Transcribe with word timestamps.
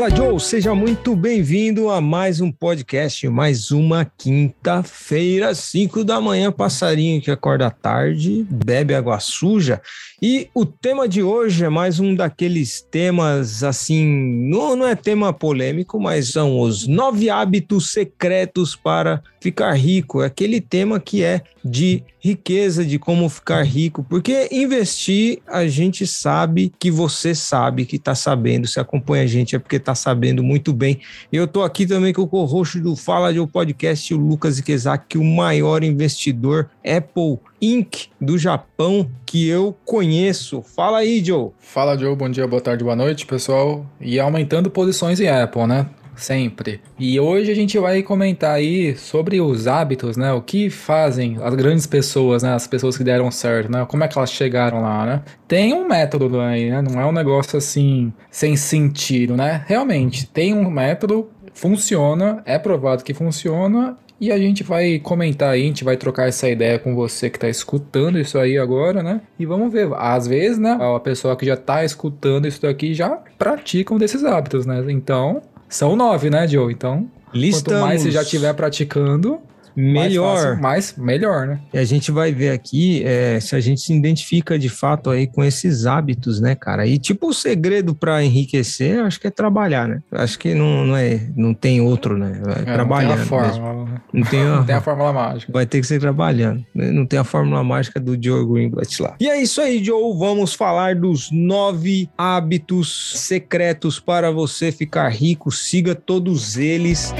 Fala 0.00 0.16
Joe, 0.16 0.40
seja 0.40 0.74
muito 0.74 1.14
bem-vindo 1.14 1.90
a 1.90 2.00
mais 2.00 2.40
um 2.40 2.50
podcast, 2.50 3.28
mais 3.28 3.70
uma 3.70 4.02
quinta-feira, 4.02 5.54
5 5.54 6.02
da 6.04 6.18
manhã, 6.18 6.50
passarinho 6.50 7.20
que 7.20 7.30
acorda 7.30 7.70
tarde, 7.70 8.46
bebe 8.48 8.94
água 8.94 9.20
suja. 9.20 9.82
E 10.22 10.50
o 10.54 10.66
tema 10.66 11.08
de 11.08 11.22
hoje 11.22 11.64
é 11.64 11.70
mais 11.70 11.98
um 11.98 12.14
daqueles 12.14 12.82
temas 12.82 13.64
assim, 13.64 14.04
não, 14.50 14.76
não 14.76 14.86
é 14.86 14.94
tema 14.94 15.32
polêmico, 15.32 15.98
mas 15.98 16.28
são 16.28 16.60
os 16.60 16.86
nove 16.86 17.30
hábitos 17.30 17.90
secretos 17.90 18.76
para 18.76 19.22
ficar 19.40 19.72
rico. 19.72 20.22
É 20.22 20.26
aquele 20.26 20.60
tema 20.60 21.00
que 21.00 21.22
é 21.22 21.40
de 21.64 22.02
riqueza, 22.18 22.84
de 22.84 22.98
como 22.98 23.30
ficar 23.30 23.62
rico, 23.62 24.04
porque 24.10 24.46
investir 24.52 25.38
a 25.46 25.66
gente 25.66 26.06
sabe 26.06 26.70
que 26.78 26.90
você 26.90 27.34
sabe 27.34 27.86
que 27.86 27.96
está 27.96 28.14
sabendo, 28.14 28.66
se 28.66 28.78
acompanha 28.78 29.24
a 29.24 29.26
gente 29.26 29.56
é 29.56 29.58
porque 29.58 29.76
está 29.76 29.94
sabendo 29.94 30.42
muito 30.42 30.74
bem. 30.74 31.00
Eu 31.32 31.44
estou 31.44 31.64
aqui 31.64 31.86
também 31.86 32.12
com 32.12 32.20
o 32.20 32.28
co-host 32.28 32.78
do 32.78 32.94
Fala 32.94 33.32
de 33.32 33.40
um 33.40 33.46
Podcast, 33.46 34.12
o 34.12 34.18
Lucas 34.18 34.58
Ikezaki, 34.58 35.16
o 35.16 35.24
maior 35.24 35.82
investidor 35.82 36.68
Apple 36.84 37.38
Inc. 37.60 38.08
do 38.20 38.38
Japão 38.38 39.10
que 39.26 39.48
eu 39.48 39.76
conheço. 39.84 40.62
Fala 40.62 40.98
aí, 40.98 41.22
Joe. 41.24 41.50
Fala, 41.58 41.96
Joe. 41.96 42.16
Bom 42.16 42.30
dia, 42.30 42.46
boa 42.46 42.62
tarde, 42.62 42.82
boa 42.82 42.96
noite, 42.96 43.26
pessoal. 43.26 43.86
E 44.00 44.18
aumentando 44.18 44.70
posições 44.70 45.20
em 45.20 45.28
Apple, 45.28 45.66
né? 45.66 45.86
sempre. 46.20 46.80
E 46.98 47.18
hoje 47.18 47.50
a 47.50 47.54
gente 47.54 47.78
vai 47.78 48.02
comentar 48.02 48.52
aí 48.52 48.94
sobre 48.96 49.40
os 49.40 49.66
hábitos, 49.66 50.16
né? 50.16 50.32
O 50.32 50.42
que 50.42 50.70
fazem 50.70 51.38
as 51.42 51.54
grandes 51.54 51.86
pessoas, 51.86 52.42
né? 52.42 52.52
As 52.52 52.66
pessoas 52.66 52.96
que 52.96 53.02
deram 53.02 53.30
certo, 53.30 53.70
né? 53.70 53.84
Como 53.88 54.04
é 54.04 54.08
que 54.08 54.16
elas 54.16 54.30
chegaram 54.30 54.82
lá, 54.82 55.06
né? 55.06 55.22
Tem 55.48 55.72
um 55.72 55.88
método 55.88 56.40
aí, 56.40 56.70
né? 56.70 56.82
Não 56.82 57.00
é 57.00 57.06
um 57.06 57.12
negócio 57.12 57.56
assim 57.56 58.12
sem 58.30 58.56
sentido, 58.56 59.36
né? 59.36 59.64
Realmente, 59.66 60.26
tem 60.26 60.54
um 60.54 60.70
método, 60.70 61.28
funciona, 61.54 62.42
é 62.44 62.58
provado 62.58 63.02
que 63.02 63.14
funciona 63.14 63.96
e 64.20 64.30
a 64.30 64.38
gente 64.38 64.62
vai 64.62 64.98
comentar 64.98 65.50
aí, 65.50 65.62
a 65.62 65.66
gente 65.66 65.82
vai 65.82 65.96
trocar 65.96 66.28
essa 66.28 66.48
ideia 66.48 66.78
com 66.78 66.94
você 66.94 67.30
que 67.30 67.38
está 67.38 67.48
escutando 67.48 68.18
isso 68.18 68.38
aí 68.38 68.58
agora, 68.58 69.02
né? 69.02 69.22
E 69.38 69.46
vamos 69.46 69.72
ver. 69.72 69.88
Às 69.94 70.26
vezes, 70.26 70.58
né? 70.58 70.76
A 70.78 71.00
pessoa 71.00 71.34
que 71.34 71.46
já 71.46 71.54
está 71.54 71.84
escutando 71.84 72.46
isso 72.46 72.60
daqui 72.60 72.92
já 72.92 73.18
praticam 73.38 73.96
desses 73.96 74.22
hábitos, 74.22 74.66
né? 74.66 74.84
Então, 74.88 75.40
são 75.68 75.96
nove, 75.96 76.28
né, 76.28 76.46
Joe? 76.46 76.70
Então, 76.70 77.08
Listamos. 77.32 77.80
quanto 77.80 77.88
mais 77.88 78.02
você 78.02 78.10
já 78.10 78.22
estiver 78.22 78.52
praticando, 78.52 79.40
melhor. 79.76 80.34
Mais, 80.34 80.42
fácil, 80.42 80.62
mais 80.62 80.96
melhor, 80.96 81.46
né? 81.46 81.60
E 81.72 81.78
a 81.78 81.84
gente 81.84 82.10
vai 82.10 82.32
ver 82.32 82.50
aqui 82.50 83.02
é, 83.04 83.38
se 83.40 83.54
a 83.54 83.60
gente 83.60 83.80
se 83.80 83.92
identifica 83.92 84.58
de 84.58 84.68
fato 84.68 85.10
aí 85.10 85.26
com 85.26 85.42
esses 85.42 85.86
hábitos, 85.86 86.40
né, 86.40 86.54
cara? 86.54 86.86
E 86.86 86.98
tipo, 86.98 87.28
o 87.28 87.34
segredo 87.34 87.94
para 87.94 88.22
enriquecer, 88.22 89.00
acho 89.00 89.20
que 89.20 89.26
é 89.26 89.30
trabalhar, 89.30 89.88
né? 89.88 90.02
Acho 90.12 90.38
que 90.38 90.54
não, 90.54 90.86
não 90.86 90.96
é, 90.96 91.20
não 91.36 91.54
tem 91.54 91.80
outro, 91.80 92.16
né? 92.16 92.40
É, 92.46 92.70
é 92.70 92.74
trabalhando. 92.74 93.10
Não 93.10 93.16
tem 93.16 93.22
a 93.22 93.26
fórmula, 93.26 93.84
né? 93.84 94.00
Não 94.12 94.24
tem, 94.24 94.42
a, 94.42 94.44
não 94.56 94.64
tem 94.64 94.74
a 94.76 94.80
fórmula 94.80 95.12
mágica. 95.12 95.52
Vai 95.52 95.66
ter 95.66 95.80
que 95.80 95.86
ser 95.86 96.00
trabalhando. 96.00 96.64
Né? 96.74 96.90
Não 96.90 97.06
tem 97.06 97.18
a 97.18 97.24
fórmula 97.24 97.62
mágica 97.62 98.00
do 98.00 98.18
Joe 98.22 98.46
Greenblatt 98.46 99.02
lá. 99.02 99.16
E 99.20 99.28
é 99.28 99.40
isso 99.40 99.60
aí, 99.60 99.82
Joe. 99.82 100.16
Vamos 100.18 100.54
falar 100.54 100.94
dos 100.96 101.30
nove 101.30 102.08
hábitos 102.16 103.12
secretos 103.16 103.98
para 103.98 104.30
você 104.30 104.72
ficar 104.72 105.08
rico. 105.08 105.50
Siga 105.50 105.94
todos 105.94 106.56
eles. 106.56 107.12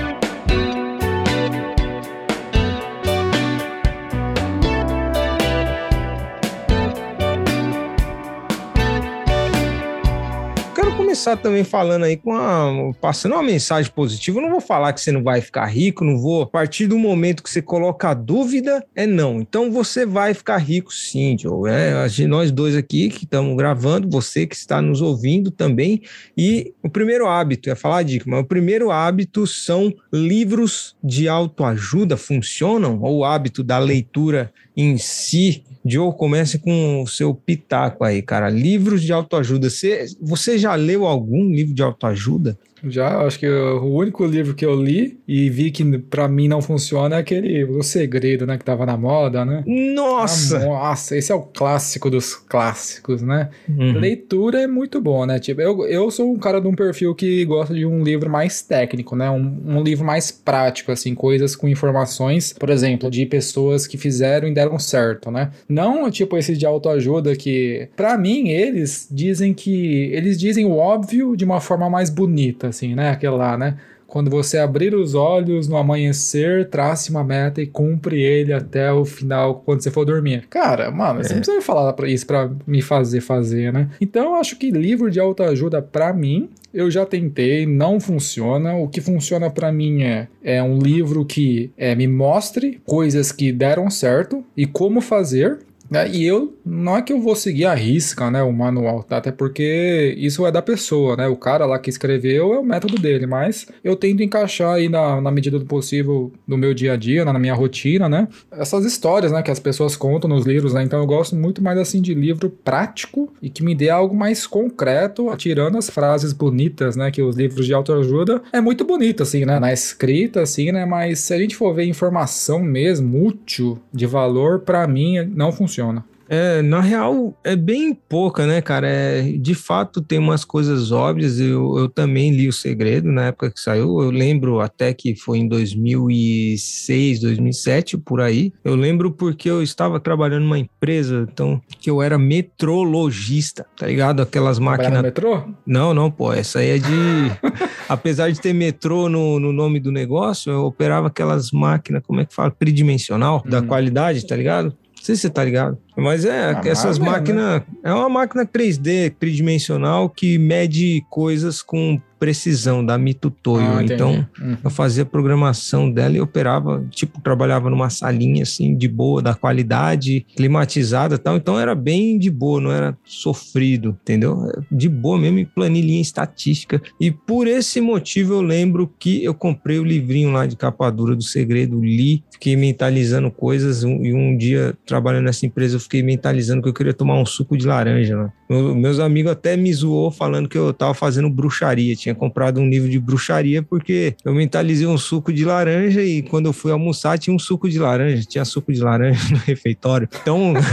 Começar 11.21 11.37
também 11.37 11.65
falando 11.65 12.05
aí 12.05 12.17
com 12.17 12.35
a, 12.35 12.95
passando 12.99 13.33
uma 13.33 13.43
mensagem 13.43 13.93
positiva. 13.93 14.39
Eu 14.39 14.43
não 14.43 14.51
vou 14.51 14.61
falar 14.61 14.95
que 14.95 15.03
você 15.03 15.13
não 15.13 15.23
vai 15.23 15.43
ficar 15.43 15.67
rico, 15.67 16.03
não 16.03 16.19
vou. 16.19 16.45
A 16.45 16.47
partir 16.47 16.87
do 16.87 16.99
momento 16.99 17.43
que 17.43 17.51
você 17.51 17.61
coloca 17.61 18.09
a 18.09 18.15
dúvida, 18.15 18.83
é 18.97 19.07
não. 19.07 19.39
Então 19.39 19.71
você 19.71 20.07
vai 20.07 20.33
ficar 20.33 20.57
rico 20.57 20.91
sim, 20.91 21.37
Joe. 21.39 21.71
É, 21.71 22.27
nós 22.27 22.51
dois 22.51 22.75
aqui 22.75 23.11
que 23.11 23.25
estamos 23.25 23.55
gravando, 23.55 24.09
você 24.09 24.47
que 24.47 24.57
está 24.57 24.81
nos 24.81 25.03
ouvindo 25.03 25.51
também. 25.51 26.01
E 26.35 26.73
o 26.83 26.89
primeiro 26.89 27.27
hábito, 27.27 27.69
é 27.69 27.75
falar 27.75 27.99
a 27.99 28.03
dica, 28.03 28.25
mas 28.27 28.41
o 28.41 28.47
primeiro 28.47 28.91
hábito 28.91 29.47
são 29.47 29.93
livros 30.11 30.97
de 31.05 31.29
autoajuda. 31.29 32.17
Funcionam? 32.17 32.99
Ou 33.03 33.19
o 33.19 33.25
hábito 33.27 33.63
da 33.63 33.79
leitura 33.79 34.51
em 34.75 34.97
si 34.97 35.65
Joe, 35.85 36.13
comece 36.13 36.59
com 36.59 37.03
o 37.03 37.07
seu 37.07 37.35
pitaco 37.35 38.05
aí, 38.05 38.21
cara. 38.21 38.51
Livros 38.51 39.03
de 39.03 39.13
autoajuda. 39.13 39.71
Você, 39.71 40.07
você 40.21 40.59
já 40.59 40.75
leu 40.75 41.07
algum 41.11 41.51
livro 41.51 41.75
de 41.75 41.83
autoajuda? 41.83 42.59
Já, 42.85 43.21
acho 43.23 43.39
que 43.39 43.49
o 43.49 43.95
único 43.95 44.25
livro 44.25 44.55
que 44.55 44.65
eu 44.65 44.75
li 44.75 45.19
e 45.27 45.51
vi 45.51 45.71
que 45.71 45.99
para 45.99 46.29
mim 46.29 46.49
não 46.49 46.63
funciona 46.63 47.17
é 47.17 47.19
aquele 47.19 47.65
O 47.65 47.83
Segredo, 47.83 48.47
né? 48.47 48.57
Que 48.57 48.65
tava 48.65 48.87
na 48.87 48.97
moda, 48.97 49.45
né? 49.45 49.63
Nossa! 49.67 50.59
Ah, 50.59 50.67
nossa, 50.67 51.17
esse 51.17 51.31
é 51.31 51.35
o 51.35 51.43
clássico 51.43 52.11
dos 52.11 52.35
clássicos, 52.35 53.23
né? 53.23 53.51
Uhum. 53.69 53.99
Leitura 53.99 54.63
é 54.63 54.67
muito 54.67 55.01
bom, 55.01 55.27
né? 55.27 55.39
Tipo, 55.39 55.61
eu, 55.61 55.87
eu 55.87 56.11
sou 56.11 56.33
um 56.33 56.39
cara 56.39 56.61
de 56.61 56.69
um 56.69 56.75
perfil 56.75 57.15
que 57.15 57.45
gosta 57.45 57.75
de 57.75 57.85
um 57.85 58.03
livro 58.03 58.31
mais 58.31 58.63
técnico, 58.63 59.15
né? 59.15 59.31
Um, 59.31 59.77
um 59.77 59.83
livro 59.83 60.05
mais 60.05 60.31
prático, 60.31 60.91
assim, 60.91 61.15
coisas 61.15 61.55
com 61.55 61.69
informações, 61.69 62.53
por 62.53 62.71
exemplo, 62.71 63.11
de 63.11 63.27
pessoas 63.27 63.87
que 63.87 63.99
fizeram 63.99 64.49
e 64.49 64.55
deram 64.55 64.79
certo, 64.79 65.31
né? 65.31 65.51
Não, 65.69 66.11
tipo, 66.11 66.37
esses 66.37 66.59
de 66.59 66.67
autoajuda 66.67 67.37
que, 67.37 67.89
para 67.97 68.17
mim, 68.17 68.49
eles 68.49 69.07
dizem 69.11 69.53
que. 69.53 70.11
Eles 70.13 70.39
dizem 70.39 70.65
o 70.65 70.77
óbvio 70.77 71.37
de 71.37 71.45
uma 71.45 71.61
forma 71.61 71.89
mais 71.89 72.11
bonita 72.11 72.70
assim, 72.71 72.95
né? 72.95 73.11
Aquela 73.11 73.37
lá, 73.37 73.59
né? 73.59 73.77
Quando 74.11 74.29
você 74.29 74.59
abrir 74.59 74.93
os 74.93 75.15
olhos 75.15 75.69
no 75.69 75.77
amanhecer, 75.77 76.69
trace 76.69 77.11
uma 77.11 77.23
meta 77.23 77.63
e 77.63 77.67
cumpre 77.67 78.21
ele 78.21 78.53
até 78.53 78.93
o 78.93 79.05
final, 79.05 79.63
quando 79.65 79.83
você 79.83 79.91
for 79.91 80.05
dormir. 80.05 80.49
Cara, 80.51 80.91
mano, 80.91 81.21
é. 81.21 81.23
você 81.23 81.35
não 81.35 81.41
precisa 81.41 81.57
me 81.57 81.63
falar 81.63 81.95
isso 82.09 82.27
pra 82.27 82.51
me 82.67 82.83
fazer 82.83 83.21
fazer, 83.21 83.73
né? 83.73 83.89
Então 84.01 84.25
eu 84.25 84.35
acho 84.35 84.57
que 84.57 84.73
livro 84.73 85.13
de 85.13 85.21
autoajuda, 85.21 85.81
para 85.81 86.13
mim, 86.13 86.51
eu 86.75 86.91
já 86.91 87.07
tentei, 87.07 87.65
não 87.67 88.01
funciona. 88.01 88.75
O 88.75 88.89
que 88.89 89.01
funciona 89.01 89.49
para 89.49 89.71
mim 89.71 90.03
é, 90.03 90.27
é 90.43 90.61
um 90.61 90.79
livro 90.79 91.25
que 91.25 91.71
é, 91.77 91.95
me 91.95 92.09
mostre 92.09 92.81
coisas 92.85 93.31
que 93.31 93.53
deram 93.53 93.89
certo 93.91 94.45
e 94.57 94.67
como 94.67 95.01
fazer 95.01 95.61
é, 95.93 96.09
e 96.09 96.25
eu, 96.25 96.57
não 96.65 96.97
é 96.97 97.03
que 97.03 97.13
eu 97.13 97.21
vou 97.21 97.35
seguir 97.35 97.65
a 97.65 97.75
risca, 97.75 98.31
né, 98.31 98.43
o 98.43 98.53
manual, 98.53 99.03
tá? 99.03 99.17
até 99.17 99.33
porque 99.33 100.15
isso 100.19 100.47
é 100.47 100.53
da 100.53 100.63
pessoa, 100.63 101.17
né? 101.17 101.27
O 101.27 101.37
cara 101.37 101.67
lá 101.67 101.79
que 101.79 101.91
escreveu 101.91 102.55
é 102.55 102.59
o 102.59 102.65
método 102.65 102.97
dele, 102.97 103.27
mas 103.27 103.67
eu 103.83 103.97
tento 103.97 104.23
encaixar 104.23 104.75
aí 104.75 104.89
na, 104.89 105.21
na 105.21 105.31
medida 105.31 105.59
do 105.59 105.65
possível 105.67 106.33
no 106.47 106.57
meu 106.57 106.73
dia 106.73 106.95
a 106.95 106.97
dia, 106.97 107.25
na, 107.25 107.33
na 107.33 107.39
minha 107.39 107.55
rotina, 107.55 108.09
né? 108.09 108.29
Essas 108.53 108.85
histórias, 108.85 109.33
né, 109.33 109.43
que 109.43 109.51
as 109.51 109.59
pessoas 109.59 109.97
contam 109.97 110.31
nos 110.31 110.47
livros, 110.47 110.75
né? 110.75 110.83
Então 110.83 111.01
eu 111.01 111.07
gosto 111.07 111.35
muito 111.35 111.63
mais 111.63 111.79
assim 111.79 112.01
de 112.01 112.15
livro 112.15 112.49
prático 112.51 113.33
e 113.43 113.51
que 113.51 113.65
me 113.65 113.75
dê 113.75 113.91
algo 113.91 114.15
mais 114.15 114.47
concreto, 114.47 115.35
tirando 115.37 115.77
as 115.77 115.91
frases 115.91 116.33
bonitas, 116.33 116.97
né, 116.97 117.11
que 117.11 117.23
os 117.23 117.37
livros 117.37 117.67
de 117.67 117.75
autoajuda 117.75 118.43
é 118.53 118.61
muito 118.61 118.85
bonito 118.85 119.23
assim, 119.23 119.45
né, 119.45 119.59
na 119.59 119.73
escrita 119.73 120.43
assim, 120.43 120.73
né, 120.73 120.85
mas 120.85 121.21
se 121.21 121.35
a 121.35 121.39
gente 121.39 121.57
for 121.57 121.75
ver 121.75 121.85
informação 121.85 122.61
mesmo 122.61 123.27
útil, 123.27 123.79
de 123.93 124.07
valor, 124.07 124.61
para 124.61 124.87
mim 124.87 125.25
não 125.35 125.53
funciona 125.53 125.80
funciona. 125.81 126.05
É, 126.33 126.63
na 126.63 126.81
real, 126.81 127.37
é 127.43 127.57
bem 127.57 127.93
pouca, 127.93 128.47
né, 128.47 128.63
cara? 128.63 128.87
É, 128.87 129.21
de 129.33 129.53
fato, 129.53 130.01
tem 130.01 130.17
umas 130.17 130.45
coisas 130.45 130.93
óbvias. 130.93 131.41
Eu, 131.41 131.77
eu 131.77 131.89
também 131.89 132.31
li 132.31 132.47
O 132.47 132.53
Segredo 132.53 133.11
na 133.11 133.27
época 133.27 133.51
que 133.51 133.59
saiu. 133.59 134.01
Eu 134.01 134.11
lembro 134.13 134.61
até 134.61 134.95
que 134.95 135.17
foi 135.17 135.39
em 135.39 135.49
2006, 135.49 137.19
2007, 137.19 137.99
por 137.99 138.21
aí. 138.21 138.53
Eu 138.63 138.77
lembro 138.77 139.11
porque 139.11 139.51
eu 139.51 139.61
estava 139.61 139.99
trabalhando 139.99 140.45
numa 140.45 140.59
empresa, 140.61 141.27
então, 141.29 141.61
que 141.81 141.91
eu 141.91 142.01
era 142.01 142.17
metrologista, 142.17 143.67
tá 143.77 143.89
ligado? 143.89 144.23
Aquelas 144.23 144.61
máquinas. 144.61 145.03
metrô? 145.03 145.43
Não, 145.67 145.93
não, 145.93 146.13
pô. 146.13 146.33
Essa 146.33 146.61
aí 146.61 146.69
é 146.69 146.79
de. 146.79 146.87
Apesar 147.89 148.31
de 148.31 148.41
ter 148.41 148.53
metrô 148.53 149.09
no, 149.09 149.41
no 149.41 149.53
nome 149.53 149.81
do 149.81 149.91
negócio, 149.91 150.53
eu 150.53 150.65
operava 150.65 151.09
aquelas 151.09 151.51
máquinas, 151.51 152.05
como 152.07 152.21
é 152.21 152.25
que 152.25 152.33
fala? 152.33 152.53
Tridimensional, 152.53 153.43
hum. 153.45 153.51
da 153.51 153.61
qualidade, 153.61 154.25
tá 154.25 154.37
ligado? 154.37 154.77
Não 155.01 155.05
sei 155.07 155.17
se 155.17 155.23
você 155.23 155.31
tá 155.31 155.43
ligado. 155.43 155.79
Mas 156.01 156.25
é, 156.25 156.53
ah, 156.53 156.61
essas 156.65 156.99
máquinas. 156.99 157.61
Né? 157.61 157.63
É 157.85 157.93
uma 157.93 158.09
máquina 158.09 158.47
3D 158.47 159.15
tridimensional 159.19 160.09
que 160.09 160.39
mede 160.39 161.05
coisas 161.09 161.63
com 161.63 162.01
precisão 162.21 162.85
da 162.85 162.99
Mitutoyo. 162.99 163.79
Ah, 163.79 163.83
então, 163.83 164.27
uhum. 164.39 164.57
eu 164.63 164.71
fazia 164.71 165.07
programação 165.07 165.91
dela 165.91 166.19
e 166.19 166.21
operava, 166.21 166.87
tipo, 166.91 167.19
trabalhava 167.23 167.71
numa 167.71 167.89
salinha 167.89 168.43
assim 168.43 168.77
de 168.77 168.87
boa, 168.87 169.23
da 169.23 169.35
qualidade, 169.35 170.27
climatizada, 170.37 171.17
tal. 171.17 171.37
Então 171.37 171.59
era 171.59 171.75
bem 171.75 172.19
de 172.19 172.31
boa, 172.31 172.61
não 172.61 172.71
era 172.71 172.97
sofrido, 173.03 173.99
entendeu? 174.03 174.53
De 174.71 174.87
boa 174.87 175.19
mesmo, 175.19 175.47
planilhinha 175.47 176.03
estatística. 176.03 176.81
E 177.01 177.11
por 177.11 177.47
esse 177.47 177.81
motivo 177.81 178.35
eu 178.35 178.43
lembro 178.43 178.93
que 178.99 179.25
eu 179.25 179.33
comprei 179.33 179.79
o 179.79 179.85
livrinho 179.85 180.31
lá 180.31 180.45
de 180.45 180.57
capa 180.57 180.91
dura 180.91 181.17
do 181.17 181.23
segredo, 181.23 181.83
li, 181.83 182.23
fiquei 182.31 182.55
mentalizando 182.55 183.31
coisas 183.31 183.83
e 183.83 184.13
um 184.13 184.37
dia 184.37 184.77
trabalhando 184.85 185.25
nessa 185.25 185.47
empresa 185.47 185.77
eu 185.77 185.81
fiquei 185.91 186.03
mentalizando 186.05 186.63
que 186.63 186.69
eu 186.69 186.73
queria 186.73 186.95
tomar 186.95 187.21
um 187.21 187.27
suco 187.27 187.57
de 187.57 187.67
laranja. 187.67 188.17
Né? 188.17 188.33
meus 188.75 189.01
amigos 189.01 189.33
até 189.33 189.57
me 189.57 189.73
zoou 189.73 190.11
falando 190.11 190.49
que 190.49 190.57
eu 190.57 190.73
tava 190.73 190.95
fazendo 190.95 191.29
bruxaria. 191.29 191.97
Tinha 191.97 192.15
comprado 192.15 192.61
um 192.61 192.69
livro 192.69 192.89
de 192.89 192.99
bruxaria 193.01 193.61
porque 193.61 194.15
eu 194.25 194.33
mentalizei 194.33 194.87
um 194.87 194.97
suco 194.97 195.33
de 195.33 195.45
laranja 195.45 196.01
e 196.03 196.23
quando 196.23 196.47
eu 196.47 196.53
fui 196.53 196.71
almoçar 196.71 197.19
tinha 197.19 197.35
um 197.35 197.39
suco 197.39 197.69
de 197.69 197.79
laranja. 197.79 198.25
Tinha 198.25 198.45
suco 198.45 198.73
de 198.73 198.81
laranja 198.81 199.21
no 199.35 199.39
refeitório. 199.39 200.09
Então. 200.23 200.55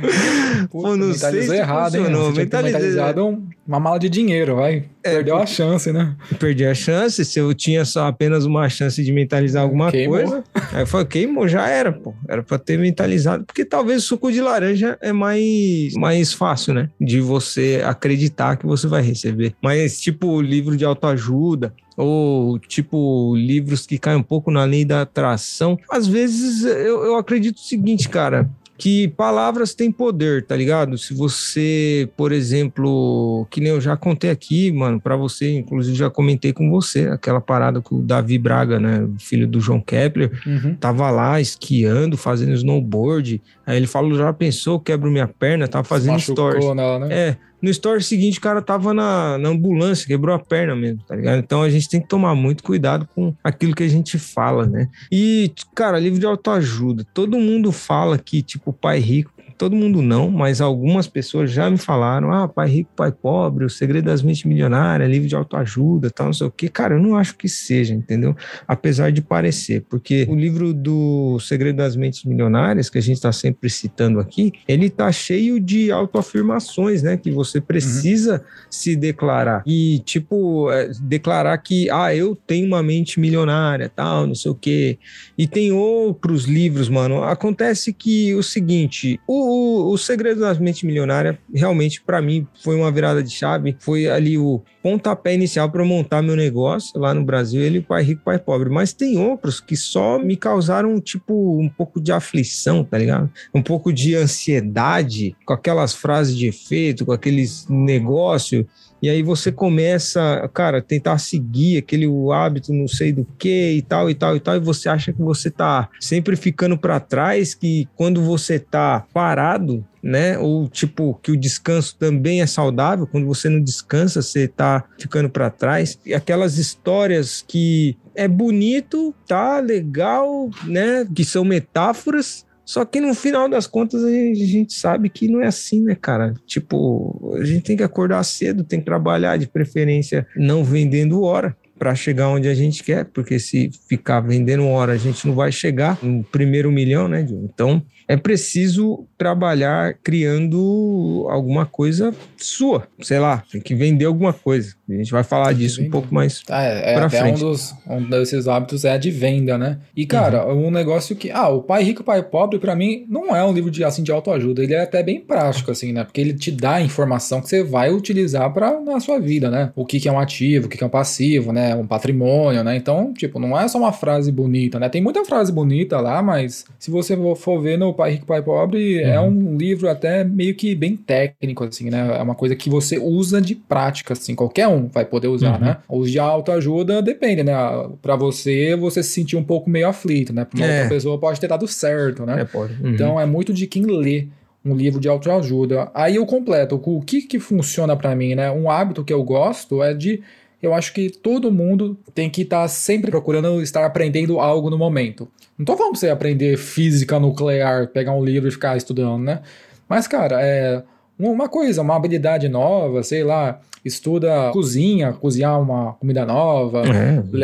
Pô, 0.70 0.96
não 0.96 1.12
sei 1.12 1.42
se 1.42 1.56
errado, 1.56 1.96
hein? 1.96 2.04
Você 2.04 2.44
mentalizado 2.44 3.42
uma 3.70 3.78
mala 3.78 3.98
de 3.98 4.08
dinheiro, 4.08 4.56
vai. 4.56 4.84
É, 5.02 5.14
Perdeu 5.14 5.36
a 5.36 5.46
chance, 5.46 5.92
né? 5.92 6.16
Perdi 6.40 6.66
a 6.66 6.74
chance. 6.74 7.24
Se 7.24 7.38
eu 7.38 7.54
tinha 7.54 7.84
só 7.84 8.08
apenas 8.08 8.44
uma 8.44 8.68
chance 8.68 9.02
de 9.02 9.12
mentalizar 9.12 9.62
alguma 9.62 9.92
queimou. 9.92 10.16
coisa, 10.18 10.44
aí 10.72 10.82
eu 10.82 10.86
falei, 10.86 11.06
queimou, 11.06 11.46
já 11.46 11.68
era, 11.68 11.92
pô. 11.92 12.12
Era 12.28 12.42
pra 12.42 12.58
ter 12.58 12.78
mentalizado. 12.78 13.44
Porque 13.44 13.64
talvez 13.64 14.02
o 14.02 14.06
suco 14.06 14.32
de 14.32 14.40
laranja 14.40 14.98
é 15.00 15.12
mais, 15.12 15.94
mais 15.94 16.32
fácil, 16.32 16.74
né? 16.74 16.90
De 17.00 17.20
você 17.20 17.80
acreditar 17.84 18.56
que 18.56 18.66
você 18.66 18.88
vai 18.88 19.02
receber. 19.02 19.54
Mas, 19.62 20.00
tipo, 20.00 20.40
livro 20.40 20.76
de 20.76 20.84
autoajuda, 20.84 21.72
ou 21.96 22.58
tipo 22.58 23.34
livros 23.36 23.86
que 23.86 23.98
caem 23.98 24.16
um 24.16 24.22
pouco 24.22 24.50
na 24.50 24.64
lei 24.64 24.84
da 24.84 25.02
atração. 25.02 25.78
Às 25.90 26.06
vezes 26.06 26.64
eu, 26.64 27.04
eu 27.04 27.16
acredito 27.16 27.56
o 27.56 27.60
seguinte, 27.60 28.08
cara 28.08 28.48
que 28.80 29.08
palavras 29.08 29.74
têm 29.74 29.92
poder, 29.92 30.46
tá 30.46 30.56
ligado? 30.56 30.96
Se 30.96 31.12
você, 31.12 32.08
por 32.16 32.32
exemplo, 32.32 33.46
que 33.50 33.60
nem 33.60 33.72
eu 33.72 33.80
já 33.80 33.94
contei 33.94 34.30
aqui, 34.30 34.72
mano, 34.72 34.98
para 34.98 35.16
você, 35.16 35.58
inclusive 35.58 35.94
já 35.94 36.08
comentei 36.08 36.50
com 36.54 36.70
você, 36.70 37.06
aquela 37.08 37.42
parada 37.42 37.82
com 37.82 37.96
o 37.96 38.02
Davi 38.02 38.38
Braga, 38.38 38.80
né, 38.80 39.06
filho 39.18 39.46
do 39.46 39.60
João 39.60 39.82
Kepler, 39.82 40.32
uhum. 40.46 40.74
tava 40.76 41.10
lá 41.10 41.38
esquiando, 41.38 42.16
fazendo 42.16 42.54
snowboard, 42.54 43.42
aí 43.66 43.76
ele 43.76 43.86
falou, 43.86 44.14
já 44.14 44.32
pensou, 44.32 44.80
quebro 44.80 45.10
minha 45.10 45.28
perna, 45.28 45.68
tava 45.68 45.84
fazendo 45.84 46.18
stories. 46.18 46.64
Nela, 46.74 47.00
né? 47.00 47.08
É, 47.10 47.36
no 47.62 47.70
story 47.70 48.02
seguinte, 48.02 48.38
o 48.38 48.42
cara 48.42 48.62
tava 48.62 48.94
na, 48.94 49.38
na 49.38 49.48
ambulância, 49.48 50.06
quebrou 50.06 50.34
a 50.34 50.38
perna 50.38 50.74
mesmo, 50.74 51.02
tá 51.06 51.14
ligado? 51.14 51.38
Então 51.38 51.62
a 51.62 51.70
gente 51.70 51.88
tem 51.88 52.00
que 52.00 52.08
tomar 52.08 52.34
muito 52.34 52.62
cuidado 52.62 53.08
com 53.14 53.34
aquilo 53.42 53.74
que 53.74 53.82
a 53.82 53.88
gente 53.88 54.18
fala, 54.18 54.66
né? 54.66 54.88
E, 55.10 55.52
cara, 55.74 55.98
livro 55.98 56.18
de 56.18 56.26
autoajuda. 56.26 57.06
Todo 57.12 57.38
mundo 57.38 57.72
fala 57.72 58.18
que, 58.18 58.42
tipo, 58.42 58.72
pai 58.72 58.98
rico 58.98 59.32
todo 59.60 59.76
mundo 59.76 60.00
não, 60.00 60.30
mas 60.30 60.62
algumas 60.62 61.06
pessoas 61.06 61.52
já 61.52 61.68
me 61.68 61.76
falaram: 61.76 62.32
ah, 62.32 62.48
pai 62.48 62.66
rico, 62.66 62.90
pai 62.96 63.12
pobre, 63.12 63.66
o 63.66 63.68
segredo 63.68 64.06
das 64.06 64.22
mentes 64.22 64.44
milionárias, 64.44 65.10
livro 65.10 65.28
de 65.28 65.36
autoajuda, 65.36 66.10
tal, 66.10 66.28
não 66.28 66.32
sei 66.32 66.46
o 66.46 66.50
quê. 66.50 66.70
Cara, 66.70 66.94
eu 66.94 66.98
não 66.98 67.14
acho 67.14 67.36
que 67.36 67.46
seja, 67.46 67.92
entendeu? 67.92 68.34
Apesar 68.66 69.12
de 69.12 69.20
parecer, 69.20 69.84
porque 69.86 70.26
o 70.30 70.34
livro 70.34 70.72
do 70.72 71.38
Segredo 71.40 71.76
das 71.76 71.94
Mentes 71.94 72.24
Milionárias, 72.24 72.88
que 72.88 72.96
a 72.96 73.02
gente 73.02 73.16
está 73.16 73.32
sempre 73.32 73.68
citando 73.68 74.18
aqui, 74.18 74.50
ele 74.66 74.88
tá 74.88 75.12
cheio 75.12 75.60
de 75.60 75.92
autoafirmações, 75.92 77.02
né? 77.02 77.18
Que 77.18 77.30
você 77.30 77.60
precisa 77.60 78.36
uhum. 78.36 78.66
se 78.70 78.96
declarar. 78.96 79.62
E, 79.66 79.98
tipo, 80.06 80.72
é, 80.72 80.90
declarar 81.02 81.58
que, 81.58 81.90
ah, 81.90 82.14
eu 82.14 82.34
tenho 82.34 82.66
uma 82.66 82.82
mente 82.82 83.20
milionária, 83.20 83.90
tal, 83.94 84.26
não 84.26 84.34
sei 84.34 84.50
o 84.50 84.54
quê. 84.54 84.98
E 85.36 85.46
tem 85.46 85.70
outros 85.70 86.44
livros, 86.44 86.88
mano. 86.88 87.22
Acontece 87.24 87.92
que 87.92 88.34
o 88.34 88.42
seguinte, 88.42 89.20
o 89.26 89.49
o, 89.50 89.92
o 89.92 89.98
Segredo 89.98 90.40
das 90.40 90.58
Mentes 90.58 90.82
Milionárias, 90.82 91.36
realmente, 91.52 92.00
para 92.00 92.22
mim, 92.22 92.46
foi 92.62 92.76
uma 92.76 92.90
virada 92.90 93.22
de 93.22 93.30
chave. 93.30 93.76
Foi 93.80 94.08
ali 94.08 94.38
o 94.38 94.62
pontapé 94.82 95.34
inicial 95.34 95.70
para 95.70 95.84
montar 95.84 96.22
meu 96.22 96.36
negócio 96.36 96.98
lá 96.98 97.12
no 97.12 97.24
Brasil, 97.24 97.60
ele, 97.60 97.80
Pai 97.80 98.02
Rico, 98.02 98.22
Pai 98.24 98.38
Pobre. 98.38 98.70
Mas 98.70 98.92
tem 98.92 99.18
outros 99.18 99.60
que 99.60 99.76
só 99.76 100.18
me 100.18 100.36
causaram, 100.36 101.00
tipo, 101.00 101.60
um 101.60 101.68
pouco 101.68 102.00
de 102.00 102.12
aflição, 102.12 102.84
tá 102.84 102.96
ligado? 102.96 103.30
Um 103.54 103.62
pouco 103.62 103.92
de 103.92 104.14
ansiedade, 104.14 105.36
com 105.44 105.52
aquelas 105.52 105.94
frases 105.94 106.36
de 106.36 106.46
efeito, 106.46 107.04
com 107.04 107.12
aqueles 107.12 107.66
negócios 107.68 108.64
e 109.02 109.08
aí 109.08 109.22
você 109.22 109.50
começa, 109.50 110.48
cara, 110.52 110.82
tentar 110.82 111.18
seguir 111.18 111.78
aquele 111.78 112.06
hábito, 112.32 112.72
não 112.72 112.86
sei 112.86 113.12
do 113.12 113.26
que 113.38 113.72
e 113.72 113.82
tal 113.82 114.10
e 114.10 114.14
tal 114.14 114.36
e 114.36 114.40
tal, 114.40 114.56
e 114.56 114.60
você 114.60 114.88
acha 114.88 115.12
que 115.12 115.22
você 115.22 115.50
tá 115.50 115.88
sempre 116.00 116.36
ficando 116.36 116.76
para 116.76 117.00
trás, 117.00 117.54
que 117.54 117.88
quando 117.96 118.22
você 118.22 118.58
tá 118.58 119.06
parado, 119.12 119.84
né? 120.02 120.38
Ou 120.38 120.68
tipo 120.68 121.18
que 121.22 121.32
o 121.32 121.36
descanso 121.36 121.96
também 121.98 122.40
é 122.40 122.46
saudável, 122.46 123.06
quando 123.06 123.26
você 123.26 123.48
não 123.48 123.60
descansa, 123.60 124.22
você 124.22 124.48
tá 124.48 124.84
ficando 124.98 125.28
para 125.28 125.50
trás. 125.50 125.98
E 126.04 126.14
aquelas 126.14 126.58
histórias 126.58 127.44
que 127.46 127.96
é 128.14 128.26
bonito, 128.26 129.14
tá 129.26 129.60
legal, 129.60 130.50
né? 130.64 131.06
Que 131.14 131.24
são 131.24 131.44
metáforas, 131.44 132.44
só 132.70 132.84
que 132.84 133.00
no 133.00 133.12
final 133.14 133.48
das 133.48 133.66
contas 133.66 134.04
a 134.04 134.08
gente 134.08 134.74
sabe 134.74 135.08
que 135.10 135.26
não 135.26 135.42
é 135.42 135.46
assim, 135.46 135.82
né, 135.82 135.96
cara? 136.00 136.34
Tipo, 136.46 137.36
a 137.36 137.44
gente 137.44 137.62
tem 137.62 137.76
que 137.76 137.82
acordar 137.82 138.22
cedo, 138.22 138.62
tem 138.62 138.78
que 138.78 138.84
trabalhar 138.84 139.36
de 139.38 139.48
preferência 139.48 140.24
não 140.36 140.62
vendendo 140.62 141.20
hora 141.22 141.56
para 141.76 141.96
chegar 141.96 142.28
onde 142.28 142.46
a 142.46 142.54
gente 142.54 142.84
quer, 142.84 143.06
porque 143.06 143.40
se 143.40 143.70
ficar 143.88 144.20
vendendo 144.20 144.68
hora 144.68 144.92
a 144.92 144.96
gente 144.96 145.26
não 145.26 145.34
vai 145.34 145.50
chegar 145.50 145.98
no 146.00 146.22
primeiro 146.22 146.70
milhão, 146.70 147.08
né? 147.08 147.26
Então 147.42 147.82
é 148.06 148.16
preciso 148.16 149.04
trabalhar 149.18 149.94
criando 149.94 151.26
alguma 151.28 151.66
coisa 151.66 152.14
sua, 152.36 152.86
sei 153.00 153.18
lá, 153.18 153.42
tem 153.50 153.60
que 153.60 153.74
vender 153.74 154.04
alguma 154.04 154.32
coisa. 154.32 154.74
A 154.94 154.98
gente 154.98 155.12
vai 155.12 155.22
falar 155.22 155.52
disso 155.52 155.82
um 155.82 155.90
pouco 155.90 156.12
mais 156.12 156.42
ah, 156.48 156.62
é, 156.62 156.92
é 156.92 156.94
pra 156.94 157.06
até 157.06 157.18
frente. 157.20 157.44
Um, 157.44 157.48
dos, 157.48 157.74
um 157.86 158.02
desses 158.08 158.48
hábitos 158.48 158.84
é 158.84 158.92
a 158.92 158.98
de 158.98 159.10
venda, 159.10 159.56
né? 159.56 159.78
E 159.96 160.06
cara, 160.06 160.46
uhum. 160.46 160.66
um 160.66 160.70
negócio 160.70 161.16
que, 161.16 161.30
ah, 161.30 161.48
o 161.48 161.62
Pai 161.62 161.82
Rico, 161.82 162.02
Pai 162.02 162.22
Pobre, 162.22 162.58
para 162.58 162.74
mim 162.74 163.04
não 163.08 163.34
é 163.34 163.44
um 163.44 163.52
livro 163.52 163.70
de 163.70 163.84
assim 163.84 164.02
de 164.02 164.12
autoajuda, 164.12 164.62
ele 164.62 164.74
é 164.74 164.82
até 164.82 165.02
bem 165.02 165.20
prático 165.20 165.70
assim, 165.70 165.92
né? 165.92 166.04
Porque 166.04 166.20
ele 166.20 166.34
te 166.34 166.50
dá 166.50 166.80
informação 166.80 167.40
que 167.40 167.48
você 167.48 167.62
vai 167.62 167.92
utilizar 167.92 168.52
para 168.52 168.80
na 168.80 169.00
sua 169.00 169.18
vida, 169.18 169.50
né? 169.50 169.72
O 169.74 169.84
que, 169.84 170.00
que 170.00 170.08
é 170.08 170.12
um 170.12 170.18
ativo, 170.18 170.66
o 170.66 170.68
que, 170.68 170.76
que 170.76 170.84
é 170.84 170.86
um 170.86 170.90
passivo, 170.90 171.52
né? 171.52 171.74
Um 171.74 171.86
patrimônio, 171.86 172.62
né? 172.64 172.76
Então, 172.76 173.12
tipo, 173.12 173.38
não 173.38 173.58
é 173.58 173.66
só 173.68 173.78
uma 173.78 173.92
frase 173.92 174.30
bonita, 174.32 174.78
né? 174.78 174.88
Tem 174.88 175.02
muita 175.02 175.24
frase 175.24 175.52
bonita 175.52 176.00
lá, 176.00 176.22
mas 176.22 176.64
se 176.78 176.90
você 176.90 177.16
for 177.36 177.60
ver 177.60 177.78
no 177.78 177.92
Pai 177.94 178.12
Rico, 178.12 178.26
Pai 178.26 178.42
Pobre, 178.42 179.02
é 179.02 179.08
uhum. 179.08 179.14
é 179.14 179.20
um 179.20 179.56
livro 179.56 179.88
até 179.88 180.24
meio 180.24 180.54
que 180.54 180.74
bem 180.74 180.96
técnico, 180.96 181.64
assim, 181.64 181.90
né? 181.90 182.16
É 182.18 182.22
uma 182.22 182.34
coisa 182.34 182.56
que 182.56 182.70
você 182.70 182.98
usa 182.98 183.40
de 183.40 183.54
prática, 183.54 184.12
assim, 184.12 184.34
qualquer 184.34 184.68
um 184.68 184.79
vai 184.88 185.04
poder 185.04 185.28
usar, 185.28 185.54
uhum. 185.54 185.66
né? 185.66 185.76
Os 185.88 186.10
de 186.10 186.18
autoajuda 186.18 187.02
depende, 187.02 187.42
né? 187.42 187.52
Para 188.00 188.16
você, 188.16 188.76
você 188.76 189.02
se 189.02 189.10
sentir 189.10 189.36
um 189.36 189.44
pouco 189.44 189.68
meio 189.68 189.88
aflito, 189.88 190.32
né? 190.32 190.46
Uma 190.54 190.66
é. 190.66 190.74
outra 190.82 190.94
pessoa 190.94 191.18
pode 191.18 191.40
ter 191.40 191.48
dado 191.48 191.66
certo, 191.66 192.24
né? 192.24 192.42
É, 192.42 192.44
pode. 192.44 192.74
Uhum. 192.82 192.94
Então 192.94 193.20
é 193.20 193.26
muito 193.26 193.52
de 193.52 193.66
quem 193.66 193.84
lê 193.84 194.28
um 194.64 194.74
livro 194.74 195.00
de 195.00 195.08
autoajuda. 195.08 195.90
Aí 195.94 196.16
eu 196.16 196.26
completo, 196.26 196.80
o 196.84 197.00
que 197.00 197.22
que 197.22 197.38
funciona 197.38 197.96
para 197.96 198.14
mim, 198.14 198.34
né? 198.34 198.50
Um 198.50 198.70
hábito 198.70 199.04
que 199.04 199.12
eu 199.12 199.22
gosto 199.22 199.82
é 199.82 199.94
de 199.94 200.22
eu 200.62 200.74
acho 200.74 200.92
que 200.92 201.08
todo 201.08 201.50
mundo 201.50 201.98
tem 202.14 202.28
que 202.28 202.42
estar 202.42 202.62
tá 202.62 202.68
sempre 202.68 203.10
procurando 203.10 203.62
estar 203.62 203.84
aprendendo 203.84 204.38
algo 204.38 204.68
no 204.68 204.76
momento. 204.76 205.26
Não 205.56 205.64
tô 205.64 205.76
falando 205.76 205.92
pra 205.92 206.00
você 206.00 206.10
aprender 206.10 206.56
física 206.58 207.18
nuclear, 207.18 207.88
pegar 207.88 208.12
um 208.12 208.24
livro 208.24 208.48
e 208.48 208.52
ficar 208.52 208.76
estudando, 208.76 209.22
né? 209.22 209.40
Mas, 209.88 210.06
cara, 210.06 210.40
é 210.40 210.82
uma 211.18 211.48
coisa, 211.48 211.82
uma 211.82 211.96
habilidade 211.96 212.48
nova, 212.48 213.02
sei 213.02 213.24
lá, 213.24 213.60
estuda 213.84 214.50
cozinha, 214.52 215.12
cozinhar 215.12 215.60
uma 215.60 215.94
comida 215.94 216.24
nova. 216.24 216.82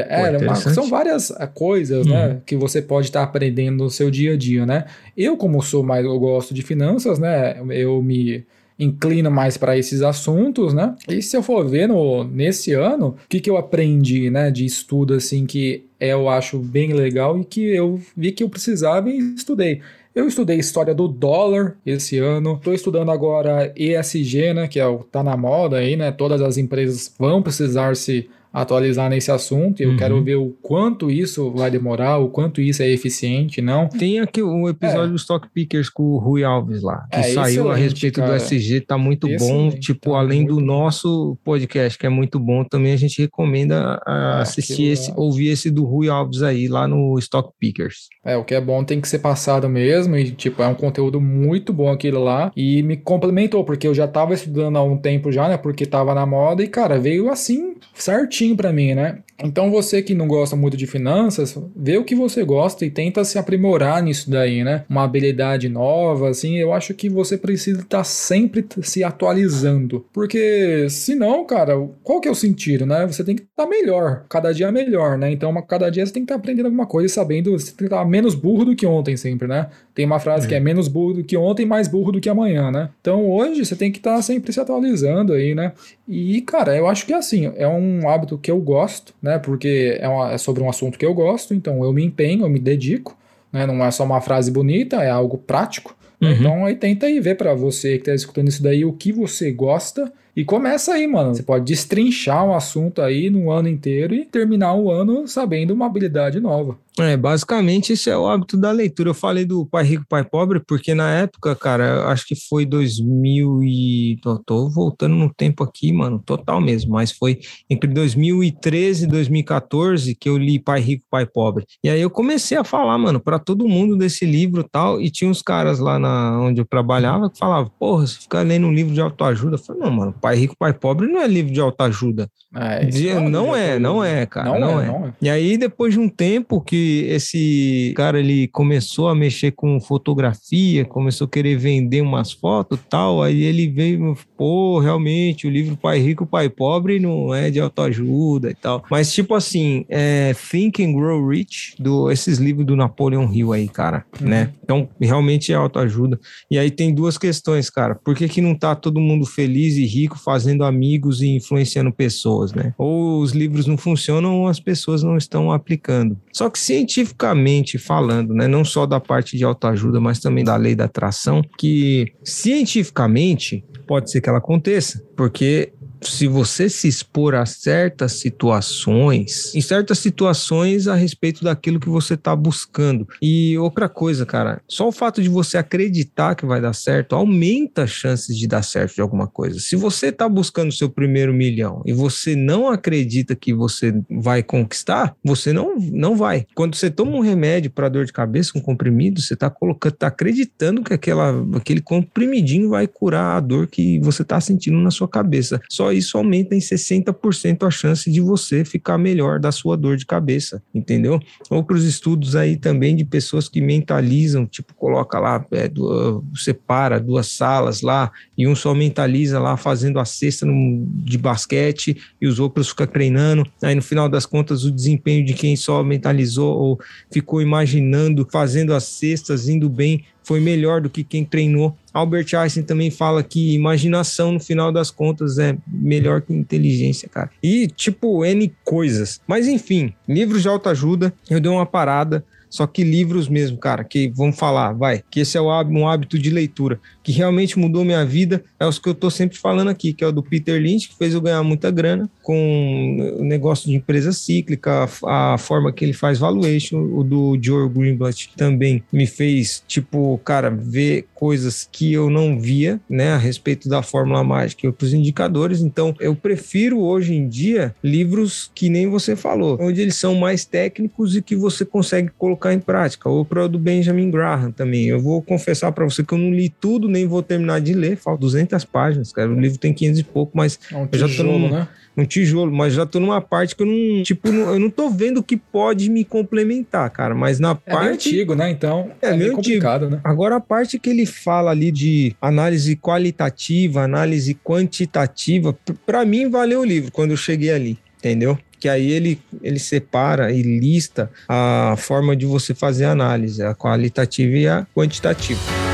É, 0.08 0.34
é 0.34 0.38
uma, 0.38 0.54
são 0.54 0.88
várias 0.88 1.30
é, 1.30 1.46
coisas, 1.46 2.06
né, 2.06 2.26
uhum. 2.26 2.28
né, 2.34 2.40
que 2.44 2.56
você 2.56 2.82
pode 2.82 3.06
estar 3.06 3.20
tá 3.20 3.24
aprendendo 3.26 3.84
no 3.84 3.90
seu 3.90 4.10
dia 4.10 4.34
a 4.34 4.36
dia, 4.36 4.66
né? 4.66 4.84
Eu, 5.16 5.36
como 5.36 5.62
sou 5.62 5.82
mais, 5.82 6.04
eu 6.04 6.18
gosto 6.18 6.52
de 6.52 6.62
finanças, 6.62 7.18
né, 7.18 7.56
eu 7.70 8.02
me 8.02 8.44
inclina 8.78 9.30
mais 9.30 9.56
para 9.56 9.76
esses 9.78 10.02
assuntos, 10.02 10.74
né? 10.74 10.94
E 11.08 11.22
se 11.22 11.36
eu 11.36 11.42
for 11.42 11.66
ver 11.66 11.88
no, 11.88 12.24
nesse 12.24 12.72
ano, 12.72 13.08
o 13.24 13.28
que, 13.28 13.40
que 13.40 13.48
eu 13.48 13.56
aprendi, 13.56 14.28
né, 14.30 14.50
de 14.50 14.64
estudo, 14.64 15.14
assim, 15.14 15.46
que 15.46 15.86
eu 15.98 16.28
acho 16.28 16.58
bem 16.58 16.92
legal 16.92 17.38
e 17.40 17.44
que 17.44 17.64
eu 17.74 18.00
vi 18.16 18.32
que 18.32 18.42
eu 18.42 18.48
precisava 18.48 19.08
e 19.08 19.18
estudei. 19.34 19.80
Eu 20.16 20.26
estudei 20.26 20.58
história 20.58 20.94
do 20.94 21.06
dólar 21.08 21.76
esse 21.84 22.18
ano. 22.18 22.54
Estou 22.54 22.72
estudando 22.72 23.10
agora 23.10 23.70
ESG, 23.76 24.54
né, 24.54 24.66
que 24.66 24.80
é 24.80 24.86
o 24.86 25.00
tá 25.00 25.22
na 25.22 25.36
moda 25.36 25.76
aí, 25.76 25.94
né? 25.94 26.10
Todas 26.10 26.40
as 26.40 26.56
empresas 26.56 27.14
vão 27.18 27.42
precisar 27.42 27.94
se 27.96 28.26
atualizar 28.56 29.10
nesse 29.10 29.30
assunto. 29.30 29.82
Eu 29.82 29.90
uhum. 29.90 29.96
quero 29.98 30.22
ver 30.24 30.36
o 30.36 30.56
quanto 30.62 31.10
isso 31.10 31.50
vai 31.50 31.70
demorar, 31.70 32.16
o 32.16 32.30
quanto 32.30 32.62
isso 32.62 32.82
é 32.82 32.88
eficiente, 32.88 33.60
não. 33.60 33.86
Tem 33.86 34.18
aqui 34.18 34.42
um 34.42 34.66
episódio 34.66 35.08
é. 35.08 35.08
do 35.08 35.16
Stock 35.16 35.46
Pickers 35.52 35.90
com 35.90 36.04
o 36.04 36.18
Rui 36.18 36.42
Alves 36.42 36.82
lá, 36.82 37.06
que 37.12 37.18
é, 37.18 37.22
saiu 37.34 37.70
a 37.70 37.76
respeito 37.76 38.20
cara. 38.20 38.32
do 38.32 38.36
SG, 38.36 38.80
tá 38.80 38.96
muito 38.96 39.28
excelente, 39.28 39.74
bom. 39.74 39.80
Tipo, 39.80 40.12
tá 40.12 40.18
além 40.18 40.46
do 40.46 40.54
bom. 40.54 40.62
nosso 40.62 41.36
podcast, 41.44 41.98
que 41.98 42.06
é 42.06 42.08
muito 42.08 42.40
bom, 42.40 42.64
também 42.64 42.94
a 42.94 42.96
gente 42.96 43.20
recomenda 43.20 44.00
a 44.06 44.36
é, 44.38 44.40
assistir 44.40 44.84
esse, 44.84 45.12
ouvir 45.14 45.48
esse 45.48 45.70
do 45.70 45.84
Rui 45.84 46.08
Alves 46.08 46.42
aí 46.42 46.66
lá 46.66 46.88
no 46.88 47.18
Stock 47.18 47.50
Pickers. 47.60 48.08
É, 48.24 48.38
o 48.38 48.44
que 48.44 48.54
é 48.54 48.60
bom 48.60 48.82
tem 48.82 49.02
que 49.02 49.08
ser 49.08 49.18
passado 49.18 49.68
mesmo, 49.68 50.16
e 50.16 50.30
tipo, 50.30 50.62
é 50.62 50.66
um 50.66 50.74
conteúdo 50.74 51.20
muito 51.20 51.74
bom 51.74 51.90
aquilo 51.90 52.24
lá, 52.24 52.50
e 52.56 52.82
me 52.82 52.96
complementou, 52.96 53.64
porque 53.64 53.86
eu 53.86 53.94
já 53.94 54.08
tava 54.08 54.32
estudando 54.32 54.76
há 54.76 54.82
um 54.82 54.96
tempo 54.96 55.30
já, 55.30 55.46
né, 55.46 55.58
porque 55.58 55.84
tava 55.84 56.14
na 56.14 56.24
moda, 56.24 56.62
e 56.62 56.68
cara, 56.68 56.98
veio 56.98 57.30
assim, 57.30 57.74
certinho 57.92 58.45
certinho 58.46 58.56
para 58.56 58.72
mim, 58.72 58.94
né? 58.94 59.18
Então 59.42 59.70
você 59.70 60.00
que 60.00 60.14
não 60.14 60.26
gosta 60.26 60.56
muito 60.56 60.76
de 60.76 60.86
finanças, 60.86 61.58
vê 61.74 61.98
o 61.98 62.04
que 62.04 62.14
você 62.14 62.42
gosta 62.44 62.84
e 62.86 62.90
tenta 62.90 63.24
se 63.24 63.38
aprimorar 63.38 64.02
nisso 64.02 64.30
daí, 64.30 64.64
né? 64.64 64.84
Uma 64.88 65.04
habilidade 65.04 65.68
nova, 65.68 66.30
assim, 66.30 66.56
eu 66.56 66.72
acho 66.72 66.94
que 66.94 67.08
você 67.08 67.36
precisa 67.36 67.80
estar 67.80 67.98
tá 67.98 68.04
sempre 68.04 68.64
se 68.82 69.04
atualizando. 69.04 70.06
Porque 70.12 70.86
senão, 70.88 71.44
cara, 71.44 71.74
qual 72.02 72.20
que 72.20 72.28
é 72.28 72.30
o 72.30 72.34
sentido, 72.34 72.86
né? 72.86 73.06
Você 73.06 73.22
tem 73.22 73.36
que 73.36 73.42
estar 73.42 73.64
tá 73.64 73.68
melhor, 73.68 74.24
cada 74.28 74.52
dia 74.52 74.72
melhor, 74.72 75.18
né? 75.18 75.30
Então, 75.30 75.54
cada 75.62 75.90
dia 75.90 76.06
você 76.06 76.12
tem 76.12 76.22
que 76.22 76.26
estar 76.26 76.34
tá 76.36 76.40
aprendendo 76.40 76.66
alguma 76.66 76.86
coisa, 76.86 77.12
sabendo, 77.12 77.52
você 77.52 77.66
tem 77.66 77.76
que 77.76 77.84
estar 77.84 77.98
tá 77.98 78.04
menos 78.04 78.34
burro 78.34 78.64
do 78.64 78.76
que 78.76 78.86
ontem 78.86 79.16
sempre, 79.16 79.46
né? 79.46 79.68
Tem 79.94 80.06
uma 80.06 80.18
frase 80.18 80.46
é. 80.46 80.48
que 80.48 80.54
é 80.54 80.60
menos 80.60 80.88
burro 80.88 81.14
do 81.14 81.24
que 81.24 81.36
ontem, 81.36 81.66
mais 81.66 81.88
burro 81.88 82.12
do 82.12 82.20
que 82.20 82.28
amanhã, 82.28 82.70
né? 82.70 82.88
Então, 83.00 83.28
hoje 83.28 83.64
você 83.64 83.76
tem 83.76 83.92
que 83.92 83.98
estar 83.98 84.16
tá 84.16 84.22
sempre 84.22 84.52
se 84.52 84.60
atualizando 84.60 85.34
aí, 85.34 85.54
né? 85.54 85.72
E, 86.08 86.40
cara, 86.42 86.74
eu 86.76 86.86
acho 86.86 87.04
que 87.04 87.12
é 87.12 87.16
assim, 87.16 87.52
é 87.56 87.68
um 87.68 88.08
hábito 88.08 88.25
que 88.38 88.50
eu 88.50 88.58
gosto, 88.60 89.14
né? 89.22 89.38
Porque 89.38 89.98
é, 90.00 90.08
uma, 90.08 90.32
é 90.32 90.38
sobre 90.38 90.62
um 90.62 90.68
assunto 90.68 90.98
que 90.98 91.06
eu 91.06 91.14
gosto, 91.14 91.54
então 91.54 91.84
eu 91.84 91.92
me 91.92 92.04
empenho, 92.04 92.44
eu 92.44 92.48
me 92.48 92.58
dedico, 92.58 93.16
né? 93.52 93.66
Não 93.66 93.84
é 93.84 93.90
só 93.90 94.04
uma 94.04 94.20
frase 94.20 94.50
bonita, 94.50 95.02
é 95.02 95.10
algo 95.10 95.38
prático. 95.38 95.96
Né? 96.20 96.30
Uhum. 96.30 96.36
Então 96.36 96.64
aí 96.66 96.74
tenta 96.74 97.06
aí 97.06 97.20
ver 97.20 97.36
para 97.36 97.54
você 97.54 97.98
que 97.98 98.04
tá 98.04 98.14
escutando 98.14 98.48
isso 98.48 98.62
daí 98.62 98.84
o 98.84 98.92
que 98.92 99.12
você 99.12 99.52
gosta 99.52 100.12
e 100.36 100.44
começa 100.44 100.92
aí, 100.92 101.06
mano. 101.06 101.34
Você 101.34 101.42
pode 101.42 101.64
destrinchar 101.64 102.44
um 102.44 102.54
assunto 102.54 103.00
aí 103.00 103.30
no 103.30 103.50
ano 103.50 103.68
inteiro 103.68 104.14
e 104.14 104.24
terminar 104.24 104.74
o 104.74 104.90
ano 104.90 105.26
sabendo 105.26 105.72
uma 105.72 105.86
habilidade 105.86 106.40
nova. 106.40 106.76
É, 106.98 107.16
basicamente 107.16 107.92
esse 107.92 108.08
é 108.08 108.16
o 108.16 108.26
hábito 108.26 108.56
da 108.56 108.70
leitura. 108.70 109.10
Eu 109.10 109.14
falei 109.14 109.44
do 109.44 109.66
Pai 109.66 109.84
Rico, 109.84 110.04
Pai 110.08 110.24
Pobre, 110.24 110.60
porque 110.60 110.94
na 110.94 111.10
época, 111.10 111.54
cara, 111.54 112.06
acho 112.08 112.26
que 112.26 112.34
foi 112.48 112.64
2000 112.64 113.62
e... 113.62 114.18
Tô, 114.22 114.38
tô, 114.38 114.70
voltando 114.70 115.14
no 115.14 115.32
tempo 115.32 115.62
aqui, 115.62 115.92
mano, 115.92 116.22
total 116.24 116.60
mesmo, 116.60 116.92
mas 116.92 117.12
foi 117.12 117.38
entre 117.68 117.92
2013 117.92 119.04
e 119.04 119.06
2014 119.06 120.14
que 120.14 120.28
eu 120.28 120.38
li 120.38 120.58
Pai 120.58 120.80
Rico, 120.80 121.04
Pai 121.10 121.26
Pobre. 121.26 121.66
E 121.84 121.90
aí 121.90 122.00
eu 122.00 122.10
comecei 122.10 122.56
a 122.56 122.64
falar, 122.64 122.96
mano, 122.96 123.20
para 123.20 123.38
todo 123.38 123.68
mundo 123.68 123.96
desse 123.96 124.24
livro 124.24 124.62
e 124.62 124.68
tal, 124.68 125.00
e 125.00 125.10
tinha 125.10 125.30
uns 125.30 125.42
caras 125.42 125.78
lá 125.78 125.98
na, 125.98 126.40
onde 126.40 126.60
eu 126.60 126.64
trabalhava 126.64 127.30
que 127.30 127.38
falavam, 127.38 127.70
porra, 127.78 128.06
você 128.06 128.20
fica 128.20 128.40
lendo 128.40 128.66
um 128.66 128.72
livro 128.72 128.94
de 128.94 129.00
autoajuda. 129.00 129.56
Eu 129.56 129.58
falei, 129.58 129.82
não, 129.82 129.90
mano, 129.90 130.14
Pai 130.20 130.36
Rico, 130.36 130.56
Pai 130.58 130.72
Pobre 130.72 131.06
não 131.06 131.20
é 131.20 131.26
livro 131.26 131.52
de 131.52 131.60
autoajuda. 131.60 132.28
É, 132.54 132.86
não, 133.28 133.54
é, 133.54 133.78
não 133.78 134.02
é, 134.02 134.24
cara, 134.24 134.58
não, 134.58 134.60
não, 134.60 134.80
é, 134.80 134.84
é. 134.84 134.88
não 134.88 135.06
é. 135.06 135.14
E 135.20 135.28
aí, 135.28 135.58
depois 135.58 135.92
de 135.92 136.00
um 136.00 136.08
tempo 136.08 136.60
que 136.60 136.85
esse 137.08 137.92
cara 137.96 138.18
ele 138.18 138.48
começou 138.48 139.08
a 139.08 139.14
mexer 139.14 139.52
com 139.52 139.80
fotografia, 139.80 140.84
começou 140.84 141.26
a 141.26 141.30
querer 141.30 141.56
vender 141.56 142.00
umas 142.00 142.32
fotos 142.32 142.78
tal, 142.88 143.22
aí 143.22 143.42
ele 143.42 143.68
veio, 143.68 144.16
pô, 144.36 144.78
realmente 144.78 145.46
o 145.46 145.50
livro 145.50 145.76
Pai 145.76 145.98
Rico, 145.98 146.26
Pai 146.26 146.48
Pobre 146.48 146.98
não 146.98 147.34
é 147.34 147.50
de 147.50 147.60
autoajuda 147.60 148.50
e 148.50 148.54
tal. 148.54 148.84
Mas 148.90 149.12
tipo 149.12 149.34
assim, 149.34 149.84
é 149.88 150.34
Think 150.50 150.84
and 150.84 150.92
Grow 150.92 151.28
Rich, 151.28 151.74
do, 151.78 152.10
esses 152.10 152.38
livros 152.38 152.66
do 152.66 152.76
Napoleon 152.76 153.30
Hill 153.32 153.52
aí, 153.52 153.68
cara, 153.68 154.04
uhum. 154.20 154.28
né? 154.28 154.52
Então, 154.62 154.88
realmente 155.00 155.52
é 155.52 155.54
autoajuda. 155.54 156.18
E 156.50 156.58
aí 156.58 156.70
tem 156.70 156.94
duas 156.94 157.16
questões, 157.18 157.70
cara. 157.70 157.94
Por 157.94 158.14
que 158.14 158.28
que 158.28 158.40
não 158.40 158.54
tá 158.54 158.74
todo 158.74 159.00
mundo 159.00 159.24
feliz 159.24 159.76
e 159.76 159.86
rico 159.86 160.18
fazendo 160.18 160.64
amigos 160.64 161.20
e 161.20 161.28
influenciando 161.28 161.92
pessoas, 161.92 162.52
né? 162.52 162.74
Ou 162.78 163.20
os 163.20 163.32
livros 163.32 163.66
não 163.66 163.76
funcionam 163.76 164.40
ou 164.40 164.48
as 164.48 164.60
pessoas 164.60 165.02
não 165.02 165.16
estão 165.16 165.52
aplicando. 165.52 166.16
Só 166.32 166.50
que 166.50 166.58
se 166.58 166.75
cientificamente 166.76 167.78
falando, 167.78 168.34
né, 168.34 168.46
não 168.46 168.64
só 168.64 168.84
da 168.84 169.00
parte 169.00 169.36
de 169.36 169.44
autoajuda, 169.44 170.00
mas 170.00 170.20
também 170.20 170.44
da 170.44 170.56
lei 170.56 170.74
da 170.74 170.84
atração, 170.84 171.42
que 171.58 172.12
cientificamente 172.22 173.64
pode 173.86 174.10
ser 174.10 174.20
que 174.20 174.28
ela 174.28 174.38
aconteça, 174.38 175.02
porque 175.16 175.72
se 176.02 176.26
você 176.26 176.68
se 176.68 176.88
expor 176.88 177.34
a 177.34 177.46
certas 177.46 178.12
situações, 178.12 179.54
em 179.54 179.60
certas 179.60 179.98
situações 179.98 180.88
a 180.88 180.94
respeito 180.94 181.44
daquilo 181.44 181.80
que 181.80 181.88
você 181.88 182.14
está 182.14 182.34
buscando. 182.34 183.06
E 183.20 183.56
outra 183.58 183.88
coisa, 183.88 184.26
cara, 184.26 184.60
só 184.68 184.88
o 184.88 184.92
fato 184.92 185.22
de 185.22 185.28
você 185.28 185.58
acreditar 185.58 186.34
que 186.34 186.46
vai 186.46 186.60
dar 186.60 186.72
certo 186.72 187.14
aumenta 187.14 187.82
as 187.82 187.90
chances 187.90 188.36
de 188.36 188.46
dar 188.46 188.62
certo 188.62 188.94
de 188.94 189.00
alguma 189.00 189.26
coisa. 189.26 189.58
Se 189.58 189.76
você 189.76 190.08
está 190.08 190.28
buscando 190.28 190.72
seu 190.72 190.88
primeiro 190.88 191.32
milhão 191.32 191.82
e 191.86 191.92
você 191.92 192.36
não 192.36 192.68
acredita 192.68 193.34
que 193.34 193.52
você 193.52 193.94
vai 194.10 194.42
conquistar, 194.42 195.14
você 195.24 195.52
não, 195.52 195.76
não 195.76 196.16
vai. 196.16 196.46
Quando 196.54 196.74
você 196.74 196.90
toma 196.90 197.12
um 197.12 197.20
remédio 197.20 197.70
para 197.70 197.88
dor 197.88 198.04
de 198.04 198.12
cabeça, 198.12 198.52
um 198.56 198.60
comprimido, 198.60 199.20
você 199.20 199.34
está 199.34 199.50
colocando, 199.50 199.94
tá 199.94 200.06
acreditando 200.08 200.82
que 200.82 200.94
aquela, 200.94 201.34
aquele 201.56 201.80
comprimidinho 201.80 202.70
vai 202.70 202.86
curar 202.86 203.36
a 203.36 203.40
dor 203.40 203.66
que 203.66 203.98
você 204.00 204.22
está 204.22 204.40
sentindo 204.40 204.78
na 204.78 204.90
sua 204.90 205.08
cabeça. 205.08 205.60
Só 205.68 205.85
só 205.86 205.92
isso 205.92 206.18
aumenta 206.18 206.54
em 206.54 206.58
60% 206.58 207.66
a 207.66 207.70
chance 207.70 208.10
de 208.10 208.20
você 208.20 208.64
ficar 208.64 208.98
melhor 208.98 209.38
da 209.38 209.52
sua 209.52 209.76
dor 209.76 209.96
de 209.96 210.04
cabeça, 210.04 210.62
entendeu? 210.74 211.20
Outros 211.48 211.84
estudos 211.84 212.34
aí 212.34 212.56
também 212.56 212.96
de 212.96 213.04
pessoas 213.04 213.48
que 213.48 213.60
mentalizam, 213.60 214.46
tipo, 214.46 214.74
coloca 214.74 215.18
lá, 215.18 215.44
é, 215.52 215.68
do, 215.68 216.24
separa 216.34 216.98
duas 216.98 217.28
salas 217.28 217.82
lá, 217.82 218.10
e 218.36 218.48
um 218.48 218.56
só 218.56 218.74
mentaliza 218.74 219.38
lá 219.38 219.56
fazendo 219.56 220.00
a 220.00 220.04
cesta 220.04 220.44
no, 220.44 220.86
de 221.04 221.18
basquete 221.18 221.96
e 222.20 222.26
os 222.26 222.40
outros 222.40 222.70
ficam 222.70 222.86
treinando. 222.86 223.46
Aí 223.62 223.74
no 223.74 223.82
final 223.82 224.08
das 224.08 224.26
contas, 224.26 224.64
o 224.64 224.70
desempenho 224.70 225.24
de 225.24 225.34
quem 225.34 225.54
só 225.54 225.84
mentalizou 225.84 226.56
ou 226.56 226.80
ficou 227.10 227.40
imaginando, 227.40 228.26
fazendo 228.30 228.74
as 228.74 228.84
cestas, 228.84 229.48
indo 229.48 229.68
bem, 229.68 230.04
foi 230.26 230.40
melhor 230.40 230.80
do 230.80 230.90
que 230.90 231.04
quem 231.04 231.24
treinou. 231.24 231.76
Albert 231.96 232.34
Einstein 232.34 232.62
também 232.62 232.90
fala 232.90 233.22
que 233.22 233.54
imaginação, 233.54 234.32
no 234.32 234.38
final 234.38 234.70
das 234.70 234.90
contas, 234.90 235.38
é 235.38 235.56
melhor 235.66 236.20
que 236.20 236.32
inteligência, 236.32 237.08
cara. 237.08 237.30
E, 237.42 237.68
tipo, 237.68 238.22
N 238.22 238.52
coisas. 238.62 239.18
Mas, 239.26 239.48
enfim, 239.48 239.94
livros 240.06 240.42
de 240.42 240.48
autoajuda, 240.48 241.10
eu 241.30 241.40
dei 241.40 241.50
uma 241.50 241.64
parada. 241.64 242.22
Só 242.48 242.66
que 242.66 242.84
livros 242.84 243.28
mesmo, 243.28 243.58
cara, 243.58 243.84
que 243.84 244.08
vamos 244.14 244.38
falar, 244.38 244.72
vai, 244.72 245.02
que 245.10 245.20
esse 245.20 245.36
é 245.36 245.40
um 245.40 245.88
hábito 245.88 246.18
de 246.18 246.30
leitura, 246.30 246.80
que 247.02 247.12
realmente 247.12 247.58
mudou 247.58 247.84
minha 247.84 248.04
vida, 248.04 248.42
é 248.58 248.66
os 248.66 248.78
que 248.78 248.88
eu 248.88 248.94
tô 248.94 249.10
sempre 249.10 249.36
falando 249.36 249.68
aqui, 249.68 249.92
que 249.92 250.02
é 250.02 250.06
o 250.06 250.12
do 250.12 250.22
Peter 250.22 250.60
Lynch, 250.60 250.88
que 250.88 250.96
fez 250.96 251.14
eu 251.14 251.20
ganhar 251.20 251.42
muita 251.42 251.70
grana 251.70 252.08
com 252.22 253.16
o 253.18 253.24
negócio 253.24 253.68
de 253.68 253.76
empresa 253.76 254.12
cíclica, 254.12 254.88
a, 255.04 255.36
forma 255.38 255.72
que 255.72 255.84
ele 255.84 255.92
faz 255.92 256.18
valuation, 256.18 256.78
o 256.78 257.04
do 257.04 257.38
Joe 257.40 257.68
Greenblatt 257.68 258.30
também 258.36 258.82
me 258.92 259.06
fez, 259.06 259.62
tipo, 259.66 260.18
cara, 260.24 260.50
ver 260.50 261.06
coisas 261.14 261.68
que 261.70 261.92
eu 261.92 262.10
não 262.10 262.38
via, 262.38 262.80
né, 262.88 263.10
a 263.10 263.18
respeito 263.18 263.68
da 263.68 263.82
fórmula 263.82 264.24
mágica 264.24 264.64
e 264.64 264.68
outros 264.68 264.92
indicadores. 264.92 265.60
Então, 265.60 265.94
eu 266.00 266.14
prefiro 266.14 266.80
hoje 266.80 267.14
em 267.14 267.28
dia 267.28 267.74
livros 267.82 268.50
que 268.54 268.68
nem 268.68 268.88
você 268.88 269.14
falou, 269.14 269.58
onde 269.60 269.80
eles 269.80 269.96
são 269.96 270.14
mais 270.14 270.44
técnicos 270.44 271.16
e 271.16 271.22
que 271.22 271.36
você 271.36 271.64
consegue 271.64 272.10
colocar 272.18 272.35
colocar 272.36 272.52
em 272.52 272.60
prática. 272.60 273.08
O 273.08 273.24
pro 273.24 273.48
do 273.48 273.58
Benjamin 273.58 274.10
Graham 274.10 274.52
também. 274.52 274.86
Eu 274.86 275.00
vou 275.00 275.20
confessar 275.22 275.72
para 275.72 275.84
você 275.84 276.04
que 276.04 276.12
eu 276.12 276.18
não 276.18 276.30
li 276.30 276.48
tudo, 276.48 276.88
nem 276.88 277.06
vou 277.06 277.22
terminar 277.22 277.60
de 277.60 277.72
ler. 277.72 277.96
Faltam 277.96 278.20
200 278.20 278.64
páginas, 278.64 279.12
cara. 279.12 279.30
O 279.30 279.40
livro 279.40 279.58
tem 279.58 279.72
500 279.72 280.00
e 280.00 280.04
pouco, 280.04 280.32
mas 280.36 280.58
é 280.70 280.76
um 280.76 280.88
eu 280.90 280.98
já 280.98 281.08
tô 281.08 281.22
num, 281.22 281.50
né? 281.50 281.66
um 281.96 282.04
tijolo, 282.04 282.52
mas 282.52 282.74
já 282.74 282.84
tô 282.84 283.00
numa 283.00 283.22
parte 283.22 283.56
que 283.56 283.62
eu 283.62 283.66
não, 283.66 284.02
tipo, 284.02 284.30
não, 284.30 284.52
eu 284.52 284.60
não 284.60 284.68
tô 284.68 284.90
vendo 284.90 285.22
que 285.22 285.36
pode 285.36 285.88
me 285.88 286.04
complementar, 286.04 286.90
cara, 286.90 287.14
mas 287.14 287.40
na 287.40 287.52
é 287.52 287.72
parte... 287.72 288.08
É 288.08 288.12
antigo, 288.12 288.34
né, 288.34 288.50
então 288.50 288.90
é, 289.00 289.08
é 289.08 289.16
meio 289.16 289.32
complicado, 289.32 289.88
né? 289.88 289.98
Agora 290.04 290.36
a 290.36 290.40
parte 290.40 290.78
que 290.78 290.90
ele 290.90 291.06
fala 291.06 291.50
ali 291.50 291.70
de 291.72 292.14
análise 292.20 292.76
qualitativa, 292.76 293.80
análise 293.80 294.34
quantitativa, 294.34 295.56
para 295.86 296.04
mim 296.04 296.28
valeu 296.28 296.60
o 296.60 296.64
livro 296.64 296.92
quando 296.92 297.12
eu 297.12 297.16
cheguei 297.16 297.50
ali, 297.50 297.78
entendeu? 297.96 298.38
Que 298.58 298.68
aí 298.68 298.90
ele, 298.90 299.20
ele 299.42 299.58
separa 299.58 300.32
e 300.32 300.42
lista 300.42 301.10
a 301.28 301.74
forma 301.78 302.16
de 302.16 302.26
você 302.26 302.54
fazer 302.54 302.86
a 302.86 302.92
análise, 302.92 303.42
a 303.42 303.54
qualitativa 303.54 304.36
e 304.36 304.48
a 304.48 304.66
quantitativa. 304.74 305.65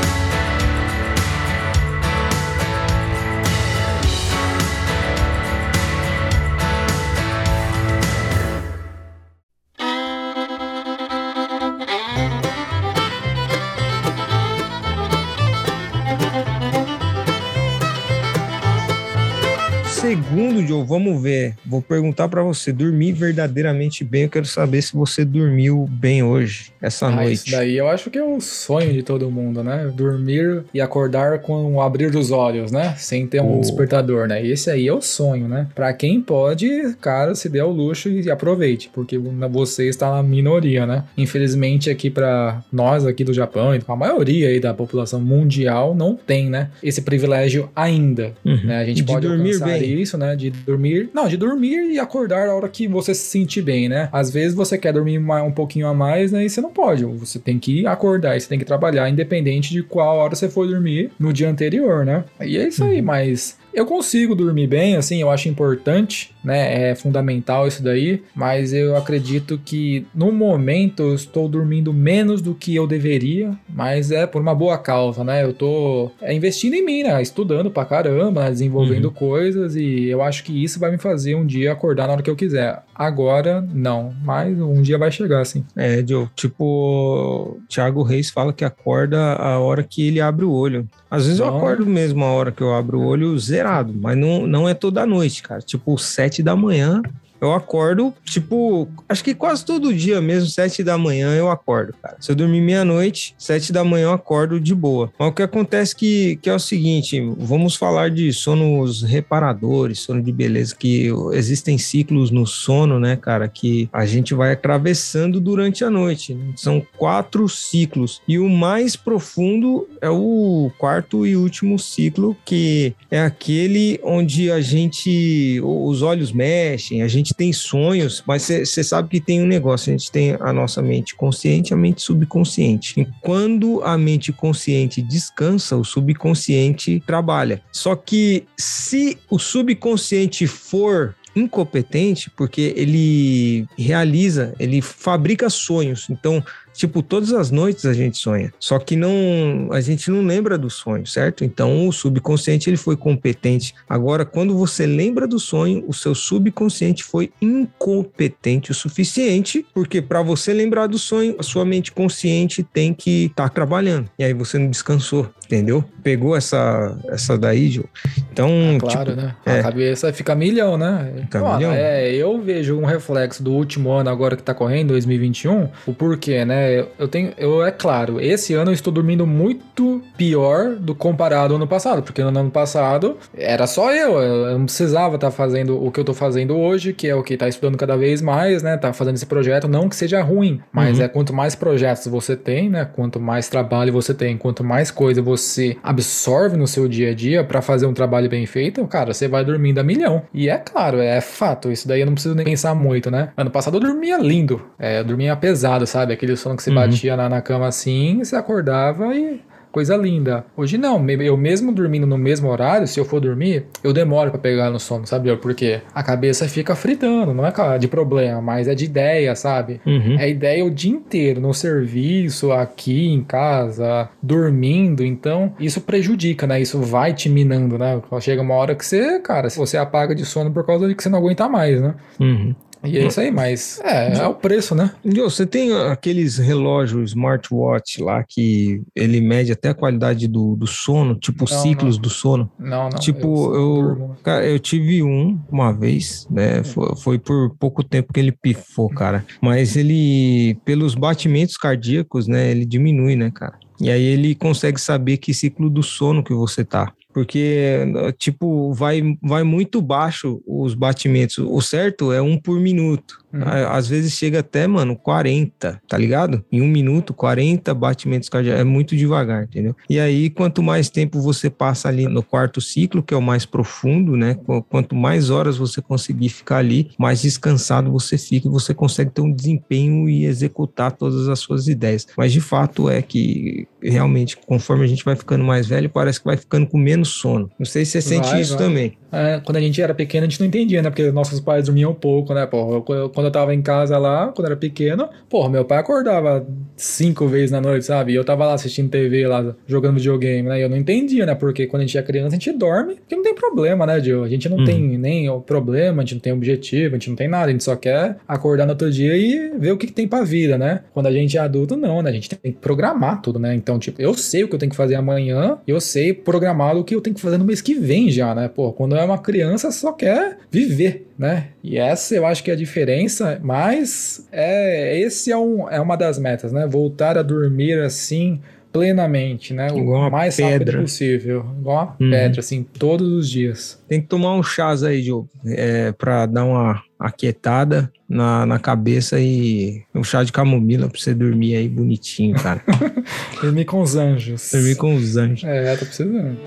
Vamos 20.83 21.21
ver. 21.21 21.55
Vou 21.65 21.81
perguntar 21.81 22.27
para 22.29 22.43
você, 22.43 22.71
dormir 22.71 23.13
verdadeiramente 23.13 24.03
bem. 24.03 24.23
Eu 24.23 24.29
quero 24.29 24.45
saber 24.45 24.81
se 24.81 24.93
você 24.93 25.23
dormiu 25.25 25.87
bem 25.89 26.23
hoje, 26.23 26.71
essa 26.81 27.07
ah, 27.07 27.11
noite. 27.11 27.33
Isso 27.33 27.51
daí 27.51 27.77
eu 27.77 27.87
acho 27.87 28.09
que 28.09 28.17
é 28.17 28.23
o 28.23 28.39
sonho 28.39 28.93
de 28.93 29.03
todo 29.03 29.29
mundo, 29.29 29.63
né? 29.63 29.91
Dormir 29.95 30.63
e 30.73 30.81
acordar 30.81 31.39
com 31.39 31.75
o 31.75 31.81
abrir 31.81 32.11
dos 32.11 32.31
olhos, 32.31 32.71
né? 32.71 32.95
Sem 32.97 33.27
ter 33.27 33.41
um 33.41 33.57
oh. 33.57 33.61
despertador, 33.61 34.27
né? 34.27 34.45
Esse 34.45 34.69
aí 34.69 34.87
é 34.87 34.93
o 34.93 35.01
sonho, 35.01 35.47
né? 35.47 35.67
Para 35.73 35.93
quem 35.93 36.21
pode, 36.21 36.95
cara, 37.01 37.35
se 37.35 37.49
dê 37.49 37.59
ao 37.59 37.71
luxo 37.71 38.09
e 38.09 38.29
aproveite, 38.29 38.89
porque 38.93 39.17
você 39.17 39.87
está 39.87 40.11
na 40.11 40.23
minoria, 40.23 40.85
né? 40.85 41.03
Infelizmente 41.17 41.89
aqui 41.89 42.09
para 42.09 42.61
nós 42.71 43.05
aqui 43.05 43.23
do 43.23 43.33
Japão, 43.33 43.71
a 43.87 43.95
maioria 43.95 44.47
aí 44.49 44.59
da 44.59 44.73
população 44.73 45.19
mundial 45.19 45.95
não 45.95 46.15
tem, 46.15 46.49
né? 46.49 46.69
Esse 46.81 47.01
privilégio 47.01 47.69
ainda, 47.75 48.33
uhum. 48.43 48.63
né? 48.63 48.77
A 48.79 48.85
gente 48.85 48.97
de 48.97 49.03
pode 49.03 49.27
dormir 49.27 49.59
bem 49.59 50.01
isso, 50.01 50.17
né? 50.17 50.35
De 50.35 50.51
dormir. 50.73 51.09
Não, 51.13 51.27
de 51.27 51.37
dormir 51.37 51.91
e 51.91 51.99
acordar 51.99 52.47
a 52.47 52.55
hora 52.55 52.67
que 52.67 52.87
você 52.87 53.13
se 53.13 53.25
sentir 53.25 53.61
bem, 53.61 53.87
né? 53.87 54.09
Às 54.11 54.29
vezes 54.29 54.55
você 54.55 54.77
quer 54.77 54.93
dormir 54.93 55.17
um 55.19 55.51
pouquinho 55.51 55.87
a 55.87 55.93
mais, 55.93 56.31
né? 56.31 56.45
E 56.45 56.49
você 56.49 56.61
não 56.61 56.71
pode. 56.71 57.05
Você 57.05 57.39
tem 57.39 57.59
que 57.59 57.85
acordar 57.85 58.35
e 58.35 58.41
você 58.41 58.47
tem 58.47 58.59
que 58.59 58.65
trabalhar, 58.65 59.09
independente 59.09 59.71
de 59.71 59.83
qual 59.83 60.17
hora 60.17 60.35
você 60.35 60.49
for 60.49 60.67
dormir 60.67 61.11
no 61.19 61.31
dia 61.31 61.49
anterior, 61.49 62.05
né? 62.05 62.23
E 62.41 62.57
é 62.57 62.67
isso 62.67 62.83
aí, 62.83 62.99
uhum. 62.99 63.05
mas 63.05 63.57
eu 63.73 63.85
consigo 63.85 64.35
dormir 64.35 64.67
bem, 64.67 64.95
assim, 64.95 65.21
eu 65.21 65.29
acho 65.29 65.49
importante, 65.49 66.32
né? 66.43 66.89
É 66.89 66.95
fundamental 66.95 67.67
isso 67.67 67.83
daí, 67.83 68.21
mas 68.35 68.73
eu 68.73 68.95
acredito 68.95 69.59
que 69.63 70.05
no 70.13 70.31
momento 70.31 71.03
eu 71.03 71.15
estou 71.15 71.47
dormindo 71.47 71.93
menos 71.93 72.41
do 72.41 72.53
que 72.53 72.75
eu 72.75 72.85
deveria, 72.85 73.51
mas 73.69 74.11
é 74.11 74.25
por 74.25 74.41
uma 74.41 74.53
boa 74.53 74.77
causa, 74.77 75.23
né? 75.23 75.43
Eu 75.43 75.53
tô 75.53 76.11
é, 76.21 76.33
investindo 76.33 76.73
em 76.73 76.85
mim, 76.85 77.03
né? 77.03 77.21
Estudando 77.21 77.71
pra 77.71 77.85
caramba, 77.85 78.49
desenvolvendo 78.49 79.05
uhum. 79.05 79.13
coisas 79.13 79.75
e 79.75 80.05
eu 80.05 80.21
acho 80.21 80.43
que 80.43 80.63
isso 80.63 80.79
vai 80.79 80.91
me 80.91 80.97
fazer 80.97 81.35
um 81.35 81.45
dia 81.45 81.71
acordar 81.71 82.07
na 82.07 82.13
hora 82.13 82.21
que 82.21 82.29
eu 82.29 82.35
quiser. 82.35 82.83
Agora, 82.95 83.65
não, 83.73 84.13
mas 84.23 84.59
um 84.59 84.81
dia 84.81 84.97
vai 84.97 85.11
chegar, 85.11 85.41
assim. 85.41 85.65
É, 85.75 86.03
Joe, 86.05 86.27
tipo, 86.35 87.59
Thiago 87.67 88.03
Reis 88.03 88.29
fala 88.29 88.53
que 88.53 88.63
acorda 88.63 89.33
a 89.33 89.59
hora 89.59 89.83
que 89.83 90.07
ele 90.07 90.21
abre 90.21 90.45
o 90.45 90.51
olho. 90.51 90.87
Às 91.09 91.25
vezes 91.25 91.39
não. 91.39 91.47
eu 91.47 91.57
acordo 91.57 91.85
mesmo 91.85 92.23
a 92.23 92.31
hora 92.31 92.51
que 92.51 92.61
eu 92.61 92.73
abro 92.73 92.99
o 92.99 93.05
olho 93.05 93.37
zerado, 93.37 93.93
mas 93.93 94.17
não, 94.17 94.47
não 94.47 94.67
é 94.67 94.73
toda 94.73 95.05
noite, 95.05 95.43
cara. 95.43 95.61
Tipo, 95.61 95.97
sete 95.97 96.32
da 96.41 96.55
manhã, 96.55 97.01
eu 97.43 97.53
acordo, 97.53 98.13
tipo, 98.23 98.87
acho 99.07 99.23
que 99.23 99.35
quase 99.35 99.65
todo 99.65 99.93
dia 99.93 100.21
mesmo, 100.21 100.49
sete 100.49 100.81
da 100.81 100.97
manhã 100.97 101.35
eu 101.35 101.51
acordo, 101.51 101.93
cara. 102.01 102.15
Se 102.19 102.31
eu 102.31 102.35
dormir 102.35 102.61
meia-noite, 102.61 103.35
sete 103.37 103.73
da 103.73 103.83
manhã 103.83 104.05
eu 104.05 104.13
acordo 104.13 104.59
de 104.59 104.73
boa. 104.73 105.11
Mas 105.19 105.29
o 105.29 105.33
que 105.33 105.41
acontece 105.41 105.93
que, 105.93 106.37
que 106.41 106.49
é 106.49 106.55
o 106.55 106.59
seguinte, 106.59 107.19
vamos 107.37 107.75
falar 107.75 108.09
de 108.09 108.31
sonos 108.31 109.03
reparadores, 109.03 109.99
sono 109.99 110.21
de 110.21 110.31
beleza, 110.31 110.73
que 110.73 111.09
existem 111.33 111.77
ciclos 111.77 112.31
no 112.31 112.47
sono, 112.47 112.97
né, 112.97 113.17
cara, 113.17 113.49
que 113.49 113.89
a 113.91 114.05
gente 114.05 114.33
vai 114.33 114.53
atravessando 114.53 115.41
durante 115.41 115.83
a 115.83 115.89
noite. 115.89 116.33
Né? 116.33 116.53
São 116.55 116.85
quatro 116.97 117.49
ciclos. 117.49 118.21
E 118.25 118.39
o 118.39 118.47
mais 118.49 118.95
profundo 118.95 119.87
é 120.01 120.09
o 120.09 120.71
quarto 120.77 121.25
e 121.25 121.35
último 121.35 121.77
ciclo, 121.77 122.37
que 122.45 122.93
é 123.11 123.21
aquele 123.21 123.99
onde 124.01 124.49
a 124.49 124.61
gente, 124.61 125.59
os 125.61 126.01
olhos 126.01 126.31
mexem, 126.31 127.01
a 127.01 127.07
gente 127.07 127.32
tem 127.33 127.51
sonhos, 127.53 128.23
mas 128.25 128.43
você 128.43 128.83
sabe 128.83 129.09
que 129.09 129.19
tem 129.21 129.41
um 129.41 129.45
negócio, 129.45 129.91
a 129.93 129.97
gente 129.97 130.11
tem 130.11 130.37
a 130.39 130.53
nossa 130.53 130.81
mente 130.81 131.15
consciente 131.15 131.71
e 131.71 131.73
a 131.73 131.77
mente 131.77 132.01
subconsciente. 132.01 132.99
E 132.99 133.07
quando 133.21 133.81
a 133.83 133.97
mente 133.97 134.31
consciente 134.31 135.01
descansa, 135.01 135.75
o 135.75 135.83
subconsciente 135.83 137.01
trabalha. 137.05 137.61
Só 137.71 137.95
que 137.95 138.45
se 138.57 139.17
o 139.29 139.39
subconsciente 139.39 140.47
for 140.47 141.15
incompetente, 141.35 142.29
porque 142.29 142.73
ele 142.75 143.67
realiza, 143.77 144.53
ele 144.59 144.81
fabrica 144.81 145.49
sonhos. 145.49 146.07
Então, 146.09 146.43
Tipo, 146.73 147.03
todas 147.03 147.31
as 147.31 147.51
noites 147.51 147.85
a 147.85 147.93
gente 147.93 148.17
sonha, 148.17 148.51
só 148.59 148.79
que 148.79 148.95
não, 148.95 149.69
a 149.71 149.79
gente 149.79 150.09
não 150.09 150.25
lembra 150.25 150.57
do 150.57 150.69
sonho, 150.69 151.05
certo? 151.05 151.45
Então, 151.45 151.87
o 151.87 151.93
subconsciente 151.93 152.69
ele 152.69 152.77
foi 152.77 152.97
competente. 152.97 153.75
Agora, 153.87 154.25
quando 154.25 154.57
você 154.57 154.87
lembra 154.87 155.27
do 155.27 155.39
sonho, 155.39 155.83
o 155.87 155.93
seu 155.93 156.15
subconsciente 156.15 157.03
foi 157.03 157.31
incompetente 157.39 158.71
o 158.71 158.73
suficiente, 158.73 159.65
porque 159.73 160.01
para 160.01 160.23
você 160.23 160.51
lembrar 160.51 160.87
do 160.87 160.97
sonho, 160.97 161.35
a 161.37 161.43
sua 161.43 161.63
mente 161.63 161.91
consciente 161.91 162.63
tem 162.63 162.93
que 162.93 163.25
estar 163.25 163.49
tá 163.49 163.49
trabalhando. 163.49 164.09
E 164.17 164.23
aí 164.23 164.33
você 164.33 164.57
não 164.57 164.69
descansou, 164.69 165.29
entendeu? 165.45 165.85
Pegou 166.01 166.35
essa 166.35 166.97
essa 167.07 167.37
daí, 167.37 167.69
Gil. 167.69 167.85
Então, 168.31 168.49
é 168.49 168.79
claro, 168.79 169.11
tipo, 169.11 169.21
né? 169.21 169.35
É. 169.45 169.59
A 169.59 169.63
cabeça 169.63 170.11
fica 170.11 170.33
milhão, 170.33 170.75
né? 170.75 171.22
Pô, 171.29 171.55
milhão. 171.55 171.71
É, 171.71 172.11
eu 172.13 172.39
vejo 172.41 172.77
um 172.77 172.85
reflexo 172.85 173.43
do 173.43 173.51
último 173.51 173.91
ano 173.91 174.09
agora 174.09 174.35
que 174.35 174.43
tá 174.43 174.53
correndo, 174.53 174.89
2021, 174.89 175.69
o 175.85 175.93
porquê, 175.93 176.45
né? 176.45 176.85
Eu 176.97 177.07
tenho. 177.07 177.33
Eu, 177.37 177.65
é 177.65 177.71
claro, 177.71 178.19
esse 178.19 178.53
ano 178.53 178.71
eu 178.71 178.73
estou 178.73 178.91
dormindo 178.91 179.25
muito 179.25 180.01
pior 180.17 180.75
do 180.75 180.95
comparado 180.95 181.53
ao 181.53 181.57
ano 181.57 181.67
passado, 181.67 182.01
porque 182.03 182.23
no 182.23 182.29
ano 182.29 182.51
passado 182.51 183.17
era 183.35 183.67
só 183.67 183.93
eu. 183.93 184.19
Eu 184.21 184.57
não 184.57 184.65
precisava 184.65 185.15
estar 185.15 185.29
tá 185.29 185.31
fazendo 185.31 185.83
o 185.83 185.91
que 185.91 185.99
eu 185.99 186.03
estou 186.03 186.15
fazendo 186.15 186.57
hoje, 186.57 186.93
que 186.93 187.07
é 187.07 187.15
o 187.15 187.23
que 187.23 187.37
tá 187.37 187.47
estudando 187.47 187.77
cada 187.77 187.95
vez 187.95 188.21
mais, 188.21 188.63
né? 188.63 188.77
Tá 188.77 188.93
fazendo 188.93 189.15
esse 189.15 189.25
projeto. 189.25 189.67
Não 189.67 189.89
que 189.89 189.95
seja 189.95 190.21
ruim, 190.21 190.61
mas 190.71 190.99
uhum. 190.99 191.05
é 191.05 191.07
quanto 191.07 191.33
mais 191.33 191.55
projetos 191.55 192.07
você 192.07 192.35
tem, 192.35 192.69
né? 192.69 192.85
Quanto 192.85 193.19
mais 193.19 193.47
trabalho 193.47 193.91
você 193.91 194.13
tem, 194.13 194.37
quanto 194.37 194.63
mais 194.63 194.91
coisa 194.91 195.21
você 195.21 195.77
absorve 195.83 196.57
no 196.57 196.67
seu 196.67 196.87
dia 196.87 197.11
a 197.11 197.13
dia 197.13 197.43
para 197.43 197.61
fazer 197.61 197.85
um 197.85 197.93
trabalho 197.93 198.29
bem 198.29 198.45
feito, 198.45 198.85
cara, 198.87 199.13
você 199.13 199.27
vai 199.27 199.43
dormindo 199.43 199.79
a 199.79 199.83
milhão. 199.83 200.23
E 200.33 200.49
é 200.49 200.57
claro, 200.57 200.99
é 200.99 201.12
fato. 201.21 201.71
Isso 201.71 201.87
daí 201.87 202.01
eu 202.01 202.05
não 202.05 202.13
preciso 202.13 202.35
nem 202.35 202.45
pensar 202.45 202.75
muito, 202.75 203.09
né? 203.09 203.31
Ano 203.35 203.49
passado 203.51 203.77
eu 203.77 203.81
dormia 203.81 204.17
lindo. 204.17 204.61
É, 204.77 204.99
eu 204.99 205.03
dormia 205.03 205.35
pesado, 205.35 205.85
sabe? 205.85 206.13
Aquele 206.13 206.35
sono 206.35 206.55
que 206.55 206.63
você 206.63 206.69
uhum. 206.69 206.75
batia 206.75 207.15
na, 207.17 207.29
na 207.29 207.41
cama 207.41 207.67
assim, 207.67 208.19
você 208.19 208.35
acordava 208.35 209.15
e 209.15 209.41
coisa 209.73 209.97
linda. 209.97 210.45
Hoje 210.55 210.77
não, 210.77 211.03
eu 211.09 211.35
mesmo 211.35 211.71
dormindo 211.71 212.05
no 212.05 212.17
mesmo 212.17 212.47
horário, 212.47 212.87
se 212.87 212.99
eu 212.99 213.03
for 213.03 213.19
dormir, 213.19 213.65
eu 213.83 213.91
demoro 213.91 214.29
para 214.29 214.39
pegar 214.39 214.69
no 214.69 214.79
sono, 214.79 215.07
sabe? 215.07 215.35
Porque 215.37 215.81
a 215.93 216.03
cabeça 216.03 216.47
fica 216.47 216.75
fritando, 216.75 217.33
não 217.33 217.45
é 217.45 217.51
de 217.79 217.87
problema, 217.87 218.39
mas 218.39 218.67
é 218.67 218.75
de 218.75 218.85
ideia, 218.85 219.35
sabe? 219.35 219.81
Uhum. 219.85 220.15
É 220.19 220.29
ideia 220.29 220.63
o 220.63 220.69
dia 220.69 220.91
inteiro, 220.91 221.41
no 221.41 221.53
serviço, 221.53 222.51
aqui 222.51 223.07
em 223.07 223.23
casa, 223.23 224.07
dormindo, 224.21 225.03
então 225.03 225.53
isso 225.59 225.81
prejudica, 225.81 226.45
né? 226.45 226.61
Isso 226.61 226.79
vai 226.79 227.13
te 227.13 227.27
minando, 227.27 227.77
né? 227.77 227.99
Chega 228.21 228.43
uma 228.43 228.53
hora 228.53 228.75
que 228.75 228.85
você, 228.85 229.19
cara, 229.19 229.49
você 229.49 229.75
apaga 229.75 230.13
de 230.13 230.23
sono 230.23 230.51
por 230.51 230.63
causa 230.63 230.87
de 230.87 230.93
que 230.93 231.01
você 231.01 231.09
não 231.09 231.17
aguenta 231.17 231.49
mais, 231.49 231.81
né? 231.81 231.95
Uhum. 232.19 232.53
E 232.83 232.97
é 232.97 233.07
isso 233.07 233.19
aí, 233.19 233.31
mas 233.31 233.79
é, 233.81 234.13
é 234.17 234.27
o 234.27 234.33
preço, 234.33 234.75
né? 234.75 234.91
Você 235.03 235.45
tem 235.45 235.73
aqueles 235.73 236.37
relógios 236.37 237.11
smartwatch 237.11 238.01
lá 238.01 238.23
que 238.27 238.81
ele 238.95 239.21
mede 239.21 239.51
até 239.51 239.69
a 239.69 239.73
qualidade 239.73 240.27
do, 240.27 240.55
do 240.55 240.67
sono, 240.67 241.15
tipo 241.15 241.45
não, 241.49 241.61
ciclos 241.61 241.95
não. 241.95 242.01
do 242.01 242.09
sono. 242.09 242.51
Não, 242.59 242.89
não. 242.89 242.99
Tipo, 242.99 243.55
eu, 243.55 243.77
eu, 243.99 244.15
cara, 244.21 244.45
eu 244.45 244.59
tive 244.59 245.01
um 245.01 245.39
uma 245.49 245.71
vez, 245.71 246.27
né? 246.29 246.59
Hum. 246.59 246.63
Foi, 246.63 246.95
foi, 246.95 247.19
por 247.19 247.55
pouco 247.57 247.83
tempo 247.83 248.11
que 248.11 248.19
ele 248.19 248.31
pifou, 248.31 248.89
cara. 248.89 249.25
Mas 249.41 249.75
ele, 249.77 250.57
pelos 250.65 250.95
batimentos 250.95 251.55
cardíacos, 251.55 252.27
né? 252.27 252.51
Ele 252.51 252.65
diminui, 252.65 253.15
né, 253.15 253.31
cara? 253.33 253.57
E 253.79 253.89
aí 253.89 254.03
ele 254.03 254.35
consegue 254.35 254.79
saber 254.79 255.17
que 255.17 255.33
ciclo 255.33 255.69
do 255.69 255.83
sono 255.83 256.23
que 256.23 256.33
você 256.33 256.63
tá 256.63 256.91
porque 257.13 257.85
tipo 258.17 258.73
vai 258.73 259.17
vai 259.21 259.43
muito 259.43 259.81
baixo 259.81 260.41
os 260.45 260.73
batimentos. 260.73 261.37
O 261.37 261.61
certo 261.61 262.11
é 262.11 262.21
um 262.21 262.37
por 262.37 262.59
minuto. 262.59 263.22
Uhum. 263.33 263.41
Às 263.69 263.87
vezes 263.87 264.13
chega 264.13 264.39
até, 264.39 264.67
mano, 264.67 264.95
40, 264.95 265.81
tá 265.87 265.97
ligado? 265.97 266.43
Em 266.51 266.61
um 266.61 266.67
minuto, 266.67 267.13
40 267.13 267.73
batimentos 267.73 268.29
cardíacos. 268.29 268.61
É 268.61 268.63
muito 268.63 268.95
devagar, 268.95 269.43
entendeu? 269.43 269.75
E 269.89 269.99
aí, 269.99 270.29
quanto 270.29 270.61
mais 270.61 270.89
tempo 270.89 271.19
você 271.19 271.49
passa 271.49 271.87
ali 271.89 272.07
no 272.07 272.21
quarto 272.21 272.61
ciclo, 272.61 273.01
que 273.01 273.13
é 273.13 273.17
o 273.17 273.21
mais 273.21 273.45
profundo, 273.45 274.15
né? 274.15 274.37
Quanto 274.69 274.95
mais 274.95 275.29
horas 275.29 275.57
você 275.57 275.81
conseguir 275.81 276.29
ficar 276.29 276.57
ali, 276.57 276.91
mais 276.97 277.21
descansado 277.21 277.91
você 277.91 278.17
fica 278.17 278.47
e 278.47 278.51
você 278.51 278.73
consegue 278.73 279.11
ter 279.11 279.21
um 279.21 279.31
desempenho 279.31 280.07
e 280.07 280.25
executar 280.25 280.91
todas 280.91 281.27
as 281.27 281.39
suas 281.39 281.67
ideias. 281.67 282.07
Mas 282.17 282.31
de 282.31 282.41
fato 282.41 282.89
é 282.89 283.01
que 283.01 283.67
realmente, 283.81 284.37
conforme 284.37 284.83
a 284.83 284.87
gente 284.87 285.03
vai 285.03 285.15
ficando 285.15 285.43
mais 285.43 285.67
velho, 285.67 285.89
parece 285.89 286.19
que 286.19 286.25
vai 286.25 286.37
ficando 286.37 286.67
com 286.67 286.77
menos 286.77 287.09
sono. 287.09 287.49
Não 287.57 287.65
sei 287.65 287.85
se 287.85 287.91
você 287.91 288.01
sente 288.01 288.29
vai, 288.29 288.41
isso 288.41 288.55
vai. 288.55 288.67
também. 288.67 288.97
É, 289.11 289.41
quando 289.43 289.57
a 289.57 289.61
gente 289.61 289.81
era 289.81 289.93
pequeno, 289.93 290.25
a 290.25 290.29
gente 290.29 290.39
não 290.39 290.47
entendia, 290.47 290.81
né? 290.81 290.89
Porque 290.89 291.11
nossos 291.11 291.39
pais 291.39 291.65
dormiam 291.65 291.93
pouco, 291.93 292.33
né? 292.33 292.45
Porra, 292.45 292.81
quando 293.09 293.22
eu 293.27 293.31
tava 293.31 293.53
em 293.53 293.61
casa 293.61 293.97
lá, 293.97 294.27
quando 294.27 294.47
era 294.47 294.55
pequeno, 294.55 295.09
porra, 295.29 295.49
meu 295.49 295.65
pai 295.65 295.79
acordava 295.79 296.45
cinco 296.75 297.27
vezes 297.27 297.51
na 297.51 297.61
noite, 297.61 297.85
sabe? 297.85 298.13
E 298.13 298.15
eu 298.15 298.23
tava 298.23 298.45
lá 298.45 298.53
assistindo 298.53 298.89
TV, 298.89 299.27
lá, 299.27 299.55
jogando 299.67 299.95
videogame, 299.95 300.49
né? 300.49 300.59
E 300.59 300.61
eu 300.61 300.69
não 300.69 300.77
entendia, 300.77 301.25
né? 301.25 301.35
Porque 301.35 301.67
quando 301.67 301.81
a 301.81 301.85
gente 301.85 301.97
é 301.97 302.01
criança, 302.01 302.29
a 302.29 302.39
gente 302.39 302.51
dorme, 302.51 302.95
porque 302.95 303.15
não 303.15 303.23
tem 303.23 303.33
problema, 303.33 303.85
né, 303.85 303.99
Gil? 303.99 304.23
A 304.23 304.29
gente 304.29 304.49
não 304.49 304.57
hum. 304.57 304.65
tem 304.65 304.97
nem 304.97 305.29
o 305.29 305.39
problema, 305.39 306.01
a 306.01 306.05
gente 306.05 306.15
não 306.15 306.21
tem 306.21 306.33
objetivo, 306.33 306.95
a 306.95 306.99
gente 306.99 307.09
não 307.09 307.15
tem 307.15 307.27
nada, 307.27 307.47
a 307.47 307.51
gente 307.51 307.63
só 307.63 307.75
quer 307.75 308.17
acordar 308.27 308.65
no 308.65 308.71
outro 308.71 308.91
dia 308.91 309.15
e 309.15 309.57
ver 309.57 309.71
o 309.71 309.77
que, 309.77 309.87
que 309.87 309.93
tem 309.93 310.07
pra 310.07 310.23
vida, 310.23 310.57
né? 310.57 310.81
Quando 310.93 311.07
a 311.07 311.11
gente 311.11 311.37
é 311.37 311.41
adulto, 311.41 311.75
não, 311.75 312.01
né? 312.01 312.09
A 312.09 312.13
gente 312.13 312.29
tem 312.29 312.51
que 312.51 312.57
programar 312.59 313.21
tudo, 313.21 313.39
né? 313.39 313.53
Então, 313.55 313.79
tipo, 313.79 314.01
eu 314.01 314.13
sei 314.13 314.43
o 314.43 314.47
que 314.47 314.55
eu 314.55 314.59
tenho 314.59 314.69
que 314.69 314.75
fazer 314.75 314.95
amanhã, 314.95 315.57
eu 315.67 315.79
sei 315.79 316.13
programar 316.13 316.75
o 316.75 316.83
que 316.83 316.95
eu 316.95 317.01
tenho 317.01 317.15
que 317.15 317.21
fazer 317.21 317.37
no 317.37 317.45
mês 317.45 317.61
que 317.61 317.75
vem 317.75 318.09
já, 318.09 318.33
né? 318.33 318.47
Pô, 318.47 318.71
quando 318.71 318.95
é 318.95 319.03
uma 319.03 319.17
criança, 319.17 319.71
só 319.71 319.91
quer 319.91 320.37
viver, 320.51 321.07
né? 321.17 321.49
E 321.63 321.77
essa 321.77 322.15
eu 322.15 322.25
acho 322.25 322.43
que 322.43 322.51
é 322.51 322.53
a 322.53 322.57
diferença, 322.57 323.12
mas 323.41 324.27
é, 324.31 324.99
esse 324.99 325.31
é, 325.31 325.37
um, 325.37 325.69
é 325.69 325.79
uma 325.79 325.95
das 325.95 326.17
metas, 326.17 326.51
né? 326.51 326.67
Voltar 326.67 327.17
a 327.17 327.21
dormir 327.21 327.79
assim 327.79 328.39
plenamente, 328.73 329.53
né? 329.53 329.67
Igual 329.67 330.07
o 330.07 330.11
mais 330.11 330.35
pedra. 330.35 330.53
rápido 330.57 330.81
possível. 330.81 331.45
Igual 331.59 331.77
uma 331.77 331.95
uhum. 331.99 332.09
pedra, 332.09 332.39
assim, 332.39 332.63
todos 332.63 333.07
os 333.07 333.29
dias. 333.29 333.79
Tem 333.87 334.01
que 334.01 334.07
tomar 334.07 334.33
um 334.33 334.41
chás 334.41 334.83
aí, 334.83 335.01
Diogo, 335.01 335.29
é, 335.45 335.91
pra 335.91 336.25
dar 336.25 336.43
uma 336.43 336.81
aquietada 336.99 337.91
na, 338.09 338.45
na 338.45 338.57
cabeça 338.57 339.19
e 339.19 339.83
um 339.93 340.03
chá 340.03 340.23
de 340.23 340.31
camomila 340.31 340.89
pra 340.89 340.99
você 340.99 341.13
dormir 341.13 341.55
aí 341.55 341.69
bonitinho, 341.69 342.35
cara. 342.35 342.61
dormir 343.39 343.65
com 343.65 343.81
os 343.81 343.95
anjos. 343.95 344.49
Dormir 344.51 344.75
com 344.75 344.95
os 344.95 345.15
anjos. 345.15 345.43
É, 345.43 345.75
tô 345.75 345.85
precisando. 345.85 346.37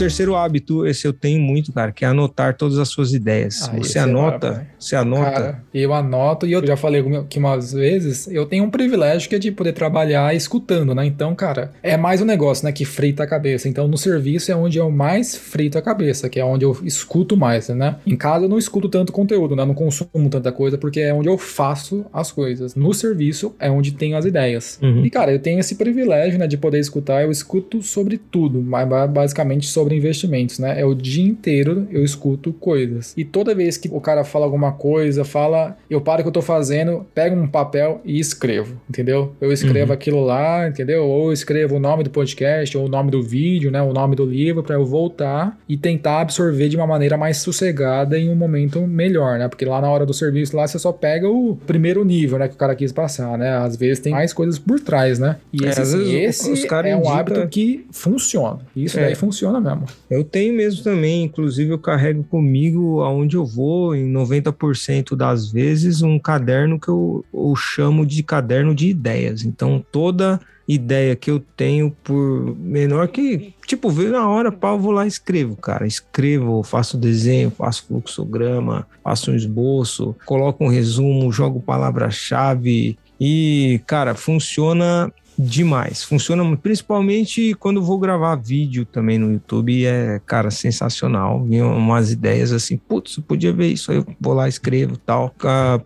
Terceiro 0.00 0.34
hábito, 0.34 0.86
esse 0.86 1.06
eu 1.06 1.12
tenho 1.12 1.40
muito, 1.40 1.72
cara, 1.72 1.92
que 1.92 2.04
é 2.04 2.08
anotar 2.08 2.56
todas 2.56 2.78
as 2.78 2.88
suas 2.88 3.12
ideias. 3.12 3.68
Ah, 3.68 3.76
você 3.76 3.98
anota, 3.98 4.66
é 4.66 4.74
você 4.78 4.96
anota. 4.96 5.30
Cara, 5.30 5.64
eu 5.74 5.92
anoto 5.92 6.46
e 6.46 6.52
eu 6.52 6.66
já 6.66 6.76
falei 6.76 7.04
que 7.28 7.38
umas 7.38 7.72
vezes, 7.72 8.26
eu 8.28 8.46
tenho 8.46 8.64
um 8.64 8.70
privilégio 8.70 9.28
que 9.28 9.34
é 9.34 9.38
de 9.38 9.52
poder 9.52 9.72
trabalhar 9.72 10.34
escutando, 10.34 10.94
né? 10.94 11.04
Então, 11.04 11.34
cara, 11.34 11.72
é 11.82 11.96
mais 11.96 12.20
um 12.22 12.24
negócio, 12.24 12.64
né, 12.64 12.72
que 12.72 12.84
frita 12.84 13.24
a 13.24 13.26
cabeça. 13.26 13.68
Então, 13.68 13.86
no 13.86 13.98
serviço 13.98 14.50
é 14.50 14.56
onde 14.56 14.78
eu 14.78 14.90
mais 14.90 15.36
frito 15.36 15.76
a 15.76 15.82
cabeça, 15.82 16.28
que 16.28 16.40
é 16.40 16.44
onde 16.44 16.64
eu 16.64 16.76
escuto 16.82 17.36
mais, 17.36 17.68
né? 17.68 17.96
Em 18.06 18.16
casa 18.16 18.46
eu 18.46 18.48
não 18.48 18.58
escuto 18.58 18.88
tanto 18.88 19.12
conteúdo, 19.12 19.54
né? 19.54 19.64
Não 19.64 19.74
consumo 19.74 20.28
tanta 20.30 20.50
coisa 20.50 20.78
porque 20.78 21.00
é 21.00 21.12
onde 21.12 21.28
eu 21.28 21.36
faço 21.36 22.04
as 22.12 22.32
coisas. 22.32 22.74
No 22.74 22.94
serviço 22.94 23.54
é 23.58 23.70
onde 23.70 23.92
tenho 23.92 24.16
as 24.16 24.24
ideias. 24.24 24.78
Uhum. 24.82 25.04
E, 25.04 25.10
cara, 25.10 25.32
eu 25.32 25.38
tenho 25.38 25.60
esse 25.60 25.74
privilégio, 25.74 26.38
né, 26.38 26.46
de 26.46 26.56
poder 26.56 26.78
escutar. 26.78 27.22
Eu 27.22 27.30
escuto 27.30 27.82
sobre 27.82 28.18
tudo, 28.18 28.62
mas 28.62 28.88
basicamente 29.10 29.66
sobre 29.66 29.89
investimentos, 29.94 30.58
né? 30.58 30.80
É 30.80 30.84
o 30.84 30.94
dia 30.94 31.24
inteiro 31.24 31.86
eu 31.90 32.04
escuto 32.04 32.52
coisas. 32.52 33.14
E 33.16 33.24
toda 33.24 33.54
vez 33.54 33.76
que 33.76 33.88
o 33.92 34.00
cara 34.00 34.24
fala 34.24 34.44
alguma 34.44 34.72
coisa, 34.72 35.24
fala, 35.24 35.76
eu 35.88 36.00
paro 36.00 36.20
o 36.20 36.22
que 36.24 36.28
eu 36.28 36.32
tô 36.32 36.42
fazendo, 36.42 37.06
pego 37.14 37.36
um 37.36 37.48
papel 37.48 38.00
e 38.04 38.18
escrevo, 38.18 38.80
entendeu? 38.88 39.32
Eu 39.40 39.52
escrevo 39.52 39.88
uhum. 39.88 39.94
aquilo 39.94 40.24
lá, 40.24 40.68
entendeu? 40.68 41.04
Ou 41.04 41.32
escrevo 41.32 41.76
o 41.76 41.80
nome 41.80 42.04
do 42.04 42.10
podcast, 42.10 42.76
ou 42.76 42.86
o 42.86 42.88
nome 42.88 43.10
do 43.10 43.22
vídeo, 43.22 43.70
né? 43.70 43.82
O 43.82 43.92
nome 43.92 44.16
do 44.16 44.24
livro, 44.24 44.62
para 44.62 44.76
eu 44.76 44.84
voltar 44.84 45.58
e 45.68 45.76
tentar 45.76 46.20
absorver 46.20 46.68
de 46.68 46.76
uma 46.76 46.86
maneira 46.86 47.16
mais 47.16 47.38
sossegada 47.38 48.18
em 48.18 48.28
um 48.28 48.34
momento 48.34 48.80
melhor, 48.86 49.38
né? 49.38 49.48
Porque 49.48 49.64
lá 49.64 49.80
na 49.80 49.90
hora 49.90 50.06
do 50.06 50.14
serviço, 50.14 50.56
lá 50.56 50.66
você 50.66 50.78
só 50.78 50.92
pega 50.92 51.28
o 51.28 51.56
primeiro 51.66 52.04
nível, 52.04 52.38
né? 52.38 52.48
Que 52.48 52.54
o 52.54 52.58
cara 52.58 52.74
quis 52.74 52.92
passar, 52.92 53.36
né? 53.38 53.56
Às 53.56 53.76
vezes 53.76 54.00
tem 54.00 54.12
mais 54.12 54.32
coisas 54.32 54.58
por 54.58 54.80
trás, 54.80 55.18
né? 55.18 55.36
E 55.52 55.64
é, 55.64 55.68
esse, 55.68 55.80
assim, 55.80 56.16
esse 56.16 56.66
é 56.84 56.96
um 56.96 57.08
hábito 57.08 57.46
que 57.48 57.86
funciona. 57.90 58.60
Isso 58.74 58.98
é. 58.98 59.04
daí 59.04 59.14
funciona 59.14 59.60
mesmo. 59.60 59.79
Eu 60.10 60.24
tenho 60.24 60.54
mesmo 60.54 60.82
também, 60.82 61.24
inclusive 61.24 61.70
eu 61.70 61.78
carrego 61.78 62.22
comigo 62.24 63.00
aonde 63.02 63.36
eu 63.36 63.44
vou, 63.44 63.94
em 63.94 64.10
90% 64.12 65.16
das 65.16 65.50
vezes, 65.50 66.02
um 66.02 66.18
caderno 66.18 66.78
que 66.78 66.88
eu, 66.88 67.24
eu 67.32 67.54
chamo 67.56 68.04
de 68.04 68.22
caderno 68.22 68.74
de 68.74 68.88
ideias. 68.88 69.44
Então 69.44 69.84
toda 69.90 70.40
ideia 70.72 71.16
que 71.16 71.30
eu 71.30 71.40
tenho, 71.40 71.90
por 72.04 72.56
menor 72.56 73.08
que, 73.08 73.52
tipo, 73.66 73.90
veio 73.90 74.12
na 74.12 74.28
hora, 74.28 74.52
pau, 74.52 74.78
vou 74.78 74.92
lá 74.92 75.04
e 75.04 75.08
escrevo, 75.08 75.56
cara. 75.56 75.86
Escrevo, 75.86 76.62
faço 76.62 76.96
desenho, 76.96 77.50
faço 77.50 77.86
fluxograma, 77.86 78.86
faço 79.02 79.32
um 79.32 79.34
esboço, 79.34 80.14
coloco 80.24 80.64
um 80.64 80.68
resumo, 80.68 81.32
jogo 81.32 81.60
palavra-chave. 81.60 82.96
E, 83.20 83.80
cara, 83.86 84.14
funciona 84.14 85.12
demais. 85.40 86.04
Funciona 86.04 86.44
principalmente 86.56 87.54
quando 87.54 87.82
vou 87.82 87.98
gravar 87.98 88.36
vídeo 88.36 88.84
também 88.84 89.18
no 89.18 89.32
YouTube. 89.32 89.86
É, 89.86 90.20
cara, 90.26 90.50
sensacional. 90.50 91.44
Vem 91.44 91.62
umas 91.62 92.12
ideias 92.12 92.52
assim, 92.52 92.76
putz, 92.76 93.18
podia 93.26 93.52
ver 93.52 93.68
isso. 93.68 93.90
Aí 93.90 93.98
eu 93.98 94.06
vou 94.20 94.34
lá, 94.34 94.48
escrevo 94.48 94.96
tal. 94.96 95.34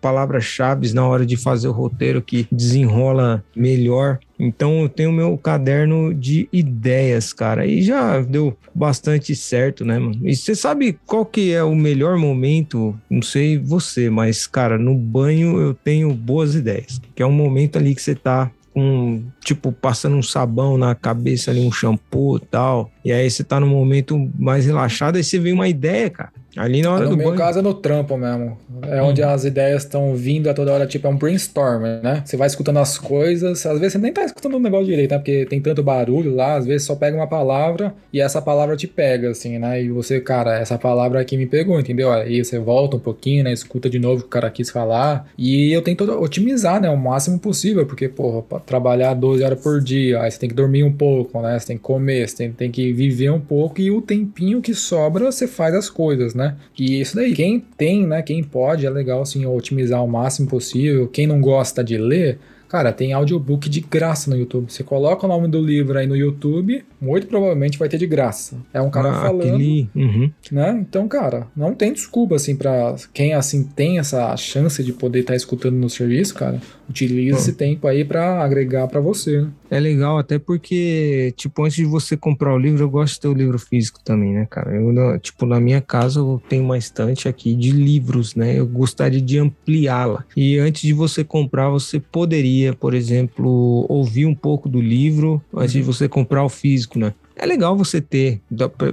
Palavras-chave 0.01 0.93
na 0.93 1.07
hora 1.07 1.25
de 1.25 1.37
fazer 1.37 1.67
o 1.67 1.71
roteiro 1.71 2.21
que 2.21 2.47
desenrola 2.51 3.43
melhor. 3.55 4.19
Então 4.37 4.81
eu 4.81 4.89
tenho 4.89 5.13
meu 5.13 5.37
caderno 5.37 6.13
de 6.13 6.49
ideias, 6.51 7.31
cara, 7.31 7.65
e 7.65 7.81
já 7.81 8.19
deu 8.19 8.57
bastante 8.73 9.33
certo, 9.33 9.85
né, 9.85 9.97
mano? 9.97 10.19
E 10.27 10.35
você 10.35 10.53
sabe 10.53 10.99
qual 11.05 11.25
que 11.25 11.53
é 11.53 11.63
o 11.63 11.73
melhor 11.73 12.17
momento? 12.17 12.93
Não 13.09 13.21
sei 13.21 13.57
você, 13.57 14.09
mas 14.09 14.45
cara, 14.45 14.77
no 14.77 14.93
banho 14.93 15.57
eu 15.57 15.73
tenho 15.73 16.13
boas 16.13 16.53
ideias, 16.53 16.99
que 17.15 17.23
é 17.23 17.25
um 17.25 17.31
momento 17.31 17.77
ali 17.77 17.95
que 17.95 18.01
você 18.01 18.13
tá 18.13 18.51
com, 18.75 19.23
tipo, 19.39 19.71
passando 19.71 20.17
um 20.17 20.21
sabão 20.21 20.77
na 20.77 20.93
cabeça 20.93 21.49
ali, 21.49 21.65
um 21.65 21.71
shampoo 21.71 22.37
tal. 22.37 22.91
E 23.05 23.11
aí 23.13 23.29
você 23.29 23.43
tá 23.43 23.59
num 23.59 23.67
momento 23.67 24.29
mais 24.37 24.65
relaxado, 24.65 25.15
aí 25.17 25.23
você 25.23 25.37
vem 25.37 25.53
uma 25.53 25.67
ideia, 25.67 26.09
cara. 26.09 26.31
Ali 26.55 26.81
na 26.81 26.93
hora 26.93 27.03
no 27.03 27.11
do 27.11 27.17
meu 27.17 27.33
caso 27.33 27.59
é 27.59 27.61
no 27.61 27.73
trampo 27.73 28.15
mesmo. 28.15 28.57
É 28.83 29.01
hum. 29.01 29.07
onde 29.07 29.21
as 29.21 29.43
ideias 29.43 29.83
estão 29.83 30.15
vindo 30.15 30.49
a 30.49 30.53
toda 30.53 30.71
hora, 30.71 30.87
tipo, 30.87 31.05
é 31.05 31.09
um 31.09 31.17
brainstorm, 31.17 31.83
né? 32.01 32.23
Você 32.25 32.37
vai 32.37 32.47
escutando 32.47 32.79
as 32.79 32.97
coisas, 32.97 33.65
às 33.65 33.77
vezes 33.77 33.93
você 33.93 33.99
nem 33.99 34.13
tá 34.13 34.23
escutando 34.23 34.55
o 34.55 34.59
negócio 34.59 34.85
direito, 34.85 35.11
né? 35.11 35.17
Porque 35.17 35.45
tem 35.45 35.59
tanto 35.59 35.83
barulho 35.83 36.33
lá, 36.33 36.55
às 36.55 36.65
vezes 36.65 36.87
só 36.87 36.95
pega 36.95 37.17
uma 37.17 37.27
palavra 37.27 37.93
e 38.11 38.21
essa 38.21 38.41
palavra 38.41 38.77
te 38.77 38.87
pega, 38.87 39.31
assim, 39.31 39.59
né? 39.59 39.83
E 39.83 39.89
você, 39.89 40.21
cara, 40.21 40.57
essa 40.57 40.77
palavra 40.77 41.19
aqui 41.19 41.35
me 41.35 41.45
pegou, 41.45 41.77
entendeu? 41.77 42.11
Aí 42.11 42.43
você 42.43 42.57
volta 42.57 42.95
um 42.95 43.01
pouquinho, 43.01 43.43
né? 43.43 43.51
Escuta 43.51 43.89
de 43.89 43.99
novo 43.99 44.19
o 44.19 44.21
que 44.21 44.27
o 44.27 44.29
cara 44.29 44.49
quis 44.49 44.69
falar. 44.69 45.27
E 45.37 45.73
eu 45.73 45.81
tento 45.81 46.09
otimizar, 46.21 46.79
né? 46.79 46.89
O 46.89 46.97
máximo 46.97 47.37
possível, 47.37 47.85
porque, 47.85 48.07
porra, 48.07 48.61
trabalhar 48.65 49.13
12 49.13 49.43
horas 49.43 49.61
por 49.61 49.81
dia, 49.81 50.21
aí 50.21 50.31
você 50.31 50.39
tem 50.39 50.47
que 50.47 50.55
dormir 50.55 50.85
um 50.85 50.93
pouco, 50.93 51.41
né? 51.41 51.59
Você 51.59 51.67
tem 51.67 51.77
que 51.77 51.83
comer, 51.83 52.29
você 52.29 52.37
tem, 52.37 52.51
tem 52.51 52.71
que 52.71 52.93
viver 52.95 53.29
um 53.29 53.39
pouco 53.39 53.81
e 53.81 53.91
o 53.91 54.01
tempinho 54.01 54.61
que 54.61 54.73
sobra 54.73 55.31
você 55.31 55.47
faz 55.47 55.75
as 55.75 55.89
coisas, 55.89 56.33
né? 56.33 56.55
E 56.77 56.99
isso 57.01 57.15
daí, 57.15 57.33
quem 57.33 57.59
tem, 57.59 58.05
né? 58.07 58.21
Quem 58.21 58.43
pode, 58.43 58.85
é 58.85 58.89
legal 58.89 59.21
assim 59.21 59.45
otimizar 59.45 60.03
o 60.03 60.07
máximo 60.07 60.47
possível. 60.47 61.07
Quem 61.07 61.27
não 61.27 61.41
gosta 61.41 61.83
de 61.83 61.97
ler, 61.97 62.39
Cara, 62.67 62.91
tem 62.91 63.13
audiobook 63.13 63.69
de 63.69 63.79
graça 63.79 64.29
no 64.29 64.35
YouTube. 64.35 64.71
Você 64.71 64.83
coloca 64.83 65.25
o 65.25 65.29
nome 65.29 65.47
do 65.47 65.61
livro 65.61 65.97
aí 65.97 66.07
no 66.07 66.15
YouTube, 66.15 66.83
muito 67.05 67.27
provavelmente 67.27 67.77
vai 67.77 67.87
ter 67.87 67.97
de 67.97 68.07
graça. 68.07 68.57
É 68.73 68.81
um 68.81 68.89
cara 68.89 69.11
ah, 69.11 69.21
falando, 69.21 69.53
aquele... 69.53 69.89
uhum. 69.95 70.31
né? 70.51 70.85
Então, 70.87 71.07
cara, 71.07 71.47
não 71.55 71.73
tem 71.73 71.93
desculpa 71.93 72.35
assim 72.35 72.55
para 72.55 72.95
quem 73.13 73.33
assim 73.33 73.63
tem 73.63 73.99
essa 73.99 74.35
chance 74.35 74.83
de 74.83 74.91
poder 74.91 75.19
estar 75.19 75.33
tá 75.33 75.37
escutando 75.37 75.75
no 75.75 75.89
serviço, 75.89 76.33
cara. 76.33 76.59
Utilize 76.89 77.37
esse 77.37 77.53
tempo 77.53 77.87
aí 77.87 78.03
para 78.03 78.43
agregar 78.43 78.87
para 78.87 78.99
você. 78.99 79.41
Né? 79.41 79.49
É 79.69 79.79
legal 79.79 80.17
até 80.17 80.37
porque, 80.37 81.33
tipo, 81.35 81.63
antes 81.63 81.75
de 81.75 81.85
você 81.85 82.15
comprar 82.15 82.53
o 82.53 82.57
livro, 82.57 82.83
eu 82.83 82.89
gosto 82.89 83.15
de 83.15 83.19
ter 83.21 83.27
o 83.27 83.33
livro 83.33 83.57
físico 83.57 83.99
também, 84.03 84.33
né, 84.33 84.47
cara? 84.49 84.75
Eu, 84.75 85.19
tipo, 85.19 85.45
na 85.45 85.59
minha 85.59 85.81
casa 85.81 86.19
eu 86.19 86.41
tenho 86.47 86.63
uma 86.63 86.77
estante 86.77 87.27
aqui 87.27 87.55
de 87.55 87.71
livros, 87.71 88.35
né? 88.35 88.57
Eu 88.57 88.67
gostaria 88.67 89.21
de 89.21 89.39
ampliá-la. 89.39 90.23
E 90.35 90.57
antes 90.59 90.83
de 90.83 90.93
você 90.93 91.23
comprar, 91.23 91.69
você 91.69 91.99
poderia, 91.99 92.73
por 92.73 92.93
exemplo, 92.93 93.85
ouvir 93.89 94.25
um 94.25 94.35
pouco 94.35 94.69
do 94.69 94.79
livro 94.79 95.41
antes 95.53 95.73
de 95.73 95.79
uhum. 95.79 95.85
você 95.85 96.07
comprar 96.07 96.43
o 96.43 96.49
físico, 96.49 96.94
né? 96.97 97.13
É 97.35 97.45
legal 97.45 97.75
você 97.75 97.99
ter, 97.99 98.41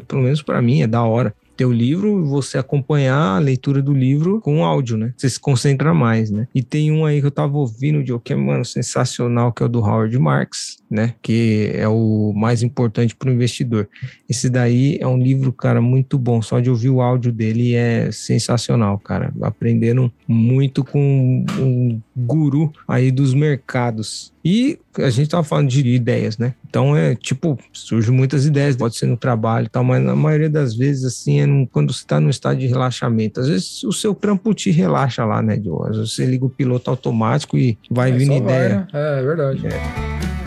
pelo 0.07 0.23
menos 0.23 0.43
para 0.43 0.61
mim, 0.61 0.83
é 0.83 0.87
da 0.87 1.03
hora 1.03 1.35
ter 1.57 1.67
o 1.67 1.73
livro, 1.73 2.25
você 2.27 2.59
acompanhar 2.59 3.37
a 3.37 3.39
leitura 3.39 3.83
do 3.83 3.93
livro 3.93 4.41
com 4.41 4.65
áudio, 4.65 4.97
né? 4.97 5.13
Você 5.17 5.29
se 5.29 5.39
concentra 5.39 5.93
mais, 5.93 6.31
né? 6.31 6.49
E 6.55 6.63
tem 6.63 6.91
um 6.91 7.05
aí 7.05 7.21
que 7.21 7.27
eu 7.27 7.31
tava 7.31 7.57
ouvindo 7.57 8.03
de 8.03 8.13
que 8.21 8.33
é, 8.33 8.37
mano, 8.37 8.65
sensacional, 8.65 9.53
que 9.53 9.63
é 9.63 9.67
o 9.67 9.69
do 9.69 9.81
Howard 9.81 10.19
Marks, 10.19 10.79
né? 10.91 11.15
Que 11.23 11.71
é 11.75 11.87
o 11.89 12.33
mais 12.35 12.63
importante 12.63 13.15
para 13.15 13.31
o 13.31 13.33
investidor. 13.33 13.89
Esse 14.29 14.49
daí 14.49 14.99
é 15.01 15.07
um 15.07 15.19
livro, 15.19 15.53
cara, 15.53 15.81
muito 15.81 16.19
bom. 16.19 16.41
Só 16.43 16.61
de 16.61 16.71
ouvir 16.71 16.91
o 16.91 17.01
áudio 17.01 17.33
dele 17.33 17.75
é 17.75 18.11
sensacional, 18.11 18.99
cara. 18.99 19.33
Aprendendo 19.43 20.13
muito 20.27 20.83
com 20.85 21.45
um 21.59 22.01
guru 22.17 22.73
aí 22.89 23.11
dos 23.11 23.35
mercados. 23.35 24.33
E 24.45 24.79
a 24.99 25.11
gente 25.11 25.31
tava 25.31 25.45
falando 25.45 25.69
de 25.69 25.87
ideias, 25.87 26.37
né? 26.39 26.55
Então 26.73 26.97
é 26.97 27.15
tipo, 27.15 27.59
surgem 27.71 28.15
muitas 28.15 28.47
ideias, 28.47 28.75
pode 28.75 28.97
ser 28.97 29.05
no 29.05 29.15
trabalho 29.15 29.67
e 29.67 29.69
tal, 29.69 29.85
mas 29.85 30.03
na 30.03 30.17
maioria 30.17 30.49
das 30.49 30.75
vezes, 30.75 31.05
assim, 31.05 31.39
é 31.39 31.45
num, 31.45 31.67
quando 31.67 31.93
você 31.93 31.99
está 31.99 32.19
no 32.19 32.31
estado 32.31 32.59
de 32.59 32.67
relaxamento. 32.67 33.41
Às 33.41 33.49
vezes 33.49 33.85
o 33.85 33.93
seu 33.93 34.15
trampo 34.15 34.55
te 34.55 34.71
relaxa 34.71 35.23
lá, 35.23 35.43
né, 35.43 35.59
vezes 35.99 36.15
você 36.15 36.25
liga 36.25 36.47
o 36.47 36.49
piloto 36.49 36.89
automático 36.89 37.59
e 37.59 37.77
vai 37.91 38.11
é, 38.11 38.17
vindo 38.17 38.33
ideia. 38.33 38.89
Vai, 38.91 39.03
né? 39.03 39.17
É, 39.19 39.21
é 39.21 39.23
verdade. 39.23 39.67
É. 39.67 40.42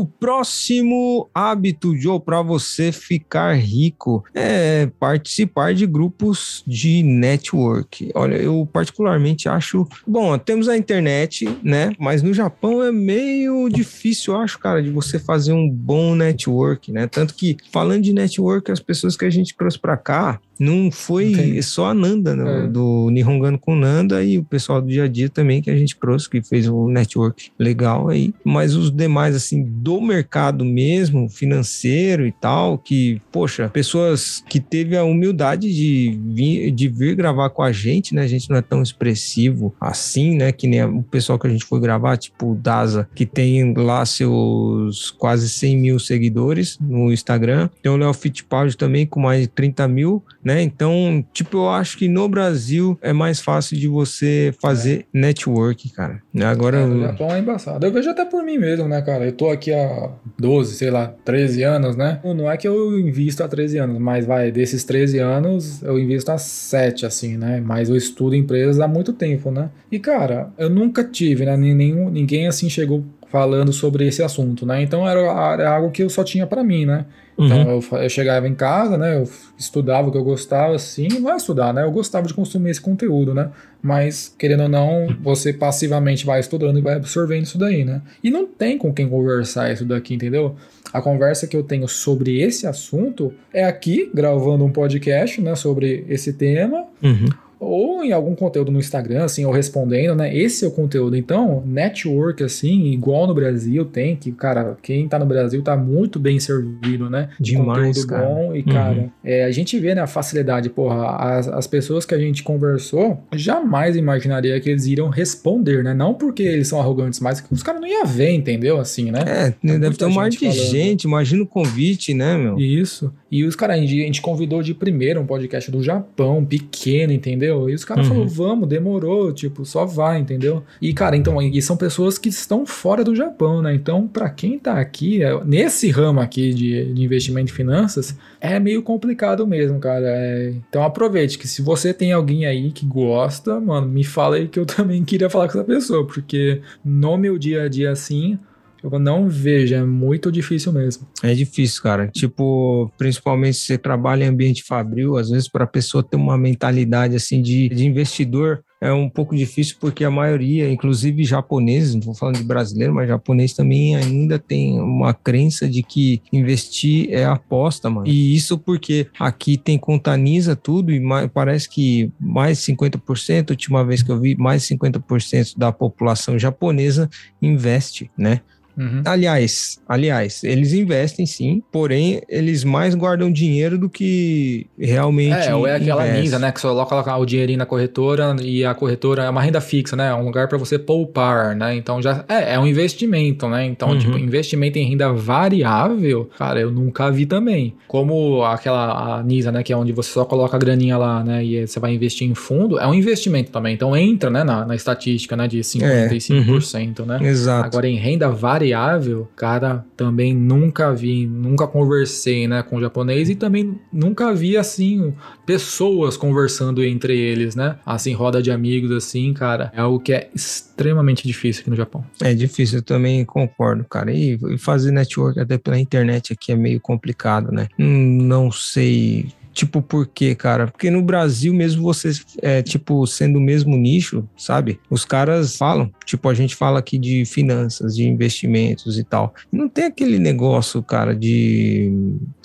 o 0.00 0.06
próximo 0.06 1.28
hábito, 1.34 1.94
Joe, 1.94 2.18
para 2.18 2.40
você 2.40 2.90
ficar 2.90 3.52
rico 3.54 4.24
é 4.34 4.86
participar 4.98 5.74
de 5.74 5.86
grupos 5.86 6.64
de 6.66 7.02
network. 7.02 8.10
Olha, 8.14 8.36
eu 8.36 8.66
particularmente 8.72 9.48
acho. 9.48 9.86
Bom, 10.06 10.38
temos 10.38 10.68
a 10.68 10.76
internet, 10.76 11.46
né? 11.62 11.92
Mas 11.98 12.22
no 12.22 12.32
Japão 12.32 12.82
é 12.82 12.90
meio 12.90 13.68
difícil, 13.68 14.32
eu 14.32 14.40
acho, 14.40 14.58
cara, 14.58 14.82
de 14.82 14.90
você 14.90 15.18
fazer 15.18 15.52
um 15.52 15.68
bom 15.68 16.14
network, 16.14 16.90
né? 16.90 17.06
Tanto 17.06 17.34
que, 17.34 17.58
falando 17.70 18.02
de 18.02 18.14
network, 18.14 18.72
as 18.72 18.80
pessoas 18.80 19.16
que 19.16 19.26
a 19.26 19.30
gente 19.30 19.54
trouxe 19.54 19.78
para 19.78 19.96
cá, 19.98 20.40
Não 20.60 20.90
foi 20.90 21.32
Entendi. 21.32 21.62
só 21.62 21.86
a 21.86 21.94
Nanda, 21.94 22.36
né? 22.36 22.64
é. 22.64 22.66
do 22.66 23.08
Nihongano 23.10 23.58
com 23.58 23.74
Nanda 23.74 24.22
e 24.22 24.36
o 24.36 24.44
pessoal 24.44 24.82
do 24.82 24.88
dia 24.88 25.04
a 25.04 25.08
dia 25.08 25.30
também 25.30 25.62
que 25.62 25.70
a 25.70 25.76
gente 25.76 25.96
trouxe, 25.98 26.28
que 26.28 26.42
fez 26.42 26.68
o 26.68 26.88
network 26.88 27.50
legal 27.58 28.08
aí. 28.08 28.34
Mas 28.44 28.76
os 28.76 28.90
demais, 28.90 29.34
assim, 29.34 29.62
do 29.62 30.00
mercado 30.00 30.64
mesmo, 30.64 31.28
financeiro 31.30 32.26
e 32.26 32.32
tal, 32.32 32.76
que, 32.76 33.22
poxa, 33.32 33.70
pessoas 33.70 34.44
que 34.48 34.60
teve 34.60 34.96
a 34.96 35.04
humildade 35.04 35.72
de 35.72 36.18
vir, 36.34 36.70
de 36.70 36.88
vir 36.88 37.14
gravar 37.14 37.48
com 37.50 37.62
a 37.62 37.72
gente, 37.72 38.14
né? 38.14 38.22
A 38.22 38.28
gente 38.28 38.50
não 38.50 38.56
é 38.56 38.62
tão 38.62 38.82
expressivo 38.82 39.74
assim, 39.80 40.36
né? 40.36 40.52
Que 40.52 40.66
nem 40.66 40.84
o 40.84 41.02
pessoal 41.02 41.38
que 41.38 41.46
a 41.46 41.50
gente 41.50 41.64
foi 41.64 41.80
gravar, 41.80 42.16
tipo 42.16 42.52
o 42.52 42.54
Daza, 42.54 43.08
que 43.14 43.24
tem 43.24 43.72
lá 43.74 44.04
seus 44.04 45.10
quase 45.10 45.48
100 45.48 45.76
mil 45.76 45.98
seguidores 45.98 46.78
no 46.80 47.12
Instagram. 47.12 47.70
Tem 47.82 47.90
o 47.90 47.96
Léo 47.96 48.12
Fittipaldi 48.12 48.76
também 48.76 49.06
com 49.06 49.20
mais 49.20 49.42
de 49.42 49.48
30 49.48 49.88
mil, 49.88 50.22
né? 50.44 50.49
Então, 50.62 51.24
tipo, 51.32 51.58
eu 51.58 51.70
acho 51.70 51.98
que 51.98 52.08
no 52.08 52.28
Brasil 52.28 52.98
é 53.02 53.12
mais 53.12 53.40
fácil 53.40 53.76
de 53.76 53.86
você 53.86 54.54
fazer 54.60 55.06
é. 55.14 55.18
network, 55.18 55.90
cara. 55.90 56.22
Agora. 56.44 56.78
É, 56.78 56.84
o 56.84 57.00
Japão 57.00 57.34
é 57.34 57.38
embaçado. 57.38 57.84
Eu 57.86 57.92
vejo 57.92 58.10
até 58.10 58.24
por 58.24 58.42
mim 58.42 58.58
mesmo, 58.58 58.88
né, 58.88 59.02
cara? 59.02 59.26
Eu 59.26 59.32
tô 59.32 59.50
aqui 59.50 59.72
há 59.72 60.10
12, 60.38 60.74
sei 60.74 60.90
lá, 60.90 61.14
13 61.24 61.62
anos, 61.62 61.96
né? 61.96 62.20
Não 62.24 62.50
é 62.50 62.56
que 62.56 62.66
eu 62.66 62.98
invisto 62.98 63.42
há 63.42 63.48
13 63.48 63.78
anos, 63.78 63.98
mas 63.98 64.24
vai, 64.24 64.50
desses 64.50 64.84
13 64.84 65.18
anos, 65.18 65.82
eu 65.82 65.98
invisto 65.98 66.32
há 66.32 66.38
7, 66.38 67.04
assim, 67.04 67.36
né? 67.36 67.62
Mas 67.64 67.88
eu 67.88 67.96
estudo 67.96 68.34
empresas 68.34 68.80
há 68.80 68.88
muito 68.88 69.12
tempo, 69.12 69.50
né? 69.50 69.70
E, 69.90 69.98
cara, 69.98 70.50
eu 70.56 70.70
nunca 70.70 71.04
tive, 71.04 71.44
né? 71.44 71.56
Nenhum, 71.56 72.08
ninguém 72.10 72.46
assim 72.46 72.68
chegou 72.68 73.04
falando 73.30 73.72
sobre 73.72 74.06
esse 74.06 74.22
assunto, 74.22 74.66
né? 74.66 74.82
Então 74.82 75.08
era, 75.08 75.20
era 75.54 75.76
algo 75.76 75.90
que 75.90 76.02
eu 76.02 76.10
só 76.10 76.24
tinha 76.24 76.46
para 76.46 76.64
mim, 76.64 76.84
né? 76.84 77.06
Então 77.38 77.62
uhum. 77.62 77.80
eu, 77.92 77.98
eu, 77.98 78.08
chegava 78.10 78.46
em 78.46 78.54
casa, 78.54 78.98
né? 78.98 79.16
Eu 79.16 79.28
estudava 79.56 80.08
o 80.08 80.12
que 80.12 80.18
eu 80.18 80.24
gostava, 80.24 80.74
assim, 80.74 81.08
não 81.20 81.32
é 81.32 81.36
estudar, 81.36 81.72
né? 81.72 81.84
Eu 81.84 81.90
gostava 81.90 82.26
de 82.26 82.34
consumir 82.34 82.70
esse 82.70 82.80
conteúdo, 82.80 83.32
né? 83.32 83.50
Mas, 83.80 84.34
querendo 84.36 84.64
ou 84.64 84.68
não, 84.68 85.16
você 85.22 85.52
passivamente 85.52 86.26
vai 86.26 86.40
estudando 86.40 86.78
e 86.78 86.82
vai 86.82 86.96
absorvendo 86.96 87.44
isso 87.44 87.56
daí, 87.56 87.82
né? 87.82 88.02
E 88.22 88.30
não 88.30 88.46
tem 88.46 88.76
com 88.76 88.92
quem 88.92 89.08
conversar 89.08 89.72
isso 89.72 89.86
daqui, 89.86 90.14
entendeu? 90.14 90.56
A 90.92 91.00
conversa 91.00 91.46
que 91.46 91.56
eu 91.56 91.62
tenho 91.62 91.88
sobre 91.88 92.42
esse 92.42 92.66
assunto 92.66 93.32
é 93.54 93.64
aqui, 93.64 94.10
gravando 94.12 94.64
um 94.64 94.70
podcast, 94.70 95.40
né? 95.40 95.54
Sobre 95.54 96.04
esse 96.08 96.34
tema. 96.34 96.84
Uhum 97.02 97.28
ou 97.60 98.02
em 98.02 98.10
algum 98.10 98.34
conteúdo 98.34 98.72
no 98.72 98.78
Instagram, 98.78 99.24
assim, 99.24 99.44
ou 99.44 99.52
respondendo, 99.52 100.16
né? 100.16 100.34
Esse 100.34 100.64
é 100.64 100.68
o 100.68 100.70
conteúdo. 100.70 101.14
Então, 101.14 101.62
network, 101.66 102.42
assim, 102.42 102.86
igual 102.86 103.26
no 103.26 103.34
Brasil 103.34 103.84
tem, 103.84 104.16
que, 104.16 104.32
cara, 104.32 104.78
quem 104.82 105.06
tá 105.06 105.18
no 105.18 105.26
Brasil 105.26 105.62
tá 105.62 105.76
muito 105.76 106.18
bem 106.18 106.40
servido, 106.40 107.10
né? 107.10 107.28
Demais, 107.38 107.98
conteúdo 107.98 108.06
cara. 108.08 108.26
bom. 108.26 108.56
E, 108.56 108.60
uhum. 108.60 108.64
cara, 108.64 109.12
é, 109.22 109.44
a 109.44 109.50
gente 109.50 109.78
vê, 109.78 109.94
né, 109.94 110.00
a 110.00 110.06
facilidade, 110.06 110.70
porra, 110.70 111.16
as, 111.16 111.48
as 111.48 111.66
pessoas 111.66 112.06
que 112.06 112.14
a 112.14 112.18
gente 112.18 112.42
conversou, 112.42 113.22
jamais 113.34 113.94
imaginaria 113.94 114.58
que 114.58 114.70
eles 114.70 114.86
iriam 114.86 115.10
responder, 115.10 115.84
né? 115.84 115.92
Não 115.92 116.14
porque 116.14 116.42
eles 116.42 116.66
são 116.66 116.80
arrogantes, 116.80 117.20
mas 117.20 117.42
que 117.42 117.52
os 117.52 117.62
caras 117.62 117.82
não 117.82 117.88
iam 117.88 118.06
ver, 118.06 118.30
entendeu? 118.30 118.80
Assim, 118.80 119.10
né? 119.10 119.20
É, 119.26 119.68
é 119.68 119.78
deve 119.78 119.96
ter 119.98 120.06
um 120.06 120.14
mar 120.14 120.30
de 120.30 120.38
falando. 120.38 120.54
gente, 120.54 121.04
imagina 121.04 121.42
o 121.42 121.46
convite, 121.46 122.14
né, 122.14 122.38
meu? 122.38 122.58
Isso. 122.58 123.12
E 123.30 123.44
os 123.44 123.54
caras, 123.54 123.76
a 123.76 123.80
gente 123.80 124.20
convidou 124.20 124.62
de 124.62 124.74
primeiro 124.74 125.20
um 125.20 125.26
podcast 125.26 125.70
do 125.70 125.82
Japão, 125.82 126.44
pequeno, 126.44 127.12
entendeu? 127.12 127.70
E 127.70 127.74
os 127.74 127.84
caras 127.84 128.06
uhum. 128.06 128.12
falaram, 128.12 128.28
vamos, 128.28 128.68
demorou, 128.68 129.32
tipo, 129.32 129.64
só 129.64 129.84
vai, 129.84 130.18
entendeu? 130.18 130.64
E, 130.82 130.92
cara, 130.92 131.16
então, 131.16 131.40
e 131.40 131.62
são 131.62 131.76
pessoas 131.76 132.18
que 132.18 132.28
estão 132.28 132.66
fora 132.66 133.04
do 133.04 133.14
Japão, 133.14 133.62
né? 133.62 133.74
Então, 133.74 134.08
para 134.08 134.28
quem 134.28 134.58
tá 134.58 134.80
aqui, 134.80 135.22
é, 135.22 135.44
nesse 135.44 135.90
ramo 135.90 136.20
aqui 136.20 136.52
de, 136.52 136.92
de 136.92 137.02
investimento 137.02 137.52
em 137.52 137.54
finanças, 137.54 138.16
é 138.40 138.58
meio 138.58 138.82
complicado 138.82 139.46
mesmo, 139.46 139.78
cara. 139.78 140.06
É, 140.06 140.54
então 140.68 140.82
aproveite 140.82 141.38
que 141.38 141.46
se 141.46 141.62
você 141.62 141.94
tem 141.94 142.12
alguém 142.12 142.46
aí 142.46 142.72
que 142.72 142.84
gosta, 142.86 143.60
mano, 143.60 143.86
me 143.86 144.02
fala 144.02 144.36
aí 144.36 144.48
que 144.48 144.58
eu 144.58 144.66
também 144.66 145.04
queria 145.04 145.30
falar 145.30 145.46
com 145.46 145.58
essa 145.58 145.64
pessoa, 145.64 146.06
porque 146.06 146.60
no 146.84 147.16
meu 147.16 147.38
dia 147.38 147.62
a 147.62 147.68
dia 147.68 147.90
assim, 147.90 148.38
eu 148.82 148.98
não 148.98 149.28
vejo, 149.28 149.74
é 149.74 149.84
muito 149.84 150.30
difícil 150.30 150.72
mesmo. 150.72 151.06
É 151.22 151.34
difícil, 151.34 151.82
cara. 151.82 152.08
Tipo, 152.08 152.90
principalmente 152.96 153.56
se 153.56 153.66
você 153.66 153.78
trabalha 153.78 154.24
em 154.24 154.28
ambiente 154.28 154.64
fabril, 154.64 155.16
às 155.16 155.30
vezes 155.30 155.48
para 155.48 155.64
a 155.64 155.68
pessoa 155.68 156.02
ter 156.02 156.16
uma 156.16 156.38
mentalidade 156.38 157.16
assim 157.16 157.42
de, 157.42 157.68
de 157.68 157.86
investidor, 157.86 158.62
é 158.80 158.90
um 158.92 159.10
pouco 159.10 159.36
difícil 159.36 159.76
porque 159.78 160.04
a 160.04 160.10
maioria, 160.10 160.70
inclusive 160.70 161.22
japoneses, 161.22 161.92
não 161.92 162.00
estou 162.00 162.14
falando 162.14 162.38
de 162.38 162.44
brasileiro, 162.44 162.94
mas 162.94 163.08
japonês 163.08 163.52
também 163.52 163.94
ainda 163.94 164.38
tem 164.38 164.80
uma 164.80 165.12
crença 165.12 165.68
de 165.68 165.82
que 165.82 166.22
investir 166.32 167.08
é 167.10 167.24
aposta, 167.24 167.90
mano. 167.90 168.06
E 168.06 168.34
isso 168.34 168.58
porque 168.58 169.06
aqui 169.18 169.58
tem 169.58 169.76
contaniza 169.76 170.56
tudo 170.56 170.90
e 170.92 170.98
mais, 170.98 171.30
parece 171.30 171.68
que 171.68 172.10
mais 172.18 172.58
50%, 172.60 173.50
última 173.50 173.84
vez 173.84 174.02
que 174.02 174.10
eu 174.10 174.18
vi, 174.18 174.34
mais 174.34 174.62
50% 174.62 175.58
da 175.58 175.70
população 175.70 176.38
japonesa 176.38 177.08
investe, 177.42 178.10
né? 178.16 178.40
Uhum. 178.80 179.02
Aliás, 179.04 179.78
aliás, 179.86 180.42
eles 180.42 180.72
investem 180.72 181.26
sim, 181.26 181.62
porém 181.70 182.22
eles 182.30 182.64
mais 182.64 182.94
guardam 182.94 183.30
dinheiro 183.30 183.76
do 183.76 183.90
que 183.90 184.66
realmente. 184.78 185.48
É, 185.48 185.54
ou 185.54 185.66
é 185.66 185.76
aquela 185.76 186.08
investe. 186.08 186.38
né? 186.38 186.50
Que 186.50 186.58
só 186.58 186.86
coloca 186.86 187.14
o 187.14 187.26
dinheirinho 187.26 187.58
na 187.58 187.66
corretora 187.66 188.34
e 188.42 188.64
a 188.64 188.72
corretora 188.72 189.24
é 189.24 189.28
uma 189.28 189.42
renda 189.42 189.60
fixa, 189.60 189.94
né? 189.94 190.08
É 190.08 190.14
um 190.14 190.24
lugar 190.24 190.48
para 190.48 190.56
você 190.56 190.78
poupar, 190.78 191.54
né? 191.54 191.76
Então 191.76 192.00
já 192.00 192.24
é, 192.26 192.54
é 192.54 192.58
um 192.58 192.66
investimento, 192.66 193.46
né? 193.48 193.66
Então, 193.66 193.90
tipo, 193.98 194.12
uhum. 194.12 194.16
tipo, 194.16 194.26
investimento 194.26 194.78
em 194.78 194.88
renda 194.88 195.12
variável, 195.12 196.30
cara, 196.38 196.58
eu 196.58 196.70
nunca 196.70 197.10
vi 197.10 197.26
também. 197.26 197.74
Como 197.86 198.42
aquela 198.44 199.22
NISA, 199.22 199.52
né? 199.52 199.62
Que 199.62 199.74
é 199.74 199.76
onde 199.76 199.92
você 199.92 200.10
só 200.10 200.24
coloca 200.24 200.56
a 200.56 200.58
graninha 200.58 200.96
lá, 200.96 201.22
né? 201.22 201.44
E 201.44 201.66
você 201.66 201.78
vai 201.78 201.92
investir 201.92 202.26
em 202.26 202.34
fundo, 202.34 202.78
é 202.78 202.86
um 202.86 202.94
investimento 202.94 203.50
também. 203.50 203.74
Então 203.74 203.94
entra, 203.94 204.30
né? 204.30 204.42
Na, 204.42 204.64
na 204.64 204.74
estatística, 204.74 205.36
né? 205.36 205.46
De 205.46 205.58
55%, 205.58 206.98
é. 206.98 207.02
uhum. 207.02 207.06
né? 207.06 207.18
Exato. 207.28 207.66
Agora 207.66 207.86
em 207.86 207.96
renda 207.96 208.30
variável 208.30 208.69
variável, 208.70 209.28
cara, 209.36 209.84
também 209.96 210.34
nunca 210.34 210.94
vi, 210.94 211.26
nunca 211.26 211.66
conversei, 211.66 212.46
né, 212.46 212.62
com 212.62 212.80
japonês 212.80 213.28
e 213.28 213.34
também 213.34 213.78
nunca 213.92 214.32
vi 214.32 214.56
assim 214.56 215.12
pessoas 215.44 216.16
conversando 216.16 216.84
entre 216.84 217.18
eles, 217.18 217.56
né? 217.56 217.76
Assim, 217.84 218.12
roda 218.12 218.40
de 218.40 218.50
amigos 218.50 218.92
assim, 218.92 219.32
cara, 219.34 219.72
é 219.74 219.80
algo 219.80 219.98
que 219.98 220.12
é 220.12 220.30
extremamente 220.34 221.26
difícil 221.26 221.62
aqui 221.62 221.70
no 221.70 221.76
Japão. 221.76 222.04
É 222.22 222.32
difícil, 222.32 222.78
eu 222.78 222.82
também 222.82 223.24
concordo, 223.24 223.84
cara. 223.84 224.12
E 224.12 224.38
fazer 224.58 224.92
network 224.92 225.40
até 225.40 225.58
pela 225.58 225.78
internet 225.78 226.32
aqui 226.32 226.52
é 226.52 226.56
meio 226.56 226.80
complicado, 226.80 227.50
né? 227.50 227.66
Não 227.76 228.52
sei 228.52 229.32
Tipo, 229.60 229.82
por 229.82 230.06
quê, 230.06 230.34
cara? 230.34 230.68
Porque 230.68 230.90
no 230.90 231.02
Brasil, 231.02 231.52
mesmo 231.52 231.82
vocês, 231.82 232.24
é, 232.40 232.62
tipo, 232.62 233.06
sendo 233.06 233.38
o 233.38 233.42
mesmo 233.42 233.76
nicho, 233.76 234.26
sabe? 234.34 234.80
Os 234.88 235.04
caras 235.04 235.54
falam, 235.54 235.92
tipo, 236.06 236.30
a 236.30 236.32
gente 236.32 236.56
fala 236.56 236.78
aqui 236.78 236.96
de 236.96 237.26
finanças, 237.26 237.94
de 237.94 238.08
investimentos 238.08 238.98
e 238.98 239.04
tal. 239.04 239.34
Não 239.52 239.68
tem 239.68 239.84
aquele 239.84 240.18
negócio, 240.18 240.82
cara, 240.82 241.14
de 241.14 241.92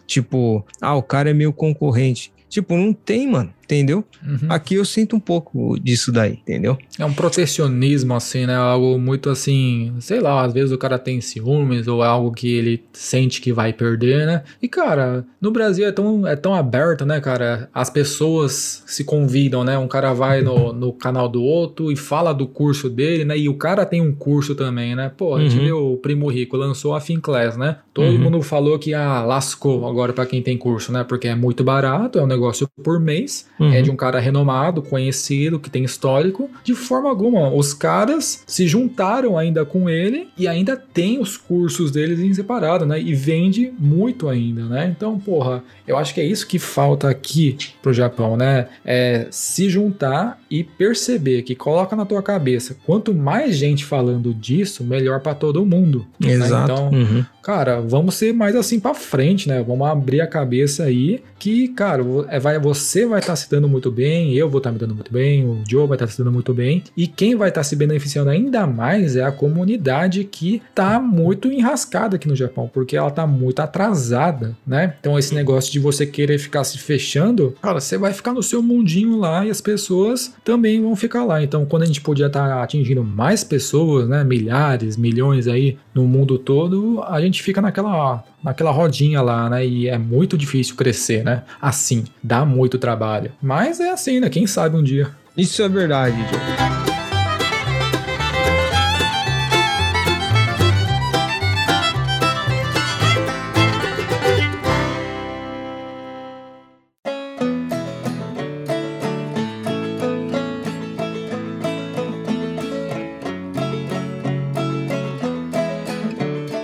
tipo, 0.06 0.66
ah, 0.82 0.94
o 0.94 1.02
cara 1.02 1.30
é 1.30 1.34
meu 1.34 1.54
concorrente. 1.54 2.34
Tipo, 2.50 2.76
não 2.76 2.92
tem, 2.92 3.32
mano 3.32 3.54
entendeu? 3.66 4.04
Uhum. 4.26 4.48
Aqui 4.50 4.76
eu 4.76 4.86
sinto 4.86 5.16
um 5.16 5.20
pouco 5.20 5.78
disso 5.80 6.12
daí, 6.12 6.34
entendeu? 6.34 6.78
É 6.98 7.06
um 7.06 7.14
protecionismo, 7.14 8.14
assim, 8.14 8.46
né? 8.46 8.56
Algo 8.56 8.98
muito 8.98 9.30
assim, 9.30 9.94
sei 10.00 10.20
lá, 10.20 10.44
às 10.44 10.54
vezes 10.54 10.72
o 10.72 10.78
cara 10.78 10.98
tem 10.98 11.20
ciúmes 11.20 11.88
ou 11.88 12.04
é 12.04 12.08
algo 12.08 12.32
que 12.32 12.54
ele 12.54 12.84
sente 12.94 13.42
que 13.42 13.52
vai 13.52 13.74
perder, 13.74 14.26
né? 14.26 14.44
E, 14.62 14.68
cara, 14.68 15.26
no 15.42 15.52
Brasil 15.52 15.86
é 15.86 15.92
tão, 15.92 16.26
é 16.28 16.36
tão 16.36 16.54
aberto, 16.54 17.06
né, 17.06 17.20
cara? 17.20 17.70
As 17.74 17.90
pessoas 17.90 18.84
se 18.86 19.04
convidam, 19.04 19.64
né? 19.64 19.78
Um 19.78 19.88
cara 19.88 20.14
vai 20.14 20.42
no, 20.42 20.72
no 20.74 20.94
canal 20.94 21.28
do 21.28 21.44
outro 21.44 21.92
e 21.92 21.96
fala 21.96 22.34
do 22.34 22.48
curso 22.48 22.90
dele, 22.90 23.26
né? 23.26 23.38
E 23.38 23.50
o 23.50 23.56
cara 23.56 23.86
tem 23.86 24.02
um 24.02 24.14
curso 24.14 24.56
também, 24.56 24.96
né? 24.96 25.12
Pô, 25.16 25.36
a 25.36 25.42
gente 25.42 25.58
uhum. 25.58 25.64
viu 25.64 25.94
o 25.94 25.98
Primo 25.98 26.28
Rico, 26.28 26.56
lançou 26.56 26.94
a 26.94 27.02
Finclass, 27.02 27.58
né? 27.58 27.78
Todo 27.94 28.10
uhum. 28.10 28.20
mundo 28.20 28.42
falou 28.42 28.78
que, 28.78 28.94
ah, 28.94 29.24
lascou 29.24 29.88
agora 29.88 30.14
para 30.14 30.26
quem 30.26 30.42
tem 30.42 30.58
curso, 30.58 30.92
né? 30.92 31.04
Porque 31.04 31.28
é 31.28 31.36
muito 31.36 31.64
barato, 31.64 32.20
é 32.20 32.24
um 32.24 32.28
negócio 32.28 32.70
por 32.84 33.00
mês 33.00 33.48
uhum. 33.60 33.74
é 33.74 33.82
de 33.82 33.92
um 33.92 33.96
cara 33.96 34.20
renomado, 34.20 34.82
conhecido, 34.82 35.60
que 35.60 35.70
tem 35.70 35.84
histórico. 35.84 36.50
De 36.64 36.74
forma 36.74 37.10
alguma, 37.10 37.54
os 37.54 37.74
caras 37.74 38.44
se 38.46 38.68
juntaram 38.68 39.38
ainda 39.38 39.66
com 39.66 39.90
ele 39.90 40.28
e 40.38 40.48
ainda 40.48 40.76
tem 40.76 41.20
os 41.20 41.38
cursos 41.38 41.92
deles 41.92 42.20
em 42.20 42.34
separado, 42.34 42.86
né? 42.86 43.00
E 43.00 43.14
vende 43.14 43.72
muito 43.78 44.30
ainda, 44.30 44.64
né? 44.66 44.94
Então, 44.96 45.20
porra, 45.20 45.64
eu 45.88 45.98
acho 45.98 46.14
que 46.14 46.22
é 46.22 46.26
isso 46.26 46.48
que 46.48 46.60
falta 46.60 47.10
aqui 47.10 47.58
pro 47.82 47.94
Japão, 47.94 48.38
né? 48.38 48.68
É 48.84 49.28
se 49.30 49.70
juntar 49.70 50.40
e 50.50 50.64
perceber 50.64 51.42
que 51.42 51.56
coloca 51.56 51.96
na 51.96 52.06
tua 52.06 52.22
cabeça, 52.22 52.78
quanto 52.86 53.14
mais 53.14 53.56
gente 53.56 53.84
falando 53.86 54.34
disso, 54.34 54.84
melhor 54.84 55.20
para 55.20 55.36
todo 55.36 55.66
mundo. 55.66 56.06
Né? 56.20 56.34
Exato. 56.34 56.56
Né? 56.56 56.64
Então, 56.64 56.90
uhum. 56.90 57.26
Cara, 57.46 57.80
vamos 57.80 58.16
ser 58.16 58.34
mais 58.34 58.56
assim 58.56 58.80
para 58.80 58.96
frente, 58.96 59.48
né? 59.48 59.62
Vamos 59.62 59.88
abrir 59.88 60.20
a 60.20 60.26
cabeça 60.26 60.86
aí 60.86 61.22
que, 61.38 61.68
cara, 61.68 62.04
é, 62.28 62.40
vai, 62.40 62.58
você 62.58 63.06
vai 63.06 63.20
estar 63.20 63.34
tá 63.34 63.36
se 63.36 63.48
dando 63.48 63.70
muito 63.70 63.92
bem, 63.92 64.34
eu 64.34 64.50
vou 64.50 64.58
estar 64.58 64.72
tá 64.72 64.74
me 64.74 64.80
dando 64.80 64.96
muito 64.96 65.14
bem, 65.14 65.46
o 65.46 65.62
Joe 65.70 65.88
vai 65.88 65.96
estar 65.96 66.08
tá 66.08 66.12
se 66.12 66.18
dando 66.18 66.32
muito 66.32 66.56
bem. 66.56 66.84
E 66.98 67.06
quem 67.06 67.36
vai 67.36 67.50
estar 67.50 67.60
tá 67.60 67.64
se 67.64 67.76
beneficiando 67.76 68.32
ainda 68.32 68.66
mais 68.66 69.16
é 69.16 69.24
a 69.24 69.32
comunidade 69.32 70.24
que 70.24 70.60
está 70.72 71.00
muito 71.00 71.52
enrascada 71.52 72.16
aqui 72.16 72.28
no 72.28 72.36
Japão, 72.36 72.68
porque 72.74 72.98
ela 72.98 73.10
está 73.10 73.28
muito 73.28 73.60
atrasada, 73.60 74.58
né? 74.66 74.96
Então 75.00 75.20
esse 75.20 75.36
negócio 75.36 75.72
de 75.72 75.78
você 75.78 76.04
querer 76.08 76.40
ficar 76.40 76.64
se 76.64 76.80
fechando, 76.80 77.56
cara, 77.62 77.80
você 77.80 77.96
vai 77.96 78.12
ficar 78.12 78.34
no 78.34 78.42
seu 78.42 78.64
mundinho 78.64 79.20
lá 79.20 79.46
e 79.46 79.52
as 79.52 79.62
pessoas 79.62 80.34
também 80.44 80.82
vão 80.82 80.96
ficar 80.96 81.24
lá. 81.24 81.44
Então 81.44 81.64
quando 81.64 81.84
a 81.84 81.86
gente 81.86 82.02
podia 82.02 82.26
estar 82.26 82.48
tá 82.48 82.64
atingindo 82.64 83.04
mais 83.04 83.44
pessoas, 83.44 84.10
né, 84.10 84.24
milhares, 84.24 84.98
milhões 84.98 85.48
aí 85.48 85.78
no 85.96 86.06
mundo 86.06 86.38
todo, 86.38 87.02
a 87.08 87.22
gente 87.22 87.42
fica 87.42 87.62
naquela 87.62 88.22
naquela 88.44 88.70
rodinha 88.70 89.22
lá, 89.22 89.50
né? 89.50 89.66
E 89.66 89.88
é 89.88 89.98
muito 89.98 90.38
difícil 90.38 90.76
crescer, 90.76 91.24
né? 91.24 91.44
Assim, 91.62 92.04
dá 92.22 92.46
muito 92.46 92.78
trabalho. 92.78 93.32
Mas 93.42 93.80
é 93.80 93.90
assim, 93.90 94.20
né? 94.20 94.30
Quem 94.30 94.46
sabe 94.46 94.76
um 94.76 94.84
dia. 94.84 95.10
Isso 95.38 95.64
é 95.64 95.70
verdade, 95.70 96.16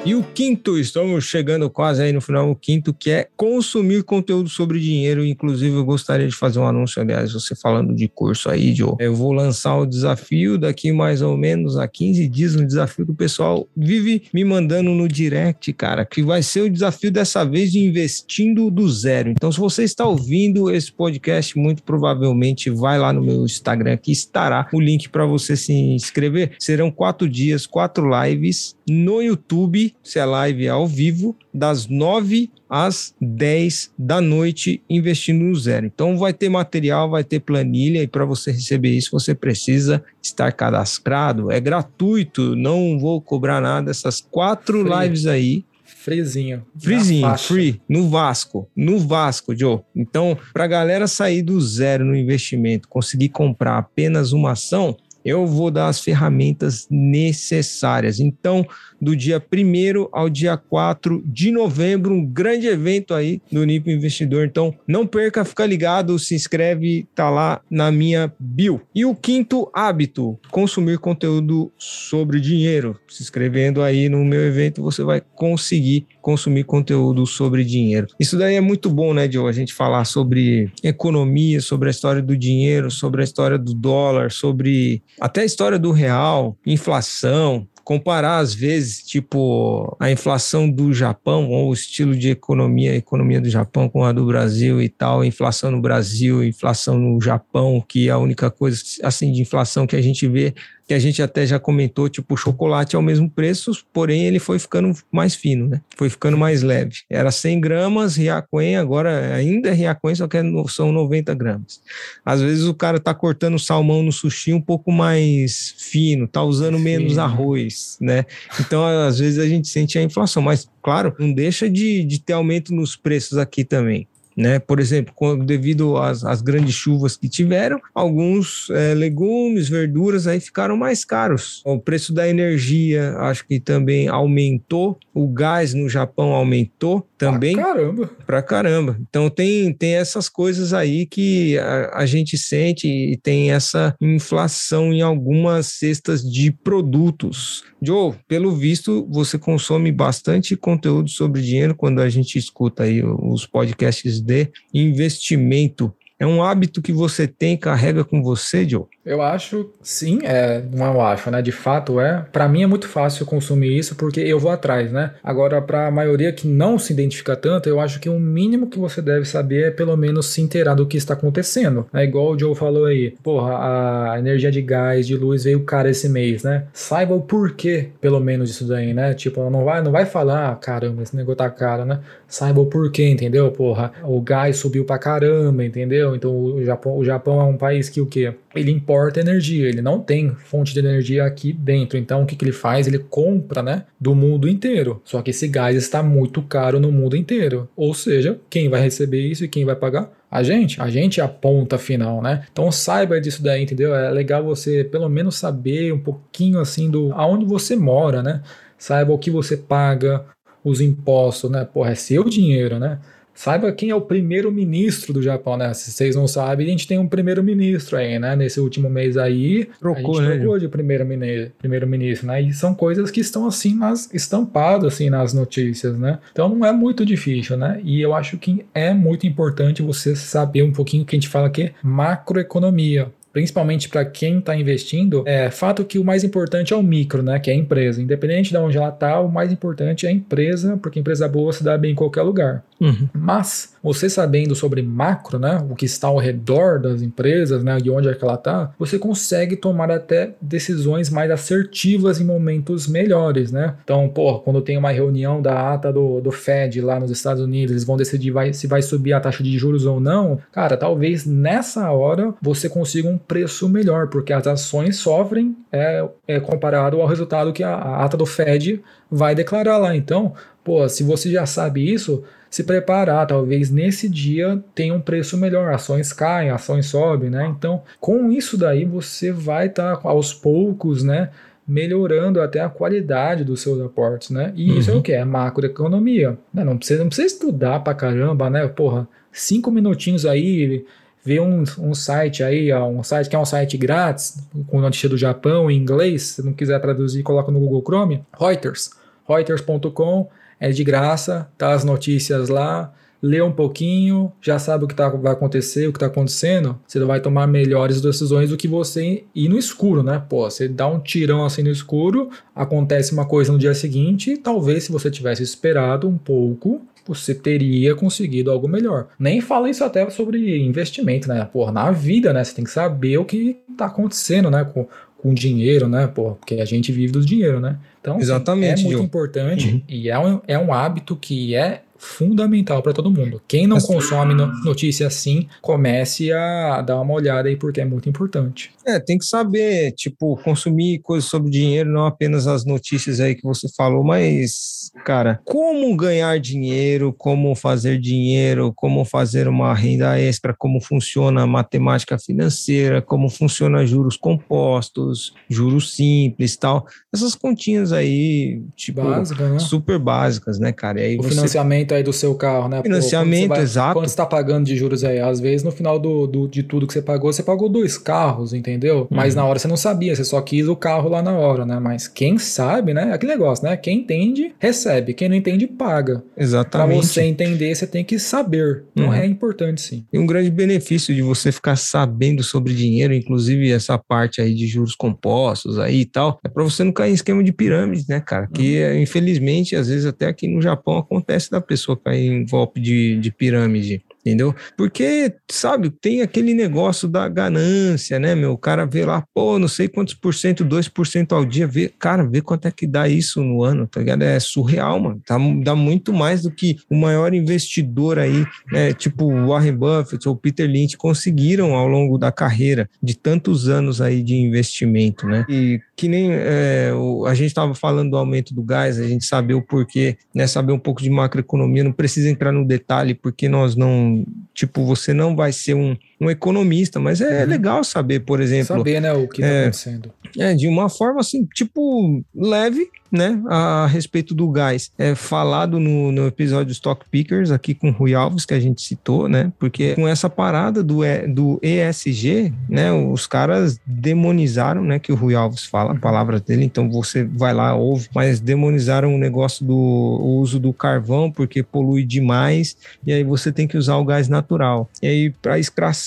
Joe. 0.06 0.32
quinto, 0.42 0.80
estamos 0.80 1.26
chegando 1.26 1.70
quase 1.70 2.02
aí 2.02 2.12
no 2.12 2.20
final, 2.20 2.50
o 2.50 2.56
quinto, 2.56 2.94
que 2.94 3.12
é 3.12 3.28
consumir 3.38 4.04
conteúdo 4.04 4.50
sobre 4.50 4.80
dinheiro. 4.80 5.24
Inclusive, 5.24 5.76
eu 5.76 5.86
gostaria 5.86 6.28
de 6.28 6.36
fazer 6.36 6.58
um 6.58 6.66
anúncio, 6.66 7.00
aliás, 7.00 7.34
você 7.34 7.56
falando 7.56 7.94
de 7.94 8.08
curso 8.08 8.50
aí, 8.50 8.74
Joe. 8.74 8.96
Eu 9.00 9.14
vou 9.14 9.32
lançar 9.32 9.78
o 9.78 9.86
desafio 9.86 10.58
daqui 10.58 10.92
mais 10.92 11.22
ou 11.22 11.38
menos 11.38 11.78
a 11.78 11.88
15 11.88 12.28
dias, 12.28 12.56
um 12.56 12.66
desafio 12.66 13.06
que 13.06 13.12
o 13.12 13.16
pessoal 13.16 13.68
vive 13.78 14.24
me 14.34 14.44
mandando 14.44 14.90
no 14.92 15.08
direct, 15.08 15.72
cara, 15.74 16.06
que 16.06 16.24
vai 16.24 16.42
ser 16.42 16.62
o 16.62 16.70
desafio 16.70 17.12
dessa 17.12 17.44
vez 17.44 17.72
de 17.72 17.80
investindo 17.80 18.72
do 18.72 18.90
zero. 18.90 19.30
Então, 19.30 19.52
se 19.52 19.60
você 19.60 19.84
está 19.84 20.06
ouvindo 20.06 20.72
esse 20.72 20.92
podcast, 20.92 21.56
muito 21.56 21.84
provavelmente 21.84 22.70
vai 22.72 22.98
lá 22.98 23.14
no 23.14 23.22
meu 23.22 23.46
Instagram, 23.46 23.96
que 23.98 24.12
estará 24.12 24.68
o 24.74 24.80
link 24.80 25.08
para 25.10 25.26
você 25.26 25.56
se 25.56 25.72
inscrever. 25.72 26.54
Serão 26.60 26.90
quatro 26.90 27.30
dias, 27.30 27.68
quatro 27.68 28.10
lives 28.24 28.76
no 28.90 29.22
YouTube, 29.22 29.91
se 30.04 30.20
é 30.20 30.26
live 30.26 30.68
ao 30.68 30.88
vivo, 30.88 31.36
das 31.54 31.88
9 31.88 32.50
às 32.70 33.14
10 33.20 33.92
da 33.98 34.22
noite, 34.22 34.82
investindo 34.90 35.44
no 35.44 35.56
zero. 35.56 35.86
Então 35.86 36.18
vai 36.18 36.34
ter 36.34 36.48
material, 36.50 37.10
vai 37.10 37.24
ter 37.24 37.42
planilha, 37.42 38.02
e 38.02 38.08
para 38.08 38.24
você 38.24 38.52
receber 38.52 38.92
isso, 38.92 39.12
você 39.12 39.36
precisa 39.36 40.04
estar 40.24 40.52
cadastrado. 40.54 41.52
É 41.52 41.60
gratuito, 41.60 42.56
não 42.56 42.98
vou 42.98 43.22
cobrar 43.22 43.60
nada. 43.60 43.92
Essas 43.92 44.22
quatro 44.22 44.86
free. 44.86 45.04
lives 45.04 45.26
aí. 45.26 45.66
Freezinho. 45.84 46.66
Freezinho, 46.80 47.38
free, 47.38 47.80
no 47.88 48.10
Vasco. 48.10 48.68
No 48.76 48.98
Vasco, 48.98 49.56
Joe. 49.56 49.82
Então, 49.96 50.36
para 50.52 50.64
a 50.64 50.68
galera 50.68 51.08
sair 51.08 51.44
do 51.44 51.62
zero 51.62 52.04
no 52.04 52.16
investimento, 52.16 52.88
conseguir 52.88 53.30
comprar 53.30 53.78
apenas 53.78 54.32
uma 54.32 54.54
ação, 54.54 54.98
eu 55.24 55.46
vou 55.46 55.70
dar 55.70 55.88
as 55.88 56.00
ferramentas 56.00 56.88
necessárias. 56.90 58.20
Então, 58.20 58.66
do 59.02 59.16
dia 59.16 59.42
1 59.42 60.08
ao 60.12 60.30
dia 60.30 60.56
4 60.56 61.24
de 61.26 61.52
novembro, 61.52 62.14
um 62.14 62.26
grande 62.26 62.68
evento 62.68 63.14
aí 63.14 63.42
do 63.52 63.66
Nipo 63.66 63.90
Investidor. 63.90 64.46
Então, 64.46 64.74
não 64.88 65.08
perca, 65.08 65.44
fica 65.44 65.66
ligado, 65.66 66.20
se 66.20 66.36
inscreve, 66.36 67.08
tá 67.16 67.30
lá 67.30 67.62
na 67.70 67.92
minha 67.92 68.32
bio. 68.40 68.82
E 68.94 69.04
o 69.04 69.16
quinto 69.16 69.70
hábito, 69.74 70.40
consumir 70.52 71.00
conteúdo 71.00 71.72
sobre 71.78 72.40
dinheiro. 72.40 73.00
Se 73.10 73.24
inscrevendo 73.24 73.82
aí 73.82 74.08
no 74.08 74.24
meu 74.24 74.42
evento, 74.42 74.82
você 74.82 75.04
vai 75.04 75.22
conseguir 75.36 76.06
consumir 76.22 76.64
conteúdo 76.64 77.26
sobre 77.26 77.64
dinheiro. 77.64 78.08
Isso 78.20 78.38
daí 78.38 78.56
é 78.56 78.62
muito 78.62 78.90
bom, 78.90 79.14
né, 79.14 79.30
Joe? 79.30 79.50
A 79.50 79.54
gente 79.54 79.74
falar 79.74 80.06
sobre 80.06 80.72
economia, 80.84 81.60
sobre 81.62 81.90
a 81.90 81.92
história 81.92 82.22
do 82.22 82.38
dinheiro, 82.38 82.92
sobre 82.92 83.22
a 83.22 83.24
história 83.24 83.58
do 83.58 83.74
dólar, 83.74 84.32
sobre 84.32 85.02
até 85.20 85.42
a 85.42 85.46
história 85.46 85.80
do 85.80 85.92
real, 85.92 86.56
inflação, 86.66 87.68
comparar 87.92 88.38
às 88.38 88.54
vezes, 88.54 89.04
tipo, 89.04 89.98
a 90.00 90.10
inflação 90.10 90.70
do 90.70 90.94
Japão 90.94 91.50
ou 91.50 91.70
o 91.70 91.74
estilo 91.74 92.16
de 92.16 92.30
economia, 92.30 92.94
a 92.94 92.96
economia 92.96 93.42
do 93.42 93.50
Japão 93.50 93.90
com 93.90 94.06
a 94.06 94.14
do 94.14 94.26
Brasil 94.26 94.82
e 94.82 94.88
tal, 94.88 95.26
inflação 95.26 95.70
no 95.72 95.82
Brasil, 95.82 96.42
inflação 96.42 96.98
no 96.98 97.20
Japão, 97.20 97.84
que 97.86 98.08
é 98.08 98.12
a 98.12 98.18
única 98.18 98.50
coisa 98.50 98.82
assim 99.04 99.34
de 99.34 99.42
inflação 99.42 99.86
que 99.86 99.98
a 99.98 100.02
gente 100.02 100.26
vê 100.26 100.54
que 100.88 100.94
a 100.94 101.00
gente 101.00 101.22
até 101.22 101.46
já 101.46 101.60
comentou, 101.60 102.10
tipo, 102.10 102.34
o 102.34 102.38
chocolate 102.38 102.96
é 102.96 103.00
o 103.00 103.02
mesmo 103.02 103.30
preço, 103.30 103.72
porém 103.94 104.26
ele 104.26 104.40
foi 104.40 104.60
ficando 104.60 104.94
mais 105.12 105.36
fino, 105.36 105.68
né? 105.68 105.82
Foi 105.96 106.10
ficando 106.10 106.38
mais 106.38 106.62
leve. 106.62 107.00
Era 107.10 107.32
100 107.32 107.62
gramas, 107.62 108.16
Riacuen, 108.16 108.76
agora 108.76 109.34
ainda 109.34 109.70
é 109.70 109.74
Riacuen, 109.74 110.16
só 110.16 110.28
que 110.28 110.38
é 110.38 110.44
são 110.68 110.92
90 110.92 111.34
gramas. 111.34 111.82
Às 112.26 112.42
vezes 112.42 112.66
o 112.66 112.74
cara 112.74 113.00
tá 113.00 113.14
cortando 113.14 113.58
salmão 113.58 114.04
no 114.04 114.12
sushi 114.12 114.54
um 114.54 114.62
pouco 114.62 114.92
mais 114.92 115.76
fino, 115.78 116.28
tá 116.28 116.44
usando 116.44 116.78
menos 116.78 117.18
arroz, 117.18 117.98
né? 118.02 118.26
Então, 118.60 118.86
às 118.86 119.20
vezes 119.20 119.40
a 119.40 119.48
gente 119.48 119.68
sente 119.68 119.98
a 119.98 120.04
inflação, 120.04 120.42
mas 120.42 120.70
claro, 120.82 121.16
não 121.20 121.32
deixa 121.32 121.70
de, 121.70 122.04
de 122.04 122.20
ter 122.20 122.34
aumento 122.34 122.74
nos 122.74 122.96
preços 122.96 123.38
aqui 123.38 123.64
também. 123.64 124.08
Né? 124.36 124.60
Por 124.60 124.80
exemplo, 124.80 125.14
devido 125.44 125.98
às, 125.98 126.24
às, 126.24 126.42
grandes 126.42 126.74
chuvas 126.74 127.18
que 127.18 127.28
tiveram, 127.28 127.80
alguns 127.94 128.70
é, 128.70 128.94
legumes, 128.94 129.68
verduras 129.68 130.28
aí 130.28 130.40
ficaram 130.40 130.78
mais 130.78 131.04
caros. 131.04 131.62
O 131.66 131.80
preço 131.80 132.14
da 132.14 132.28
energia 132.28 133.16
acho 133.18 133.46
que 133.46 133.60
também 133.60 134.08
aumentou, 134.08 134.98
o 135.14 135.28
gás 135.28 135.74
no 135.74 135.90
Japão 135.90 136.32
aumentou 136.32 137.06
também. 137.18 137.56
Pra 137.56 137.64
caramba. 137.64 138.10
Pra 138.26 138.42
caramba. 138.42 138.98
Então 139.02 139.30
tem, 139.30 139.72
tem 139.74 139.96
essas 139.96 140.28
coisas 140.28 140.74
aí 140.74 141.06
que 141.06 141.58
a, 141.60 142.00
a 142.00 142.06
gente 142.06 142.38
sente 142.38 142.88
e 142.88 143.18
tem 143.18 143.52
essa 143.52 143.96
inflação 144.02 144.92
em 144.92 145.02
algumas 145.02 145.68
cestas 145.68 146.24
de 146.24 146.52
produtos. 146.52 147.64
Joe, 147.82 148.14
pelo 148.28 148.52
visto, 148.52 149.08
você 149.10 149.38
consome 149.38 149.92
bastante 149.92 150.56
conteúdo 150.56 151.10
sobre 151.10 151.42
dinheiro 151.42 151.76
quando 151.76 152.00
a 152.00 152.10
gente 152.10 152.38
escuta 152.38 152.84
aí 152.84 153.04
os 153.04 153.46
podcasts 153.46 154.21
de 154.22 154.50
investimento. 154.74 155.94
É 156.22 156.26
um 156.28 156.44
hábito 156.44 156.84
que 156.84 156.94
você 156.94 157.28
tem, 157.28 157.58
carrega 157.58 158.04
com 158.04 158.22
você, 158.22 158.64
Joe? 158.70 158.86
Eu 159.04 159.24
acho, 159.24 159.72
sim, 159.82 160.20
é, 160.24 160.62
não 160.72 160.86
é 160.86 161.12
acho, 161.12 161.32
né? 161.32 161.42
De 161.42 161.52
fato 161.52 162.00
é. 162.00 162.24
Para 162.32 162.48
mim 162.48 162.62
é 162.62 162.68
muito 162.68 162.88
fácil 162.88 163.26
consumir 163.26 163.76
isso 163.76 163.96
porque 163.96 164.20
eu 164.20 164.40
vou 164.40 164.52
atrás, 164.52 164.92
né? 164.92 165.16
Agora, 165.24 165.60
para 165.60 165.88
a 165.88 165.92
maioria 165.92 166.32
que 166.32 166.48
não 166.48 166.78
se 166.78 166.94
identifica 166.94 167.36
tanto, 167.36 167.68
eu 167.68 167.80
acho 167.80 168.00
que 168.00 168.08
o 168.08 168.20
mínimo 168.20 168.70
que 168.70 168.78
você 168.78 169.02
deve 169.02 169.26
saber 169.26 169.70
é 169.70 169.72
pelo 169.72 169.98
menos 169.98 170.28
se 170.28 170.42
inteirar 170.42 170.76
do 170.76 170.86
que 170.86 170.96
está 170.96 171.16
acontecendo. 171.16 171.88
É 171.92 172.04
igual 172.04 172.34
o 172.34 172.40
Joe 172.40 172.54
falou 172.54 172.86
aí, 172.86 173.16
porra, 173.24 174.12
a 174.12 174.20
energia 174.20 174.52
de 174.52 174.62
gás, 174.62 175.08
de 175.08 175.18
luz 175.18 175.46
veio 175.46 175.64
cara 175.64 175.90
esse 175.90 176.08
mês, 176.08 176.44
né? 176.44 176.66
Saiba 176.72 177.16
o 177.16 177.22
porquê, 177.22 177.90
pelo 178.00 178.20
menos, 178.20 178.50
disso 178.50 178.68
daí, 178.68 178.94
né? 178.94 179.16
Tipo, 179.16 179.50
não 179.50 179.66
vai, 179.66 179.82
não 179.82 179.92
vai 179.92 180.06
falar, 180.06 180.52
ah, 180.52 180.56
caramba, 180.56 181.02
esse 181.02 181.16
negócio 181.16 181.38
tá 181.38 181.50
caro, 181.50 181.84
né? 181.84 182.02
Saiba 182.32 182.62
o 182.62 182.66
porquê, 182.66 183.10
entendeu? 183.10 183.52
Porra, 183.52 183.92
o 184.06 184.22
gás 184.22 184.56
subiu 184.56 184.86
pra 184.86 184.98
caramba, 184.98 185.66
entendeu? 185.66 186.16
Então 186.16 186.34
o 186.34 186.64
Japão, 186.64 186.98
o 186.98 187.04
Japão 187.04 187.42
é 187.42 187.44
um 187.44 187.58
país 187.58 187.90
que 187.90 188.00
o 188.00 188.06
quê? 188.06 188.34
Ele 188.56 188.72
importa 188.72 189.20
energia, 189.20 189.68
ele 189.68 189.82
não 189.82 190.00
tem 190.00 190.34
fonte 190.46 190.74
de 190.74 190.80
energia 190.80 191.26
aqui 191.26 191.52
dentro. 191.52 191.98
Então 191.98 192.24
o 192.24 192.26
que, 192.26 192.38
que 192.38 192.46
ele 192.46 192.54
faz? 192.54 192.88
Ele 192.88 193.00
compra, 193.00 193.62
né, 193.62 193.84
do 194.00 194.16
mundo 194.16 194.48
inteiro. 194.48 195.02
Só 195.04 195.22
que 195.22 195.32
esse 195.32 195.46
gás 195.46 195.76
está 195.76 196.02
muito 196.02 196.42
caro 196.42 196.80
no 196.80 196.90
mundo 196.90 197.18
inteiro. 197.18 197.68
Ou 197.76 197.94
seja, 197.94 198.40
quem 198.50 198.70
vai 198.70 198.80
receber 198.80 199.20
isso 199.20 199.44
e 199.44 199.50
quem 199.50 199.66
vai 199.66 199.76
pagar? 199.76 200.10
A 200.32 200.42
gente, 200.42 200.82
a 200.82 200.90
gente 200.90 201.20
é 201.20 201.24
a 201.24 201.28
ponta 201.28 201.78
final, 201.78 202.22
né? 202.22 202.46
Então 202.50 202.72
saiba 202.72 203.20
disso 203.20 203.44
daí, 203.44 203.64
entendeu? 203.64 203.94
É 203.94 204.10
legal 204.10 204.42
você 204.42 204.86
pelo 204.86 205.10
menos 205.10 205.36
saber 205.36 205.92
um 205.92 206.00
pouquinho 206.00 206.62
assim 206.62 206.90
do 206.90 207.12
aonde 207.12 207.44
você 207.44 207.76
mora, 207.76 208.24
né? 208.24 208.42
Saiba 208.78 209.12
o 209.12 209.20
que 209.20 209.30
você 209.30 209.58
paga, 209.58 210.26
os 210.64 210.82
impostos, 210.82 211.50
né? 211.50 211.66
Porra, 211.66 211.92
é 211.92 211.96
seu 211.96 212.24
dinheiro, 212.26 212.80
né? 212.80 213.00
Saiba 213.34 213.72
quem 213.72 213.90
é 213.90 213.96
o 213.96 214.02
primeiro-ministro 214.02 215.14
do 215.14 215.22
Japão, 215.22 215.58
né? 215.58 215.74
Se 215.74 215.92
vocês 215.92 216.16
não 216.16 216.28
sabem, 216.28 216.68
a 216.68 216.70
gente 216.70 216.88
tem 216.88 217.00
um 217.00 217.08
primeiro-ministro 217.08 217.98
aí, 217.98 218.20
né? 218.20 218.36
Nesse 218.36 218.60
último 218.60 218.90
mês 218.90 219.18
aí, 219.18 219.68
trocou, 219.80 220.20
a 220.20 220.22
gente 220.22 220.30
né? 220.30 220.38
trocou 220.38 220.60
de 220.60 220.68
primeiro-ministro, 220.68 221.52
primeiro 221.58 221.88
né? 221.88 222.42
E 222.42 222.54
são 222.54 222.76
coisas 222.76 223.10
que 223.10 223.22
estão 223.22 223.48
assim, 223.48 223.74
nas, 223.74 224.14
estampadas 224.14 224.94
assim 224.94 225.10
nas 225.10 225.34
notícias, 225.34 225.98
né? 225.98 226.20
Então 226.32 226.50
não 226.50 226.66
é 226.66 226.72
muito 226.72 227.06
difícil, 227.06 227.58
né? 227.58 227.80
E 227.84 228.02
eu 228.02 228.14
acho 228.14 228.38
que 228.38 228.66
é 228.74 228.94
muito 228.94 229.26
importante 229.26 229.82
você 229.82 230.16
saber 230.16 230.64
um 230.64 230.72
pouquinho 230.72 231.06
que 231.06 231.16
a 231.16 231.20
gente 231.20 231.30
fala 231.30 231.50
que 231.50 231.64
é 231.64 231.74
macroeconomia 231.82 233.12
principalmente 233.32 233.88
para 233.90 234.04
quem 234.06 234.40
está 234.40 234.56
investindo, 234.56 235.24
é 235.26 235.50
fato 235.50 235.86
que 235.86 235.98
o 235.98 236.04
mais 236.04 236.24
importante 236.24 236.74
é 236.74 236.76
o 236.76 236.84
micro, 236.84 237.24
né? 237.24 237.40
Que 237.40 237.50
é 237.50 237.54
a 237.54 237.58
empresa. 237.58 238.02
Independente 238.02 238.52
de 238.52 238.58
onde 238.58 238.78
ela 238.78 238.90
está, 238.90 239.20
o 239.20 239.32
mais 239.32 239.52
importante 239.52 240.06
é 240.06 240.10
a 240.10 240.12
empresa, 240.12 240.78
porque 240.78 241.00
empresa 241.00 241.28
boa 241.28 241.54
se 241.54 241.64
dá 241.64 241.78
bem 241.78 241.92
em 241.92 241.96
qualquer 241.96 242.24
lugar. 242.24 242.64
Uhum. 242.80 243.08
Mas 243.14 243.76
você 243.84 244.10
sabendo 244.10 244.56
sobre 244.56 244.82
macro, 244.82 245.40
né, 245.40 245.66
o 245.70 245.76
que 245.76 245.86
está 245.86 246.08
ao 246.08 246.18
redor 246.18 246.80
das 246.80 247.02
empresas, 247.02 247.64
né, 247.64 247.78
e 247.84 247.90
onde 247.90 248.08
é 248.08 248.14
que 248.14 248.24
ela 248.24 248.36
está, 248.36 248.72
você 248.78 249.00
consegue 249.00 249.56
tomar 249.56 249.92
até 249.92 250.36
decisões 250.42 251.10
mais 251.10 251.32
assertivas 251.32 252.20
em 252.20 252.24
momentos 252.24 252.88
melhores, 252.88 253.52
né? 253.52 253.76
Então, 253.84 254.08
pô, 254.10 254.40
quando 254.40 254.62
tem 254.62 254.78
uma 254.78 254.92
reunião 254.92 255.42
da 255.42 255.74
ata 255.74 255.92
do, 255.92 256.22
do 256.22 256.32
Fed 256.32 256.82
lá 256.82 257.00
nos 257.00 257.12
Estados 257.12 257.42
Unidos, 257.42 257.72
eles 257.72 257.84
vão 257.84 257.98
decidir 257.98 258.32
vai, 258.32 258.54
se 258.54 258.68
vai 258.68 258.82
subir 258.82 259.14
a 259.14 259.20
taxa 259.20 259.44
de 259.44 259.58
juros 259.58 259.86
ou 259.86 260.00
não, 260.00 260.40
cara, 260.52 260.78
talvez 260.78 261.26
nessa 261.26 261.92
hora 261.92 262.34
você 262.42 262.70
consiga 262.70 263.08
um 263.08 263.18
preço 263.18 263.68
melhor, 263.68 264.08
porque 264.08 264.34
as 264.34 264.46
ações 264.48 264.98
sofrem 264.98 265.56
é, 265.72 266.08
é 266.28 266.40
comparado 266.40 267.02
ao 267.02 267.08
resultado 267.08 267.54
que 267.54 267.64
a, 267.64 267.74
a 267.74 268.06
ata 268.06 268.18
do 268.18 268.26
Fed 268.26 268.82
vai 269.10 269.36
declarar 269.36 269.78
lá. 269.78 269.96
Então, 269.96 270.34
pô, 270.64 270.88
se 270.88 271.04
você 271.04 271.30
já 271.30 271.46
sabe 271.46 271.92
isso, 271.92 272.24
se 272.52 272.66
preparar, 272.66 273.26
talvez 273.26 273.72
nesse 273.72 274.10
dia 274.10 274.62
tenha 274.76 274.94
um 274.94 275.00
preço 275.00 275.38
melhor, 275.38 275.74
ações 275.74 276.12
caem, 276.12 276.50
ações 276.50 276.88
sobem, 276.88 277.30
né? 277.30 277.48
Então, 277.48 277.82
com 277.98 278.30
isso 278.30 278.58
daí 278.58 278.84
você 278.84 279.32
vai 279.32 279.68
estar 279.68 279.96
tá, 279.96 280.10
aos 280.10 280.34
poucos, 280.34 281.02
né? 281.02 281.30
melhorando 281.66 282.42
até 282.42 282.60
a 282.60 282.68
qualidade 282.68 283.46
dos 283.46 283.62
seus 283.62 283.80
aportes, 283.80 284.30
né? 284.30 284.52
E 284.58 284.72
uhum. 284.72 284.78
isso 284.78 284.90
é 284.90 284.94
o 284.94 284.96
uhum. 284.98 285.02
que? 285.02 285.14
É 285.14 285.24
macroeconomia. 285.24 286.38
Né? 286.54 286.66
Não, 286.66 286.78
precisa, 286.78 287.00
não 287.00 287.08
precisa 287.08 287.28
estudar 287.28 287.80
pra 287.80 287.94
caramba, 287.94 288.50
né? 288.50 288.68
Porra, 288.68 289.08
cinco 289.32 289.72
minutinhos 289.72 290.26
aí, 290.26 290.86
ver 291.24 291.40
um, 291.40 291.64
um 291.80 291.94
site 291.94 292.44
aí, 292.44 292.74
um 292.74 293.04
site 293.04 293.30
que 293.30 293.36
é 293.38 293.40
um 293.40 293.46
site 293.46 293.78
grátis, 293.78 294.46
com 294.68 294.82
notícia 294.82 295.08
do 295.08 295.18
Japão 295.18 295.72
em 295.72 295.78
inglês, 295.78 296.24
se 296.24 296.46
não 296.46 296.52
quiser 296.52 296.80
traduzir, 296.82 297.24
coloca 297.24 297.52
no 297.52 297.60
Google 297.60 297.84
Chrome, 297.86 298.22
Reuters, 298.38 298.90
reuters.com, 299.26 300.30
é 300.62 300.70
de 300.70 300.84
graça, 300.84 301.50
tá 301.58 301.74
as 301.74 301.84
notícias 301.84 302.48
lá, 302.48 302.94
lê 303.22 303.42
um 303.42 303.52
pouquinho, 303.52 304.32
já 304.40 304.58
sabe 304.60 304.86
o 304.86 304.88
que 304.88 304.96
tá, 304.96 305.10
vai 305.10 305.34
acontecer, 305.34 305.88
o 305.88 305.92
que 305.92 305.98
está 305.98 306.06
acontecendo, 306.06 306.80
você 306.88 307.00
vai 307.00 307.20
tomar 307.20 307.48
melhores 307.48 308.00
decisões 308.00 308.50
do 308.50 308.58
que 308.58 308.68
você 308.68 309.24
ir 309.34 309.50
no 309.50 309.58
escuro, 309.58 310.02
né? 310.04 310.24
Pô, 310.30 310.50
você 310.50 310.68
dá 310.68 310.88
um 310.88 311.00
tirão 311.00 311.44
assim 311.44 311.64
no 311.64 311.70
escuro, 311.70 312.30
acontece 312.56 313.12
uma 313.12 313.26
coisa 313.26 313.52
no 313.52 313.60
dia 313.60 313.74
seguinte, 313.74 314.38
talvez 314.38 314.86
se 314.86 314.92
você 314.92 315.12
tivesse 315.12 315.44
esperado 315.44 316.08
um 316.08 316.18
pouco, 316.18 316.82
você 317.08 317.34
teria 317.34 317.96
conseguido 317.96 318.52
algo 318.52 318.68
melhor. 318.68 319.08
Nem 319.18 319.42
fala 319.42 319.70
isso 319.70 319.84
até 319.84 320.08
sobre 320.10 320.64
investimento, 320.64 321.28
né? 321.28 321.48
Pô, 321.52 321.72
na 321.72 321.92
vida, 321.92 322.32
né? 322.32 322.44
Você 322.44 322.56
tem 322.56 322.64
que 322.64 322.72
saber 322.72 323.18
o 323.18 323.26
que 323.26 323.58
está 323.72 323.88
acontecendo, 323.88 324.52
né? 324.52 324.64
Com, 324.64 324.88
com 325.22 325.34
dinheiro, 325.34 325.88
né? 325.88 326.08
Pô, 326.08 326.32
porque 326.32 326.56
a 326.56 326.66
gente 326.66 326.92
vive 326.92 327.12
do 327.12 327.24
dinheiro, 327.24 327.60
né? 327.60 327.78
Então, 328.00 328.20
Exatamente, 328.20 328.82
é 328.82 328.86
muito 328.86 329.04
importante 329.04 329.68
uhum. 329.68 329.82
e 329.88 330.10
é 330.10 330.18
um, 330.18 330.42
é 330.48 330.58
um 330.58 330.74
hábito 330.74 331.16
que 331.16 331.56
é 331.56 331.84
fundamental 332.02 332.82
para 332.82 332.94
todo 332.94 333.12
mundo. 333.12 333.40
Quem 333.48 333.68
não 333.68 333.80
consome 333.80 334.34
notícia 334.66 335.06
assim, 335.06 335.48
comece 335.62 336.34
a 336.34 336.82
dar 336.82 337.00
uma 337.00 337.14
olhada 337.14 337.48
aí 337.48 337.56
porque 337.56 337.80
é 337.80 337.86
muito 337.86 338.10
importante. 338.10 338.72
É, 338.84 339.00
tem 339.00 339.20
que 339.20 339.26
saber, 339.26 339.92
tipo, 339.92 340.36
consumir 340.38 341.00
coisas 341.00 341.30
sobre 341.30 341.52
dinheiro, 341.52 341.92
não 341.92 342.08
apenas 342.08 342.48
as 342.48 342.66
notícias 342.66 343.20
aí 343.20 343.36
que 343.36 343.44
você 343.44 343.68
falou, 343.78 344.04
mas, 344.04 344.92
cara, 345.06 345.40
como 345.46 345.96
ganhar 345.96 346.40
dinheiro, 346.40 347.14
como 347.16 347.54
fazer 347.54 348.00
dinheiro, 348.00 348.74
como 348.76 349.06
fazer 349.06 349.48
uma 349.48 349.74
renda 349.76 350.20
extra, 350.20 350.56
como 350.58 350.82
funciona 350.82 351.44
a 351.44 351.48
matemática 351.48 352.18
financeira, 352.18 353.02
como 353.02 353.30
funciona 353.30 353.86
juros 353.86 354.18
compostos, 354.18 355.34
juros 355.48 355.96
simples, 355.96 356.58
tal. 356.58 356.88
Essas 357.14 357.36
continhas 357.36 357.92
aí, 357.94 358.64
tipo, 358.76 359.04
Básica, 359.04 359.50
né? 359.50 359.60
super 359.60 360.00
básicas, 360.00 360.58
né, 360.58 360.72
cara? 360.72 361.00
E 361.00 361.04
aí 361.04 361.18
o 361.20 361.22
você... 361.22 361.30
financiamento 361.30 361.91
aí 361.94 362.04
do 362.04 362.14
seu 362.14 362.36
carro, 362.36 362.70
né? 362.70 362.82
Financiamento, 362.82 363.50
Pô, 363.50 363.56
vai, 363.56 363.64
exato. 363.64 363.94
Quando 363.94 364.08
você 364.08 364.16
tá 364.16 364.26
pagando 364.26 364.66
de 364.66 364.76
juros 364.76 365.04
aí, 365.04 365.20
às 365.20 365.40
vezes 365.40 365.64
no 365.64 365.72
final 365.72 366.00
do, 366.00 366.28
do, 366.28 366.48
de 366.48 366.64
tudo 366.64 366.88
que 366.88 366.94
você 366.94 367.02
pagou, 367.02 367.32
você 367.32 367.44
pagou 367.44 367.70
dois 367.70 367.98
carros, 367.98 368.54
entendeu? 368.54 369.08
Mas 369.10 369.34
uhum. 369.34 369.42
na 369.42 369.48
hora 369.48 369.60
você 369.60 369.68
não 369.68 369.78
sabia, 369.78 370.16
você 370.16 370.24
só 370.24 370.42
quis 370.42 370.68
o 370.68 370.76
carro 370.76 371.10
lá 371.10 371.22
na 371.22 371.34
hora, 371.38 371.66
né? 371.66 371.80
Mas 371.80 372.08
quem 372.08 372.38
sabe, 372.38 372.94
né? 372.94 373.14
Aquele 373.14 373.34
negócio, 373.34 373.66
né? 373.66 373.76
Quem 373.78 374.00
entende, 374.00 374.54
recebe. 374.60 375.14
Quem 375.14 375.30
não 375.30 375.36
entende, 375.36 375.68
paga. 375.68 376.24
Exatamente. 376.38 376.98
Pra 376.98 377.08
você 377.08 377.22
entender, 377.24 377.76
você 377.76 377.88
tem 377.88 378.04
que 378.04 378.20
saber. 378.20 378.84
Não 378.96 379.08
uhum. 379.08 379.14
é 379.14 379.26
importante, 379.26 379.82
sim. 379.82 380.06
E 380.12 380.20
um 380.20 380.26
grande 380.26 380.50
benefício 380.50 381.14
de 381.14 381.22
você 381.22 381.52
ficar 381.52 381.76
sabendo 381.76 382.44
sobre 382.44 382.74
dinheiro, 382.74 383.14
inclusive 383.14 383.72
essa 383.72 383.98
parte 383.98 384.42
aí 384.42 384.54
de 384.54 384.68
juros 384.68 384.96
compostos 384.96 385.80
aí 385.80 386.02
e 386.02 386.06
tal, 386.06 386.40
é 386.44 386.50
pra 386.50 386.64
você 386.64 386.84
não 386.84 386.92
cair 386.92 387.12
em 387.12 387.16
esquema 387.16 387.44
de 387.44 387.52
pirâmide, 387.52 388.06
né, 388.08 388.20
cara? 388.20 388.48
Que 388.48 388.84
uhum. 388.84 389.02
infelizmente, 389.02 389.76
às 389.76 389.88
vezes 389.88 390.06
até 390.06 390.28
aqui 390.28 390.48
no 390.48 390.62
Japão 390.62 390.98
acontece 390.98 391.50
da 391.50 391.62
pessoa 391.62 391.81
cair 391.98 392.28
em 392.28 392.46
golpe 392.46 392.80
de, 392.80 393.18
de 393.18 393.32
pirâmide 393.32 394.04
entendeu? 394.22 394.56
Porque, 394.78 395.34
sabe, 395.50 395.90
tem 395.90 396.22
aquele 396.22 396.54
negócio 396.54 397.08
da 397.08 397.28
ganância, 397.28 398.20
né, 398.20 398.36
meu? 398.36 398.54
O 398.54 398.58
cara 398.58 398.86
vê 398.86 399.06
lá, 399.06 399.24
pô, 399.34 399.60
não 399.60 399.68
sei 399.68 399.88
quantos 399.88 400.14
por 400.14 400.34
cento, 400.34 400.64
2% 400.64 401.34
ao 401.34 401.46
dia, 401.46 401.68
vê, 401.68 401.92
cara, 402.00 402.24
vê 402.24 402.42
quanto 402.42 402.68
é 402.68 402.72
que 402.72 402.88
dá 402.88 403.08
isso 403.08 403.44
no 403.44 403.64
ano, 403.64 403.88
tá 403.88 404.00
ligado? 404.00 404.24
É 404.24 404.40
surreal, 404.40 405.00
mano. 405.00 405.22
Tá, 405.26 405.38
dá 405.64 405.76
muito 405.76 406.14
mais 406.14 406.42
do 406.42 406.52
que 406.52 406.78
o 406.90 406.96
maior 406.96 407.34
investidor 407.34 408.20
aí, 408.20 408.46
né, 408.72 408.94
tipo 408.94 409.28
Warren 409.48 409.76
Buffett 409.76 410.28
ou 410.28 410.36
Peter 410.36 410.70
Lynch 410.70 410.98
conseguiram 410.98 411.74
ao 411.74 411.88
longo 411.88 412.18
da 412.18 412.32
carreira 412.32 412.90
de 413.02 413.16
tantos 413.16 413.68
anos 413.68 414.02
aí 414.02 414.22
de 414.24 414.36
investimento, 414.36 415.26
né? 415.28 415.46
E 415.50 415.80
que 415.96 416.08
nem 416.08 416.32
é, 416.32 416.92
o, 416.94 417.26
a 417.26 417.34
gente 417.34 417.48
estava 417.48 417.76
falando 417.76 418.12
do 418.12 418.18
aumento 418.18 418.54
do 418.54 418.64
gás, 418.64 419.00
a 419.00 419.08
gente 419.08 419.26
saber 419.26 419.54
o 419.54 419.62
porquê, 419.62 420.18
né, 420.34 420.48
saber 420.48 420.74
um 420.74 420.80
pouco 420.80 421.02
de 421.02 421.10
macroeconomia, 421.10 421.84
não 421.84 421.92
precisa 421.92 422.30
entrar 422.30 422.52
no 422.52 422.66
detalhe, 422.66 423.14
porque 423.14 423.48
nós 423.48 423.76
não 423.76 424.11
tipo, 424.54 424.86
você 424.86 425.14
não 425.14 425.36
vai 425.36 425.52
ser 425.52 425.74
um, 425.74 425.96
um 426.22 426.30
economista, 426.30 427.00
mas 427.00 427.20
é 427.20 427.44
uhum. 427.44 427.50
legal 427.50 427.84
saber, 427.84 428.20
por 428.20 428.40
exemplo. 428.40 428.78
Saber, 428.78 429.02
né, 429.02 429.12
o 429.12 429.28
que 429.28 429.42
está 429.42 429.54
é, 429.54 429.62
acontecendo. 429.62 430.14
É, 430.38 430.54
de 430.54 430.68
uma 430.68 430.88
forma 430.88 431.20
assim, 431.20 431.48
tipo, 431.54 432.24
leve, 432.34 432.88
né, 433.12 433.42
a, 433.50 433.88
respeito 433.88 434.34
do 434.36 434.48
gás. 434.50 434.92
É 434.98 435.16
falado 435.16 435.80
no, 435.80 436.12
no 436.12 436.28
episódio 436.28 436.72
Stock 436.72 437.04
Pickers, 437.10 437.52
aqui 437.52 437.74
com 437.74 437.90
o 437.90 437.92
Rui 437.92 438.14
Alves, 438.14 438.46
que 438.46 438.54
a 438.54 438.60
gente 438.60 438.82
citou, 438.84 439.28
né, 439.28 439.52
porque 439.60 439.96
com 439.96 440.08
essa 440.08 440.30
parada 440.30 440.84
do, 440.84 441.00
do 441.28 441.60
ESG, 441.62 442.54
né, 442.70 442.94
os 442.94 443.26
caras 443.26 443.80
demonizaram, 443.86 444.84
né, 444.84 445.00
que 445.00 445.12
o 445.12 445.16
Rui 445.16 445.34
Alves 445.34 445.66
fala, 445.66 445.94
a 445.94 446.00
palavra 446.00 446.40
dele, 446.40 446.64
então 446.64 446.90
você 446.90 447.24
vai 447.24 447.54
lá, 447.54 447.74
ouve, 447.74 448.08
mas 448.14 448.40
demonizaram 448.40 449.16
o 449.16 449.18
negócio 449.18 449.66
do 449.66 449.76
o 449.76 450.40
uso 450.40 450.60
do 450.60 450.72
carvão, 450.72 451.32
porque 451.32 451.64
polui 451.64 452.04
demais, 452.04 452.78
e 453.06 453.12
aí 453.12 453.24
você 453.24 453.52
tem 453.52 453.68
que 453.68 453.78
usar 453.78 453.98
o 453.98 454.06
gás 454.06 454.28
natural. 454.28 454.90
E 455.02 455.08
aí, 455.08 455.30
para 455.42 455.58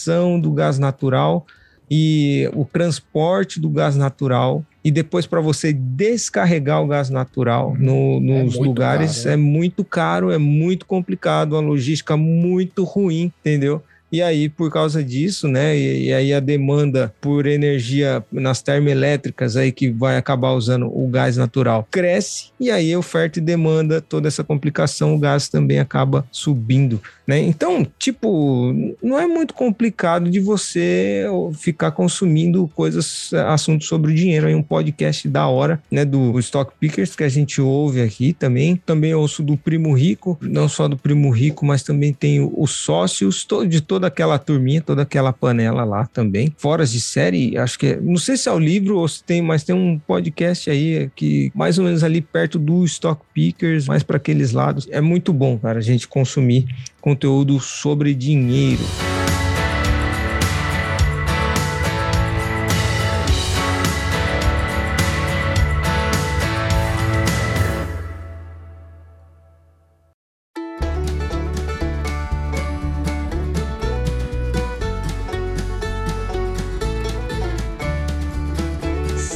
extração 0.05 0.39
do 0.39 0.51
gás 0.53 0.79
natural, 0.79 1.47
e 1.91 2.51
o 2.55 2.65
transporte 2.65 3.61
do 3.61 3.69
gás 3.69 3.95
natural 3.95 4.65
e 4.83 4.91
depois 4.91 5.27
para 5.27 5.41
você 5.41 5.71
descarregar 5.71 6.83
o 6.83 6.87
gás 6.87 7.11
natural 7.11 7.71
uhum. 7.71 8.21
no, 8.21 8.45
nos 8.45 8.57
é 8.57 8.59
lugares 8.59 9.17
caro, 9.19 9.29
né? 9.29 9.33
é 9.33 9.37
muito 9.37 9.85
caro, 9.85 10.31
é 10.31 10.39
muito 10.39 10.87
complicado, 10.87 11.53
uma 11.53 11.61
logística 11.61 12.17
muito 12.17 12.85
ruim, 12.85 13.31
entendeu? 13.41 13.83
E 14.15 14.23
aí, 14.23 14.49
por 14.49 14.71
causa 14.71 15.03
disso, 15.03 15.49
né, 15.49 15.77
e, 15.77 16.05
e, 16.05 16.15
aí 16.15 16.33
a 16.33 16.39
demanda 16.39 17.12
por 17.21 17.47
energia 17.47 18.25
nas 18.31 18.62
termoelétricas 18.62 19.57
aí 19.57 19.73
que 19.73 19.91
vai 19.91 20.17
acabar 20.17 20.53
usando 20.53 20.87
o 20.87 21.09
gás 21.09 21.37
natural 21.37 21.85
cresce, 21.91 22.51
e 22.61 22.71
aí 22.71 22.97
oferta 22.97 23.41
e 23.41 23.43
demanda, 23.43 24.01
toda 24.01 24.29
essa 24.29 24.45
complicação, 24.45 25.17
o 25.17 25.19
gás 25.19 25.49
também 25.49 25.81
acaba 25.81 26.25
subindo. 26.31 27.03
Né? 27.27 27.39
Então, 27.41 27.87
tipo, 27.99 28.73
não 29.03 29.19
é 29.19 29.27
muito 29.27 29.55
complicado 29.55 30.31
de 30.31 30.39
você 30.41 31.25
ficar 31.55 31.91
consumindo 31.91 32.71
coisas, 32.75 33.33
assuntos 33.49 33.89
sobre 33.89 34.12
o 34.12 34.15
dinheiro. 34.15 34.47
Aí 34.47 34.55
um 34.55 34.62
podcast 34.62 35.27
da 35.29 35.47
hora, 35.47 35.83
né, 35.91 36.05
do 36.05 36.39
Stock 36.39 36.73
Pickers 36.79 37.17
que 37.17 37.25
a 37.25 37.29
gente 37.29 37.61
ouve 37.61 38.03
aqui 38.03 38.33
também. 38.33 38.77
Também 38.85 39.15
ouço 39.15 39.43
do 39.43 39.57
Primo 39.57 39.95
Rico, 39.95 40.39
não 40.41 40.69
só 40.69 40.87
do 40.87 40.97
Primo 40.97 41.31
Rico, 41.31 41.65
mas 41.65 41.83
também 41.83 42.12
tem 42.12 42.47
os 42.57 42.73
sócios 42.73 43.47
de 43.69 43.81
toda 43.81 44.04
aquela 44.07 44.39
turminha, 44.39 44.81
toda 44.81 45.03
aquela 45.03 45.33
panela 45.33 45.85
lá 45.85 46.07
também. 46.07 46.53
Foras 46.57 46.93
de 46.93 47.01
série, 47.01 47.57
acho 47.57 47.79
que 47.79 47.87
é, 47.87 48.01
não 48.01 48.17
sei 48.17 48.37
se 48.37 48.49
é 48.49 48.53
o 48.53 48.59
livro 48.59 48.99
ou 48.99 49.09
se 49.09 49.23
tem, 49.23 49.43
mas 49.43 49.65
tem 49.65 49.75
um 49.75 49.99
podcast 49.99 50.71
aí 50.71 51.11
que 51.15 51.51
mais 51.55 51.79
ou 51.79 51.85
menos 51.85 52.03
ali 52.03 52.21
perto 52.21 52.59
do 52.59 52.85
Stock 52.85 53.23
Pickers, 53.33 53.87
mais 53.87 54.03
para 54.03 54.17
aqueles 54.17 54.53
lados. 54.53 54.87
É 54.91 55.01
muito 55.01 55.33
bom, 55.33 55.59
cara, 55.59 55.79
a 55.79 55.83
gente 55.83 56.09
consumir 56.09 56.67
conteúdo 57.01 57.61
sobre 57.61 58.15
dinheiro. 58.15 58.83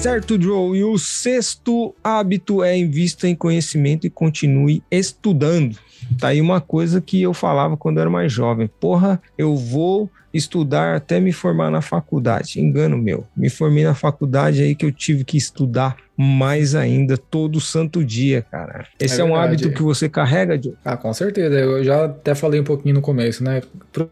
Certo, 0.09 0.41
Joe. 0.41 0.79
E 0.79 0.83
o 0.83 0.97
sexto 0.97 1.95
hábito 2.03 2.63
é 2.63 2.75
invista 2.75 3.29
em 3.29 3.35
conhecimento 3.35 4.07
e 4.07 4.11
continue 4.11 4.83
estudando. 4.91 5.77
Tá 6.19 6.29
aí 6.29 6.41
uma 6.41 6.63
coisa 6.63 6.99
que 6.99 7.21
eu 7.21 7.35
falava 7.35 7.77
quando 7.77 7.99
eu 7.99 8.01
era 8.01 8.11
mais 8.11 8.33
jovem. 8.33 8.71
Porra, 8.81 9.21
eu 9.37 9.55
vou 9.55 10.11
estudar 10.33 10.97
até 10.97 11.21
me 11.21 11.33
formar 11.33 11.71
na 11.71 11.81
faculdade. 11.81 12.61
Engano 12.61 12.97
meu. 12.97 13.27
Me 13.37 13.49
formei 13.49 13.85
na 13.85 13.95
faculdade 13.95 14.63
aí 14.63 14.75
que 14.75 14.85
eu 14.85 14.93
tive 14.93 15.25
que 15.25 15.37
estudar 15.37 15.97
mais 16.21 16.75
ainda 16.75 17.17
todo 17.17 17.61
santo 17.61 18.05
dia, 18.05 18.45
cara. 18.51 18.85
Esse 18.99 19.21
é, 19.21 19.25
é 19.25 19.25
um 19.25 19.37
hábito 19.37 19.71
que 19.71 19.81
você 19.81 20.09
carrega, 20.09 20.61
Joe? 20.61 20.75
Ah, 20.85 20.97
com 20.97 21.15
certeza. 21.15 21.55
Eu 21.55 21.85
já 21.85 22.07
até 22.07 22.35
falei 22.35 22.59
um 22.59 22.65
pouquinho 22.65 22.97
no 22.97 23.01
começo, 23.01 23.45
né? 23.45 23.63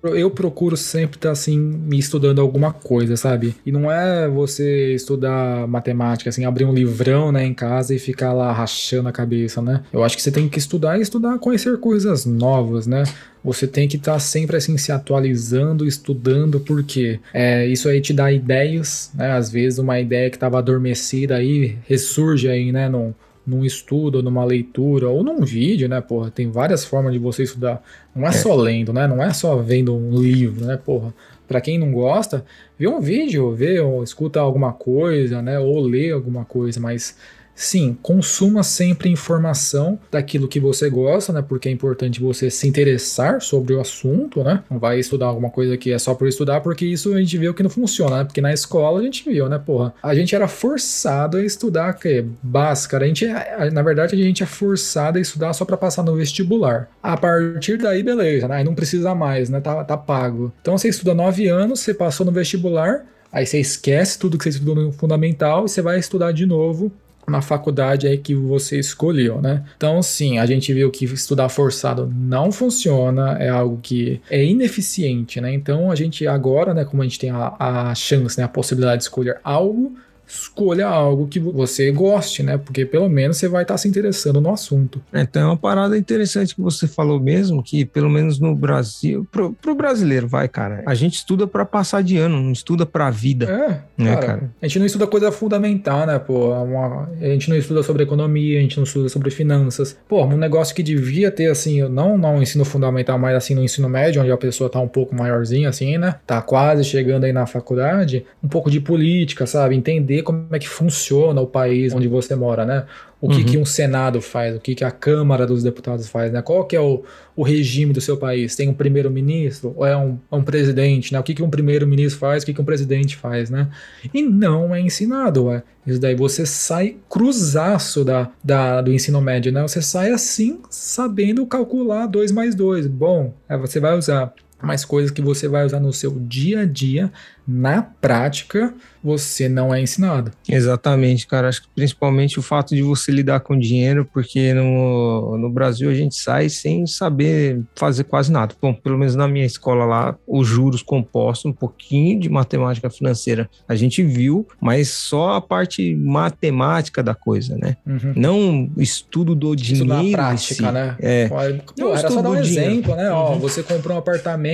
Eu 0.05 0.31
procuro 0.31 0.77
sempre 0.77 1.17
estar 1.17 1.33
assim 1.33 1.59
me 1.59 1.99
estudando 1.99 2.41
alguma 2.41 2.73
coisa, 2.73 3.17
sabe? 3.17 3.57
E 3.67 3.73
não 3.73 3.91
é 3.91 4.29
você 4.29 4.95
estudar 4.95 5.67
matemática 5.67 6.31
assim, 6.31 6.45
abrir 6.45 6.64
um 6.64 6.73
livrão, 6.73 7.33
né, 7.33 7.45
em 7.45 7.53
casa 7.53 7.93
e 7.93 7.99
ficar 7.99 8.33
lá 8.33 8.53
rachando 8.53 9.09
a 9.09 9.12
cabeça, 9.12 9.61
né? 9.61 9.83
Eu 9.93 10.05
acho 10.05 10.14
que 10.14 10.23
você 10.23 10.31
tem 10.31 10.49
que 10.49 10.61
estudar 10.61 10.99
e 10.99 11.03
estudar, 11.03 11.37
conhecer 11.41 11.77
coisas 11.79 12.25
novas, 12.25 12.87
né? 12.87 13.03
Você 13.47 13.64
tem 13.68 13.86
que 13.86 13.97
estar 13.97 14.14
tá 14.14 14.18
sempre 14.18 14.57
assim 14.57 14.76
se 14.76 14.90
atualizando, 14.90 15.86
estudando, 15.86 16.59
porque 16.59 17.20
é, 17.32 17.64
isso 17.64 17.88
aí 17.88 18.01
te 18.01 18.12
dá 18.12 18.32
ideias, 18.32 19.12
né? 19.14 19.30
Às 19.30 19.53
vezes 19.53 19.78
uma 19.78 20.01
ideia 20.01 20.28
que 20.28 20.34
estava 20.36 20.59
adormecida 20.59 21.36
aí 21.36 21.78
ressurge 21.86 22.49
aí, 22.49 22.72
né? 22.72 22.88
Num, 22.88 23.14
num 23.47 23.64
estudo, 23.64 24.20
numa 24.20 24.44
leitura, 24.44 25.09
ou 25.09 25.22
num 25.22 25.44
vídeo, 25.44 25.88
né, 25.88 26.01
porra? 26.01 26.28
Tem 26.28 26.51
várias 26.51 26.84
formas 26.84 27.12
de 27.12 27.20
você 27.20 27.44
estudar. 27.44 27.80
Não 28.12 28.26
é, 28.26 28.30
é. 28.30 28.32
só 28.32 28.53
lendo, 28.57 28.92
né? 28.92 29.07
Não 29.07 29.22
é 29.22 29.32
só 29.32 29.55
vendo 29.59 29.94
um 29.94 30.20
livro, 30.20 30.64
né, 30.64 30.76
porra? 30.76 31.14
Para 31.47 31.61
quem 31.61 31.78
não 31.78 31.92
gosta, 31.92 32.44
vê 32.76 32.88
um 32.88 33.01
vídeo, 33.01 33.55
vê 33.55 33.78
ou 33.78 34.03
escuta 34.03 34.40
alguma 34.40 34.72
coisa, 34.72 35.40
né? 35.40 35.57
Ou 35.61 35.78
lê 35.78 36.11
alguma 36.11 36.44
coisa, 36.44 36.80
mas 36.80 37.16
Sim, 37.57 37.97
consuma 38.03 38.63
sempre 38.63 39.09
informação 39.09 39.99
daquilo 40.13 40.47
que 40.47 40.61
você 40.61 40.91
gosta, 40.91 41.33
né? 41.33 41.41
Porque 41.41 41.71
é 41.71 41.73
importante 41.73 42.21
você 42.21 42.51
se 42.51 42.69
interessar 42.69 43.41
sobre 43.41 43.73
o 43.73 43.81
assunto, 43.81 44.45
né? 44.45 44.63
Não 44.71 44.79
vai 44.79 44.99
estudar 45.01 45.27
alguma 45.27 45.49
coisa 45.49 45.75
que 45.79 45.91
é 45.91 45.99
só 45.99 46.15
por 46.15 46.29
estudar, 46.29 46.61
porque 46.61 46.85
isso 46.85 47.15
a 47.15 47.19
gente 47.19 47.39
viu 47.39 47.55
que 47.55 47.63
não 47.63 47.71
funciona, 47.71 48.19
né? 48.19 48.25
Porque 48.25 48.43
na 48.43 48.53
escola 48.53 49.01
a 49.01 49.03
gente 49.03 49.25
viu, 49.29 49.49
né, 49.49 49.59
porra? 49.59 49.95
A 50.03 50.15
gente 50.15 50.35
era 50.35 50.47
forçado 50.47 51.39
a 51.39 51.43
estudar, 51.43 51.95
que 51.95 52.09
é 52.09 52.25
básica. 52.43 52.99
A 52.99 53.07
gente, 53.07 53.27
na 53.73 53.83
verdade, 53.83 54.15
a 54.15 54.19
gente 54.19 54.43
é 54.43 54.47
forçado 54.47 55.17
a 55.17 55.21
estudar 55.21 55.55
só 55.55 55.65
para 55.65 55.79
passar 55.79 56.03
no 56.03 56.15
vestibular. 56.15 56.91
A 57.03 57.17
partir 57.17 57.79
daí, 57.79 58.03
beleza, 58.03 58.47
né? 58.49 58.57
Aí 58.57 58.65
não 58.65 58.75
precisa 58.75 59.15
mais, 59.15 59.49
né? 59.49 59.61
Tá, 59.61 59.83
tá 59.83 59.97
pago. 59.97 60.53
Então 60.61 60.77
você 60.77 60.89
estuda 60.89 61.15
nove 61.15 61.49
anos, 61.49 61.81
você 61.81 61.95
passou 61.95 62.27
no 62.27 62.33
vestibular, 62.33 63.07
Aí 63.33 63.45
você 63.45 63.59
esquece 63.59 64.19
tudo 64.19 64.39
que 64.39 64.45
você 64.45 64.51
estudou 64.51 64.75
no 64.75 64.93
fundamental 64.93 65.67
e 65.67 65.69
você 65.69 65.83
vai 65.83 65.99
estudar 65.99 66.33
de 66.33 66.47
novo 66.47 66.91
na 67.29 67.43
faculdade 67.43 68.07
aí 68.07 68.18
que 68.18 68.35
você 68.35 68.79
escolheu, 68.79 69.41
né? 69.41 69.64
Então, 69.77 70.03
sim, 70.03 70.39
a 70.39 70.47
gente 70.47 70.72
viu 70.72 70.91
que 70.91 71.05
estudar 71.05 71.49
forçado 71.49 72.12
não 72.14 72.53
funciona, 72.53 73.37
é 73.39 73.49
algo 73.49 73.79
que 73.83 74.20
é 74.31 74.45
ineficiente, 74.45 75.41
né? 75.41 75.53
Então, 75.53 75.91
a 75.91 75.95
gente 75.95 76.27
agora, 76.27 76.72
né, 76.72 76.85
como 76.85 77.03
a 77.03 77.05
gente 77.05 77.18
tem 77.18 77.31
a, 77.31 77.55
a 77.59 77.95
chance, 77.95 78.39
né, 78.39 78.45
a 78.45 78.49
possibilidade 78.49 78.99
de 78.99 79.05
escolher 79.05 79.39
algo, 79.43 79.97
escolha 80.27 80.87
algo 80.87 81.27
que 81.27 81.41
você 81.41 81.91
goste, 81.91 82.43
né? 82.43 82.59
Porque 82.59 82.85
pelo 82.85 83.09
menos 83.09 83.37
você 83.37 83.49
vai 83.49 83.62
estar 83.62 83.77
se 83.79 83.89
interessando 83.89 84.41
no 84.41 84.51
assunto. 84.51 85.01
É, 85.12 85.22
então 85.22 85.43
é 85.43 85.47
uma 85.47 85.57
parada 85.57 85.97
interessante 85.97 86.55
que 86.55 86.61
você 86.61 86.87
falou 86.87 87.20
mesmo, 87.20 87.62
que 87.62 87.85
pelo 87.85 88.11
menos 88.11 88.39
no 88.39 88.55
Brasil, 88.55 89.27
pro, 89.31 89.53
pro 89.53 89.74
brasileiro, 89.74 90.27
vai, 90.29 90.49
cara, 90.49 90.83
a 90.87 90.95
gente 90.95 91.14
estuda 91.14 91.47
para 91.47 91.64
passar 91.64 92.03
de 92.03 92.16
ano, 92.16 92.41
não 92.41 92.53
estuda 92.53 92.85
pra 92.85 93.11
vida. 93.11 93.47
É, 93.47 94.03
né, 94.03 94.14
cara, 94.14 94.27
cara, 94.27 94.51
A 94.61 94.66
gente 94.66 94.79
não 94.79 94.87
estuda 94.87 95.07
coisa 95.07 95.33
fundamental, 95.33 96.07
né, 96.07 96.18
pô? 96.18 96.55
É 96.55 96.59
uma, 96.59 97.09
a 97.20 97.27
gente 97.27 97.49
não 97.49 97.57
estuda 97.57 97.83
sobre 97.83 98.03
economia, 98.03 98.59
a 98.59 98.62
gente 98.62 98.77
não 98.77 98.85
estuda 98.85 99.09
sobre 99.09 99.31
finanças. 99.31 99.97
Pô, 100.09 100.24
um 100.24 100.37
negócio 100.37 100.74
que 100.74 100.83
devia 100.83 101.31
ter, 101.31 101.51
assim, 101.51 101.83
não 101.89 102.18
no 102.18 102.43
ensino 102.43 102.64
fundamental, 102.64 103.18
mas 103.18 103.37
assim 103.37 103.55
no 103.55 103.62
ensino 103.62 103.89
médio, 103.89 104.20
onde 104.22 104.31
a 104.31 104.37
pessoa 104.37 104.68
tá 104.68 104.81
um 104.81 104.89
pouco 104.89 105.14
maiorzinha, 105.14 105.68
assim, 105.68 105.99
né? 105.99 106.16
Tá 106.27 106.41
quase 106.43 106.85
chegando 106.85 107.24
aí 107.24 107.33
na 107.33 107.47
faculdade, 107.47 108.24
um 108.43 108.49
pouco 108.49 108.70
de 108.70 108.81
política, 108.81 109.47
sabe? 109.47 109.74
Entender 109.74 110.16
entender 110.17 110.23
como 110.23 110.47
é 110.51 110.59
que 110.59 110.69
funciona 110.69 111.41
o 111.41 111.47
país 111.47 111.95
onde 111.95 112.09
você 112.09 112.35
mora, 112.35 112.64
né? 112.64 112.87
O 113.21 113.29
que, 113.29 113.39
uhum. 113.39 113.45
que 113.45 113.59
um 113.59 113.64
Senado 113.64 114.21
faz, 114.21 114.55
o 114.55 114.61
que, 114.61 114.75
que 114.75 114.85
a 114.85 114.91
Câmara 114.91 115.47
dos 115.47 115.62
Deputados 115.62 116.07
faz, 116.09 116.31
né? 116.31 116.43
Qual 116.43 116.64
que 116.64 116.77
é 116.77 116.81
o, 116.81 117.03
o 117.35 117.43
regime 117.43 117.93
do 117.93 118.01
seu 118.01 118.17
país? 118.17 118.55
Tem 118.55 118.69
um 118.69 118.75
primeiro-ministro 118.75 119.73
ou 119.75 119.87
é 119.87 119.97
um, 119.97 120.19
é 120.31 120.37
um 120.37 120.43
presidente, 120.43 121.12
né? 121.12 121.19
O 121.19 121.23
que, 121.23 121.35
que 121.35 121.43
um 121.43 121.49
primeiro-ministro 121.49 122.21
faz, 122.21 122.43
o 122.43 122.47
que, 122.47 122.53
que 122.53 122.61
um 122.61 122.64
presidente 122.64 123.17
faz, 123.17 123.49
né? 123.49 123.69
E 124.12 124.23
não 124.23 124.75
é 124.75 124.81
ensinado, 124.81 125.47
ué. 125.47 125.62
Isso 125.87 126.01
daí 126.01 126.14
você 126.14 126.45
sai 126.45 126.97
cruzaço 127.09 128.05
da, 128.05 128.31
da, 128.43 128.83
do 128.83 128.93
ensino 128.93 129.21
médio, 129.21 129.51
né? 129.51 129.62
Você 129.62 129.81
sai 129.81 130.11
assim, 130.11 130.61
sabendo 130.69 131.47
calcular 131.47 132.07
2 132.07 132.33
mais 132.33 132.55
2. 132.55 132.87
Bom, 132.87 133.33
é, 133.49 133.57
você 133.57 133.81
vai 133.81 133.97
usar 133.97 134.35
mais 134.63 134.85
coisas 134.85 135.11
que 135.11 135.21
você 135.21 135.49
vai 135.49 135.65
usar 135.65 135.81
no 135.81 135.93
seu 135.93 136.19
dia 136.19 136.61
a 136.61 136.65
dia, 136.65 137.13
na 137.47 137.83
prática, 137.83 138.75
você 139.03 139.49
não 139.49 139.73
é 139.73 139.81
ensinado. 139.81 140.33
Exatamente, 140.49 141.27
cara. 141.27 141.49
Acho 141.49 141.63
que 141.63 141.69
principalmente 141.75 142.41
o 142.41 142.43
fato 142.43 142.75
de 142.75 142.83
você 142.83 143.13
lidar 143.13 143.41
com 143.41 143.57
dinheiro, 143.57 144.09
porque 144.13 144.53
no, 144.53 145.39
no 145.39 145.49
Brasil 145.49 145.89
a 145.89 145.95
gente 145.95 146.17
sai 146.17 146.49
sem 146.49 146.87
saber 146.87 147.61
fazer 147.77 148.05
quase 148.05 148.33
nada. 148.33 148.55
Bom, 148.61 148.75
pelo 148.75 148.99
menos 148.99 149.15
na 149.15 149.29
minha 149.29 149.47
escola 149.47 149.85
lá, 149.85 150.17
os 150.27 150.49
juros 150.49 150.83
compostos, 150.83 151.45
um 151.45 151.53
pouquinho 151.53 152.19
de 152.19 152.29
matemática 152.29 152.91
financeira 152.91 153.49
a 153.69 153.77
gente 153.77 154.03
viu, 154.03 154.47
mas 154.61 154.89
só 154.89 155.35
a 155.35 155.41
parte 155.41 155.95
matemática 155.95 157.03
da 157.03 157.15
coisa, 157.15 157.57
né? 157.57 157.77
Uhum. 157.87 158.13
Não 158.17 158.71
estudo 158.77 159.35
do 159.37 159.55
dinheiro. 159.55 159.87
Isso 159.87 160.13
na 160.13 160.17
prática, 160.17 160.55
si. 160.55 160.73
né? 160.73 160.97
É. 160.99 161.29
Pô, 161.29 161.95
era 161.95 162.11
só 162.11 162.23
dar 162.23 162.31
um 162.31 162.37
exemplo, 162.37 162.97
né? 162.97 163.11
Uhum. 163.13 163.17
Ó, 163.17 163.35
você 163.37 163.63
comprou 163.63 163.95
um 163.95 164.01
apartamento 164.01 164.45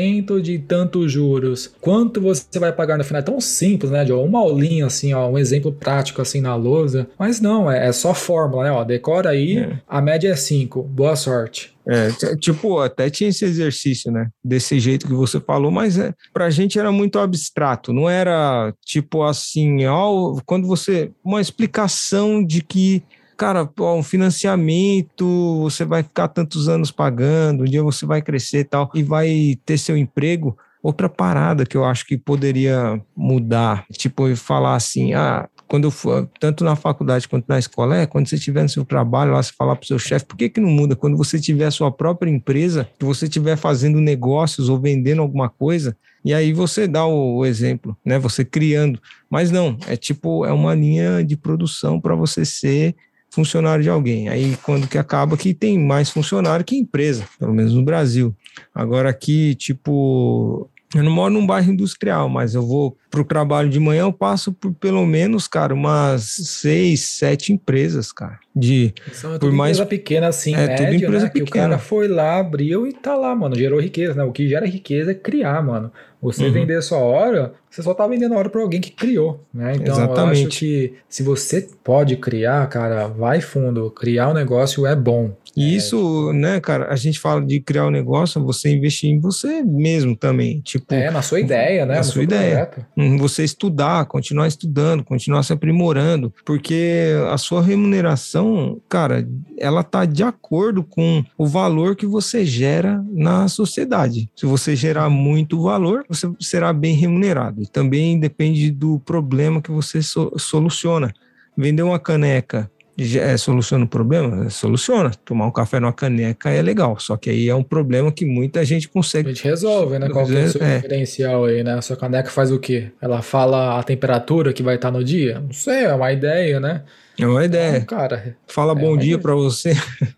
de 0.42 0.58
tantos 0.58 1.10
juros. 1.10 1.72
Quanto 1.80 2.20
você 2.20 2.58
vai 2.58 2.72
pagar 2.72 2.98
no 2.98 3.04
final? 3.04 3.20
É 3.20 3.24
tão 3.24 3.40
simples, 3.40 3.90
né? 3.90 4.04
De 4.04 4.12
uma 4.12 4.38
aulinha, 4.38 4.86
assim, 4.86 5.12
ó, 5.12 5.28
um 5.28 5.38
exemplo 5.38 5.72
prático, 5.72 6.22
assim, 6.22 6.40
na 6.40 6.54
lousa. 6.54 7.08
Mas 7.18 7.40
não, 7.40 7.70
é, 7.70 7.88
é 7.88 7.92
só 7.92 8.14
fórmula, 8.14 8.64
né? 8.64 8.70
Ó, 8.70 8.84
decora 8.84 9.30
aí, 9.30 9.58
é. 9.58 9.78
a 9.88 10.00
média 10.00 10.28
é 10.28 10.36
5. 10.36 10.82
Boa 10.82 11.16
sorte. 11.16 11.72
É, 11.86 12.36
tipo, 12.36 12.78
até 12.78 13.10
tinha 13.10 13.30
esse 13.30 13.44
exercício, 13.44 14.12
né? 14.12 14.28
Desse 14.44 14.78
jeito 14.78 15.06
que 15.06 15.12
você 15.12 15.40
falou, 15.40 15.70
mas 15.70 15.98
é, 15.98 16.14
pra 16.32 16.48
gente 16.48 16.78
era 16.78 16.92
muito 16.92 17.18
abstrato, 17.18 17.92
não 17.92 18.08
era 18.08 18.72
tipo 18.84 19.22
assim, 19.24 19.84
ó, 19.86 20.36
quando 20.46 20.66
você. 20.66 21.10
Uma 21.24 21.40
explicação 21.40 22.44
de 22.44 22.62
que, 22.62 23.02
cara, 23.36 23.68
ó, 23.78 23.96
um 23.96 24.02
financiamento, 24.02 25.60
você 25.62 25.84
vai 25.84 26.02
ficar 26.02 26.28
tantos 26.28 26.68
anos 26.68 26.90
pagando, 26.90 27.62
um 27.62 27.66
dia 27.66 27.82
você 27.82 28.06
vai 28.06 28.22
crescer 28.22 28.60
e 28.60 28.64
tal, 28.64 28.90
e 28.94 29.02
vai 29.02 29.58
ter 29.64 29.78
seu 29.78 29.96
emprego. 29.96 30.56
Outra 30.82 31.08
parada 31.08 31.64
que 31.64 31.76
eu 31.76 31.84
acho 31.84 32.04
que 32.04 32.18
poderia 32.18 33.00
mudar, 33.16 33.84
tipo, 33.92 34.34
falar 34.34 34.74
assim, 34.74 35.14
ah, 35.14 35.48
quando 35.68 35.84
eu 35.84 35.90
for, 35.90 36.28
tanto 36.40 36.64
na 36.64 36.76
faculdade 36.76 37.28
quanto 37.28 37.46
na 37.48 37.58
escola, 37.58 37.96
é 37.96 38.06
quando 38.06 38.28
você 38.28 38.34
estiver 38.34 38.62
no 38.62 38.68
seu 38.68 38.84
trabalho, 38.84 39.32
lá 39.32 39.42
você 39.42 39.52
falar 39.56 39.76
para 39.76 39.84
o 39.84 39.86
seu 39.86 39.98
chefe, 39.98 40.26
por 40.26 40.36
que, 40.36 40.48
que 40.48 40.60
não 40.60 40.68
muda? 40.68 40.94
Quando 40.94 41.16
você 41.16 41.40
tiver 41.40 41.64
a 41.64 41.70
sua 41.70 41.90
própria 41.90 42.30
empresa, 42.30 42.88
que 42.98 43.04
você 43.04 43.24
estiver 43.24 43.56
fazendo 43.56 44.00
negócios 44.00 44.68
ou 44.68 44.78
vendendo 44.78 45.22
alguma 45.22 45.48
coisa, 45.48 45.96
e 46.24 46.34
aí 46.34 46.52
você 46.52 46.86
dá 46.86 47.06
o, 47.06 47.38
o 47.38 47.46
exemplo, 47.46 47.96
né? 48.04 48.18
Você 48.18 48.44
criando. 48.44 49.00
Mas 49.30 49.50
não, 49.50 49.78
é 49.86 49.96
tipo, 49.96 50.44
é 50.44 50.52
uma 50.52 50.74
linha 50.74 51.24
de 51.24 51.36
produção 51.36 52.00
para 52.00 52.14
você 52.14 52.44
ser 52.44 52.94
funcionário 53.32 53.82
de 53.82 53.88
alguém. 53.88 54.28
Aí 54.28 54.56
quando 54.62 54.86
que 54.86 54.98
acaba 54.98 55.38
que 55.38 55.54
tem 55.54 55.78
mais 55.78 56.10
funcionário 56.10 56.64
que 56.64 56.76
empresa, 56.76 57.24
pelo 57.38 57.54
menos 57.54 57.72
no 57.72 57.82
Brasil. 57.82 58.36
Agora 58.74 59.08
aqui, 59.08 59.54
tipo, 59.54 60.68
eu 60.94 61.02
não 61.02 61.10
moro 61.10 61.32
num 61.32 61.46
bairro 61.46 61.72
industrial, 61.72 62.28
mas 62.28 62.54
eu 62.54 62.62
vou 62.62 62.96
para 63.10 63.20
o 63.20 63.24
trabalho 63.24 63.68
de 63.68 63.78
manhã, 63.78 64.02
eu 64.02 64.12
passo 64.12 64.52
por 64.52 64.72
pelo 64.74 65.04
menos, 65.06 65.46
cara, 65.46 65.74
umas 65.74 66.22
seis, 66.22 67.00
sete 67.00 67.52
empresas, 67.52 68.12
cara. 68.12 68.38
De 68.54 68.94
São 69.12 69.34
é 69.34 69.38
por 69.38 69.52
mais 69.52 69.78
empresa 69.78 69.86
pequena 69.88 70.28
assim, 70.28 70.54
é, 70.54 70.66
médio, 70.66 70.76
tudo 70.76 70.94
empresa 70.96 71.24
né? 71.24 71.30
pequena. 71.30 71.46
Que 71.46 71.50
o 71.50 71.54
cara 71.54 71.78
foi 71.78 72.08
lá, 72.08 72.38
abriu 72.38 72.86
e 72.86 72.92
tá 72.92 73.14
lá, 73.16 73.34
mano, 73.34 73.54
gerou 73.56 73.80
riqueza, 73.80 74.14
né? 74.14 74.24
O 74.24 74.32
que 74.32 74.48
gera 74.48 74.66
riqueza 74.66 75.12
é 75.12 75.14
criar, 75.14 75.62
mano. 75.62 75.90
Você 76.22 76.44
uhum. 76.46 76.52
vender 76.52 76.80
sua 76.82 76.98
hora, 76.98 77.52
você 77.68 77.82
só 77.82 77.92
tá 77.92 78.06
vendendo 78.06 78.34
a 78.34 78.38
hora 78.38 78.48
para 78.48 78.60
alguém 78.60 78.80
que 78.80 78.92
criou, 78.92 79.44
né? 79.52 79.72
Então 79.74 79.94
Exatamente. 79.94 80.42
eu 80.42 80.48
acho 80.48 80.58
que 80.58 80.94
se 81.08 81.22
você 81.22 81.68
pode 81.82 82.16
criar, 82.16 82.64
cara, 82.68 83.08
vai 83.08 83.40
fundo. 83.40 83.90
Criar 83.90 84.28
um 84.28 84.34
negócio 84.34 84.86
é 84.86 84.94
bom. 84.94 85.32
E 85.56 85.64
é, 85.64 85.76
isso, 85.76 85.96
tipo... 85.96 86.32
né, 86.32 86.60
cara, 86.60 86.92
a 86.92 86.96
gente 86.96 87.18
fala 87.18 87.44
de 87.44 87.60
criar 87.60 87.86
um 87.86 87.90
negócio, 87.90 88.42
você 88.44 88.70
investir 88.70 89.10
em 89.10 89.20
você 89.20 89.62
mesmo 89.62 90.16
também. 90.16 90.60
Tipo, 90.60 90.94
é, 90.94 91.10
na 91.10 91.22
sua 91.22 91.40
ideia, 91.40 91.84
né? 91.84 91.96
Na 91.96 92.02
sua 92.02 92.22
ideia. 92.22 92.66
Projeto. 92.66 92.86
Uhum, 92.96 93.18
você 93.18 93.44
estudar, 93.44 94.06
continuar 94.06 94.48
estudando, 94.48 95.04
continuar 95.04 95.42
se 95.42 95.52
aprimorando, 95.52 96.32
porque 96.44 97.12
a 97.30 97.38
sua 97.38 97.62
remuneração 97.62 98.80
cara, 98.88 99.26
ela 99.58 99.82
tá 99.82 100.04
de 100.04 100.22
acordo 100.22 100.82
com 100.82 101.24
o 101.36 101.46
valor 101.46 101.96
que 101.96 102.06
você 102.06 102.44
gera 102.44 103.02
na 103.10 103.48
sociedade. 103.48 104.28
Se 104.36 104.46
você 104.46 104.76
gerar 104.76 105.08
muito 105.10 105.62
valor, 105.62 106.04
você 106.08 106.30
será 106.40 106.72
bem 106.72 106.94
remunerado. 106.94 107.62
E 107.62 107.66
também 107.66 108.18
depende 108.18 108.70
do 108.70 109.00
problema 109.00 109.62
que 109.62 109.70
você 109.70 110.02
so 110.02 110.32
soluciona. 110.38 111.12
Vender 111.56 111.82
uma 111.82 111.98
caneca 111.98 112.70
é, 112.98 113.36
soluciona 113.36 113.84
o 113.84 113.88
problema? 113.88 114.48
Soluciona. 114.50 115.10
Tomar 115.24 115.46
um 115.46 115.50
café 115.50 115.80
numa 115.80 115.92
caneca 115.92 116.50
é 116.50 116.60
legal, 116.60 116.98
só 116.98 117.16
que 117.16 117.30
aí 117.30 117.48
é 117.48 117.54
um 117.54 117.62
problema 117.62 118.12
que 118.12 118.24
muita 118.24 118.64
gente 118.64 118.88
consegue. 118.88 119.30
A 119.30 119.32
gente 119.32 119.44
resolve, 119.44 119.98
né? 119.98 120.08
Qual 120.08 120.30
é 120.30 120.44
o 120.44 120.48
seu 120.48 120.62
é. 120.62 120.76
diferencial 120.76 121.44
aí, 121.44 121.64
né? 121.64 121.74
A 121.74 121.82
sua 121.82 121.96
caneca 121.96 122.30
faz 122.30 122.52
o 122.52 122.58
quê? 122.58 122.90
Ela 123.00 123.22
fala 123.22 123.78
a 123.78 123.82
temperatura 123.82 124.52
que 124.52 124.62
vai 124.62 124.74
estar 124.74 124.90
no 124.90 125.02
dia? 125.02 125.40
Não 125.40 125.52
sei, 125.52 125.84
é 125.84 125.94
uma 125.94 126.12
ideia, 126.12 126.60
né? 126.60 126.82
É 127.18 127.26
uma 127.26 127.44
ideia. 127.44 127.78
Então, 127.78 127.98
cara, 127.98 128.36
fala 128.46 128.72
é 128.72 128.82
bom 128.82 128.96
dia 128.96 129.18
para 129.18 129.34
você. 129.34 129.70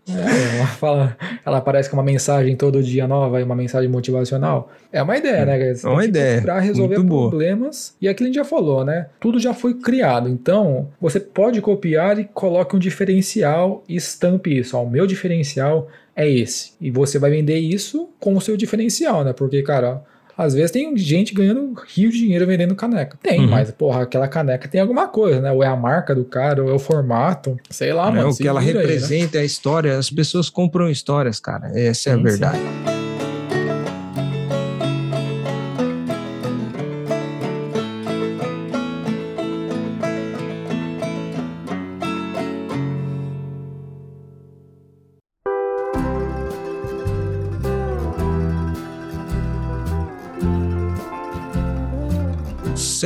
É, 0.07 0.57
ela 0.57 0.67
fala, 0.67 1.17
ela 1.45 1.61
parece 1.61 1.89
que 1.89 1.95
é 1.95 1.97
uma 1.97 2.03
mensagem 2.03 2.55
todo 2.55 2.81
dia 2.81 3.07
nova, 3.07 3.43
uma 3.43 3.55
mensagem 3.55 3.89
motivacional. 3.89 4.71
É 4.91 5.01
uma 5.03 5.17
ideia, 5.17 5.45
né, 5.45 5.73
É 5.73 5.87
uma 5.87 6.05
ideia. 6.05 6.41
Para 6.41 6.59
resolver 6.59 6.95
problemas. 6.95 7.89
Boa. 7.89 7.97
E 8.01 8.07
aquilo 8.07 8.27
a 8.27 8.29
gente 8.29 8.35
já 8.35 8.45
falou, 8.45 8.85
né? 8.85 9.07
Tudo 9.19 9.39
já 9.39 9.53
foi 9.53 9.73
criado. 9.73 10.29
Então, 10.29 10.89
você 11.01 11.19
pode 11.19 11.59
copiar 11.61 12.17
e 12.17 12.23
coloque 12.23 12.75
um 12.75 12.79
diferencial 12.79 13.83
e 13.89 13.95
estampe 13.95 14.57
isso. 14.57 14.77
Ó, 14.77 14.83
o 14.83 14.89
meu 14.89 15.05
diferencial 15.05 15.89
é 16.15 16.29
esse. 16.29 16.73
E 16.79 16.89
você 16.89 17.19
vai 17.19 17.29
vender 17.29 17.57
isso 17.57 18.09
com 18.19 18.35
o 18.35 18.41
seu 18.41 18.55
diferencial, 18.55 19.23
né? 19.23 19.33
Porque, 19.33 19.61
cara, 19.63 20.01
às 20.37 20.53
vezes 20.53 20.71
tem 20.71 20.95
gente 20.97 21.33
ganhando 21.33 21.73
rio 21.87 22.09
de 22.11 22.17
dinheiro 22.17 22.45
vendendo 22.45 22.75
caneca. 22.75 23.17
Tem, 23.21 23.41
uhum. 23.41 23.47
mas, 23.47 23.71
porra, 23.71 24.03
aquela 24.03 24.27
caneca 24.27 24.67
tem 24.67 24.81
alguma 24.81 25.07
coisa, 25.07 25.39
né? 25.39 25.51
Ou 25.51 25.63
é 25.63 25.67
a 25.67 25.75
marca 25.75 26.13
do 26.13 26.25
cara, 26.25 26.63
ou 26.63 26.69
é 26.69 26.73
o 26.73 26.79
formato. 26.79 27.57
Sei 27.69 27.93
lá, 27.93 28.09
é, 28.09 28.11
mano. 28.11 28.29
O 28.29 28.35
que 28.35 28.47
ela 28.47 28.59
representa, 28.59 29.37
aí, 29.37 29.41
né? 29.41 29.41
a 29.41 29.45
história. 29.45 29.97
As 29.97 30.09
pessoas 30.09 30.49
compram 30.49 30.89
histórias, 30.89 31.39
cara. 31.39 31.71
Essa 31.73 32.09
é 32.09 32.13
a 32.13 32.17
verdade. 32.17 32.57
Sim. 32.57 33.04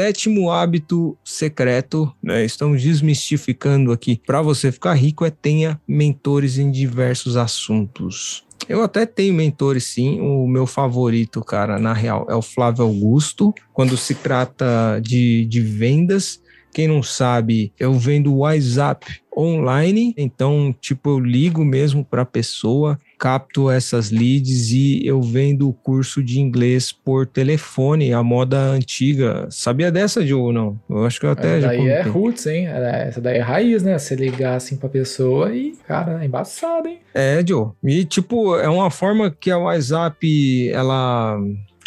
Sétimo 0.10 0.50
hábito 0.50 1.16
secreto, 1.24 2.12
né, 2.22 2.44
estamos 2.44 2.82
desmistificando 2.82 3.92
aqui, 3.92 4.20
para 4.26 4.42
você 4.42 4.72
ficar 4.72 4.96
rico 4.96 5.24
é 5.24 5.30
tenha 5.30 5.80
mentores 5.88 6.58
em 6.58 6.72
diversos 6.72 7.38
assuntos. 7.38 8.44
Eu 8.68 8.82
até 8.82 9.06
tenho 9.06 9.34
mentores, 9.36 9.84
sim. 9.86 10.20
O 10.20 10.48
meu 10.48 10.66
favorito, 10.66 11.44
cara, 11.44 11.78
na 11.78 11.94
real, 11.94 12.26
é 12.30 12.36
o 12.36 12.42
Flávio 12.42 12.84
Augusto. 12.84 13.54
Quando 13.72 13.96
se 13.96 14.16
trata 14.16 15.00
de, 15.00 15.46
de 15.46 15.62
vendas, 15.62 16.42
quem 16.74 16.88
não 16.88 17.02
sabe, 17.02 17.72
eu 17.80 17.94
vendo 17.94 18.36
WhatsApp 18.36 19.06
online, 19.36 20.14
então, 20.18 20.76
tipo, 20.82 21.12
eu 21.12 21.20
ligo 21.20 21.64
mesmo 21.64 22.04
para 22.04 22.24
a 22.24 22.26
pessoa, 22.26 23.00
capto 23.20 23.70
essas 23.70 24.10
leads 24.10 24.72
e 24.72 25.06
eu 25.06 25.22
vendo 25.22 25.68
o 25.68 25.74
curso 25.74 26.24
de 26.24 26.40
inglês 26.40 26.92
por 26.92 27.28
telefone, 27.28 28.14
a 28.14 28.24
moda 28.24 28.58
antiga. 28.58 29.46
Sabia 29.50 29.92
dessa, 29.92 30.24
Diogo, 30.24 30.54
não? 30.54 30.80
Eu 30.90 31.06
acho 31.06 31.20
que 31.20 31.26
eu 31.26 31.32
até 31.32 31.58
essa 31.58 31.68
daí 31.68 31.88
é 31.88 32.02
roots, 32.02 32.48
hein? 32.48 32.68
Essa 32.68 33.20
daí 33.20 33.38
é 33.38 33.42
raiz, 33.42 33.84
né? 33.84 33.98
Você 33.98 34.16
ligar 34.16 34.56
assim 34.56 34.78
pra 34.78 34.88
pessoa 34.88 35.54
e, 35.54 35.74
cara, 35.86 36.24
é 36.24 36.26
embaçado, 36.26 36.88
hein? 36.88 37.00
É, 37.14 37.44
Diogo. 37.44 37.76
E, 37.84 38.06
tipo, 38.06 38.56
é 38.56 38.70
uma 38.70 38.90
forma 38.90 39.30
que 39.30 39.52
a 39.52 39.58
WhatsApp, 39.58 40.70
ela 40.70 41.38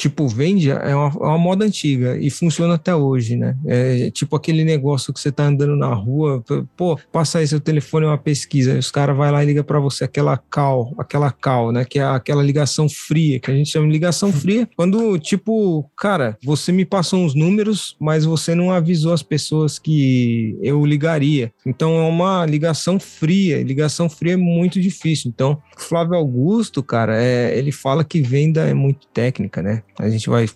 tipo, 0.02 0.26
vende 0.26 0.68
é 0.68 0.96
uma, 0.96 1.06
é 1.06 1.26
uma, 1.28 1.38
moda 1.38 1.64
antiga 1.64 2.18
e 2.18 2.28
funciona 2.28 2.74
até 2.74 2.92
hoje, 2.92 3.36
né? 3.36 3.56
É 3.64 4.10
tipo 4.10 4.34
aquele 4.34 4.64
negócio 4.64 5.12
que 5.12 5.20
você 5.20 5.30
tá 5.30 5.44
andando 5.44 5.76
na 5.76 5.94
rua, 5.94 6.42
pô, 6.76 6.98
passa 7.12 7.38
aí 7.38 7.46
seu 7.46 7.60
telefone 7.60 8.06
é 8.06 8.08
uma 8.08 8.18
pesquisa, 8.18 8.76
os 8.76 8.90
caras 8.90 9.16
vai 9.16 9.30
lá 9.30 9.44
e 9.44 9.46
liga 9.46 9.62
para 9.62 9.78
você 9.78 10.02
aquela 10.02 10.36
call, 10.36 10.92
aquela 10.98 11.30
call, 11.30 11.70
né? 11.70 11.84
Que 11.84 12.00
é 12.00 12.02
aquela 12.02 12.42
ligação 12.42 12.88
fria, 12.88 13.38
que 13.38 13.48
a 13.48 13.54
gente 13.54 13.70
chama 13.70 13.86
de 13.86 13.92
ligação 13.92 14.32
fria, 14.32 14.68
quando, 14.76 15.16
tipo, 15.20 15.88
cara, 15.96 16.36
você 16.42 16.72
me 16.72 16.84
passou 16.84 17.20
uns 17.20 17.36
números, 17.36 17.96
mas 18.00 18.24
você 18.24 18.56
não 18.56 18.72
avisou 18.72 19.12
as 19.12 19.22
pessoas 19.22 19.78
que 19.78 20.58
eu 20.60 20.84
ligaria. 20.84 21.52
Então 21.64 21.96
é 21.96 22.08
uma 22.08 22.44
ligação 22.44 22.98
fria, 22.98 23.62
ligação 23.62 24.10
fria 24.10 24.32
é 24.32 24.36
muito 24.36 24.80
difícil. 24.80 25.30
Então, 25.32 25.62
Flávio 25.76 26.16
Augusto, 26.16 26.82
cara, 26.82 27.22
é, 27.22 27.56
ele 27.56 27.70
fala 27.70 28.02
que 28.02 28.20
venda 28.20 28.68
é 28.68 28.74
muito 28.74 29.06
técnica, 29.06 29.62
né? 29.62 29.84
A 29.98 30.08
gente 30.08 30.28
vai 30.28 30.48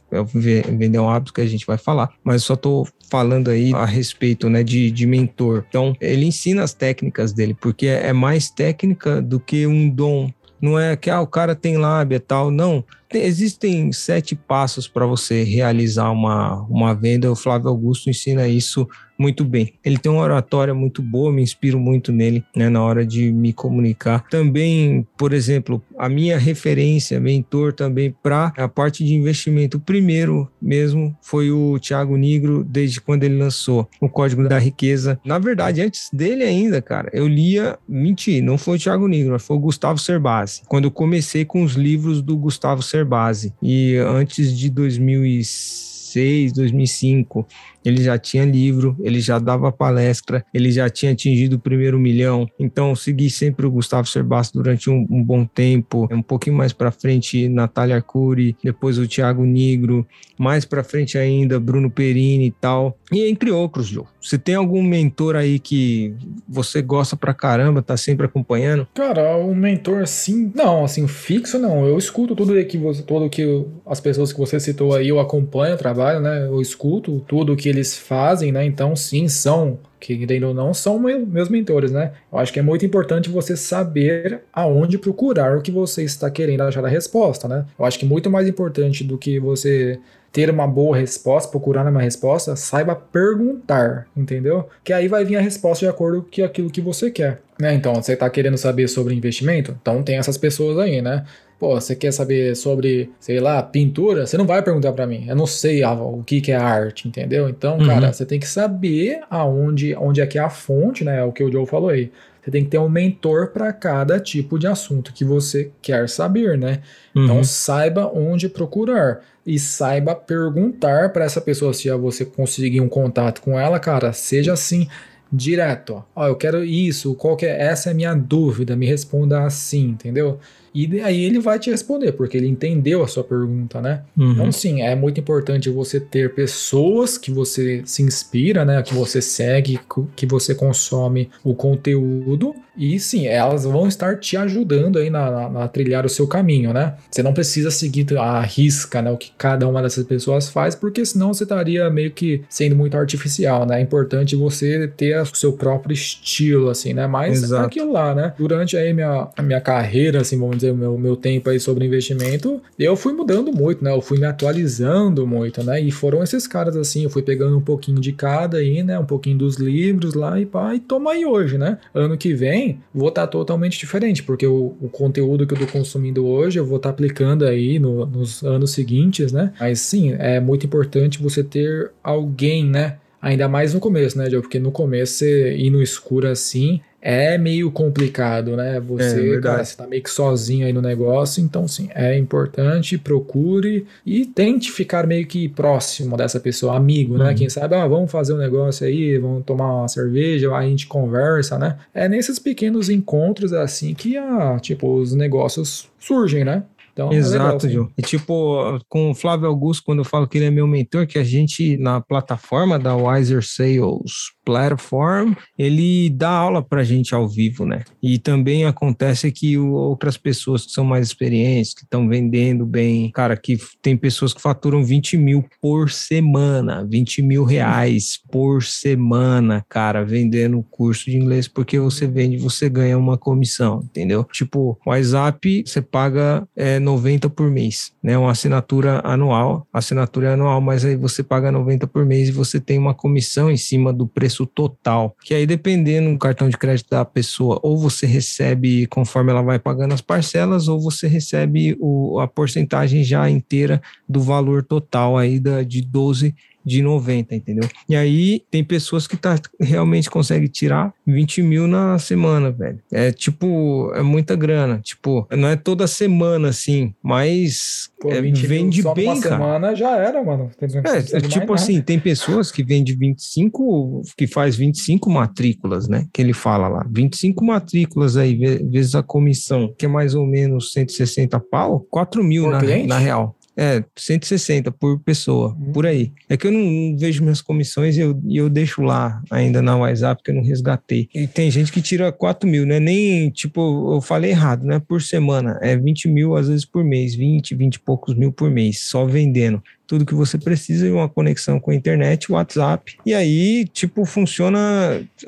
vender 0.78 0.98
um 0.98 1.08
hábito 1.08 1.32
que 1.32 1.40
a 1.40 1.46
gente 1.46 1.66
vai 1.66 1.78
falar, 1.78 2.10
mas 2.24 2.42
só 2.42 2.56
tô 2.56 2.86
falando 3.10 3.50
aí 3.50 3.72
a 3.74 3.84
respeito, 3.84 4.48
né, 4.48 4.62
de, 4.62 4.90
de 4.90 5.06
mentor. 5.06 5.64
Então, 5.68 5.94
ele 6.00 6.24
ensina 6.24 6.62
as 6.62 6.72
técnicas 6.72 7.32
dele, 7.32 7.54
porque 7.60 7.86
é 7.86 8.12
mais 8.12 8.50
técnica 8.50 9.20
do 9.20 9.38
que 9.38 9.66
um 9.66 9.88
dom. 9.88 10.30
Não 10.60 10.78
é 10.78 10.96
que 10.96 11.10
ah, 11.10 11.20
o 11.20 11.26
cara 11.26 11.54
tem 11.54 11.76
lábia 11.76 12.18
tal, 12.18 12.50
não 12.50 12.82
existem 13.12 13.92
sete 13.92 14.34
passos 14.34 14.88
para 14.88 15.06
você 15.06 15.42
realizar 15.42 16.10
uma, 16.10 16.62
uma 16.62 16.94
venda. 16.94 17.30
O 17.30 17.36
Flávio 17.36 17.68
Augusto 17.68 18.10
ensina 18.10 18.48
isso 18.48 18.88
muito 19.18 19.44
bem. 19.44 19.74
Ele 19.84 19.98
tem 19.98 20.10
uma 20.10 20.22
oratória 20.22 20.74
muito 20.74 21.02
boa, 21.02 21.32
me 21.32 21.42
inspiro 21.42 21.78
muito 21.78 22.12
nele 22.12 22.44
né, 22.54 22.68
na 22.68 22.82
hora 22.82 23.06
de 23.06 23.32
me 23.32 23.52
comunicar. 23.52 24.24
Também, 24.28 25.06
por 25.16 25.32
exemplo, 25.32 25.82
a 25.98 26.08
minha 26.08 26.38
referência, 26.38 27.20
mentor 27.20 27.72
também 27.72 28.14
para 28.22 28.52
a 28.56 28.68
parte 28.68 29.04
de 29.04 29.14
investimento. 29.14 29.78
O 29.78 29.80
primeiro 29.80 30.50
mesmo 30.60 31.16
foi 31.22 31.50
o 31.50 31.78
Thiago 31.78 32.16
Nigro, 32.16 32.64
desde 32.64 33.00
quando 33.00 33.24
ele 33.24 33.36
lançou 33.36 33.88
o 34.00 34.08
Código 34.08 34.48
da 34.48 34.58
Riqueza. 34.58 35.18
Na 35.24 35.38
verdade, 35.38 35.80
antes 35.80 36.08
dele 36.12 36.44
ainda, 36.44 36.80
cara, 36.82 37.10
eu 37.12 37.26
lia, 37.26 37.78
menti, 37.88 38.40
não 38.40 38.58
foi 38.58 38.76
o 38.76 38.80
Thiago 38.80 39.08
Nigro, 39.08 39.38
foi 39.38 39.56
o 39.56 39.60
Gustavo 39.60 39.98
Cerbasi. 39.98 40.62
Quando 40.68 40.84
eu 40.84 40.90
comecei 40.90 41.44
com 41.44 41.62
os 41.62 41.74
livros 41.74 42.22
do 42.22 42.36
Gustavo 42.36 42.82
Cerbasi. 42.82 43.52
E 43.62 43.96
antes 43.96 44.56
de 44.56 44.70
2006, 44.70 46.52
2005, 46.52 47.46
ele 47.88 48.02
já 48.02 48.18
tinha 48.18 48.44
livro, 48.44 48.96
ele 49.00 49.20
já 49.20 49.38
dava 49.38 49.70
palestra, 49.70 50.44
ele 50.52 50.70
já 50.70 50.88
tinha 50.88 51.12
atingido 51.12 51.56
o 51.56 51.60
primeiro 51.60 51.98
milhão. 51.98 52.48
Então, 52.58 52.94
segui 52.94 53.30
sempre 53.30 53.66
o 53.66 53.70
Gustavo 53.70 54.08
Cerbasi 54.08 54.52
durante 54.52 54.90
um, 54.90 55.06
um 55.08 55.22
bom 55.22 55.44
tempo. 55.44 56.08
Um 56.10 56.22
pouquinho 56.22 56.56
mais 56.56 56.72
para 56.72 56.90
frente, 56.90 57.48
Natália 57.48 57.96
Arcuri, 57.96 58.56
depois 58.62 58.98
o 58.98 59.06
Thiago 59.06 59.44
Nigro, 59.44 60.06
mais 60.38 60.64
para 60.64 60.84
frente 60.84 61.16
ainda, 61.16 61.60
Bruno 61.60 61.90
Perini 61.90 62.46
e 62.46 62.50
tal. 62.50 62.98
E 63.12 63.28
entre 63.28 63.50
outros, 63.50 63.86
Joe. 63.86 64.04
Você 64.20 64.36
tem 64.36 64.56
algum 64.56 64.82
mentor 64.82 65.36
aí 65.36 65.60
que 65.60 66.12
você 66.48 66.82
gosta 66.82 67.16
pra 67.16 67.32
caramba, 67.32 67.80
tá 67.80 67.96
sempre 67.96 68.26
acompanhando? 68.26 68.88
Cara, 68.92 69.36
um 69.36 69.54
mentor 69.54 70.02
assim, 70.02 70.50
não, 70.52 70.84
assim, 70.84 71.06
fixo 71.06 71.60
não. 71.60 71.86
Eu 71.86 71.96
escuto 71.96 72.34
tudo 72.34 72.52
que 72.64 72.76
você, 72.76 73.02
tudo 73.02 73.30
que 73.30 73.64
as 73.86 74.00
pessoas 74.00 74.32
que 74.32 74.38
você 74.40 74.58
citou 74.58 74.94
aí, 74.96 75.08
eu 75.08 75.20
acompanho 75.20 75.76
trabalho, 75.76 76.18
né? 76.18 76.44
Eu 76.44 76.60
escuto 76.60 77.24
tudo 77.28 77.54
que 77.54 77.68
eles 77.76 77.96
fazem, 77.96 78.52
né? 78.52 78.64
Então, 78.64 78.96
sim, 78.96 79.28
são, 79.28 79.78
que 80.00 80.12
ainda 80.12 80.54
não 80.54 80.74
são 80.74 80.98
meus 80.98 81.48
mentores, 81.48 81.92
né? 81.92 82.12
Eu 82.32 82.38
acho 82.38 82.52
que 82.52 82.58
é 82.58 82.62
muito 82.62 82.84
importante 82.84 83.28
você 83.28 83.56
saber 83.56 84.40
aonde 84.52 84.98
procurar 84.98 85.56
o 85.56 85.62
que 85.62 85.70
você 85.70 86.02
está 86.02 86.30
querendo 86.30 86.62
achar 86.62 86.84
a 86.84 86.88
resposta, 86.88 87.46
né? 87.48 87.66
Eu 87.78 87.84
acho 87.84 87.98
que 87.98 88.06
muito 88.06 88.30
mais 88.30 88.48
importante 88.48 89.04
do 89.04 89.18
que 89.18 89.38
você 89.38 89.98
ter 90.36 90.50
uma 90.50 90.66
boa 90.66 90.94
resposta, 90.94 91.50
procurar 91.50 91.86
uma 91.86 92.02
resposta, 92.02 92.54
saiba 92.56 92.94
perguntar, 92.94 94.06
entendeu? 94.14 94.68
Que 94.84 94.92
aí 94.92 95.08
vai 95.08 95.24
vir 95.24 95.36
a 95.36 95.40
resposta 95.40 95.86
de 95.86 95.90
acordo 95.90 96.26
com 96.30 96.44
aquilo 96.44 96.68
que 96.68 96.80
você 96.82 97.10
quer. 97.10 97.40
Né? 97.58 97.72
Então, 97.72 97.94
você 97.94 98.12
está 98.12 98.28
querendo 98.28 98.58
saber 98.58 98.86
sobre 98.86 99.14
investimento? 99.14 99.74
Então 99.80 100.02
tem 100.02 100.18
essas 100.18 100.36
pessoas 100.36 100.78
aí, 100.78 101.00
né? 101.00 101.24
Pô, 101.58 101.80
você 101.80 101.96
quer 101.96 102.12
saber 102.12 102.54
sobre, 102.54 103.10
sei 103.18 103.40
lá, 103.40 103.62
pintura? 103.62 104.26
Você 104.26 104.36
não 104.36 104.46
vai 104.46 104.62
perguntar 104.62 104.92
para 104.92 105.06
mim. 105.06 105.24
Eu 105.26 105.34
não 105.34 105.46
sei 105.46 105.82
a, 105.82 105.92
o 105.92 106.22
que, 106.22 106.42
que 106.42 106.52
é 106.52 106.56
arte, 106.56 107.08
entendeu? 107.08 107.48
Então, 107.48 107.78
uhum. 107.78 107.86
cara, 107.86 108.12
você 108.12 108.26
tem 108.26 108.38
que 108.38 108.46
saber 108.46 109.20
aonde, 109.30 109.94
onde 109.96 110.20
é 110.20 110.26
que 110.26 110.38
é 110.38 110.42
a 110.42 110.50
fonte, 110.50 111.02
né? 111.02 111.20
É 111.20 111.24
o 111.24 111.32
que 111.32 111.42
o 111.42 111.50
Joe 111.50 111.66
falou 111.66 111.88
aí. 111.88 112.10
Você 112.42 112.50
tem 112.50 112.62
que 112.62 112.70
ter 112.70 112.78
um 112.78 112.88
mentor 112.88 113.48
para 113.48 113.72
cada 113.72 114.20
tipo 114.20 114.58
de 114.58 114.66
assunto 114.66 115.12
que 115.12 115.24
você 115.24 115.72
quer 115.80 116.08
saber, 116.08 116.58
né? 116.58 116.82
Então, 117.10 117.22
uhum. 117.22 117.24
Então, 117.24 117.44
saiba 117.44 118.06
onde 118.14 118.48
procurar 118.50 119.20
e 119.44 119.58
saiba 119.58 120.14
perguntar 120.14 121.10
para 121.10 121.24
essa 121.24 121.40
pessoa 121.40 121.72
se 121.72 121.90
você 121.90 122.24
conseguir 122.24 122.80
um 122.80 122.88
contato 122.88 123.40
com 123.40 123.58
ela, 123.58 123.80
cara, 123.80 124.12
seja 124.12 124.52
assim 124.52 124.86
direto, 125.32 126.04
ó, 126.14 126.22
ó 126.22 126.28
eu 126.28 126.36
quero 126.36 126.64
isso, 126.64 127.14
qual 127.14 127.36
que 127.36 127.46
é, 127.46 127.62
essa 127.62 127.90
é 127.90 127.92
a 127.92 127.94
minha 127.94 128.14
dúvida, 128.14 128.76
me 128.76 128.86
responda 128.86 129.42
assim, 129.44 129.88
entendeu? 129.88 130.38
E 130.76 131.00
aí 131.00 131.24
ele 131.24 131.40
vai 131.40 131.58
te 131.58 131.70
responder, 131.70 132.12
porque 132.12 132.36
ele 132.36 132.46
entendeu 132.46 133.02
a 133.02 133.08
sua 133.08 133.24
pergunta, 133.24 133.80
né? 133.80 134.02
Uhum. 134.14 134.32
Então, 134.32 134.52
sim, 134.52 134.82
é 134.82 134.94
muito 134.94 135.18
importante 135.18 135.70
você 135.70 135.98
ter 135.98 136.34
pessoas 136.34 137.16
que 137.16 137.30
você 137.30 137.80
se 137.86 138.02
inspira, 138.02 138.62
né? 138.62 138.82
Que 138.82 138.92
você 138.92 139.22
segue, 139.22 139.80
que 140.14 140.26
você 140.26 140.54
consome 140.54 141.30
o 141.42 141.54
conteúdo. 141.54 142.54
E 142.76 143.00
sim, 143.00 143.26
elas 143.26 143.64
vão 143.64 143.88
estar 143.88 144.20
te 144.20 144.36
ajudando 144.36 144.98
aí 144.98 145.08
na, 145.08 145.30
na, 145.30 145.48
na 145.48 145.68
trilhar 145.68 146.04
o 146.04 146.10
seu 146.10 146.26
caminho, 146.26 146.74
né? 146.74 146.94
Você 147.10 147.22
não 147.22 147.32
precisa 147.32 147.70
seguir 147.70 148.06
a 148.18 148.42
risca, 148.42 149.00
né? 149.00 149.10
O 149.10 149.16
que 149.16 149.32
cada 149.38 149.66
uma 149.66 149.80
dessas 149.80 150.04
pessoas 150.04 150.48
faz, 150.48 150.74
porque 150.74 151.04
senão 151.06 151.32
você 151.32 151.44
estaria 151.44 151.88
meio 151.88 152.10
que 152.10 152.42
sendo 152.50 152.76
muito 152.76 152.96
artificial, 152.96 153.64
né? 153.64 153.78
É 153.78 153.82
importante 153.82 154.36
você 154.36 154.88
ter 154.88 155.18
o 155.20 155.26
seu 155.34 155.54
próprio 155.54 155.94
estilo, 155.94 156.68
assim, 156.68 156.92
né? 156.92 157.06
Mas 157.06 157.44
Exato. 157.44 157.62
é 157.62 157.66
aquilo 157.66 157.92
lá, 157.92 158.14
né? 158.14 158.34
Durante 158.38 158.76
aí 158.76 158.92
minha, 158.92 159.28
minha 159.42 159.60
carreira, 159.60 160.20
assim, 160.20 160.38
vamos 160.38 160.56
dizer, 160.56 160.65
o 160.70 160.76
meu, 160.76 160.98
meu 160.98 161.16
tempo 161.16 161.50
aí 161.50 161.58
sobre 161.58 161.84
investimento, 161.84 162.60
eu 162.78 162.96
fui 162.96 163.12
mudando 163.12 163.52
muito, 163.52 163.82
né? 163.82 163.92
Eu 163.92 164.00
fui 164.00 164.18
me 164.18 164.26
atualizando 164.26 165.26
muito, 165.26 165.62
né? 165.62 165.80
E 165.80 165.90
foram 165.90 166.22
esses 166.22 166.46
caras 166.46 166.76
assim, 166.76 167.04
eu 167.04 167.10
fui 167.10 167.22
pegando 167.22 167.56
um 167.56 167.60
pouquinho 167.60 168.00
de 168.00 168.12
cada 168.12 168.58
aí, 168.58 168.82
né? 168.82 168.98
Um 168.98 169.04
pouquinho 169.04 169.38
dos 169.38 169.56
livros 169.56 170.14
lá 170.14 170.40
e 170.40 170.46
pá, 170.46 170.74
e 170.74 170.80
toma 170.80 171.12
aí 171.12 171.24
hoje, 171.24 171.58
né? 171.58 171.78
Ano 171.94 172.16
que 172.16 172.34
vem 172.34 172.80
vou 172.94 173.08
estar 173.08 173.22
tá 173.22 173.26
totalmente 173.26 173.78
diferente, 173.78 174.22
porque 174.22 174.46
o, 174.46 174.76
o, 174.80 174.88
conteúdo 174.88 175.46
que 175.46 175.54
eu 175.54 175.58
tô 175.58 175.66
consumindo 175.66 176.26
hoje 176.26 176.58
eu 176.58 176.64
vou 176.64 176.76
estar 176.76 176.88
tá 176.88 176.94
aplicando 176.94 177.44
aí 177.44 177.78
no, 177.78 178.06
nos 178.06 178.42
anos 178.42 178.70
seguintes, 178.70 179.32
né? 179.32 179.52
Mas 179.58 179.80
sim, 179.80 180.14
é 180.18 180.40
muito 180.40 180.66
importante 180.66 181.22
você 181.22 181.42
ter 181.42 181.90
alguém, 182.02 182.64
né? 182.64 182.98
Ainda 183.20 183.48
mais 183.48 183.74
no 183.74 183.80
começo, 183.80 184.16
né, 184.16 184.30
Joe? 184.30 184.40
Porque 184.40 184.58
no 184.58 184.70
começo 184.70 185.14
você 185.14 185.56
ir 185.56 185.70
no 185.70 185.82
escuro 185.82 186.28
assim 186.28 186.80
é 187.08 187.38
meio 187.38 187.70
complicado, 187.70 188.56
né? 188.56 188.80
Você, 188.80 189.36
é, 189.36 189.40
cara, 189.40 189.64
você 189.64 189.76
tá 189.76 189.86
meio 189.86 190.02
que 190.02 190.10
sozinho 190.10 190.66
aí 190.66 190.72
no 190.72 190.82
negócio, 190.82 191.40
então 191.40 191.68
sim, 191.68 191.88
é 191.94 192.18
importante, 192.18 192.98
procure 192.98 193.86
e 194.04 194.26
tente 194.26 194.72
ficar 194.72 195.06
meio 195.06 195.24
que 195.24 195.48
próximo 195.48 196.16
dessa 196.16 196.40
pessoa, 196.40 196.76
amigo, 196.76 197.16
né? 197.16 197.20
uhum. 197.20 197.30
né? 197.30 197.34
Quem 197.36 197.48
sabe, 197.48 197.76
ah, 197.76 197.86
vamos 197.86 198.10
fazer 198.10 198.34
um 198.34 198.38
negócio 198.38 198.84
aí, 198.84 199.16
vamos 199.18 199.44
tomar 199.44 199.72
uma 199.72 199.88
cerveja, 199.88 200.48
aí 200.48 200.66
a 200.66 200.68
gente 200.68 200.88
conversa, 200.88 201.56
né? 201.56 201.78
É 201.94 202.08
nesses 202.08 202.40
pequenos 202.40 202.90
encontros 202.90 203.52
assim 203.52 203.94
que, 203.94 204.16
ah, 204.16 204.58
tipo, 204.60 204.92
os 204.96 205.14
negócios 205.14 205.88
surgem, 206.00 206.44
né? 206.44 206.64
Então, 206.92 207.12
Exato, 207.12 207.66
é 207.66 207.68
legal, 207.68 207.88
E 207.96 208.02
tipo, 208.02 208.80
com 208.88 209.12
o 209.12 209.14
Flávio 209.14 209.46
Augusto, 209.46 209.84
quando 209.84 209.98
eu 209.98 210.04
falo 210.04 210.26
que 210.26 210.38
ele 210.38 210.46
é 210.46 210.50
meu 210.50 210.66
mentor, 210.66 211.06
que 211.06 211.20
a 211.20 211.24
gente, 211.24 211.76
na 211.76 212.00
plataforma 212.00 212.80
da 212.80 212.96
Wiser 212.96 213.44
Sales 213.44 214.34
Platform, 214.46 215.32
ele 215.58 216.08
dá 216.08 216.30
aula 216.30 216.62
para 216.62 216.84
gente 216.84 217.12
ao 217.12 217.28
vivo, 217.28 217.66
né? 217.66 217.82
E 218.00 218.16
também 218.16 218.64
acontece 218.64 219.32
que 219.32 219.58
outras 219.58 220.16
pessoas 220.16 220.64
que 220.64 220.70
são 220.70 220.84
mais 220.84 221.08
experientes, 221.08 221.74
que 221.74 221.82
estão 221.82 222.08
vendendo 222.08 222.64
bem, 222.64 223.10
cara, 223.10 223.36
que 223.36 223.58
tem 223.82 223.96
pessoas 223.96 224.32
que 224.32 224.40
faturam 224.40 224.84
20 224.84 225.16
mil 225.16 225.44
por 225.60 225.90
semana, 225.90 226.86
20 226.88 227.22
mil 227.22 227.42
reais 227.42 228.20
por 228.30 228.62
semana, 228.62 229.66
cara, 229.68 230.04
vendendo 230.04 230.64
curso 230.70 231.06
de 231.06 231.16
inglês, 231.16 231.48
porque 231.48 231.80
você 231.80 232.06
vende, 232.06 232.36
você 232.36 232.68
ganha 232.68 232.96
uma 232.96 233.18
comissão, 233.18 233.80
entendeu? 233.82 234.22
Tipo, 234.32 234.78
o 234.86 234.90
WhatsApp, 234.90 235.64
você 235.66 235.82
paga 235.82 236.46
é, 236.54 236.78
90 236.78 237.28
por 237.30 237.50
mês, 237.50 237.92
né? 238.00 238.16
Uma 238.16 238.30
assinatura 238.30 239.00
anual, 239.02 239.66
assinatura 239.72 240.28
é 240.28 240.32
anual, 240.34 240.60
mas 240.60 240.84
aí 240.84 240.94
você 240.94 241.24
paga 241.24 241.50
90 241.50 241.88
por 241.88 242.06
mês 242.06 242.28
e 242.28 242.32
você 242.32 242.60
tem 242.60 242.78
uma 242.78 242.94
comissão 242.94 243.50
em 243.50 243.56
cima 243.56 243.92
do 243.92 244.06
preço 244.06 244.35
preço 244.36 244.46
total. 244.46 245.16
Que 245.22 245.32
aí, 245.32 245.46
dependendo 245.46 246.10
do 246.12 246.18
cartão 246.18 246.48
de 246.48 246.56
crédito 246.56 246.90
da 246.90 247.04
pessoa, 247.04 247.58
ou 247.62 247.78
você 247.78 248.06
recebe 248.06 248.86
conforme 248.86 249.30
ela 249.30 249.42
vai 249.42 249.58
pagando 249.58 249.94
as 249.94 250.00
parcelas, 250.00 250.68
ou 250.68 250.80
você 250.80 251.06
recebe 251.06 251.76
o, 251.80 252.20
a 252.20 252.28
porcentagem 252.28 253.02
já 253.02 253.30
inteira 253.30 253.80
do 254.08 254.20
valor 254.20 254.62
total 254.62 255.16
aí 255.16 255.40
da, 255.40 255.62
de 255.62 255.80
12 255.80 256.34
de 256.66 256.82
90, 256.82 257.32
entendeu? 257.34 257.68
E 257.88 257.94
aí 257.94 258.42
tem 258.50 258.64
pessoas 258.64 259.06
que 259.06 259.16
tá, 259.16 259.38
realmente 259.60 260.10
conseguem 260.10 260.48
tirar 260.48 260.92
20 261.06 261.40
mil 261.42 261.68
na 261.68 261.96
semana, 261.96 262.50
velho. 262.50 262.80
É 262.90 263.12
tipo, 263.12 263.92
é 263.94 264.02
muita 264.02 264.34
grana. 264.34 264.80
Tipo, 264.82 265.28
não 265.30 265.48
é 265.48 265.54
toda 265.54 265.86
semana 265.86 266.48
assim, 266.48 266.92
mas 267.00 267.88
Pô, 268.00 268.10
é, 268.10 268.20
vende 268.20 268.82
só 268.82 268.92
bem, 268.92 269.20
cara. 269.20 269.36
semana 269.36 269.74
já 269.76 269.96
era, 269.96 270.22
mano. 270.24 270.50
É, 270.60 271.16
é 271.16 271.20
tipo 271.20 271.54
assim, 271.54 271.80
tem 271.80 272.00
pessoas 272.00 272.50
que 272.50 272.64
vendem 272.64 272.96
25, 272.96 274.02
que 274.16 274.26
faz 274.26 274.56
25 274.56 275.08
matrículas, 275.08 275.88
né? 275.88 276.06
Que 276.12 276.20
ele 276.20 276.32
fala 276.32 276.66
lá. 276.66 276.86
25 276.90 277.44
matrículas 277.44 278.16
aí, 278.16 278.34
vezes 278.34 278.96
a 278.96 279.04
comissão, 279.04 279.72
que 279.78 279.86
é 279.86 279.88
mais 279.88 280.16
ou 280.16 280.26
menos 280.26 280.72
160 280.72 281.38
pau, 281.38 281.86
4 281.90 282.24
mil 282.24 282.50
na, 282.50 282.60
na 282.86 282.98
real. 282.98 283.35
É, 283.56 283.82
160 283.96 284.70
por 284.70 285.00
pessoa, 285.00 285.56
uhum. 285.58 285.72
por 285.72 285.86
aí. 285.86 286.12
É 286.28 286.36
que 286.36 286.46
eu 286.46 286.52
não 286.52 286.96
vejo 286.98 287.22
minhas 287.22 287.40
comissões 287.40 287.96
e 287.96 288.00
eu, 288.00 288.20
eu 288.28 288.50
deixo 288.50 288.82
lá 288.82 289.22
ainda 289.30 289.62
na 289.62 289.76
WhatsApp 289.76 290.22
que 290.22 290.30
eu 290.30 290.34
não 290.34 290.42
resgatei. 290.42 291.08
E 291.14 291.26
tem 291.26 291.50
gente 291.50 291.72
que 291.72 291.80
tira 291.80 292.12
4 292.12 292.48
mil, 292.48 292.66
né? 292.66 292.78
Nem, 292.78 293.30
tipo, 293.30 293.94
eu 293.94 294.00
falei 294.00 294.30
errado, 294.30 294.64
né? 294.64 294.78
Por 294.78 295.00
semana. 295.00 295.58
É 295.62 295.76
20 295.76 296.08
mil 296.08 296.36
às 296.36 296.48
vezes 296.48 296.64
por 296.64 296.84
mês, 296.84 297.14
20, 297.14 297.54
20 297.54 297.74
e 297.74 297.80
poucos 297.80 298.14
mil 298.14 298.30
por 298.32 298.50
mês, 298.50 298.80
só 298.80 299.06
vendendo 299.06 299.62
tudo 299.86 300.06
que 300.06 300.14
você 300.14 300.38
precisa 300.38 300.86
e 300.86 300.90
uma 300.90 301.08
conexão 301.08 301.60
com 301.60 301.70
a 301.70 301.74
internet, 301.74 302.30
WhatsApp. 302.30 302.96
E 303.04 303.14
aí, 303.14 303.66
tipo, 303.72 304.04
funciona 304.04 304.56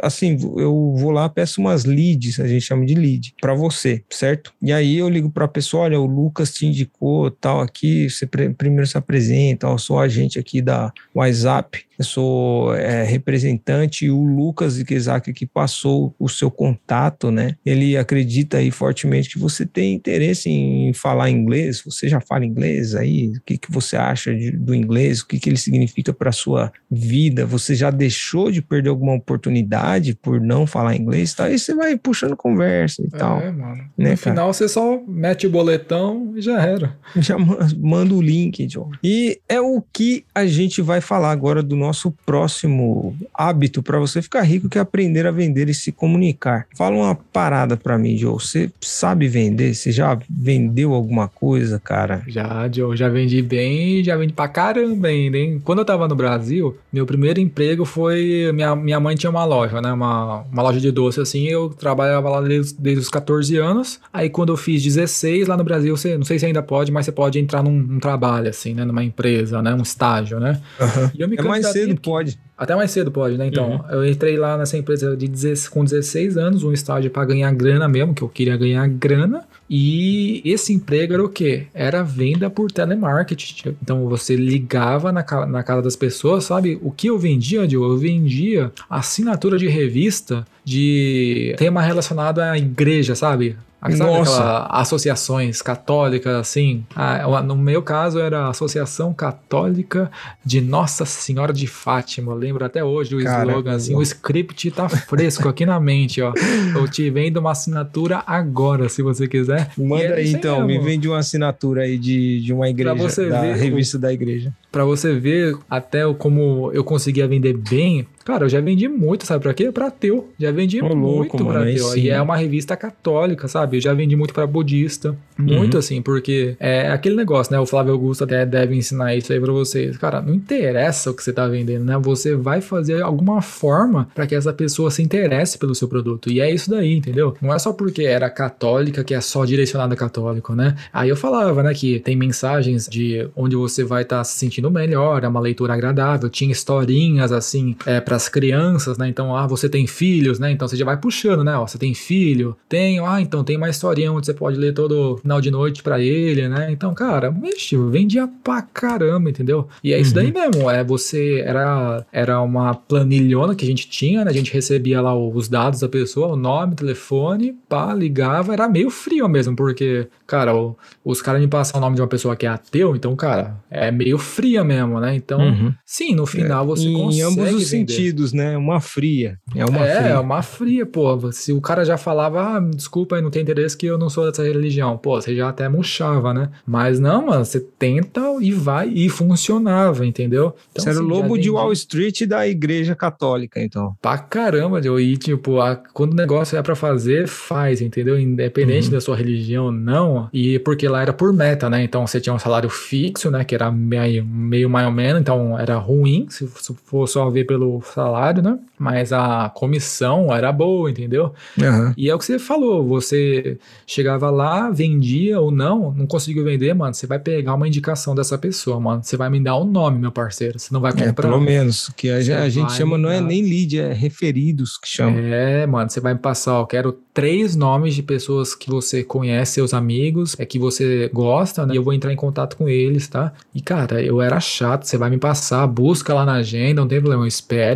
assim, 0.00 0.38
eu 0.56 0.94
vou 0.96 1.10
lá, 1.10 1.28
peço 1.28 1.60
umas 1.60 1.84
leads, 1.84 2.40
a 2.40 2.46
gente 2.46 2.64
chama 2.64 2.84
de 2.84 2.94
lead, 2.94 3.34
para 3.40 3.54
você, 3.54 4.02
certo? 4.10 4.52
E 4.60 4.72
aí 4.72 4.98
eu 4.98 5.08
ligo 5.08 5.30
para 5.30 5.44
a 5.44 5.48
pessoa, 5.48 5.84
olha, 5.84 6.00
o 6.00 6.06
Lucas 6.06 6.52
te 6.52 6.66
indicou 6.66 7.30
tal 7.30 7.60
aqui, 7.60 8.08
você 8.08 8.26
primeiro 8.26 8.86
se 8.86 8.98
apresenta, 8.98 9.66
eu 9.66 9.78
sou 9.78 9.98
agente 9.98 10.38
aqui 10.38 10.60
da 10.60 10.92
WhatsApp, 11.14 11.86
eu 11.98 12.04
sou 12.04 12.74
é, 12.76 13.02
representante 13.02 14.04
e 14.04 14.10
o 14.10 14.22
Lucas 14.22 14.78
Ikezaki 14.78 15.32
que 15.32 15.44
passou 15.44 16.14
o 16.18 16.28
seu 16.28 16.50
contato, 16.50 17.30
né? 17.30 17.56
Ele 17.66 17.96
acredita 17.96 18.58
aí 18.58 18.70
fortemente 18.70 19.30
que 19.30 19.38
você 19.38 19.66
tem 19.66 19.94
interesse 19.94 20.48
em 20.48 20.92
falar 20.92 21.28
inglês, 21.28 21.82
você 21.84 22.08
já 22.08 22.20
fala 22.20 22.46
inglês 22.46 22.94
aí, 22.94 23.32
o 23.36 23.40
que, 23.44 23.58
que 23.58 23.72
você 23.72 23.96
acha 23.96 24.32
de, 24.34 24.47
do 24.50 24.74
inglês, 24.74 25.20
o 25.20 25.26
que, 25.26 25.38
que 25.38 25.48
ele 25.48 25.56
significa 25.56 26.12
para 26.12 26.32
sua 26.32 26.72
vida, 26.90 27.46
você 27.46 27.74
já 27.74 27.90
deixou 27.90 28.50
de 28.50 28.62
perder 28.62 28.90
alguma 28.90 29.14
oportunidade 29.14 30.14
por 30.14 30.40
não 30.40 30.66
falar 30.66 30.96
inglês, 30.96 31.34
tá? 31.34 31.44
Aí 31.44 31.58
você 31.58 31.74
vai 31.74 31.96
puxando 31.96 32.36
conversa 32.36 33.02
e 33.02 33.06
é, 33.12 33.18
tal. 33.18 33.40
Mano. 33.52 33.84
Né, 33.96 34.10
no 34.10 34.16
final 34.16 34.52
você 34.52 34.68
só 34.68 35.00
mete 35.06 35.46
o 35.46 35.50
boletão 35.50 36.32
e 36.36 36.40
já 36.40 36.60
era. 36.62 36.96
Já 37.28 37.36
manda 37.76 38.14
o 38.14 38.22
link, 38.22 38.64
John. 38.66 38.90
E 39.02 39.40
é 39.48 39.60
o 39.60 39.82
que 39.92 40.24
a 40.34 40.46
gente 40.46 40.80
vai 40.80 41.00
falar 41.00 41.30
agora 41.30 41.62
do 41.62 41.76
nosso 41.76 42.10
próximo 42.24 43.16
hábito 43.34 43.82
para 43.82 43.98
você 43.98 44.22
ficar 44.22 44.42
rico, 44.42 44.68
que 44.68 44.78
é 44.78 44.80
aprender 44.80 45.26
a 45.26 45.30
vender 45.30 45.68
e 45.68 45.74
se 45.74 45.92
comunicar. 45.92 46.66
Fala 46.76 46.96
uma 46.96 47.14
parada 47.14 47.76
para 47.76 47.98
mim, 47.98 48.16
Joe. 48.16 48.34
Você 48.34 48.70
sabe 48.80 49.28
vender? 49.28 49.74
Você 49.74 49.92
já 49.92 50.18
vendeu 50.28 50.94
alguma 50.94 51.28
coisa, 51.28 51.78
cara? 51.78 52.22
Já, 52.26 52.68
Joe. 52.70 52.96
Já 52.96 53.08
vendi 53.08 53.42
bem, 53.42 54.02
já 54.02 54.16
vendi 54.16 54.32
pra 54.38 54.46
caramba 54.46 55.08
ainda, 55.08 55.36
hein? 55.36 55.60
Quando 55.64 55.80
eu 55.80 55.84
tava 55.84 56.06
no 56.06 56.14
Brasil, 56.14 56.78
meu 56.92 57.04
primeiro 57.04 57.40
emprego 57.40 57.84
foi. 57.84 58.52
Minha, 58.54 58.76
minha 58.76 59.00
mãe 59.00 59.16
tinha 59.16 59.28
uma 59.28 59.44
loja, 59.44 59.82
né? 59.82 59.92
Uma, 59.92 60.42
uma 60.42 60.62
loja 60.62 60.78
de 60.78 60.92
doce 60.92 61.20
assim. 61.20 61.48
Eu 61.48 61.70
trabalhava 61.70 62.30
lá 62.30 62.40
desde, 62.40 62.80
desde 62.80 63.00
os 63.00 63.08
14 63.08 63.56
anos. 63.56 63.98
Aí 64.12 64.30
quando 64.30 64.50
eu 64.50 64.56
fiz 64.56 64.80
16, 64.80 65.48
lá 65.48 65.56
no 65.56 65.64
Brasil, 65.64 65.96
você, 65.96 66.16
não 66.16 66.24
sei 66.24 66.38
se 66.38 66.46
ainda 66.46 66.62
pode, 66.62 66.92
mas 66.92 67.04
você 67.04 67.10
pode 67.10 67.36
entrar 67.36 67.64
num, 67.64 67.72
num 67.72 67.98
trabalho, 67.98 68.48
assim, 68.48 68.74
né? 68.74 68.84
Numa 68.84 69.02
empresa, 69.02 69.60
né? 69.60 69.74
Um 69.74 69.82
estágio, 69.82 70.38
né? 70.38 70.62
Uhum. 70.80 71.34
é 71.36 71.42
mais 71.42 71.66
cedo, 71.66 72.00
pode. 72.00 72.38
Até 72.56 72.76
mais 72.76 72.92
cedo 72.92 73.10
pode, 73.10 73.36
né? 73.36 73.48
Então, 73.48 73.70
uhum. 73.70 73.90
eu 73.90 74.08
entrei 74.08 74.36
lá 74.36 74.56
nessa 74.56 74.78
empresa 74.78 75.16
de 75.16 75.26
16, 75.26 75.68
com 75.68 75.82
16 75.82 76.36
anos, 76.36 76.62
um 76.62 76.72
estágio 76.72 77.10
para 77.10 77.24
ganhar 77.24 77.52
grana 77.52 77.88
mesmo, 77.88 78.14
que 78.14 78.22
eu 78.22 78.28
queria 78.28 78.56
ganhar 78.56 78.86
grana. 78.86 79.44
E 79.68 80.40
esse 80.44 80.72
emprego 80.72 81.12
era 81.12 81.24
o 81.24 81.28
quê? 81.28 81.66
Era 81.74 82.02
venda 82.02 82.48
por 82.48 82.70
telemarketing. 82.72 83.76
Então 83.82 84.08
você 84.08 84.34
ligava 84.34 85.12
na, 85.12 85.24
na 85.46 85.62
casa 85.62 85.82
das 85.82 85.96
pessoas, 85.96 86.44
sabe? 86.44 86.78
O 86.82 86.90
que 86.90 87.08
eu 87.08 87.18
vendia, 87.18 87.66
Diogo? 87.66 87.92
Eu 87.92 87.98
vendia 87.98 88.72
assinatura 88.88 89.58
de 89.58 89.68
revista 89.68 90.46
de 90.64 91.54
tema 91.58 91.82
relacionado 91.82 92.40
à 92.40 92.56
igreja, 92.56 93.14
sabe? 93.14 93.56
Sabe 93.80 93.96
Nossa. 93.96 94.66
associações 94.70 95.62
católicas, 95.62 96.34
assim? 96.34 96.84
Ah, 96.96 97.42
no 97.42 97.56
meu 97.56 97.80
caso 97.80 98.18
era 98.18 98.46
a 98.46 98.48
Associação 98.48 99.14
Católica 99.14 100.10
de 100.44 100.60
Nossa 100.60 101.04
Senhora 101.04 101.52
de 101.52 101.66
Fátima. 101.68 102.32
Eu 102.32 102.36
lembro 102.36 102.64
até 102.64 102.82
hoje 102.82 103.14
o 103.14 103.22
Cara, 103.22 103.48
slogan, 103.48 103.74
assim, 103.74 103.94
o 103.94 104.02
script 104.02 104.70
tá 104.72 104.88
fresco 104.88 105.48
aqui 105.48 105.64
na 105.64 105.78
mente, 105.78 106.20
ó. 106.20 106.32
Eu 106.74 106.88
te 106.88 107.08
vendo 107.08 107.36
uma 107.38 107.52
assinatura 107.52 108.22
agora, 108.26 108.88
se 108.88 109.00
você 109.00 109.28
quiser. 109.28 109.70
Manda 109.78 110.14
aí 110.14 110.32
então, 110.32 110.66
me 110.66 110.78
vende 110.78 111.08
uma 111.08 111.18
assinatura 111.18 111.82
aí 111.82 111.96
de, 111.96 112.40
de 112.40 112.52
uma 112.52 112.68
igreja, 112.68 113.28
da 113.28 113.42
revista 113.54 113.96
da 113.96 114.12
igreja. 114.12 114.52
Para 114.72 114.84
você 114.84 115.14
ver 115.14 115.56
até 115.70 116.02
como 116.14 116.70
eu 116.72 116.82
conseguia 116.82 117.28
vender 117.28 117.56
bem, 117.56 118.06
Cara, 118.28 118.44
eu 118.44 118.48
já 118.50 118.60
vendi 118.60 118.86
muito, 118.88 119.24
sabe 119.24 119.42
pra 119.42 119.54
quê? 119.54 119.72
Pra 119.72 119.90
teu. 119.90 120.28
Já 120.38 120.50
vendi 120.52 120.82
Ô, 120.82 120.94
muito 120.94 120.98
louco, 120.98 121.46
pra 121.46 121.64
teu. 121.64 121.96
E 121.96 122.10
é 122.10 122.20
uma 122.20 122.36
revista 122.36 122.76
católica, 122.76 123.48
sabe? 123.48 123.78
Eu 123.78 123.80
já 123.80 123.94
vendi 123.94 124.14
muito 124.16 124.34
pra 124.34 124.46
budista. 124.46 125.16
Muito 125.38 125.74
uhum. 125.74 125.78
assim, 125.78 126.02
porque 126.02 126.54
é 126.60 126.90
aquele 126.90 127.16
negócio, 127.16 127.50
né? 127.50 127.58
O 127.58 127.64
Flávio 127.64 127.92
Augusto 127.92 128.24
até 128.24 128.44
deve 128.44 128.76
ensinar 128.76 129.16
isso 129.16 129.32
aí 129.32 129.40
pra 129.40 129.50
vocês. 129.50 129.96
Cara, 129.96 130.20
não 130.20 130.34
interessa 130.34 131.10
o 131.10 131.14
que 131.14 131.24
você 131.24 131.32
tá 131.32 131.48
vendendo, 131.48 131.86
né? 131.86 131.96
Você 131.96 132.36
vai 132.36 132.60
fazer 132.60 133.00
alguma 133.00 133.40
forma 133.40 134.08
para 134.14 134.26
que 134.26 134.34
essa 134.34 134.52
pessoa 134.52 134.90
se 134.90 135.00
interesse 135.00 135.56
pelo 135.56 135.74
seu 135.74 135.88
produto. 135.88 136.30
E 136.30 136.38
é 136.38 136.52
isso 136.52 136.68
daí, 136.68 136.92
entendeu? 136.92 137.34
Não 137.40 137.54
é 137.54 137.58
só 137.58 137.72
porque 137.72 138.02
era 138.02 138.28
católica 138.28 139.02
que 139.02 139.14
é 139.14 139.22
só 139.22 139.46
direcionada 139.46 139.94
a 139.94 139.96
católico, 139.96 140.54
né? 140.54 140.76
Aí 140.92 141.08
eu 141.08 141.16
falava, 141.16 141.62
né, 141.62 141.72
que 141.72 141.98
tem 142.00 142.14
mensagens 142.14 142.86
de 142.86 143.26
onde 143.34 143.56
você 143.56 143.84
vai 143.84 144.02
estar 144.02 144.18
tá 144.18 144.24
se 144.24 144.36
sentindo 144.36 144.70
melhor, 144.70 145.24
é 145.24 145.28
uma 145.28 145.40
leitura 145.40 145.72
agradável, 145.72 146.28
tinha 146.28 146.52
historinhas 146.52 147.32
assim 147.32 147.74
é, 147.86 148.00
para 148.00 148.17
as 148.18 148.28
crianças, 148.28 148.98
né? 148.98 149.08
Então, 149.08 149.34
ah, 149.34 149.46
você 149.46 149.68
tem 149.68 149.86
filhos, 149.86 150.38
né? 150.38 150.50
Então 150.50 150.66
você 150.66 150.76
já 150.76 150.84
vai 150.84 150.96
puxando, 150.96 151.44
né? 151.44 151.56
Ó, 151.56 151.66
você 151.66 151.78
tem 151.78 151.94
filho, 151.94 152.56
tem, 152.68 152.98
ah, 152.98 153.20
então 153.20 153.44
tem 153.44 153.56
uma 153.56 153.70
historinha 153.70 154.12
onde 154.12 154.26
você 154.26 154.34
pode 154.34 154.58
ler 154.58 154.74
todo 154.74 155.16
final 155.18 155.40
de 155.40 155.50
noite 155.50 155.82
para 155.82 156.00
ele, 156.00 156.48
né? 156.48 156.70
Então, 156.70 156.92
cara, 156.92 157.30
mexe, 157.30 157.76
vendia 157.76 158.28
pra 158.42 158.60
caramba, 158.60 159.30
entendeu? 159.30 159.68
E 159.82 159.94
é 159.94 160.00
isso 160.00 160.14
daí 160.14 160.26
uhum. 160.26 160.32
mesmo, 160.32 160.70
é 160.70 160.82
você 160.82 161.42
era 161.46 162.04
era 162.12 162.40
uma 162.42 162.74
planilhona 162.74 163.54
que 163.54 163.64
a 163.64 163.68
gente 163.68 163.88
tinha, 163.88 164.24
né? 164.24 164.30
A 164.30 164.34
gente 164.34 164.52
recebia 164.52 165.00
lá 165.00 165.14
os 165.14 165.48
dados 165.48 165.80
da 165.80 165.88
pessoa, 165.88 166.28
o 166.28 166.36
nome, 166.36 166.74
telefone, 166.74 167.56
pá, 167.68 167.94
ligava, 167.94 168.52
era 168.52 168.68
meio 168.68 168.90
frio 168.90 169.28
mesmo, 169.28 169.54
porque, 169.54 170.08
cara, 170.26 170.54
o, 170.54 170.76
os 171.04 171.22
caras 171.22 171.40
me 171.40 171.48
passam 171.48 171.78
o 171.78 171.80
nome 171.80 171.96
de 171.96 172.02
uma 172.02 172.08
pessoa 172.08 172.34
que 172.34 172.46
é 172.46 172.48
ateu, 172.48 172.96
então, 172.96 173.14
cara, 173.14 173.56
é 173.70 173.90
meio 173.90 174.18
fria 174.18 174.64
mesmo, 174.64 174.98
né? 175.00 175.14
Então, 175.14 175.40
uhum. 175.40 175.72
sim, 175.84 176.14
no 176.14 176.26
final 176.26 176.66
você 176.66 176.88
é, 176.88 176.92
consegue. 176.92 177.18
Em 177.18 177.22
ambos 177.22 177.54
os 177.54 177.70
vender. 177.70 177.92
sentidos, 177.92 178.07
né? 178.32 178.56
Uma 178.56 178.80
fria. 178.80 179.38
É 179.54 179.64
uma 179.64 179.86
é, 179.86 179.96
fria. 179.96 180.08
É, 180.10 180.18
uma 180.18 180.42
fria, 180.42 180.86
pô. 180.86 181.32
Se 181.32 181.52
o 181.52 181.60
cara 181.60 181.84
já 181.84 181.96
falava, 181.96 182.56
ah, 182.56 182.60
desculpa 182.60 183.16
aí, 183.16 183.22
não 183.22 183.30
tem 183.30 183.42
interesse 183.42 183.76
que 183.76 183.86
eu 183.86 183.98
não 183.98 184.08
sou 184.08 184.26
dessa 184.26 184.42
religião, 184.42 184.96
pô, 184.96 185.20
você 185.20 185.34
já 185.34 185.48
até 185.48 185.68
murchava, 185.68 186.32
né? 186.32 186.50
Mas 186.66 186.98
não, 186.98 187.26
mano, 187.26 187.44
você 187.44 187.60
tenta 187.60 188.20
e 188.40 188.52
vai 188.52 188.88
e 188.88 189.08
funcionava, 189.08 190.06
entendeu? 190.06 190.54
Então, 190.70 190.84
você 190.84 190.90
era 190.90 191.00
o 191.00 191.06
lobo 191.06 191.38
de 191.38 191.50
Wall 191.50 191.72
Street 191.72 192.22
da 192.26 192.46
igreja 192.46 192.94
católica, 192.94 193.60
então. 193.60 193.94
Pra 194.00 194.18
caramba, 194.18 194.80
e 195.00 195.16
tipo, 195.16 195.60
a, 195.60 195.76
quando 195.76 196.12
o 196.12 196.16
negócio 196.16 196.56
é 196.56 196.62
para 196.62 196.74
fazer, 196.74 197.26
faz, 197.26 197.80
entendeu? 197.80 198.18
Independente 198.18 198.86
uhum. 198.86 198.92
da 198.92 199.00
sua 199.00 199.16
religião, 199.16 199.70
não. 199.70 200.28
E 200.32 200.58
porque 200.58 200.88
lá 200.88 201.02
era 201.02 201.12
por 201.12 201.32
meta, 201.32 201.68
né? 201.68 201.82
Então 201.82 202.06
você 202.06 202.20
tinha 202.20 202.34
um 202.34 202.38
salário 202.38 202.70
fixo, 202.70 203.30
né? 203.30 203.44
Que 203.44 203.54
era 203.54 203.70
meio, 203.70 204.24
meio 204.24 204.70
mais 204.70 204.86
ou 204.86 204.92
menos, 204.92 205.20
então 205.20 205.58
era 205.58 205.76
ruim 205.76 206.26
se 206.28 206.46
for 206.84 207.06
só 207.06 207.28
ver 207.30 207.44
pelo 207.44 207.80
salário, 207.98 208.42
né? 208.42 208.58
Mas 208.78 209.12
a 209.12 209.50
comissão 209.52 210.32
era 210.32 210.52
boa, 210.52 210.88
entendeu? 210.88 211.34
Uhum. 211.58 211.92
E 211.96 212.08
é 212.08 212.14
o 212.14 212.18
que 212.18 212.24
você 212.24 212.38
falou, 212.38 212.86
você 212.86 213.58
chegava 213.86 214.30
lá, 214.30 214.70
vendia 214.70 215.40
ou 215.40 215.50
não, 215.50 215.92
não 215.92 216.06
conseguiu 216.06 216.44
vender, 216.44 216.72
mano, 216.74 216.94
você 216.94 217.06
vai 217.06 217.18
pegar 217.18 217.54
uma 217.54 217.66
indicação 217.66 218.14
dessa 218.14 218.38
pessoa, 218.38 218.78
mano. 218.78 219.02
Você 219.02 219.16
vai 219.16 219.28
me 219.28 219.40
dar 219.40 219.56
um 219.56 219.64
nome, 219.64 219.98
meu 219.98 220.12
parceiro. 220.12 220.58
Você 220.58 220.72
não 220.72 220.80
vai 220.80 220.92
comprar. 220.92 221.08
É, 221.08 221.12
pelo 221.12 221.40
menos, 221.40 221.90
que 221.96 222.08
a, 222.08 222.16
a 222.16 222.48
gente 222.48 222.72
chama, 222.72 222.96
não 222.96 223.10
é 223.10 223.20
nem 223.20 223.42
lead, 223.42 223.80
é 223.80 223.92
referidos 223.92 224.78
que 224.78 224.88
chama. 224.88 225.18
É, 225.18 225.66
mano, 225.66 225.90
você 225.90 226.00
vai 226.00 226.14
me 226.14 226.20
passar, 226.20 226.60
ó, 226.60 226.64
quero 226.64 226.92
três 227.12 227.56
nomes 227.56 227.96
de 227.96 228.02
pessoas 228.02 228.54
que 228.54 228.70
você 228.70 229.02
conhece, 229.02 229.54
seus 229.54 229.74
amigos, 229.74 230.36
é 230.38 230.46
que 230.46 230.58
você 230.58 231.10
gosta, 231.12 231.66
né? 231.66 231.74
E 231.74 231.76
eu 231.76 231.82
vou 231.82 231.92
entrar 231.92 232.12
em 232.12 232.16
contato 232.16 232.56
com 232.56 232.68
eles, 232.68 233.08
tá? 233.08 233.32
E, 233.52 233.60
cara, 233.60 234.00
eu 234.00 234.22
era 234.22 234.38
chato, 234.38 234.84
você 234.84 234.96
vai 234.96 235.10
me 235.10 235.18
passar, 235.18 235.66
busca 235.66 236.14
lá 236.14 236.24
na 236.24 236.34
agenda, 236.34 236.80
não 236.80 236.86
tem 236.86 237.00
problema, 237.00 237.26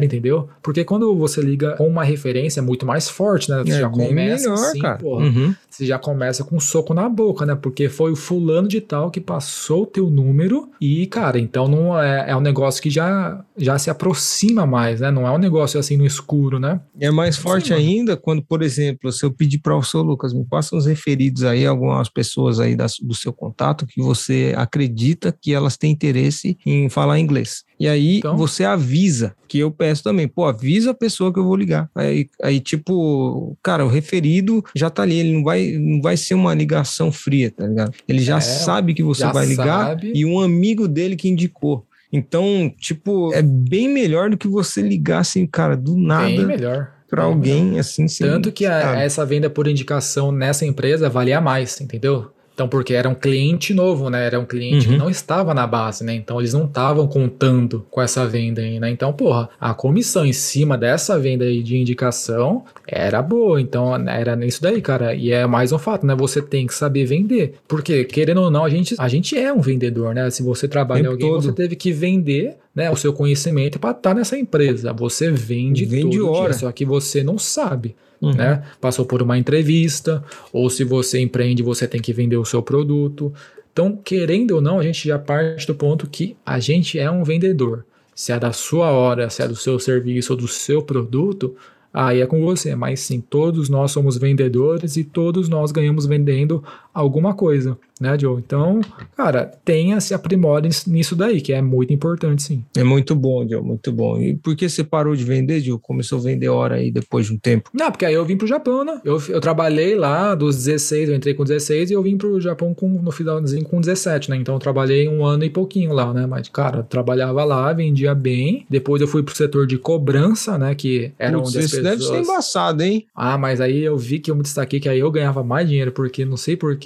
entendeu? 0.05 0.49
Porque 0.63 0.85
quando 0.85 1.15
você 1.17 1.41
liga 1.41 1.77
com 1.77 1.87
uma 1.87 2.05
referência 2.05 2.61
é 2.61 2.63
muito 2.63 2.87
mais 2.87 3.09
forte, 3.09 3.51
né? 3.51 3.63
Você 3.65 3.73
é, 3.73 3.81
já 3.81 3.89
começa 3.89 4.49
melhor, 4.49 4.67
assim, 4.67 4.79
cara. 4.79 4.99
porra. 4.99 5.25
Uhum. 5.25 5.55
Você 5.69 5.87
já 5.87 5.99
começa 5.99 6.45
com 6.45 6.57
um 6.57 6.61
soco 6.61 6.93
na 6.93 7.09
boca, 7.09 7.47
né? 7.47 7.55
Porque 7.55 7.89
foi 7.89 8.13
o 8.13 8.17
fulano 8.17 8.69
de 8.69 8.81
tal 8.81 9.11
que 9.11 9.21
passou 9.21 9.85
o 9.85 9.87
teu 9.87 10.11
número 10.11 10.71
e, 10.81 11.07
cara, 11.07 11.39
então 11.39 11.67
não 11.67 11.99
é, 11.99 12.31
é 12.31 12.37
um 12.37 12.41
negócio 12.41 12.83
que 12.83 12.91
já, 12.91 13.43
já 13.57 13.79
se 13.79 13.89
aproxima 13.89 14.67
mais, 14.67 15.01
né? 15.01 15.11
Não 15.11 15.27
é 15.27 15.31
um 15.31 15.39
negócio 15.39 15.81
assim 15.81 15.97
no 15.97 16.05
escuro, 16.05 16.59
né? 16.59 16.81
É 17.01 17.11
mais 17.11 17.37
forte 17.37 17.69
Sim, 17.69 17.75
ainda 17.75 18.17
quando, 18.17 18.43
por 18.43 18.63
exemplo, 18.63 19.11
se 19.11 19.25
eu 19.25 19.33
pedir 19.33 19.59
para 19.59 19.77
o 19.77 19.83
seu 19.83 20.03
Lucas, 20.03 20.33
me 20.35 20.45
passa 20.45 20.77
uns 20.77 20.87
referidos 20.87 21.45
aí, 21.45 21.67
algumas 21.67 22.09
pessoas 22.09 22.61
aí 22.61 22.77
da, 22.77 22.87
do 23.03 23.15
seu 23.15 23.33
contato 23.33 23.87
que 23.87 24.03
você 24.03 24.53
acredita 24.57 25.33
que 25.33 25.55
elas 25.55 25.77
têm 25.77 25.91
interesse 25.91 26.59
em 26.67 26.89
falar 26.89 27.19
inglês. 27.19 27.65
E 27.83 27.89
aí 27.89 28.19
então, 28.19 28.37
você 28.37 28.63
avisa, 28.63 29.35
que 29.49 29.59
eu 29.59 29.69
peço 29.69 30.05
também, 30.05 30.29
pô, 30.29 30.45
avisa 30.45 30.93
a 30.93 30.95
pessoa 30.95 31.33
que 31.33 31.41
eu 31.41 31.45
vou 31.45 31.57
ligar. 31.57 31.91
Aí, 31.97 32.29
aí 32.41 32.61
tipo, 32.61 33.59
cara, 33.61 33.85
o 33.85 33.89
referido 33.89 34.63
já 34.73 34.89
tá 34.89 35.03
ali, 35.03 35.17
ele 35.17 35.33
não 35.33 35.43
vai, 35.43 35.73
não 35.73 36.01
vai 36.01 36.17
ser 36.17 36.35
uma 36.35 36.55
ligação 36.55 37.11
fria, 37.11 37.51
tá 37.51 37.67
ligado? 37.67 37.93
Ele 38.07 38.21
já 38.21 38.37
é, 38.37 38.41
sabe 38.41 38.95
que 38.95 39.03
você 39.03 39.27
vai 39.33 39.47
ligar 39.47 39.89
sabe. 39.89 40.13
e 40.15 40.25
um 40.25 40.39
amigo 40.39 40.87
dele 40.87 41.17
que 41.17 41.29
indicou. 41.29 41.85
Então, 42.13 42.73
tipo, 42.79 43.35
é 43.35 43.43
bem 43.43 43.89
melhor 43.89 44.31
do 44.31 44.37
que 44.37 44.47
você 44.47 44.81
ligar 44.81 45.19
assim, 45.19 45.45
cara, 45.45 45.77
do 45.77 45.97
nada. 45.97 46.27
Bem 46.27 46.47
melhor 46.47 46.93
para 47.11 47.25
alguém 47.25 47.81
assim. 47.81 48.07
Tanto 48.07 48.53
que 48.53 48.65
a, 48.65 49.03
essa 49.03 49.27
venda 49.27 49.51
por 49.51 49.67
indicação 49.67 50.31
nessa 50.31 50.65
empresa 50.65 51.11
valia 51.11 51.41
mais, 51.41 51.81
entendeu? 51.81 52.31
Então, 52.55 52.69
porque 52.69 52.93
era 52.93 53.09
um 53.09 53.15
cliente 53.15 53.73
novo, 53.73 54.11
né? 54.11 54.27
Era 54.27 54.39
um 54.39 54.45
cliente 54.45 54.87
uhum. 54.87 54.93
que 54.93 54.99
não 54.99 55.11
estava 55.11 55.55
na 55.55 55.67
base, 55.67 56.05
né? 56.05 56.15
Então, 56.15 56.39
eles 56.39 56.53
não 56.53 56.67
estavam 56.67 57.09
contando 57.09 57.87
com 57.91 58.01
essa 58.01 58.27
venda 58.27 58.61
aí, 58.61 58.79
né? 58.79 58.91
Então, 58.91 59.13
porra, 59.13 59.49
a 59.59 59.73
comissão 59.73 60.25
em 60.25 60.33
cima 60.33 60.77
dessa 60.77 61.19
venda 61.19 61.45
aí 61.45 61.63
de 61.63 61.77
indicação 61.77 62.65
era 62.87 63.23
boa. 63.23 63.61
Então, 63.61 63.95
era 64.09 64.37
nisso 64.37 64.63
daí, 64.63 64.83
cara. 64.83 65.15
E 65.15 65.33
é 65.33 65.47
mais 65.47 65.73
um 65.73 65.79
fato, 65.79 66.05
né? 66.05 66.15
Você 66.15 66.43
tem 66.43 66.67
que 66.67 66.75
saber 66.75 67.07
vender. 67.07 67.55
Porque, 67.67 68.05
querendo 68.05 68.43
ou 68.43 68.51
não, 68.51 68.65
a 68.65 68.71
gente, 68.71 68.95
a 68.99 69.09
gente 69.09 69.37
é 69.37 69.53
um 69.53 69.61
vendedor, 69.61 70.15
né? 70.15 70.29
Se 70.31 70.43
você 70.43 70.69
trabalha 70.69 71.05
em 71.05 71.07
alguém, 71.07 71.31
todo. 71.31 71.43
você 71.43 71.53
teve 71.53 71.75
que 71.75 71.91
vender 71.91 72.57
né, 72.75 72.91
o 72.91 72.97
seu 72.97 73.13
conhecimento 73.13 73.79
para 73.79 73.91
estar 73.91 74.11
tá 74.11 74.15
nessa 74.15 74.37
empresa. 74.37 74.93
Você 74.93 75.31
vende, 75.31 75.85
vende 75.85 76.19
todo 76.19 76.31
hora. 76.31 76.51
Dia, 76.51 76.59
só 76.61 76.73
que 76.73 76.85
você 76.85 77.23
não 77.23 77.39
sabe 77.39 77.95
uhum. 78.23 78.35
né? 78.35 78.63
Passou 78.81 79.05
por 79.05 79.21
uma 79.21 79.37
entrevista, 79.37 80.23
ou 80.53 80.71
se 80.71 80.85
você 80.85 81.21
empreende, 81.21 81.63
você 81.63 81.87
tem 81.87 82.01
que 82.01 82.13
vender 82.13 82.37
o 82.37 82.45
seu 82.45 82.63
produto. 82.63 83.33
Então, 83.73 83.99
querendo 84.03 84.53
ou 84.53 84.61
não, 84.61 84.79
a 84.79 84.83
gente 84.83 85.09
já 85.09 85.19
parte 85.19 85.67
do 85.67 85.75
ponto 85.75 86.07
que 86.07 86.37
a 86.45 86.61
gente 86.61 86.99
é 86.99 87.11
um 87.11 87.25
vendedor. 87.25 87.85
Se 88.15 88.31
é 88.31 88.39
da 88.39 88.53
sua 88.53 88.91
hora, 88.91 89.29
se 89.31 89.43
é 89.43 89.49
do 89.49 89.57
seu 89.57 89.79
serviço 89.79 90.35
ou 90.35 90.39
do 90.39 90.47
seu 90.47 90.83
produto, 90.83 91.57
aí 91.93 92.21
é 92.21 92.27
com 92.27 92.43
você. 92.43 92.77
Mas 92.77 93.01
sim, 93.01 93.21
todos 93.21 93.69
nós 93.69 93.91
somos 93.91 94.17
vendedores 94.19 94.97
e 94.97 95.05
todos 95.05 95.49
nós 95.49 95.73
ganhamos 95.73 96.07
vendendo 96.07 96.63
alguma 96.93 97.35
coisa 97.35 97.79
né, 98.03 98.19
Joe? 98.19 98.43
Então, 98.45 98.81
cara, 99.17 99.51
tenha 99.65 100.01
se 100.01 100.13
aprimore 100.13 100.69
nisso 100.89 101.15
daí, 101.15 101.41
que 101.41 101.53
é 101.53 101.63
muito 101.63 101.93
importante, 101.93 102.43
sim. 102.43 102.65
É 102.77 102.83
muito 102.83 103.15
bom, 103.15 103.49
Joe, 103.49 103.63
muito 103.63 103.93
bom. 103.93 104.19
E 104.21 104.35
por 104.35 104.57
que 104.57 104.69
você 104.69 104.83
parou 104.83 105.15
de 105.15 105.23
vender, 105.25 105.61
Joe? 105.61 105.79
Começou 105.79 106.19
a 106.19 106.23
vender 106.23 106.49
hora 106.49 106.75
aí 106.75 106.91
depois 106.91 107.27
de 107.27 107.33
um 107.33 107.39
tempo? 107.39 107.71
Não, 107.73 107.91
porque 107.91 108.05
aí 108.05 108.15
eu 108.15 108.25
vim 108.25 108.37
pro 108.37 108.47
Japão, 108.47 108.85
né? 108.85 109.01
Eu, 109.05 109.23
eu 109.29 109.41
trabalhei 109.41 109.95
lá 109.95 110.35
dos 110.35 110.57
16, 110.57 111.11
eu 111.11 111.15
entrei 111.15 111.33
com 111.35 111.45
16 111.45 111.91
e 111.91 111.95
eu 111.95 112.03
vim 112.03 112.17
pro 112.17 112.41
Japão 112.41 112.75
com, 112.75 112.89
no 112.89 113.13
finalzinho 113.13 113.65
com 113.65 113.81
17, 113.81 114.31
né? 114.31 114.37
Então 114.37 114.57
eu 114.57 114.59
trabalhei 114.59 115.09
um 115.09 115.25
ano 115.25 115.45
e 115.45 115.51
pouquinho 115.51 115.93
lá, 115.93 116.13
né? 116.13 116.27
Mas, 116.27 116.49
cara, 116.49 116.83
trabalhava 116.83 117.45
lá, 117.45 117.73
vendia 117.73 118.15
bem. 118.15 118.67
Depois 118.69 119.01
eu 119.01 119.07
fui 119.07 119.23
pro 119.23 119.35
setor 119.35 119.65
de 119.65 119.79
cobrança, 119.79 120.59
né? 120.59 120.75
Que 120.75 121.13
era 121.19 121.39
Putz, 121.39 121.51
onde 121.51 121.59
as 121.59 121.65
pessoas... 121.67 121.83
deve 121.85 122.03
ser 122.03 122.21
embaçado, 122.21 122.83
hein? 122.83 123.07
Ah, 123.15 123.39
mas 123.39 123.61
aí 123.61 123.81
eu 123.81 123.97
vi 123.97 124.19
que 124.19 124.31
eu 124.31 124.35
me 124.35 124.43
destaquei 124.43 124.81
que 124.81 124.89
aí 124.89 124.99
eu 124.99 125.11
ganhava 125.11 125.45
mais 125.45 125.69
dinheiro, 125.69 125.93
porque 125.93 126.25
não 126.25 126.37
sei 126.37 126.57
porquê 126.57 126.82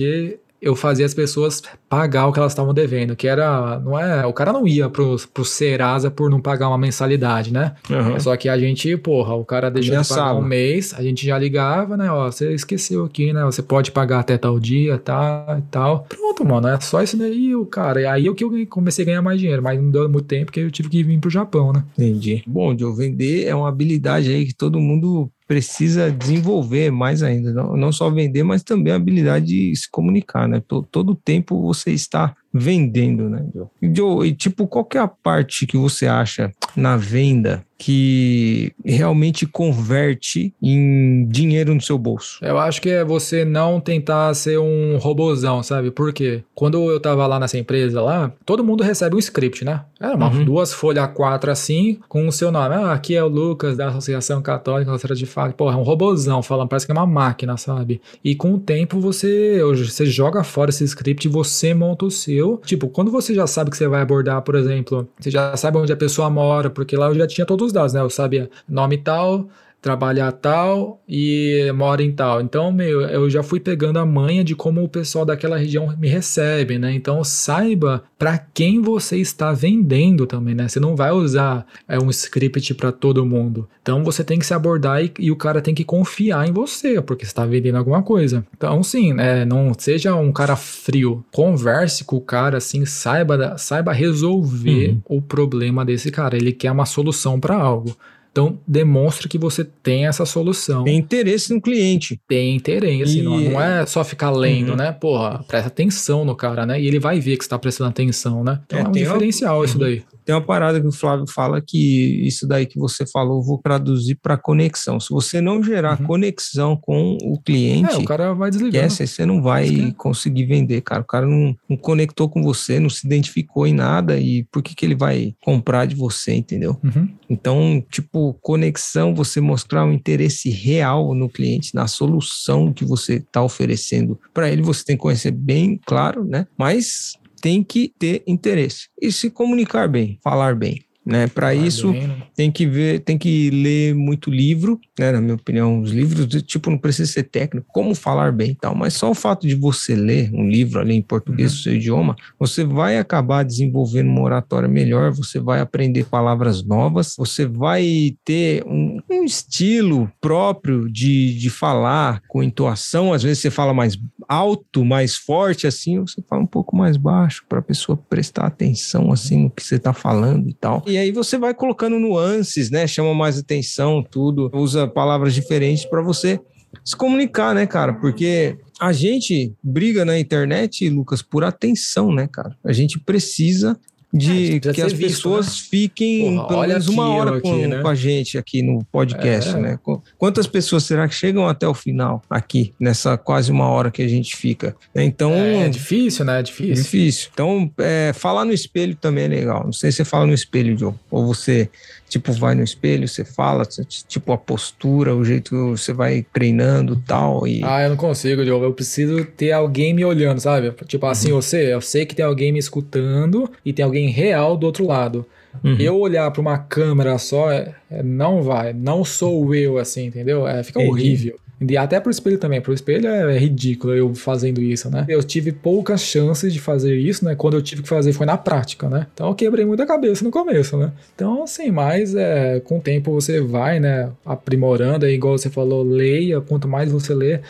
eu 0.61 0.75
fazia 0.75 1.05
as 1.05 1.15
pessoas 1.15 1.63
pagar 1.89 2.27
o 2.27 2.33
que 2.33 2.39
elas 2.39 2.53
estavam 2.53 2.73
devendo, 2.73 3.15
que 3.15 3.29
era, 3.29 3.79
não 3.81 3.99
é, 3.99 4.27
o 4.27 4.33
cara 4.33 4.53
não 4.53 4.67
ia 4.67 4.89
pro, 4.89 5.17
pro 5.33 5.45
Serasa 5.45 6.11
por 6.11 6.31
não 6.31 6.41
pagar 6.41 6.69
uma 6.69 6.79
mensalidade, 6.79 7.53
né? 7.53 7.75
Uhum. 7.91 8.19
Só 8.19 8.37
que 8.37 8.49
a 8.49 8.59
gente, 8.59 8.97
porra, 8.97 9.35
o 9.35 9.45
cara 9.45 9.71
deixou 9.71 10.01
de 10.01 10.09
pagar 10.09 10.35
um 10.35 10.43
mês, 10.43 10.95
a 10.95 11.03
gente 11.03 11.27
já 11.27 11.39
ligava, 11.39 11.97
né, 11.97 12.11
ó, 12.11 12.31
você 12.31 12.53
esqueceu 12.55 13.05
aqui, 13.05 13.33
né, 13.33 13.45
você 13.45 13.63
pode 13.63 13.93
pagar 13.93 14.21
até 14.21 14.37
tal 14.39 14.59
dia, 14.59 14.99
tá, 14.99 15.57
e 15.59 15.63
tal. 15.71 16.07
Pronto, 16.09 16.45
mano, 16.45 16.69
é 16.69 16.81
só 16.81 17.03
isso 17.03 17.17
daí, 17.17 17.55
o 17.55 17.67
cara, 17.67 18.01
e 18.01 18.07
aí 18.07 18.29
o 18.29 18.35
que 18.35 18.45
eu 18.45 18.51
comecei 18.69 19.05
a 19.05 19.07
ganhar 19.07 19.23
mais 19.23 19.39
dinheiro, 19.39 19.63
mas 19.63 19.81
não 19.81 19.91
deu 19.91 20.09
muito 20.09 20.27
tempo 20.27 20.47
porque 20.47 20.61
eu 20.61 20.71
tive 20.71 20.89
que 20.89 21.03
vir 21.03 21.21
pro 21.21 21.31
Japão, 21.31 21.73
né? 21.73 21.85
Entendi. 21.97 22.43
Bom, 22.47 22.75
de 22.75 22.83
eu 22.83 22.95
vender 22.95 23.47
é 23.47 23.55
uma 23.55 23.69
habilidade 23.69 24.31
aí 24.31 24.47
que 24.47 24.55
todo 24.55 24.81
mundo 24.81 25.31
precisa 25.47 26.11
desenvolver 26.11 26.91
mais 26.91 27.23
ainda, 27.23 27.53
não, 27.53 27.77
não 27.77 27.93
só 27.93 28.11
vender, 28.11 28.43
mas 28.43 28.63
também 28.63 28.93
a 28.93 28.97
habilidade 28.97 29.47
de 29.47 29.77
se 29.77 29.89
comunicar, 29.91 30.49
né? 30.49 30.61
Todo, 30.67 30.87
todo 30.91 31.15
tempo 31.15 31.63
você 31.63 31.93
está 31.93 32.35
vendendo, 32.57 33.29
né, 33.29 33.45
Joe? 33.55 33.67
Joe, 33.83 34.29
e 34.29 34.33
tipo, 34.33 34.67
qual 34.67 34.85
que 34.85 34.99
é 34.99 35.01
a 35.01 35.09
parte 35.09 35.67
que 35.67 35.77
você 35.77 36.07
acha 36.07 36.53
na 36.77 36.97
venda 36.97 37.65
que 37.79 38.73
realmente 38.85 39.47
converte 39.47 40.55
em 40.63 41.27
dinheiro 41.29 41.75
no 41.75 41.81
seu 41.81 41.99
bolso? 41.99 42.39
Eu 42.43 42.59
acho 42.59 42.81
que 42.81 42.89
é 42.89 43.05
você 43.05 43.45
não 43.45 43.81
tentar 43.81 44.33
ser 44.35 44.59
um 44.59 44.97
robozão, 44.97 45.63
sabe? 45.63 45.91
Porque 45.91 46.43
quando 46.55 46.91
eu 46.91 46.99
tava 46.99 47.27
lá 47.27 47.39
nessa 47.39 47.59
empresa 47.59 48.01
lá, 48.01 48.33
todo 48.45 48.65
mundo 48.65 48.83
recebe 48.83 49.17
um 49.17 49.19
script, 49.19 49.65
né? 49.65 49.83
Era 50.01 50.15
uma, 50.15 50.31
uhum. 50.31 50.45
duas 50.45 50.73
folhas 50.73 51.07
A4 51.09 51.49
assim, 51.49 51.99
com 52.09 52.27
o 52.27 52.33
seu 52.33 52.51
nome. 52.51 52.75
Ah, 52.75 52.93
aqui 52.93 53.15
é 53.15 53.23
o 53.23 53.29
Lucas 53.29 53.77
da 53.77 53.89
Associação 53.89 54.43
Católica 54.43 54.91
Nossa 54.91 55.15
de 55.15 55.27
Fato. 55.27 55.55
Porra, 55.55 55.75
é 55.75 55.79
um 55.79 55.83
robozão 55.83 56.43
falando, 56.43 56.69
parece 56.69 56.87
que 56.87 56.93
é 56.93 56.95
uma 56.95 57.07
máquina, 57.07 57.57
sabe? 57.57 58.01
E 58.25 58.35
com 58.35 58.55
o 58.55 58.59
tempo 58.59 59.01
você, 59.01 59.61
você 59.63 60.07
joga 60.07 60.43
fora 60.43 60.71
esse 60.71 60.85
script 60.85 61.27
e 61.27 61.31
você 61.31 61.75
monta 61.75 62.05
o 62.05 62.11
seu. 62.11 62.46
Tipo, 62.65 62.89
quando 62.89 63.11
você 63.11 63.35
já 63.35 63.47
sabe 63.47 63.71
que 63.71 63.77
você 63.77 63.89
vai 63.89 64.03
abordar, 64.03 64.41
por 64.43 64.55
exemplo, 64.55 65.09
você 65.19 65.31
já 65.31 65.57
sabe 65.57 65.79
onde 65.79 65.93
a 65.93 65.97
pessoa 65.97 66.31
mora, 66.31 66.71
porque 66.71 66.97
lá 66.97 67.07
eu 67.07 67.15
já 67.15 67.27
tinha 67.27 67.47
todos 67.47 67.67
os 67.69 67.73
dados, 67.73 67.93
né? 67.93 68.01
Eu 68.01 68.11
sabia 68.11 68.49
nome 68.69 68.99
tal, 68.99 69.49
trabalhar 69.81 70.33
tal 70.33 71.01
e 71.09 71.71
mora 71.75 72.03
em 72.03 72.11
tal. 72.11 72.41
Então, 72.41 72.73
meu, 72.73 73.03
eu 73.03 73.31
já 73.31 73.43
fui 73.43 73.61
pegando 73.61 73.99
a 73.99 74.07
manha 74.07 74.43
de 74.43 74.55
como 74.55 74.83
o 74.83 74.89
pessoal 74.89 75.25
daquela 75.25 75.57
região 75.57 75.95
me 75.97 76.09
recebe, 76.09 76.79
né? 76.79 76.93
Então, 76.93 77.23
saiba 77.23 78.03
para 78.19 78.37
quem 78.37 78.81
você 78.81 79.19
está 79.19 79.53
vendendo 79.53 80.27
também, 80.27 80.55
né? 80.55 80.67
Você 80.67 80.81
não 80.81 80.97
vai 80.97 81.13
usar 81.13 81.65
é, 81.87 81.99
um 81.99 82.11
script 82.11 82.75
para 82.75 82.91
todo 82.91 83.25
mundo. 83.25 83.69
Então, 83.81 84.03
você 84.03 84.25
tem 84.25 84.39
que 84.39 84.47
se 84.47 84.55
abordar 84.55 85.05
e, 85.05 85.13
e, 85.21 85.31
o 85.31 85.37
cara 85.37 85.61
tem 85.61 85.75
que 85.75 85.85
confiar 85.85 86.49
em 86.49 86.53
você, 86.53 87.01
porque 87.01 87.25
você 87.25 87.31
está 87.31 87.47
vendendo 87.47 87.79
alguma 87.79 88.03
coisa. 88.03 88.45
Então, 88.57 88.83
sim, 88.83 89.15
é, 89.21 89.45
não 89.45 89.73
seja 89.79 90.17
um 90.17 90.33
cara 90.33 90.57
frio. 90.57 91.25
Converse 91.33 92.05
com 92.05 92.17
o 92.17 92.21
cara, 92.21 92.59
assim, 92.59 92.85
saiba, 92.85 93.57
saiba 93.57 93.93
resolver 93.93 94.91
uhum. 94.91 95.19
o 95.19 95.23
problema 95.23 95.85
desse 95.85 96.11
cara. 96.11 96.37
Ele 96.37 96.53
quer 96.53 96.73
uma 96.73 96.87
solução 96.87 97.39
para 97.39 97.55
algo. 97.55 97.97
Então, 98.37 98.59
demonstre 98.69 99.31
que 99.31 99.39
você 99.39 99.65
tem 99.65 100.07
essa 100.07 100.27
solução. 100.27 100.85
Tem 100.85 100.99
interesse 100.99 101.55
no 101.55 101.59
cliente. 101.59 102.21
Tem 102.29 102.55
interesse. 102.55 103.21
E... 103.21 103.23
Não, 103.23 103.41
não, 103.41 103.59
é 103.59 103.87
só 103.87 104.05
ficar 104.05 104.31
lendo, 104.31 104.73
uhum. 104.73 104.77
né? 104.77 104.93
Porra, 104.93 105.43
presta 105.49 105.69
atenção 105.69 106.23
no 106.23 106.37
cara, 106.37 106.67
né? 106.67 106.79
E 106.79 106.87
ele 106.87 107.01
vai 107.01 107.19
ver 107.19 107.39
que 107.39 107.45
você 107.45 107.47
está 107.47 107.59
prestando 107.59 107.89
atenção, 107.89 108.45
né? 108.45 108.61
Então 108.67 108.79
é, 108.79 108.83
é 108.83 108.89
um 108.89 108.93
diferencial 108.93 109.57
uma... 109.57 109.65
isso 109.65 109.79
daí. 109.79 110.05
Tem 110.27 110.35
uma 110.35 110.43
parada 110.43 110.81
que 110.81 110.87
o 110.89 110.93
Flávio 110.93 111.25
fala 111.29 111.63
que 111.65 112.27
isso 112.27 112.49
daí 112.49 112.67
que 112.67 112.81
você 112.81 113.07
falou, 113.07 113.45
vou 113.45 113.59
traduzir 113.59 114.17
para 114.17 114.37
conexão. 114.37 114.99
Se 114.99 115.11
você 115.11 115.41
não 115.41 115.63
gerar 115.63 116.01
uhum. 116.01 116.07
conexão 116.07 116.77
com 116.77 117.17
o 117.23 117.41
cliente, 117.41 117.95
é, 117.95 117.97
o 117.97 118.05
cara 118.05 118.35
vai 118.35 118.51
desligar. 118.51 118.87
Esquece, 118.87 119.07
você 119.07 119.25
não 119.25 119.41
vai 119.41 119.95
conseguir 119.97 120.45
vender, 120.45 120.81
cara. 120.81 121.03
O 121.03 121.07
cara 121.07 121.25
não, 121.25 121.55
não, 121.71 121.77
conectou 121.77 122.29
com 122.29 122.43
você, 122.43 122.81
não 122.81 122.91
se 122.91 123.07
identificou 123.07 123.69
em 123.69 123.73
nada 123.73 124.19
e 124.19 124.43
por 124.51 124.65
que, 124.65 124.75
que 124.75 124.85
ele 124.85 124.97
vai 124.97 125.33
comprar 125.45 125.87
de 125.87 125.95
você, 125.95 126.35
entendeu? 126.35 126.77
Uhum. 126.83 127.09
Então, 127.31 127.85
tipo, 127.89 128.26
conexão, 128.35 129.15
você 129.15 129.41
mostrar 129.41 129.85
um 129.85 129.93
interesse 129.93 130.51
real 130.51 131.15
no 131.15 131.29
cliente, 131.29 131.75
na 131.75 131.87
solução 131.87 132.73
que 132.73 132.85
você 132.85 133.15
está 133.15 133.43
oferecendo 133.43 134.19
para 134.33 134.51
ele, 134.51 134.63
você 134.63 134.85
tem 134.85 134.97
que 134.97 135.03
conhecer 135.03 135.31
bem, 135.31 135.81
claro, 135.85 136.25
né? 136.25 136.47
Mas 136.59 137.15
tem 137.41 137.63
que 137.63 137.93
ter 137.99 138.23
interesse 138.27 138.89
e 139.01 139.13
se 139.13 139.31
comunicar 139.31 139.89
bem, 139.89 140.19
falar 140.23 140.55
bem. 140.55 140.86
Né? 141.07 141.29
Para 141.29 141.55
isso 141.55 141.93
bem, 141.93 142.09
né? 142.09 142.23
tem 142.35 142.51
que 142.51 142.67
ver, 142.67 142.99
tem 142.99 143.17
que 143.17 143.49
ler 143.51 143.95
muito 143.95 144.29
livro, 144.29 144.81
né? 144.99 145.13
Na 145.13 145.21
minha 145.21 145.37
opinião, 145.37 145.81
os 145.81 145.93
livros 145.93 146.27
tipo 146.43 146.69
não 146.69 146.79
precisa 146.79 147.13
ser 147.13 147.23
técnico, 147.23 147.69
como 147.73 147.95
falar 147.95 148.33
bem 148.33 148.51
e 148.51 148.55
tal, 148.57 148.75
mas 148.75 148.95
só 148.95 149.09
o 149.09 149.15
fato 149.15 149.47
de 149.47 149.55
você 149.55 149.95
ler 149.95 150.31
um 150.35 150.49
livro 150.49 150.81
ali 150.81 150.95
em 150.95 151.03
português, 151.03 151.53
uhum. 151.53 151.59
seu 151.59 151.75
idioma, 151.77 152.17
você 152.41 152.65
vai 152.65 152.99
acabar 152.99 153.45
desenvolvendo 153.45 154.09
uma 154.09 154.23
oratória 154.23 154.69
melhor, 154.69 155.13
você 155.13 155.39
vai 155.39 155.61
aprender 155.61 156.07
palavras 156.07 156.65
novas, 156.65 157.15
você 157.17 157.47
vai 157.47 158.17
ter 158.25 158.65
um, 158.67 158.99
um 159.09 159.23
estilo 159.23 160.11
próprio 160.21 160.91
de, 160.91 161.39
de 161.39 161.51
falar 161.51 162.21
com 162.27 162.43
entoação, 162.43 163.13
às 163.13 163.23
vezes 163.23 163.39
você 163.39 163.51
fala 163.51 163.73
mais 163.73 163.97
alto, 164.29 164.85
mais 164.85 165.17
forte 165.17 165.67
assim, 165.67 165.99
você 166.01 166.23
fala 166.29 166.43
um 166.43 166.47
pouco 166.47 166.77
mais 166.77 166.97
baixo 166.97 167.45
para 167.49 167.59
a 167.59 167.63
pessoa 167.63 167.97
prestar 168.09 168.47
atenção 168.47 169.13
assim 169.13 169.45
no 169.45 169.51
que 169.51 169.63
você 169.63 169.77
está 169.77 169.93
falando 169.93 170.49
e 170.49 170.55
tal. 170.55 170.83
E 170.87 170.97
aí 170.97 171.13
você 171.13 171.39
vai 171.39 171.55
colocando 171.55 171.99
nuances, 171.99 172.71
né? 172.71 172.87
Chama 172.87 173.15
mais 173.15 173.39
atenção, 173.39 174.03
tudo, 174.03 174.51
usa 174.55 174.87
palavras 174.87 175.35
diferentes 175.35 175.85
para 175.85 176.03
você 176.03 176.41
se 176.85 176.97
comunicar, 176.97 177.55
né, 177.55 177.67
cara? 177.67 177.95
Porque 177.95 178.59
a 178.81 178.93
gente 178.93 179.55
briga 179.63 180.05
na 180.05 180.19
internet, 180.19 180.89
Lucas, 180.89 181.23
por 181.23 181.45
atenção, 181.45 182.13
né, 182.13 182.29
cara? 182.31 182.57
A 182.65 182.73
gente 182.73 182.99
precisa 182.99 183.79
de 184.13 184.57
é, 184.57 184.61
que 184.73 184.81
as 184.81 184.93
visto, 184.93 185.15
pessoas 185.15 185.47
né? 185.47 185.53
fiquem 185.71 186.37
Porra, 186.37 186.49
pelo 186.49 186.67
menos 186.67 186.89
uma 186.89 187.09
hora 187.09 187.41
com, 187.41 187.53
aqui, 187.53 187.67
né? 187.67 187.83
com, 187.83 187.89
a 187.89 187.95
gente 187.95 188.39
aqui 188.39 188.63
no 188.63 188.85
podcast, 188.85 189.55
é. 189.55 189.59
né? 189.59 189.79
Quantas 190.17 190.47
pessoas 190.47 190.85
será 190.85 191.09
que 191.09 191.15
chegam 191.15 191.47
até 191.49 191.67
o 191.67 191.75
final 191.75 192.23
aqui, 192.31 192.73
nessa 192.79 193.17
quase 193.17 193.51
uma 193.51 193.69
hora 193.69 193.91
que 193.91 194.03
a 194.03 194.09
gente 194.09 194.37
fica? 194.37 194.77
Então. 194.95 195.33
É, 195.33 195.65
é 195.65 195.69
difícil, 195.69 196.25
né? 196.25 196.41
É 196.41 196.43
difícil. 196.43 196.75
Difícil. 196.75 197.31
Então, 197.33 197.71
é, 197.79 198.13
falar 198.15 198.45
no 198.45 198.53
espelho 198.53 198.95
também 198.95 199.25
é 199.25 199.29
legal. 199.29 199.65
Não 199.65 199.73
sei 199.73 199.91
se 199.91 199.99
você 199.99 200.05
fala 200.05 200.27
no 200.27 200.35
espelho, 200.35 200.79
Joe, 200.79 200.95
ou 201.11 201.27
você 201.27 201.69
Tipo, 202.09 202.33
vai 202.33 202.55
no 202.55 202.63
espelho, 202.63 203.09
você 203.09 203.25
fala, 203.25 203.65
tipo, 204.07 204.33
a 204.33 204.39
postura, 204.39 205.15
o 205.15 205.25
jeito 205.25 205.51
que 205.51 205.57
você 205.57 205.93
vai 205.93 206.25
treinando 206.33 206.97
tal, 207.05 207.47
e 207.47 207.63
Ah, 207.65 207.83
eu 207.83 207.91
não 207.91 207.97
consigo, 207.97 208.45
Diogo. 208.45 208.65
Eu 208.65 208.73
preciso 208.73 209.25
ter 209.25 209.53
alguém 209.53 209.93
me 209.93 210.05
olhando, 210.05 210.41
sabe? 210.41 210.73
Tipo 210.87 211.07
assim, 211.07 211.33
uhum. 211.33 211.43
você, 211.43 211.75
eu 211.75 211.81
sei 211.81 212.07
que 212.07 212.15
tem 212.15 212.25
alguém 212.25 212.53
me 212.53 212.59
escutando 212.59 213.51
e 213.65 213.73
tem 213.73 213.85
alguém 213.85 214.09
real 214.09 214.57
do 214.57 214.67
outro 214.67 214.87
lado. 214.87 215.27
Uhum. 215.65 215.77
Eu 215.79 215.99
olhar 215.99 216.31
para 216.31 216.41
uma 216.41 216.59
câmera 216.59 217.17
só, 217.19 217.51
é, 217.51 217.75
é, 217.91 218.03
não 218.03 218.43
vai. 218.43 218.73
Não 218.73 219.05
sou 219.05 219.55
eu, 219.55 219.79
assim, 219.79 220.07
entendeu? 220.07 220.47
É, 220.47 220.63
fica 220.63 220.81
Entendi. 220.81 220.91
horrível. 220.93 221.39
E 221.61 221.77
até 221.77 221.99
pro 221.99 222.11
espelho 222.11 222.39
também. 222.39 222.61
Pro 222.61 222.75
espelho 222.75 223.09
é, 223.09 223.39
ridículo 223.39 223.95
eu 223.95 224.15
fazendo 224.15 224.61
isso, 224.61 224.91
né? 224.91 225.07
Eu 225.09 225.23
tive 225.23 225.53
poucas 225.53 226.03
chances 226.03 226.53
de 226.53 226.61
fazer 226.61 226.97
isso, 226.97 227.25
né? 227.25 227.35
Quando 227.35 227.55
eu 227.55 227.63
tive 227.63 227.83
que 227.83 227.89
fazer 227.89 228.13
foi 228.13 228.27
na 228.27 228.37
prática, 228.37 228.89
né? 228.89 229.07
Então 229.15 229.29
eu 229.29 229.35
quebrei 229.35 229.65
muita 229.65 229.87
cabeça 229.87 230.23
no 230.23 230.31
começo, 230.31 230.77
né? 230.77 230.93
Então, 231.15 231.43
assim, 231.43 231.71
mas 231.71 232.15
é, 232.15 232.61
com 232.61 232.79
o 232.79 232.81
tempo 232.81 233.11
você 233.13 233.41
vai, 233.41 233.81
né? 233.81 234.11
Aprimorando, 234.25 235.07
é 235.07 235.11
igual 235.11 235.39
você 235.39 235.49
falou, 235.49 235.83
leia. 235.83 236.41
Quanto 236.43 236.69
mais 236.69 236.93
você 236.93 237.15
lê, 237.15 237.41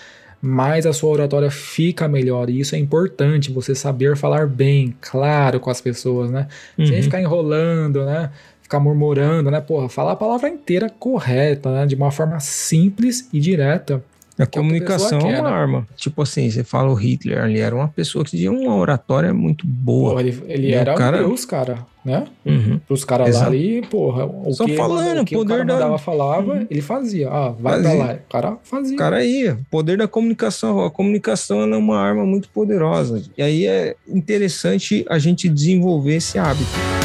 mais 0.41 0.87
a 0.87 0.93
sua 0.93 1.11
oratória 1.11 1.51
fica 1.51 2.07
melhor. 2.07 2.49
E 2.49 2.61
isso 2.61 2.77
é 2.77 2.79
importante, 2.79 3.51
você 3.51 3.75
saber 3.75 4.17
falar 4.17 4.47
bem, 4.47 4.95
claro, 5.01 5.59
com 5.59 5.71
as 5.71 5.81
pessoas, 5.81 6.31
né? 6.31 6.47
Uhum. 6.79 6.87
Sem 6.87 7.03
ficar 7.03 7.21
enrolando, 7.21 8.05
né? 8.05 8.31
Ficar 8.67 8.81
murmurando, 8.81 9.51
né? 9.51 9.61
Porra, 9.61 9.89
falar 9.89 10.12
a 10.12 10.17
palavra 10.17 10.49
inteira 10.49 10.91
correta, 10.91 11.73
né? 11.73 11.87
De 11.87 11.95
uma 11.95 12.11
forma 12.11 12.39
simples 12.41 13.29
e 13.33 13.41
direta. 13.41 14.03
A 14.39 14.45
comunicação 14.45 15.19
quer, 15.21 15.35
é 15.35 15.41
uma 15.41 15.49
né? 15.49 15.57
arma. 15.57 15.89
Tipo 15.97 16.21
assim, 16.21 16.51
você 16.51 16.62
fala 16.62 16.91
o 16.91 16.95
Hitler 16.95 17.43
ali, 17.43 17.59
era 17.59 17.75
uma 17.75 17.89
pessoa 17.89 18.23
que 18.23 18.37
tinha 18.37 18.53
uma 18.53 18.75
oratória 18.77 19.33
muito 19.33 19.67
boa. 19.67 20.11
Porra, 20.11 20.21
ele, 20.21 20.43
ele 20.47 20.73
era 20.73 20.95
cara... 20.95 21.19
Deus, 21.19 21.47
cara, 21.47 21.79
né? 22.05 22.27
Uhum. 22.45 22.79
Os 22.87 23.03
caras 23.03 23.35
lá 23.35 23.47
ali, 23.47 23.81
porra, 23.89 24.27
o 24.27 24.53
Só 24.53 24.67
que, 24.67 24.77
falando, 24.77 25.23
o 25.23 25.25
que 25.25 25.35
poder 25.35 25.55
o 25.55 25.57
cara 25.57 25.64
da... 25.64 25.73
mandava, 25.73 25.99
falava, 25.99 26.53
uhum. 26.53 26.67
ele 26.69 26.83
fazia. 26.83 27.31
Ah, 27.31 27.55
vai 27.59 27.83
fazia. 27.83 27.97
pra 27.97 28.07
lá. 28.07 28.12
O 28.12 28.31
cara 28.31 28.59
fazia. 28.62 28.95
O 28.95 28.99
cara 28.99 29.25
ia. 29.25 29.55
O 29.55 29.71
poder 29.71 29.97
da 29.97 30.07
comunicação. 30.07 30.85
A 30.85 30.91
comunicação 30.91 31.62
é 31.62 31.77
uma 31.77 31.99
arma 31.99 32.27
muito 32.27 32.51
poderosa. 32.51 33.23
E 33.39 33.43
aí 33.43 33.67
é 33.67 33.97
interessante 34.07 35.07
a 35.09 35.19
gente 35.19 35.49
desenvolver 35.49 36.17
esse 36.17 36.39
hábito. 36.39 36.96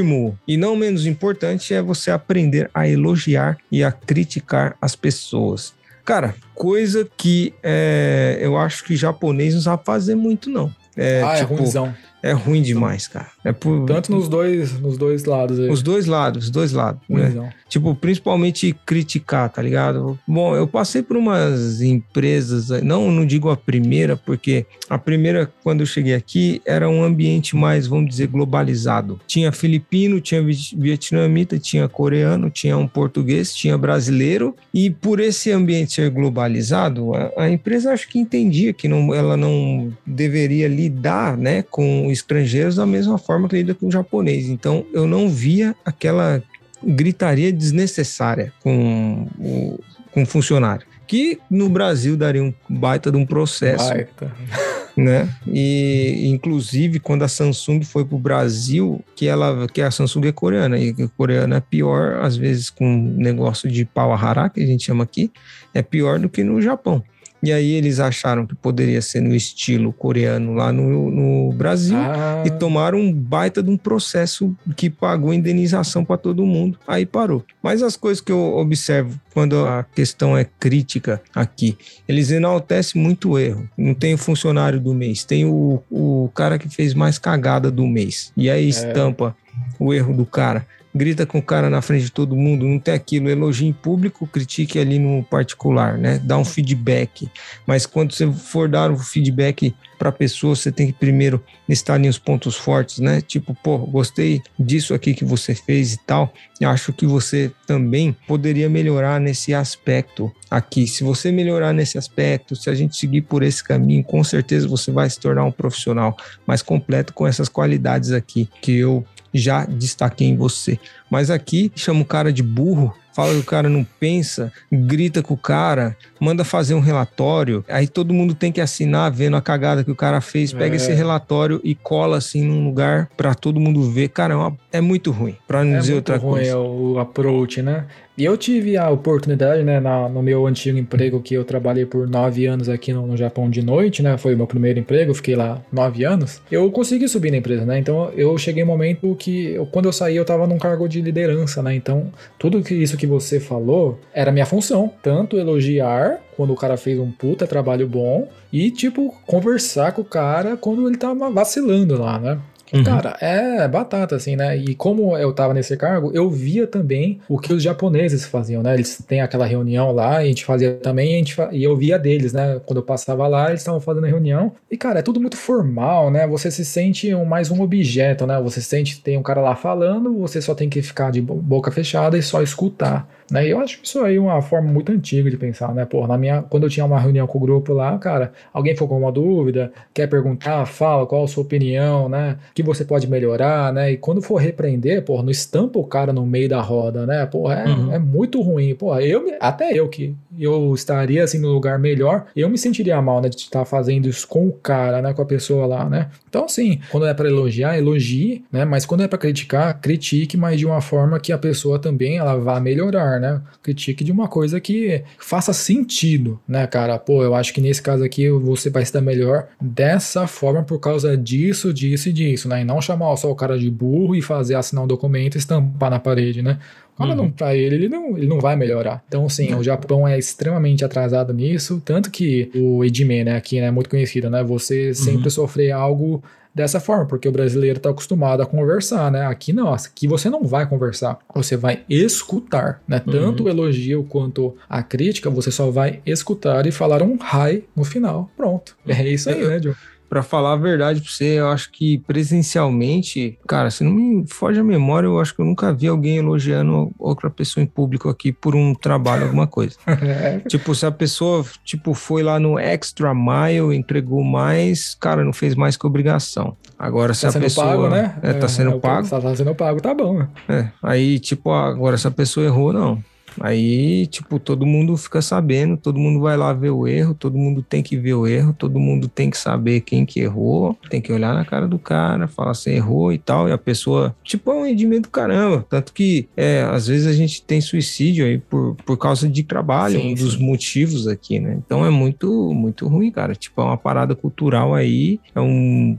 Último 0.00 0.38
e 0.46 0.56
não 0.56 0.74
menos 0.74 1.06
importante 1.06 1.72
é 1.74 1.82
você 1.82 2.10
aprender 2.10 2.70
a 2.74 2.88
elogiar 2.88 3.58
e 3.70 3.84
a 3.84 3.92
criticar 3.92 4.76
as 4.80 4.96
pessoas. 4.96 5.74
Cara, 6.04 6.34
coisa 6.54 7.08
que 7.16 7.54
é, 7.62 8.38
eu 8.40 8.56
acho 8.56 8.84
que 8.84 8.96
japonês 8.96 9.54
não 9.54 9.60
sabe 9.60 9.84
fazer 9.84 10.14
muito, 10.14 10.50
não. 10.50 10.74
É, 10.96 11.22
ah, 11.22 11.34
é 11.34 11.40
tipo, 11.40 11.54
é 11.54 11.56
ruimzão. 11.56 11.94
É 12.22 12.32
ruim 12.32 12.62
demais, 12.62 13.06
cara. 13.06 13.28
É 13.44 13.52
por... 13.52 13.86
Tanto 13.86 14.12
nos 14.12 14.28
dois, 14.28 14.78
nos 14.78 14.98
dois 14.98 15.24
lados 15.24 15.58
aí. 15.58 15.70
Os 15.70 15.82
dois 15.82 16.06
lados, 16.06 16.44
os 16.44 16.50
dois 16.50 16.72
lados. 16.72 17.00
Né? 17.08 17.52
Tipo, 17.68 17.94
principalmente 17.94 18.76
criticar, 18.84 19.48
tá 19.48 19.62
ligado? 19.62 20.18
Bom, 20.26 20.54
eu 20.54 20.66
passei 20.66 21.02
por 21.02 21.16
umas 21.16 21.80
empresas, 21.80 22.68
não, 22.82 23.10
não 23.10 23.24
digo 23.24 23.48
a 23.48 23.56
primeira, 23.56 24.16
porque 24.16 24.66
a 24.88 24.98
primeira, 24.98 25.50
quando 25.62 25.80
eu 25.80 25.86
cheguei 25.86 26.14
aqui, 26.14 26.60
era 26.66 26.88
um 26.88 27.02
ambiente 27.02 27.56
mais, 27.56 27.86
vamos 27.86 28.10
dizer, 28.10 28.26
globalizado. 28.26 29.20
Tinha 29.26 29.52
filipino, 29.52 30.20
tinha 30.20 30.42
vietnamita, 30.42 31.58
tinha 31.58 31.88
coreano, 31.88 32.50
tinha 32.50 32.76
um 32.76 32.88
português, 32.88 33.54
tinha 33.54 33.78
brasileiro, 33.78 34.54
e 34.74 34.90
por 34.90 35.20
esse 35.20 35.50
ambiente 35.50 35.94
ser 35.94 36.10
globalizado, 36.10 37.14
a, 37.14 37.44
a 37.44 37.50
empresa 37.50 37.92
acho 37.92 38.08
que 38.08 38.18
entendia 38.18 38.72
que 38.72 38.88
não, 38.88 39.14
ela 39.14 39.36
não 39.36 39.92
deveria 40.04 40.68
lidar, 40.68 41.36
né, 41.36 41.62
com 41.62 42.09
estrangeiros 42.10 42.76
da 42.76 42.86
mesma 42.86 43.18
forma 43.18 43.48
que 43.48 43.56
lida 43.56 43.74
com 43.74 43.88
o 43.88 43.90
japonês. 43.90 44.48
Então 44.48 44.84
eu 44.92 45.06
não 45.06 45.28
via 45.28 45.74
aquela 45.84 46.42
gritaria 46.82 47.52
desnecessária 47.52 48.52
com 48.62 49.28
o 49.38 49.78
com 50.12 50.26
funcionário. 50.26 50.86
Que 51.06 51.38
no 51.50 51.68
Brasil 51.68 52.16
daria 52.16 52.42
um 52.42 52.54
baita 52.68 53.10
de 53.10 53.16
um 53.16 53.26
processo. 53.26 53.88
Baita. 53.88 54.32
Né? 54.96 55.32
E 55.46 56.28
inclusive 56.28 56.98
quando 56.98 57.22
a 57.22 57.28
Samsung 57.28 57.84
foi 57.84 58.04
para 58.04 58.16
o 58.16 58.18
Brasil, 58.18 59.02
que 59.14 59.28
ela 59.28 59.66
que 59.68 59.80
a 59.80 59.90
Samsung 59.90 60.26
é 60.26 60.32
coreana 60.32 60.76
e 60.76 60.90
a 60.90 61.08
coreana 61.16 61.56
é 61.56 61.60
pior 61.60 62.20
às 62.20 62.36
vezes 62.36 62.68
com 62.68 62.84
negócio 63.16 63.70
de 63.70 63.84
pau 63.84 64.12
a 64.12 64.50
que 64.50 64.60
a 64.60 64.66
gente 64.66 64.84
chama 64.84 65.04
aqui, 65.04 65.30
é 65.72 65.80
pior 65.80 66.18
do 66.18 66.28
que 66.28 66.42
no 66.42 66.60
Japão. 66.60 67.02
E 67.42 67.52
aí 67.52 67.72
eles 67.72 68.00
acharam 68.00 68.46
que 68.46 68.54
poderia 68.54 69.00
ser 69.00 69.20
no 69.20 69.34
estilo 69.34 69.92
coreano 69.92 70.54
lá 70.54 70.72
no, 70.72 71.10
no 71.10 71.52
Brasil 71.52 71.96
ah. 71.96 72.42
e 72.44 72.50
tomaram 72.50 72.98
um 72.98 73.12
baita 73.12 73.62
de 73.62 73.70
um 73.70 73.76
processo 73.76 74.54
que 74.76 74.90
pagou 74.90 75.32
indenização 75.32 76.04
para 76.04 76.18
todo 76.18 76.44
mundo. 76.44 76.78
Aí 76.86 77.06
parou. 77.06 77.44
Mas 77.62 77.82
as 77.82 77.96
coisas 77.96 78.20
que 78.20 78.30
eu 78.32 78.56
observo 78.56 79.18
quando 79.32 79.64
a 79.64 79.84
questão 79.84 80.36
é 80.36 80.44
crítica 80.44 81.22
aqui, 81.34 81.78
eles 82.06 82.30
enaltecem 82.30 83.00
muito 83.00 83.30
o 83.30 83.38
erro. 83.38 83.68
Não 83.76 83.94
tem 83.94 84.14
o 84.14 84.18
funcionário 84.18 84.80
do 84.80 84.92
mês, 84.92 85.24
tem 85.24 85.44
o, 85.44 85.82
o 85.90 86.30
cara 86.34 86.58
que 86.58 86.68
fez 86.68 86.92
mais 86.92 87.18
cagada 87.18 87.70
do 87.70 87.86
mês. 87.86 88.32
E 88.36 88.50
aí 88.50 88.66
é. 88.66 88.68
estampa 88.68 89.34
é. 89.56 89.60
o 89.78 89.94
erro 89.94 90.12
do 90.12 90.26
cara 90.26 90.66
grita 90.94 91.24
com 91.24 91.38
o 91.38 91.42
cara 91.42 91.70
na 91.70 91.80
frente 91.80 92.04
de 92.04 92.12
todo 92.12 92.36
mundo, 92.36 92.66
não 92.66 92.78
tem 92.78 92.94
aquilo, 92.94 93.28
elogie 93.28 93.66
em 93.66 93.72
público, 93.72 94.26
critique 94.26 94.78
ali 94.78 94.98
no 94.98 95.22
particular, 95.22 95.96
né? 95.96 96.20
Dá 96.22 96.36
um 96.36 96.44
feedback. 96.44 97.30
Mas 97.66 97.86
quando 97.86 98.12
você 98.12 98.30
for 98.30 98.68
dar 98.68 98.90
um 98.90 98.98
feedback 98.98 99.74
para 99.98 100.08
a 100.08 100.12
pessoa, 100.12 100.56
você 100.56 100.72
tem 100.72 100.86
que 100.88 100.92
primeiro 100.94 101.42
listar 101.68 102.00
os 102.00 102.18
pontos 102.18 102.56
fortes, 102.56 102.98
né? 102.98 103.20
Tipo, 103.20 103.54
pô, 103.54 103.78
gostei 103.78 104.42
disso 104.58 104.94
aqui 104.94 105.14
que 105.14 105.24
você 105.24 105.54
fez 105.54 105.92
e 105.92 105.98
tal. 105.98 106.32
Acho 106.64 106.92
que 106.92 107.06
você 107.06 107.52
também 107.66 108.16
poderia 108.26 108.68
melhorar 108.68 109.20
nesse 109.20 109.54
aspecto 109.54 110.32
aqui. 110.50 110.86
Se 110.86 111.04
você 111.04 111.30
melhorar 111.30 111.72
nesse 111.72 111.96
aspecto, 111.98 112.56
se 112.56 112.68
a 112.68 112.74
gente 112.74 112.96
seguir 112.96 113.22
por 113.22 113.42
esse 113.42 113.62
caminho, 113.62 114.02
com 114.02 114.24
certeza 114.24 114.66
você 114.66 114.90
vai 114.90 115.08
se 115.08 115.20
tornar 115.20 115.44
um 115.44 115.52
profissional 115.52 116.16
mais 116.46 116.62
completo 116.62 117.12
com 117.12 117.26
essas 117.26 117.48
qualidades 117.48 118.10
aqui 118.10 118.48
que 118.60 118.76
eu 118.78 119.04
já 119.32 119.64
destaquei 119.64 120.28
em 120.28 120.36
você. 120.36 120.78
Mas 121.10 121.30
aqui 121.30 121.72
chama 121.74 122.02
o 122.02 122.04
cara 122.04 122.32
de 122.32 122.42
burro, 122.42 122.94
fala 123.12 123.32
que 123.32 123.40
o 123.40 123.44
cara 123.44 123.68
não 123.68 123.84
pensa, 123.98 124.52
grita 124.70 125.22
com 125.22 125.34
o 125.34 125.36
cara, 125.36 125.96
manda 126.18 126.44
fazer 126.44 126.74
um 126.74 126.80
relatório, 126.80 127.64
aí 127.68 127.86
todo 127.86 128.14
mundo 128.14 128.34
tem 128.34 128.52
que 128.52 128.60
assinar 128.60 129.10
vendo 129.10 129.36
a 129.36 129.42
cagada 129.42 129.84
que 129.84 129.90
o 129.90 129.96
cara 129.96 130.20
fez, 130.20 130.52
pega 130.52 130.74
é. 130.74 130.76
esse 130.76 130.92
relatório 130.92 131.60
e 131.64 131.74
cola 131.74 132.18
assim 132.18 132.42
num 132.42 132.64
lugar 132.64 133.10
para 133.16 133.34
todo 133.34 133.60
mundo 133.60 133.90
ver. 133.90 134.08
Cara, 134.08 134.34
é, 134.34 134.36
uma, 134.36 134.56
é 134.72 134.80
muito 134.80 135.10
ruim, 135.10 135.36
para 135.46 135.64
não 135.64 135.76
é 135.76 135.78
dizer 135.78 135.94
outra 135.94 136.16
ruim 136.16 136.32
coisa. 136.32 136.50
É 136.50 136.56
o 136.56 136.98
approach, 136.98 137.62
né? 137.62 137.86
E 138.20 138.24
eu 138.26 138.36
tive 138.36 138.76
a 138.76 138.90
oportunidade, 138.90 139.62
né, 139.62 139.80
na, 139.80 140.06
no 140.06 140.22
meu 140.22 140.46
antigo 140.46 140.76
emprego, 140.76 141.22
que 141.22 141.32
eu 141.32 141.42
trabalhei 141.42 141.86
por 141.86 142.06
nove 142.06 142.44
anos 142.44 142.68
aqui 142.68 142.92
no, 142.92 143.06
no, 143.06 143.16
Japão 143.16 143.48
de 143.48 143.62
noite, 143.62 144.02
né, 144.02 144.18
foi 144.18 144.34
o 144.34 144.36
meu 144.36 144.46
primeiro 144.46 144.78
emprego, 144.78 145.14
fiquei 145.14 145.34
lá 145.34 145.58
nove 145.72 146.04
anos. 146.04 146.42
Eu 146.52 146.70
consegui 146.70 147.08
subir 147.08 147.30
na 147.30 147.38
empresa, 147.38 147.64
né, 147.64 147.78
então 147.78 148.10
eu 148.14 148.36
cheguei 148.36 148.62
um 148.62 148.66
momento 148.66 149.16
que, 149.18 149.52
eu, 149.52 149.64
quando 149.64 149.86
eu 149.86 149.92
saí, 149.94 150.16
eu 150.16 150.24
tava 150.26 150.46
num 150.46 150.58
cargo 150.58 150.86
de 150.86 151.00
liderança, 151.00 151.62
né, 151.62 151.74
então 151.74 152.12
tudo 152.38 152.62
que, 152.62 152.74
isso 152.74 152.98
que 152.98 153.06
você 153.06 153.40
falou 153.40 153.98
era 154.12 154.30
minha 154.30 154.44
função, 154.44 154.92
tanto 155.02 155.38
elogiar 155.38 156.20
quando 156.36 156.52
o 156.52 156.56
cara 156.56 156.76
fez 156.76 156.98
um 156.98 157.10
puta 157.10 157.46
trabalho 157.46 157.88
bom 157.88 158.28
e, 158.52 158.70
tipo, 158.70 159.14
conversar 159.26 159.92
com 159.92 160.02
o 160.02 160.04
cara 160.04 160.58
quando 160.58 160.86
ele 160.86 160.98
tava 160.98 161.30
vacilando 161.30 161.98
lá, 161.98 162.18
né. 162.18 162.38
Uhum. 162.72 162.84
Cara, 162.84 163.16
é 163.20 163.66
batata, 163.66 164.16
assim, 164.16 164.36
né? 164.36 164.56
E 164.56 164.74
como 164.74 165.16
eu 165.16 165.32
tava 165.32 165.52
nesse 165.52 165.76
cargo, 165.76 166.10
eu 166.14 166.30
via 166.30 166.66
também 166.66 167.20
o 167.28 167.38
que 167.38 167.52
os 167.52 167.62
japoneses 167.62 168.24
faziam, 168.24 168.62
né? 168.62 168.74
Eles 168.74 169.02
têm 169.06 169.20
aquela 169.20 169.46
reunião 169.46 169.92
lá, 169.92 170.18
a 170.18 170.24
gente 170.24 170.44
fazia 170.44 170.74
também, 170.74 171.12
e, 171.12 171.14
a 171.14 171.18
gente 171.18 171.34
fa... 171.34 171.48
e 171.52 171.64
eu 171.64 171.76
via 171.76 171.98
deles, 171.98 172.32
né? 172.32 172.60
Quando 172.64 172.78
eu 172.78 172.82
passava 172.82 173.26
lá, 173.26 173.48
eles 173.48 173.60
estavam 173.60 173.80
fazendo 173.80 174.04
a 174.04 174.08
reunião. 174.08 174.52
E, 174.70 174.76
cara, 174.76 175.00
é 175.00 175.02
tudo 175.02 175.20
muito 175.20 175.36
formal, 175.36 176.10
né? 176.10 176.26
Você 176.26 176.50
se 176.50 176.64
sente 176.64 177.14
um, 177.14 177.24
mais 177.24 177.50
um 177.50 177.60
objeto, 177.60 178.26
né? 178.26 178.40
Você 178.40 178.60
sente 178.60 179.00
tem 179.02 179.16
um 179.16 179.22
cara 179.22 179.40
lá 179.40 179.56
falando, 179.56 180.18
você 180.18 180.40
só 180.40 180.54
tem 180.54 180.68
que 180.68 180.82
ficar 180.82 181.10
de 181.10 181.20
boca 181.20 181.70
fechada 181.70 182.16
e 182.16 182.22
só 182.22 182.42
escutar. 182.42 183.08
Né? 183.30 183.46
E 183.46 183.50
eu 183.50 183.60
acho 183.60 183.80
isso 183.82 184.00
aí 184.00 184.18
uma 184.18 184.40
forma 184.42 184.70
muito 184.70 184.90
antiga 184.92 185.30
de 185.30 185.36
pensar, 185.36 185.74
né? 185.74 185.84
Pô, 185.84 186.06
na 186.06 186.18
minha, 186.18 186.42
quando 186.42 186.64
eu 186.64 186.70
tinha 186.70 186.84
uma 186.84 186.98
reunião 186.98 187.26
com 187.26 187.38
o 187.38 187.40
grupo 187.40 187.72
lá, 187.72 187.96
cara, 187.98 188.32
alguém 188.52 188.74
ficou 188.74 188.88
com 188.88 188.98
uma 188.98 189.12
dúvida, 189.12 189.72
quer 189.94 190.06
perguntar, 190.08 190.66
fala 190.66 191.06
qual 191.06 191.24
a 191.24 191.28
sua 191.28 191.42
opinião, 191.42 192.08
né? 192.08 192.36
Que 192.54 192.62
você 192.62 192.84
pode 192.84 193.08
melhorar, 193.08 193.72
né? 193.72 193.92
E 193.92 193.96
quando 193.96 194.20
for 194.20 194.36
repreender, 194.36 195.04
pô, 195.04 195.22
não 195.22 195.30
estampa 195.30 195.78
o 195.78 195.84
cara 195.84 196.12
no 196.12 196.26
meio 196.26 196.48
da 196.48 196.60
roda, 196.60 197.06
né? 197.06 197.24
Pô, 197.26 197.50
é, 197.50 197.64
uhum. 197.64 197.92
é 197.92 197.98
muito 197.98 198.40
ruim. 198.40 198.74
Pô, 198.74 198.98
eu, 198.98 199.36
até 199.40 199.72
eu 199.72 199.88
que 199.88 200.14
eu 200.38 200.74
estaria 200.74 201.22
assim 201.22 201.38
no 201.38 201.48
lugar 201.48 201.78
melhor, 201.78 202.26
eu 202.34 202.48
me 202.48 202.58
sentiria 202.58 203.00
mal, 203.00 203.20
né? 203.20 203.28
De 203.28 203.36
estar 203.36 203.64
fazendo 203.64 204.08
isso 204.08 204.26
com 204.26 204.48
o 204.48 204.52
cara, 204.52 205.00
né? 205.00 205.12
Com 205.12 205.22
a 205.22 205.26
pessoa 205.26 205.66
lá, 205.66 205.88
né? 205.88 206.08
Então, 206.28 206.44
assim, 206.44 206.80
quando 206.90 207.06
é 207.06 207.14
para 207.14 207.28
elogiar, 207.28 207.76
elogie, 207.76 208.44
né? 208.50 208.64
Mas 208.64 208.86
quando 208.86 209.02
é 209.02 209.08
para 209.08 209.18
criticar, 209.18 209.80
critique, 209.80 210.36
mas 210.36 210.58
de 210.58 210.66
uma 210.66 210.80
forma 210.80 211.20
que 211.20 211.32
a 211.32 211.38
pessoa 211.38 211.78
também 211.78 212.18
ela 212.18 212.36
vá 212.36 212.58
melhorar, 212.60 213.19
né? 213.20 213.40
Critique 213.62 214.02
de 214.02 214.10
uma 214.10 214.28
coisa 214.28 214.60
que 214.60 215.04
faça 215.18 215.52
sentido, 215.52 216.40
né, 216.48 216.66
cara? 216.66 216.98
Pô, 216.98 217.22
eu 217.22 217.34
acho 217.34 217.52
que 217.52 217.60
nesse 217.60 217.82
caso 217.82 218.02
aqui 218.02 218.30
você 218.30 218.70
vai 218.70 218.82
estar 218.82 219.00
melhor 219.00 219.48
dessa 219.60 220.26
forma 220.26 220.62
por 220.62 220.78
causa 220.78 221.16
disso, 221.16 221.72
disso 221.72 222.08
e 222.08 222.12
disso, 222.12 222.48
né? 222.48 222.62
E 222.62 222.64
não 222.64 222.80
chamar 222.80 223.14
só 223.16 223.30
o 223.30 223.36
cara 223.36 223.58
de 223.58 223.70
burro 223.70 224.14
e 224.14 224.22
fazer 224.22 224.54
assinar 224.54 224.84
um 224.84 224.88
documento 224.88 225.36
e 225.36 225.38
estampar 225.38 225.90
na 225.90 225.98
parede, 225.98 226.42
né? 226.42 226.58
Fala 227.00 227.12
uhum. 227.12 227.16
não 227.16 227.30
pra 227.30 227.56
ele, 227.56 227.76
ele 227.76 227.88
não, 227.88 228.18
ele 228.18 228.26
não 228.26 228.38
vai 228.38 228.54
melhorar. 228.56 229.02
Então, 229.08 229.26
sim, 229.26 229.54
o 229.54 229.62
Japão 229.62 230.06
é 230.06 230.18
extremamente 230.18 230.84
atrasado 230.84 231.32
nisso, 231.32 231.80
tanto 231.82 232.10
que 232.10 232.50
o 232.54 232.84
Edime, 232.84 233.24
né, 233.24 233.36
aqui, 233.36 233.58
né, 233.58 233.68
é 233.68 233.70
muito 233.70 233.88
conhecido, 233.88 234.28
né? 234.28 234.44
Você 234.44 234.92
sempre 234.92 235.24
uhum. 235.24 235.30
sofrer 235.30 235.70
algo 235.70 236.22
dessa 236.54 236.80
forma, 236.80 237.06
porque 237.06 237.28
o 237.28 237.32
brasileiro 237.32 237.76
está 237.76 237.90
acostumado 237.90 238.42
a 238.42 238.46
conversar, 238.46 239.10
né? 239.10 239.26
Aqui 239.26 239.52
não, 239.52 239.72
aqui 239.72 240.08
você 240.08 240.28
não 240.28 240.44
vai 240.44 240.68
conversar, 240.68 241.18
você 241.34 241.56
vai 241.56 241.84
escutar, 241.88 242.82
né? 242.86 243.02
Uhum. 243.06 243.12
Tanto 243.12 243.44
o 243.44 243.48
elogio 243.48 244.04
quanto 244.04 244.56
a 244.68 244.82
crítica, 244.82 245.30
você 245.30 245.50
só 245.50 245.70
vai 245.70 246.00
escutar 246.04 246.66
e 246.66 246.72
falar 246.72 247.02
um 247.02 247.14
hi 247.16 247.64
no 247.74 247.84
final. 247.84 248.30
Pronto. 248.36 248.76
É 248.86 249.08
isso 249.08 249.30
aí, 249.30 249.46
né, 249.46 249.60
Joe? 249.62 249.74
Para 250.10 250.24
falar 250.24 250.54
a 250.54 250.56
verdade 250.56 251.00
para 251.00 251.08
você, 251.08 251.38
eu 251.38 251.48
acho 251.48 251.70
que 251.70 251.98
presencialmente, 251.98 253.38
cara, 253.46 253.70
se 253.70 253.84
não 253.84 253.92
me 253.92 254.26
foge 254.26 254.58
a 254.58 254.64
memória, 254.64 255.06
eu 255.06 255.20
acho 255.20 255.32
que 255.32 255.40
eu 255.40 255.44
nunca 255.44 255.72
vi 255.72 255.86
alguém 255.86 256.16
elogiando 256.16 256.90
outra 256.98 257.30
pessoa 257.30 257.62
em 257.62 257.66
público 257.66 258.08
aqui 258.08 258.32
por 258.32 258.56
um 258.56 258.74
trabalho, 258.74 259.22
alguma 259.22 259.46
coisa. 259.46 259.76
é. 259.86 260.40
Tipo, 260.48 260.74
se 260.74 260.84
a 260.84 260.90
pessoa, 260.90 261.46
tipo, 261.64 261.94
foi 261.94 262.24
lá 262.24 262.40
no 262.40 262.58
extra 262.58 263.14
mile, 263.14 263.76
entregou 263.76 264.24
mais, 264.24 264.96
cara, 264.96 265.22
não 265.22 265.32
fez 265.32 265.54
mais 265.54 265.76
que 265.76 265.86
obrigação. 265.86 266.56
Agora, 266.76 267.14
se 267.14 267.30
tá 267.30 267.38
a 267.38 267.40
pessoa. 267.40 267.66
Pago, 267.68 267.88
né? 267.88 268.18
É, 268.20 268.32
tá 268.32 268.48
sendo 268.48 268.72
é, 268.72 268.78
pago. 268.80 269.08
Tá 269.08 269.36
sendo 269.36 269.54
pago, 269.54 269.80
tá 269.80 269.94
bom. 269.94 270.26
É, 270.48 270.70
aí, 270.82 271.20
tipo, 271.20 271.52
agora, 271.52 271.96
se 271.96 272.08
a 272.08 272.10
pessoa 272.10 272.44
errou, 272.44 272.72
não. 272.72 273.00
Aí, 273.40 274.06
tipo, 274.06 274.38
todo 274.38 274.66
mundo 274.66 274.96
fica 274.96 275.22
sabendo, 275.22 275.76
todo 275.76 275.98
mundo 275.98 276.20
vai 276.20 276.36
lá 276.36 276.52
ver 276.52 276.70
o 276.70 276.86
erro, 276.86 277.14
todo 277.14 277.38
mundo 277.38 277.62
tem 277.62 277.82
que 277.82 277.96
ver 277.96 278.14
o 278.14 278.26
erro, 278.26 278.54
todo 278.56 278.78
mundo 278.78 279.08
tem 279.08 279.30
que 279.30 279.38
saber 279.38 279.80
quem 279.80 280.04
que 280.04 280.20
errou, 280.20 280.76
tem 280.90 281.00
que 281.00 281.10
olhar 281.12 281.34
na 281.34 281.44
cara 281.44 281.66
do 281.66 281.78
cara, 281.78 282.28
falar 282.28 282.52
se 282.52 282.70
errou 282.70 283.12
e 283.12 283.18
tal, 283.18 283.48
e 283.48 283.52
a 283.52 283.58
pessoa, 283.58 284.14
tipo, 284.22 284.50
é 284.50 284.54
um 284.54 284.64
rendimento 284.64 285.04
do 285.04 285.10
caramba. 285.10 285.64
Tanto 285.68 285.92
que, 285.92 286.28
é, 286.36 286.62
às 286.70 286.86
vezes 286.86 287.06
a 287.06 287.12
gente 287.12 287.42
tem 287.42 287.60
suicídio 287.60 288.26
aí 288.26 288.38
por, 288.38 288.76
por 288.84 288.98
causa 288.98 289.28
de 289.28 289.42
trabalho, 289.42 289.98
sim, 289.98 290.10
um 290.10 290.14
dos 290.14 290.36
motivos 290.36 291.08
aqui, 291.08 291.40
né? 291.40 291.58
Então 291.64 291.84
é 291.84 291.90
muito, 291.90 292.52
muito 292.52 292.86
ruim, 292.86 293.10
cara. 293.10 293.34
Tipo, 293.34 293.62
é 293.62 293.64
uma 293.64 293.78
parada 293.78 294.14
cultural 294.14 294.74
aí, 294.74 295.18
é 295.34 295.40
um, 295.40 295.96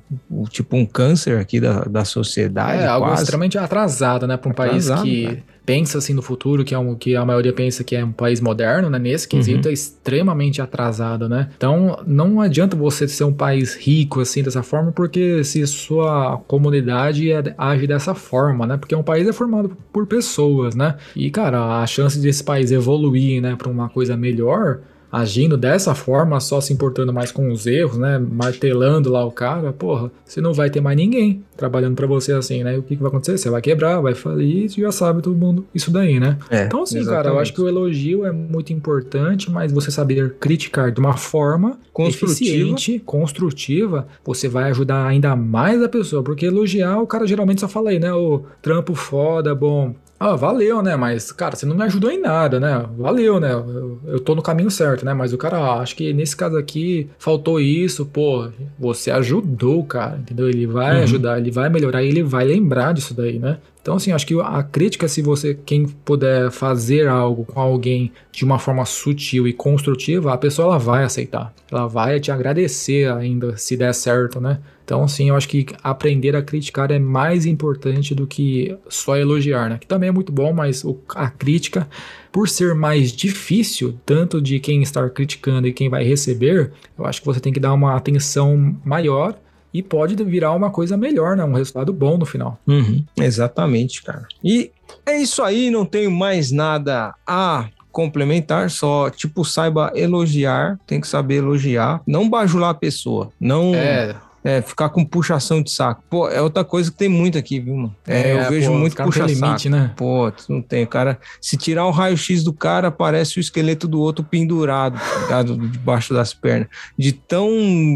tipo, 0.50 0.78
um 0.78 0.86
câncer 0.86 1.40
aqui 1.40 1.60
da, 1.60 1.82
da 1.86 2.06
sociedade. 2.06 2.84
É, 2.84 2.88
algo 2.88 3.08
quase. 3.08 3.24
extremamente 3.24 3.58
atrasado, 3.58 4.28
né, 4.28 4.38
para 4.38 4.50
um 4.50 4.52
atrasado, 4.52 5.02
país 5.02 5.10
que. 5.10 5.26
Cara 5.26 5.51
pensa 5.66 5.98
assim 5.98 6.14
no 6.14 6.22
futuro, 6.22 6.64
que 6.64 6.74
é 6.74 6.80
um 6.80 6.96
que 6.96 7.16
a 7.16 7.26
maioria 7.26 7.54
pensa 7.54 7.84
que 7.84 7.96
é 7.96 8.04
um 8.04 8.12
país 8.12 8.42
moderno, 8.42 8.90
né? 8.90 9.00
Nesse 9.00 9.28
quesito 9.28 9.68
uhum. 9.68 9.72
é 9.72 9.74
extremamente 9.74 10.62
atrasado, 10.62 11.30
né? 11.30 11.50
Então 11.56 12.00
não 12.06 12.42
adianta 12.42 12.76
você 12.76 13.08
ser 13.08 13.24
um 13.24 13.34
país 13.34 13.76
rico 13.76 14.20
assim 14.20 14.44
dessa 14.44 14.64
forma, 14.64 14.92
porque 14.92 15.44
se 15.44 15.66
sua 15.68 16.38
comunidade 16.48 17.32
é, 17.32 17.54
age 17.58 17.88
dessa 17.88 18.14
forma, 18.14 18.66
né? 18.66 18.78
Porque 18.78 18.96
um 18.96 19.04
país 19.04 19.28
é 19.28 19.34
formado 19.34 19.78
por 19.92 20.08
pessoas, 20.08 20.76
né? 20.76 20.98
E 21.16 21.30
cara, 21.30 21.82
a 21.82 21.88
chance 21.88 22.20
desse 22.20 22.44
país 22.44 22.72
evoluir, 22.72 23.42
né, 23.42 23.56
para 23.56 23.70
uma 23.70 23.90
coisa 23.90 24.18
melhor 24.18 24.80
agindo 25.12 25.58
dessa 25.58 25.94
forma, 25.94 26.40
só 26.40 26.62
se 26.62 26.72
importando 26.72 27.12
mais 27.12 27.32
com 27.32 27.52
os 27.52 27.68
erros, 27.68 27.98
né? 27.98 28.18
Martelando 28.18 29.12
lá 29.12 29.26
o 29.26 29.32
cara, 29.32 29.74
porra, 29.74 30.10
você 30.24 30.40
não 30.40 30.54
vai 30.54 30.70
ter 30.70 30.80
mais 30.80 30.96
ninguém 30.96 31.44
trabalhando 31.58 31.96
para 31.96 32.08
você 32.08 32.32
assim, 32.32 32.64
né? 32.64 32.78
O 32.78 32.84
que, 32.84 32.96
que, 32.96 33.02
vai 33.02 33.10
acontecer? 33.10 33.38
Você 33.38 33.50
vai 33.50 33.62
quebrar, 33.62 34.00
vai 34.00 34.16
falir, 34.16 34.66
e 34.66 34.70
já 34.70 34.92
sabe 34.92 35.22
todo 35.22 35.36
mundo 35.36 35.66
isso 35.76 35.92
daí, 35.92 36.20
né? 36.20 36.38
É, 36.50 36.66
então, 36.66 36.84
assim, 36.84 37.00
exatamente. 37.00 37.24
cara, 37.24 37.36
eu 37.36 37.40
acho 37.40 37.54
que 37.54 37.62
o 37.62 37.68
elogio 37.68 38.26
é 38.26 38.32
muito 38.32 38.72
importante, 38.72 39.52
mas 39.52 39.72
você 39.72 39.92
saber 39.92 40.36
criticar 40.40 40.92
de 40.92 41.00
uma 41.00 41.18
forma 41.18 41.78
construtiva. 41.92 42.32
eficiente, 42.32 43.00
construtiva, 43.00 44.08
você 44.24 44.48
vai 44.48 44.70
ajudar 44.72 45.06
ainda 45.06 45.36
mais 45.36 45.84
a 45.84 45.90
pessoa, 45.90 46.24
porque 46.24 46.46
elogiar, 46.46 47.00
o 47.00 47.08
cara 47.08 47.28
geralmente 47.28 47.60
só 47.60 47.68
fala 47.68 47.90
aí, 47.90 48.00
né? 48.00 48.14
O 48.14 48.44
trampo 48.62 48.96
foda, 48.96 49.54
bom, 49.54 49.94
ah, 50.24 50.36
valeu, 50.36 50.84
né? 50.84 50.96
Mas, 50.96 51.32
cara, 51.32 51.56
você 51.56 51.66
não 51.66 51.76
me 51.76 51.82
ajudou 51.82 52.12
em 52.12 52.22
nada, 52.22 52.60
né? 52.60 52.86
Valeu, 52.96 53.40
né? 53.40 53.52
Eu, 53.52 54.00
eu 54.06 54.20
tô 54.20 54.36
no 54.36 54.42
caminho 54.44 54.70
certo, 54.70 55.04
né? 55.04 55.16
Mas 55.16 55.34
o 55.34 55.38
cara, 55.38 55.58
ah, 55.58 55.80
acho 55.80 55.96
que 55.96 56.14
nesse 56.14 56.36
caso 56.38 56.56
aqui 56.58 57.10
faltou 57.18 57.60
isso, 57.60 58.06
pô, 58.06 58.48
você 58.78 59.10
ajudou, 59.10 59.84
cara, 59.84 60.20
entendeu? 60.20 60.48
Ele 60.48 60.68
vai 60.68 60.98
uhum. 60.98 61.04
ajudar, 61.04 61.40
ele 61.40 61.50
vai 61.50 61.70
melhorar, 61.70 62.04
ele 62.04 62.22
vai 62.22 62.46
lembrar 62.46 62.94
disso 62.94 63.16
daí, 63.16 63.40
né? 63.40 63.58
Então, 63.82 63.96
assim, 63.96 64.12
acho 64.12 64.28
que 64.28 64.40
a 64.40 64.62
crítica, 64.62 65.08
se 65.08 65.24
você, 65.24 65.56
quem 65.56 65.88
puder 65.88 66.52
fazer 66.52 67.08
algo 67.08 67.44
com 67.44 67.60
alguém 67.60 68.12
de 68.32 68.46
uma 68.46 68.60
forma 68.60 68.86
sutil 68.86 69.48
e 69.48 69.54
construtiva, 69.54 70.32
a 70.32 70.38
pessoa 70.38 70.68
ela 70.68 70.78
vai 70.78 71.04
aceitar. 71.04 71.52
Ela 71.72 71.88
vai 71.88 72.20
te 72.20 72.32
agradecer 72.32 73.12
ainda 73.12 73.58
se 73.58 73.76
der 73.76 73.92
certo, 73.96 74.40
né? 74.40 74.60
Então, 74.92 75.04
assim, 75.04 75.30
eu 75.30 75.38
acho 75.38 75.48
que 75.48 75.68
aprender 75.82 76.36
a 76.36 76.42
criticar 76.42 76.92
é 76.92 77.00
mais 77.00 77.46
importante 77.46 78.14
do 78.14 78.28
que 78.28 78.78
só 78.90 79.16
elogiar, 79.16 79.70
né? 79.70 79.78
Que 79.80 79.88
também 79.88 80.10
é 80.10 80.12
muito 80.12 80.34
bom, 80.34 80.52
mas 80.52 80.84
o, 80.84 81.00
a 81.16 81.30
crítica, 81.30 81.88
por 82.30 82.50
ser 82.50 82.76
mais 82.76 83.14
difícil, 83.14 83.98
tanto 84.06 84.42
de 84.42 84.60
quem 84.60 84.84
está 84.84 85.10
criticando 85.10 85.66
e 85.66 85.72
quem 85.72 85.88
vai 85.88 86.04
receber, 86.04 86.74
eu 87.00 87.06
acho 87.06 87.22
que 87.22 87.26
você 87.26 87.40
tem 87.40 87.54
que 87.54 87.60
dar 87.60 87.72
uma 87.72 87.96
atenção 87.96 88.76
maior 88.84 89.34
e 89.74 89.82
pode 89.82 90.22
virar 90.26 90.52
uma 90.52 90.70
coisa 90.70 90.98
melhor, 90.98 91.38
né? 91.38 91.46
Um 91.46 91.54
resultado 91.54 91.94
bom 91.94 92.18
no 92.18 92.26
final. 92.26 92.60
Uhum, 92.68 93.06
exatamente, 93.16 94.04
cara. 94.04 94.28
E 94.44 94.72
é 95.06 95.18
isso 95.18 95.42
aí, 95.42 95.72
não 95.72 95.86
tenho 95.86 96.12
mais 96.12 96.52
nada 96.52 97.16
a 97.26 97.70
complementar, 97.94 98.70
só 98.70 99.10
tipo 99.10 99.46
saiba 99.46 99.94
elogiar, 99.96 100.78
tem 100.86 101.00
que 101.00 101.08
saber 101.08 101.36
elogiar, 101.36 102.02
não 102.06 102.30
bajular 102.30 102.72
a 102.72 102.74
pessoa, 102.74 103.32
não 103.40 103.74
é. 103.74 104.14
É, 104.44 104.62
ficar 104.62 104.90
com 104.90 105.06
puxação 105.06 105.62
de 105.62 105.72
saco. 105.72 106.04
Pô, 106.10 106.28
é 106.28 106.42
outra 106.42 106.64
coisa 106.64 106.92
que 106.92 106.98
tem 106.98 107.08
muito 107.08 107.38
aqui, 107.38 107.60
viu, 107.60 107.76
mano? 107.76 107.96
É, 108.08 108.32
é 108.32 108.46
eu 108.46 108.50
vejo 108.50 108.72
pô, 108.72 108.78
muito 108.78 108.96
puxa-saco. 108.96 109.70
Né? 109.70 109.94
Pô, 109.96 110.32
não 110.50 110.62
tem. 110.62 110.84
O 110.84 110.88
cara, 110.88 111.20
se 111.40 111.56
tirar 111.58 111.86
o 111.86 111.92
raio-x 111.92 112.44
do 112.44 112.52
cara, 112.52 112.88
aparece 112.88 113.38
o 113.38 113.40
esqueleto 113.40 113.88
do 113.88 114.00
outro 114.00 114.24
pendurado, 114.24 115.00
ligado? 115.22 115.58
Debaixo 115.70 116.14
das 116.14 116.34
pernas. 116.34 116.68
De 116.98 117.12
tão 117.12 117.50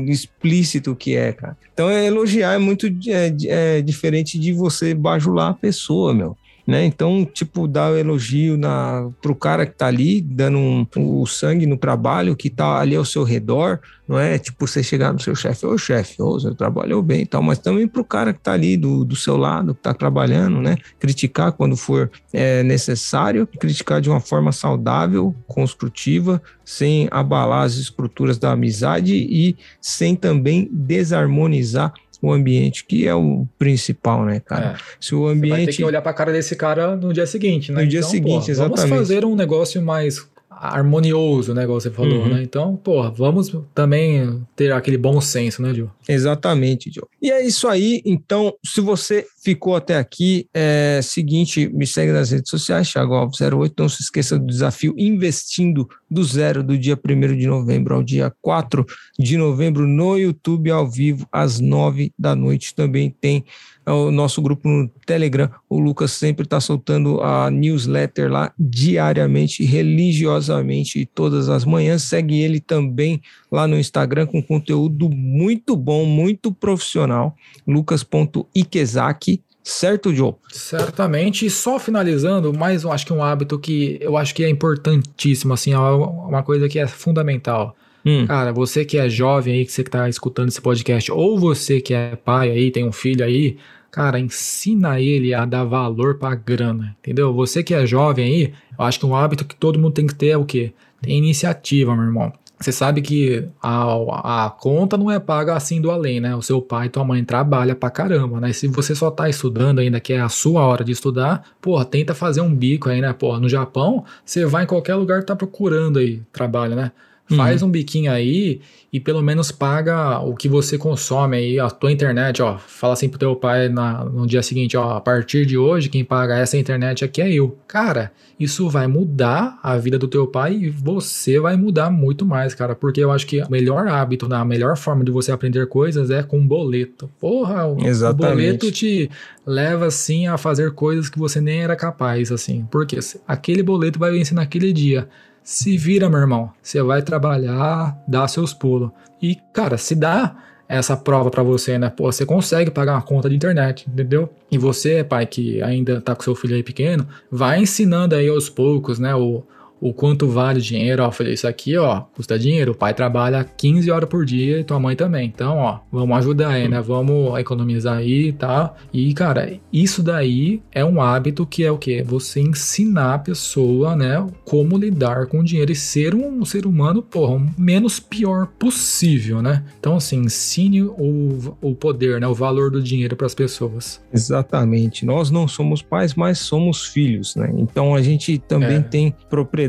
explícito 0.08 0.96
que 0.96 1.16
é, 1.16 1.34
cara. 1.34 1.58
Então, 1.74 1.90
é, 1.90 2.06
elogiar 2.06 2.54
é 2.54 2.58
muito 2.58 2.88
é, 3.08 3.36
é 3.48 3.82
diferente 3.82 4.40
de 4.40 4.54
você 4.54 4.94
bajular 4.94 5.50
a 5.50 5.54
pessoa, 5.54 6.14
meu 6.14 6.38
né? 6.66 6.84
Então, 6.86 7.26
tipo, 7.26 7.68
dar 7.68 7.92
o 7.92 7.98
elogio 7.98 8.58
na, 8.58 9.10
pro 9.22 9.36
cara 9.36 9.66
que 9.66 9.74
tá 9.74 9.88
ali, 9.88 10.20
dando 10.20 10.58
um, 10.58 10.88
o 10.96 11.26
sangue 11.28 11.66
no 11.66 11.78
trabalho, 11.78 12.36
que 12.36 12.50
tá 12.50 12.80
ali 12.80 12.96
ao 12.96 13.06
seu 13.06 13.24
redor, 13.24 13.80
não 14.08 14.20
é? 14.20 14.38
Tipo, 14.40 14.68
você 14.68 14.82
chegar 14.82 15.14
no 15.14 15.20
seu 15.20 15.36
chefe, 15.36 15.66
ô 15.66 15.78
chefe, 15.78 16.22
ô, 16.22 16.40
você 16.40 16.54
trabalhou 16.54 17.02
bem 17.02 17.22
e 17.22 17.26
tal, 17.26 17.42
mas 17.42 17.60
também 17.60 17.88
pro 17.88 18.04
cara 18.04 18.34
que 18.34 18.40
tá 18.40 18.54
ali 18.54 18.78
do, 18.78 19.06
do 19.06 19.16
seu 19.16 19.38
lado, 19.38 19.76
que 19.76 19.82
tá 19.82 19.94
trabalhando, 19.94 20.62
né? 20.62 20.78
Criticar 21.00 21.52
quando 21.52 21.76
for 21.76 22.10
é, 22.34 22.64
necessário, 22.64 23.48
criticar 23.48 24.02
de 24.02 24.10
uma 24.10 24.20
forma 24.20 24.52
saudável, 24.52 25.36
construtiva, 25.48 26.42
sem 26.64 27.08
abalar 27.12 27.64
as 27.64 27.76
estruturas 27.76 28.38
da 28.38 28.52
amizade 28.52 29.16
e 29.16 29.56
sem 29.80 30.16
também 30.16 30.68
desarmonizar 30.72 31.94
o 32.26 32.34
ambiente, 32.34 32.86
que 32.86 33.08
é 33.08 33.14
o 33.14 33.46
principal, 33.58 34.26
né, 34.26 34.40
cara? 34.40 34.72
É. 34.72 34.76
Se 35.00 35.14
o 35.14 35.28
ambiente. 35.28 35.56
Você 35.56 35.58
vai 35.58 35.66
ter 35.68 35.78
que 35.78 35.84
olhar 35.84 36.02
pra 36.02 36.14
cara 36.14 36.32
desse 36.32 36.56
cara 36.56 36.96
no 36.96 37.14
dia 37.14 37.26
seguinte, 37.26 37.72
né? 37.72 37.84
No 37.84 37.88
dia 37.88 38.00
então, 38.00 38.10
seguinte, 38.10 38.52
exatamente. 38.52 38.82
Vamos 38.82 38.98
fazer 38.98 39.26
um 39.26 39.36
negócio 39.36 39.82
mais 39.82 40.28
harmonioso, 40.58 41.54
né, 41.54 41.64
igual 41.64 41.80
você 41.80 41.92
falou, 41.92 42.24
uhum. 42.24 42.30
né? 42.30 42.44
Então, 42.44 42.76
pô, 42.76 43.10
vamos 43.12 43.52
também 43.74 44.42
ter 44.56 44.72
aquele 44.72 44.98
bom 44.98 45.20
senso, 45.20 45.62
né, 45.62 45.74
Gil? 45.74 45.90
Exatamente, 46.08 46.92
Gil. 46.92 47.08
E 47.22 47.32
é 47.32 47.46
isso 47.46 47.68
aí. 47.68 48.02
Então, 48.06 48.54
se 48.64 48.80
você 48.80 49.26
ficou 49.44 49.76
até 49.76 49.98
aqui, 49.98 50.48
é 50.54 51.00
seguinte, 51.04 51.68
me 51.74 51.86
segue 51.86 52.12
nas 52.12 52.32
redes 52.32 52.50
sociais, 52.50 52.92
Thiago 52.92 53.14
Alves 53.14 53.40
08. 53.42 53.74
Não 53.78 53.90
se 53.90 54.02
esqueça 54.02 54.40
do 54.40 54.46
desafio 54.46 54.94
Investindo 54.98 55.88
do 56.10 56.24
Zero, 56.24 56.64
do 56.64 56.78
dia 56.78 56.98
1 56.98 57.36
de 57.36 57.48
novembro 57.48 57.96
ao 57.96 58.04
dia 58.04 58.34
4 58.42 58.86
de 59.20 59.38
novembro, 59.38 59.88
no 59.88 60.18
YouTube, 60.18 60.72
ao 60.72 60.90
vivo, 60.90 61.28
às 61.32 61.60
9 61.60 62.14
da 62.18 62.36
noite. 62.36 62.74
Também 62.74 63.10
tem 63.10 63.44
o 63.92 64.12
nosso 64.12 64.42
grupo 64.42 64.68
no 64.68 64.90
Telegram. 65.06 65.50
O 65.70 65.80
Lucas 65.80 66.12
sempre 66.12 66.46
está 66.46 66.60
soltando 66.60 67.22
a 67.22 67.50
newsletter 67.52 68.32
lá 68.32 68.52
diariamente, 68.58 69.64
religiosamente, 69.64 71.06
todas 71.14 71.50
as 71.50 71.66
manhãs. 71.66 72.04
Segue 72.04 72.40
ele 72.42 72.60
também 72.60 73.22
lá 73.52 73.68
no 73.68 73.78
Instagram 73.78 74.26
com 74.26 74.42
conteúdo 74.42 75.10
muito 75.10 75.76
bom, 75.76 76.06
muito 76.06 76.52
profissional. 76.52 77.36
lucas.ikezaki. 77.68 79.42
Certo, 79.64 80.14
Joe? 80.14 80.36
Certamente. 80.52 81.46
E 81.46 81.50
só 81.50 81.80
finalizando, 81.80 82.54
mais 82.54 82.84
eu 82.84 82.92
acho 82.92 83.04
que 83.04 83.12
um 83.12 83.24
hábito 83.24 83.58
que 83.58 83.98
eu 84.00 84.16
acho 84.16 84.34
que 84.36 84.44
é 84.44 84.50
importantíssimo, 84.50 85.54
assim, 85.54 85.74
é 85.74 85.80
uma 85.80 86.44
coisa 86.44 86.70
que 86.70 86.78
é 86.78 86.86
fundamental. 86.86 87.76
Hum. 88.06 88.28
Cara, 88.28 88.54
você 88.54 88.86
que 88.86 88.98
é 88.98 89.10
jovem 89.10 89.56
aí, 89.56 89.66
que 89.66 89.72
você 89.72 89.84
que 89.84 89.90
tá 89.90 90.08
escutando 90.08 90.50
esse 90.50 90.62
podcast, 90.62 91.12
ou 91.12 91.40
você 91.40 91.82
que 91.82 91.94
é 91.94 92.16
pai 92.16 92.52
aí, 92.52 92.70
tem 92.70 92.88
um 92.88 92.92
filho 92.92 93.26
aí, 93.26 93.58
cara, 93.90 94.20
ensina 94.20 95.00
ele 95.00 95.34
a 95.34 95.46
dar 95.46 95.64
valor 95.64 96.20
pra 96.20 96.36
grana, 96.36 96.96
entendeu? 97.00 97.34
Você 97.34 97.64
que 97.64 97.74
é 97.74 97.86
jovem 97.86 98.26
aí, 98.26 98.54
eu 98.78 98.86
acho 98.86 99.00
que 99.00 99.06
um 99.06 99.16
hábito 99.16 99.44
que 99.44 99.56
todo 99.56 99.80
mundo 99.80 99.94
tem 99.94 100.06
que 100.06 100.14
ter 100.14 100.28
é 100.28 100.38
o 100.38 100.46
quê? 100.46 100.74
Tem 101.02 101.18
iniciativa, 101.18 101.96
meu 101.96 102.06
irmão. 102.06 102.32
Você 102.60 102.72
sabe 102.72 103.02
que 103.02 103.48
a, 103.62 104.46
a 104.46 104.50
conta 104.50 104.98
não 104.98 105.12
é 105.12 105.20
paga 105.20 105.56
assim 105.56 105.82
do 105.82 105.92
além, 105.92 106.22
né? 106.22 106.36
O 106.36 106.42
seu 106.42 106.62
pai 106.62 106.88
e 106.88 106.90
tua 106.90 107.04
mãe 107.04 107.24
trabalham 107.24 107.76
pra 107.76 107.90
caramba, 107.90 108.40
né? 108.40 108.54
Se 108.54 108.68
você 108.68 108.96
só 108.96 109.12
tá 109.12 109.28
estudando 109.28 109.80
ainda, 109.80 110.00
que 110.00 110.14
é 110.14 110.22
a 110.22 110.30
sua 110.30 110.62
hora 110.62 110.84
de 110.84 110.92
estudar, 110.92 111.44
porra, 111.62 111.84
tenta 111.84 112.16
fazer 112.16 112.42
um 112.42 112.56
bico 112.56 112.90
aí, 112.90 113.02
né? 113.02 113.12
Porra, 113.12 113.40
no 113.40 113.50
Japão, 113.50 114.06
você 114.24 114.46
vai 114.46 114.64
em 114.64 114.68
qualquer 114.68 114.96
lugar 114.96 115.24
tá 115.24 115.36
procurando 115.36 116.00
aí 116.00 116.22
trabalho, 116.32 116.76
né? 116.76 116.92
Faz 117.28 117.62
uhum. 117.64 117.70
um 117.70 117.72
biquinho 117.72 118.12
aí 118.12 118.62
e 118.94 119.00
pelo 119.00 119.22
menos 119.22 119.52
paga 119.52 120.20
o 120.20 120.36
que 120.36 120.48
você 120.48 120.78
consome 120.78 121.36
aí, 121.38 121.60
a 121.60 121.72
tua 121.72 121.92
internet, 121.92 122.40
ó. 122.42 122.60
Fala 122.60 122.94
assim 122.94 123.10
pro 123.10 123.18
teu 123.18 123.36
pai 123.36 123.68
na, 123.68 124.06
no 124.06 124.28
dia 124.28 124.44
seguinte, 124.44 124.78
ó, 124.78 124.92
a 124.92 125.02
partir 125.02 125.44
de 125.44 125.58
hoje 125.58 125.90
quem 125.90 126.06
paga 126.06 126.38
essa 126.38 126.56
internet 126.56 127.04
aqui 127.04 127.22
é 127.22 127.34
eu. 127.34 127.58
Cara, 127.68 128.12
isso 128.40 128.70
vai 128.70 128.86
mudar 128.86 129.60
a 129.64 129.76
vida 129.76 129.98
do 129.98 130.08
teu 130.08 130.28
pai 130.28 130.54
e 130.54 130.70
você 130.70 131.40
vai 131.40 131.58
mudar 131.58 131.90
muito 131.90 132.24
mais, 132.26 132.54
cara, 132.54 132.76
porque 132.76 133.02
eu 133.02 133.12
acho 133.12 133.26
que 133.26 133.42
o 133.42 133.50
melhor 133.50 133.88
hábito, 133.88 134.30
né, 134.30 134.36
a 134.36 134.46
melhor 134.46 134.78
forma 134.78 135.04
de 135.04 135.12
você 135.12 135.32
aprender 135.32 135.66
coisas 135.68 136.12
é 136.12 136.22
com 136.22 136.46
boleto. 136.46 137.10
Porra, 137.20 137.66
o, 137.66 137.78
o 137.78 138.14
boleto 138.14 138.72
te 138.72 139.10
leva 139.48 139.88
assim 139.88 140.28
a 140.28 140.38
fazer 140.38 140.74
coisas 140.74 141.10
que 141.10 141.18
você 141.18 141.42
nem 141.42 141.64
era 141.64 141.76
capaz, 141.76 142.32
assim. 142.32 142.68
Porque 142.70 143.00
aquele 143.28 143.64
boleto 143.64 143.98
vai 143.98 144.12
vencer 144.12 144.36
naquele 144.36 144.72
dia 144.72 145.10
se 145.46 145.78
vira, 145.78 146.10
meu 146.10 146.20
irmão. 146.20 146.52
Você 146.62 146.82
vai 146.82 147.04
trabalhar, 147.04 147.96
dá 148.08 148.28
seus 148.28 148.52
pulos. 148.52 148.90
E, 149.22 149.36
cara, 149.54 149.78
se 149.78 149.94
dá 149.94 150.36
essa 150.68 150.98
prova 150.98 151.30
para 151.30 151.44
você, 151.44 151.78
né? 151.78 151.88
Pô, 151.92 152.12
você 152.12 152.26
consegue 152.26 152.72
pagar 152.72 152.94
uma 152.94 153.02
conta 153.04 153.30
de 153.30 153.36
internet, 153.36 153.88
entendeu? 153.88 154.28
E 154.52 154.58
você, 154.58 155.04
pai, 155.04 155.28
que 155.28 155.62
ainda 155.62 156.02
tá 156.02 156.16
com 156.16 156.24
seu 156.24 156.34
filho 156.34 156.56
aí 156.56 156.64
pequeno, 156.64 157.08
vai 157.32 157.60
ensinando 157.60 158.16
aí 158.16 158.28
aos 158.28 158.50
poucos, 158.50 158.98
né? 158.98 159.14
O, 159.14 159.44
o 159.80 159.94
quanto 159.94 160.28
vale 160.28 160.60
o 160.60 160.62
dinheiro. 160.62 161.04
Ó, 161.04 161.12
falei, 161.12 161.34
isso 161.34 161.48
aqui, 161.48 161.78
ó, 161.78 162.02
custa 162.16 162.40
dinheiro. 162.40 162.72
O 162.72 162.76
pai 162.76 162.94
trabalha 162.94 163.44
15 163.44 163.92
horas 163.92 164.10
por 164.10 164.26
dia 164.26 164.60
e 164.60 164.64
tua 164.64 164.80
mãe 164.80 164.96
também. 164.96 165.28
Então, 165.28 165.58
ó, 165.58 165.80
vamos 165.92 166.18
ajudar 166.18 166.50
aí, 166.50 166.68
né? 166.68 166.82
Vamos 166.82 167.38
economizar 167.40 167.98
aí 167.98 168.30
e 168.30 168.34
tá? 168.34 168.48
tal. 168.48 168.78
E, 168.94 169.14
cara, 169.14 169.60
isso 169.72 170.02
daí 170.02 170.62
é 170.72 170.84
um 170.84 171.02
hábito 171.02 171.46
que 171.46 171.64
é 171.64 171.72
o 171.72 171.78
quê? 171.78 172.04
Você 172.06 172.40
ensinar 172.40 173.16
a 173.16 173.20
pessoa, 173.20 173.96
né, 173.96 174.26
como 174.44 174.78
lidar 174.78 175.28
com 175.28 175.40
o 175.40 175.44
dinheiro 175.44 175.72
e 175.72 175.76
ser 175.76 176.16
um 176.16 176.44
ser 176.46 176.66
humano, 176.66 177.02
porra, 177.02 177.36
o 177.36 177.52
menos 177.58 178.00
pior 178.00 178.48
possível, 178.60 179.42
né? 179.42 179.64
Então, 179.80 179.96
assim, 179.96 180.18
ensine 180.18 180.84
o, 180.84 181.56
o 181.62 181.76
poder, 181.76 182.20
né, 182.20 182.28
o 182.28 182.34
valor 182.34 182.72
do 182.72 182.82
dinheiro 182.82 183.16
para 183.16 183.26
as 183.26 183.36
pessoas. 183.36 184.02
Exatamente. 184.14 185.06
Nós 185.06 185.30
não 185.30 185.48
somos 185.48 185.82
pais, 185.82 186.14
mas 186.16 186.40
somos 186.40 186.86
filhos, 186.86 187.36
né? 187.36 187.54
Então, 187.58 187.96
a 187.96 188.02
gente 188.02 188.38
também 188.38 188.78
é. 188.78 188.82
tem 188.82 189.16
propriedade 189.30 189.65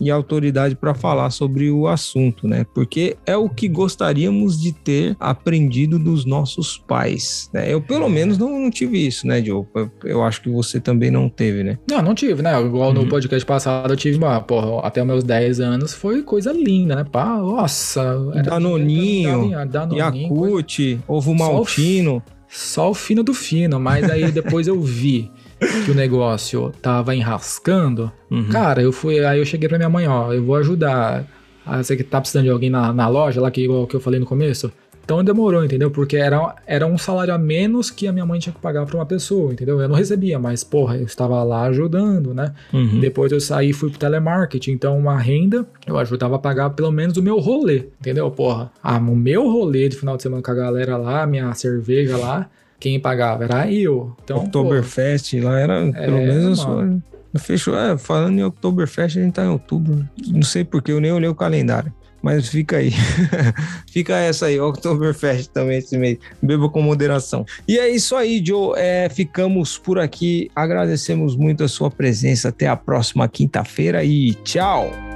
e 0.00 0.10
autoridade 0.10 0.74
para 0.74 0.94
falar 0.94 1.30
sobre 1.30 1.70
o 1.70 1.86
assunto, 1.86 2.46
né? 2.46 2.66
Porque 2.74 3.16
é 3.26 3.36
o 3.36 3.48
que 3.48 3.68
gostaríamos 3.68 4.60
de 4.60 4.72
ter 4.72 5.16
aprendido 5.18 5.98
dos 5.98 6.24
nossos 6.24 6.78
pais, 6.78 7.50
né? 7.52 7.72
Eu, 7.72 7.80
pelo 7.80 8.08
menos, 8.08 8.38
não, 8.38 8.58
não 8.58 8.70
tive 8.70 9.06
isso, 9.06 9.26
né, 9.26 9.40
Diogo? 9.40 9.68
Eu, 9.74 9.90
eu, 10.04 10.22
acho 10.22 10.42
que 10.42 10.48
você 10.48 10.80
também 10.80 11.10
não 11.10 11.28
teve, 11.28 11.62
né? 11.62 11.78
Não, 11.90 12.02
não 12.02 12.14
tive, 12.14 12.42
né? 12.42 12.60
Igual 12.60 12.88
uhum. 12.88 12.94
no 12.94 13.08
podcast 13.08 13.44
passado, 13.44 13.92
eu 13.92 13.96
tive 13.96 14.18
uma, 14.18 14.40
porra, 14.40 14.86
até 14.86 15.04
meus 15.04 15.24
10 15.24 15.60
anos 15.60 15.92
foi 15.92 16.22
coisa 16.22 16.52
linda, 16.52 16.96
né? 16.96 17.04
Pá, 17.04 17.36
nossa. 17.36 18.02
Danoninho, 18.44 19.50
Danoninho 19.66 19.98
Yakut, 19.98 20.76
coisa... 20.76 21.04
ovo 21.06 21.34
maltino. 21.34 22.22
Só 22.48 22.90
o 22.90 22.94
fino 22.94 23.24
do 23.24 23.34
fino, 23.34 23.80
mas 23.80 24.08
aí 24.08 24.30
depois 24.30 24.68
eu 24.68 24.80
vi 24.80 25.28
que 25.84 25.90
o 25.90 25.94
negócio 25.94 26.72
tava 26.82 27.14
enrascando, 27.14 28.10
uhum. 28.30 28.48
cara, 28.48 28.82
eu 28.82 28.92
fui, 28.92 29.24
aí 29.24 29.38
eu 29.38 29.44
cheguei 29.44 29.68
pra 29.68 29.78
minha 29.78 29.90
mãe, 29.90 30.06
ó, 30.06 30.32
eu 30.32 30.44
vou 30.44 30.56
ajudar. 30.56 31.24
Ah, 31.66 31.82
você 31.82 31.96
que 31.96 32.04
tá 32.04 32.20
precisando 32.20 32.44
de 32.44 32.50
alguém 32.50 32.68
na, 32.68 32.92
na 32.92 33.08
loja, 33.08 33.40
lá 33.40 33.50
que 33.50 33.62
igual 33.62 33.86
que 33.86 33.96
eu 33.96 34.00
falei 34.00 34.20
no 34.20 34.26
começo, 34.26 34.70
então 35.04 35.22
demorou, 35.22 35.62
entendeu? 35.62 35.90
Porque 35.90 36.16
era, 36.16 36.56
era 36.66 36.86
um 36.86 36.96
salário 36.96 37.34
a 37.34 37.38
menos 37.38 37.90
que 37.90 38.08
a 38.08 38.12
minha 38.12 38.24
mãe 38.24 38.40
tinha 38.40 38.54
que 38.54 38.60
pagar 38.60 38.86
para 38.86 38.96
uma 38.96 39.04
pessoa, 39.04 39.52
entendeu? 39.52 39.78
Eu 39.78 39.88
não 39.88 39.94
recebia, 39.94 40.38
mas, 40.38 40.64
porra, 40.64 40.96
eu 40.96 41.04
estava 41.04 41.42
lá 41.42 41.64
ajudando, 41.64 42.32
né? 42.32 42.54
Uhum. 42.72 43.00
Depois 43.00 43.30
eu 43.30 43.38
saí 43.38 43.70
e 43.70 43.72
fui 43.72 43.90
pro 43.90 43.98
telemarketing, 43.98 44.72
então 44.72 44.98
uma 44.98 45.18
renda 45.18 45.66
eu 45.86 45.98
ajudava 45.98 46.36
a 46.36 46.38
pagar 46.38 46.70
pelo 46.70 46.90
menos 46.90 47.18
o 47.18 47.22
meu 47.22 47.38
rolê, 47.38 47.84
entendeu? 48.00 48.30
Porra, 48.30 48.72
ah, 48.82 48.96
o 48.96 49.14
meu 49.14 49.50
rolê 49.50 49.88
de 49.90 49.96
final 49.96 50.16
de 50.16 50.22
semana 50.22 50.42
com 50.42 50.50
a 50.50 50.54
galera 50.54 50.96
lá, 50.96 51.26
minha 51.26 51.52
cerveja 51.52 52.16
lá, 52.16 52.48
quem 52.84 53.00
pagava 53.00 53.44
era 53.44 53.72
eu. 53.72 54.14
Então, 54.22 54.44
Oktoberfest 54.44 55.32
lá 55.40 55.58
era 55.58 55.86
é, 55.86 55.90
pelo 55.90 56.18
menos 56.18 56.62
mano. 56.66 57.02
Fechou, 57.38 57.74
é, 57.78 57.96
falando 57.96 58.38
em 58.38 58.44
Oktoberfest, 58.44 59.18
a 59.18 59.22
gente 59.22 59.32
tá 59.32 59.42
em 59.42 59.48
outubro. 59.48 60.06
Não 60.28 60.42
sei 60.42 60.64
porque 60.64 60.92
eu 60.92 61.00
nem 61.00 61.10
olhei 61.10 61.28
o 61.28 61.34
calendário. 61.34 61.90
Mas 62.22 62.46
fica 62.48 62.76
aí. 62.76 62.92
fica 63.90 64.16
essa 64.18 64.46
aí, 64.46 64.60
Oktoberfest 64.60 65.48
também 65.50 65.78
esse 65.78 65.96
mês. 65.96 66.18
Beba 66.42 66.68
com 66.68 66.82
moderação. 66.82 67.46
E 67.66 67.78
é 67.78 67.88
isso 67.88 68.14
aí, 68.16 68.42
Joe. 68.44 68.74
É, 68.76 69.08
ficamos 69.08 69.78
por 69.78 69.98
aqui. 69.98 70.50
Agradecemos 70.54 71.34
muito 71.36 71.64
a 71.64 71.68
sua 71.68 71.90
presença. 71.90 72.50
Até 72.50 72.68
a 72.68 72.76
próxima 72.76 73.26
quinta-feira 73.28 74.04
e 74.04 74.34
tchau! 74.34 75.13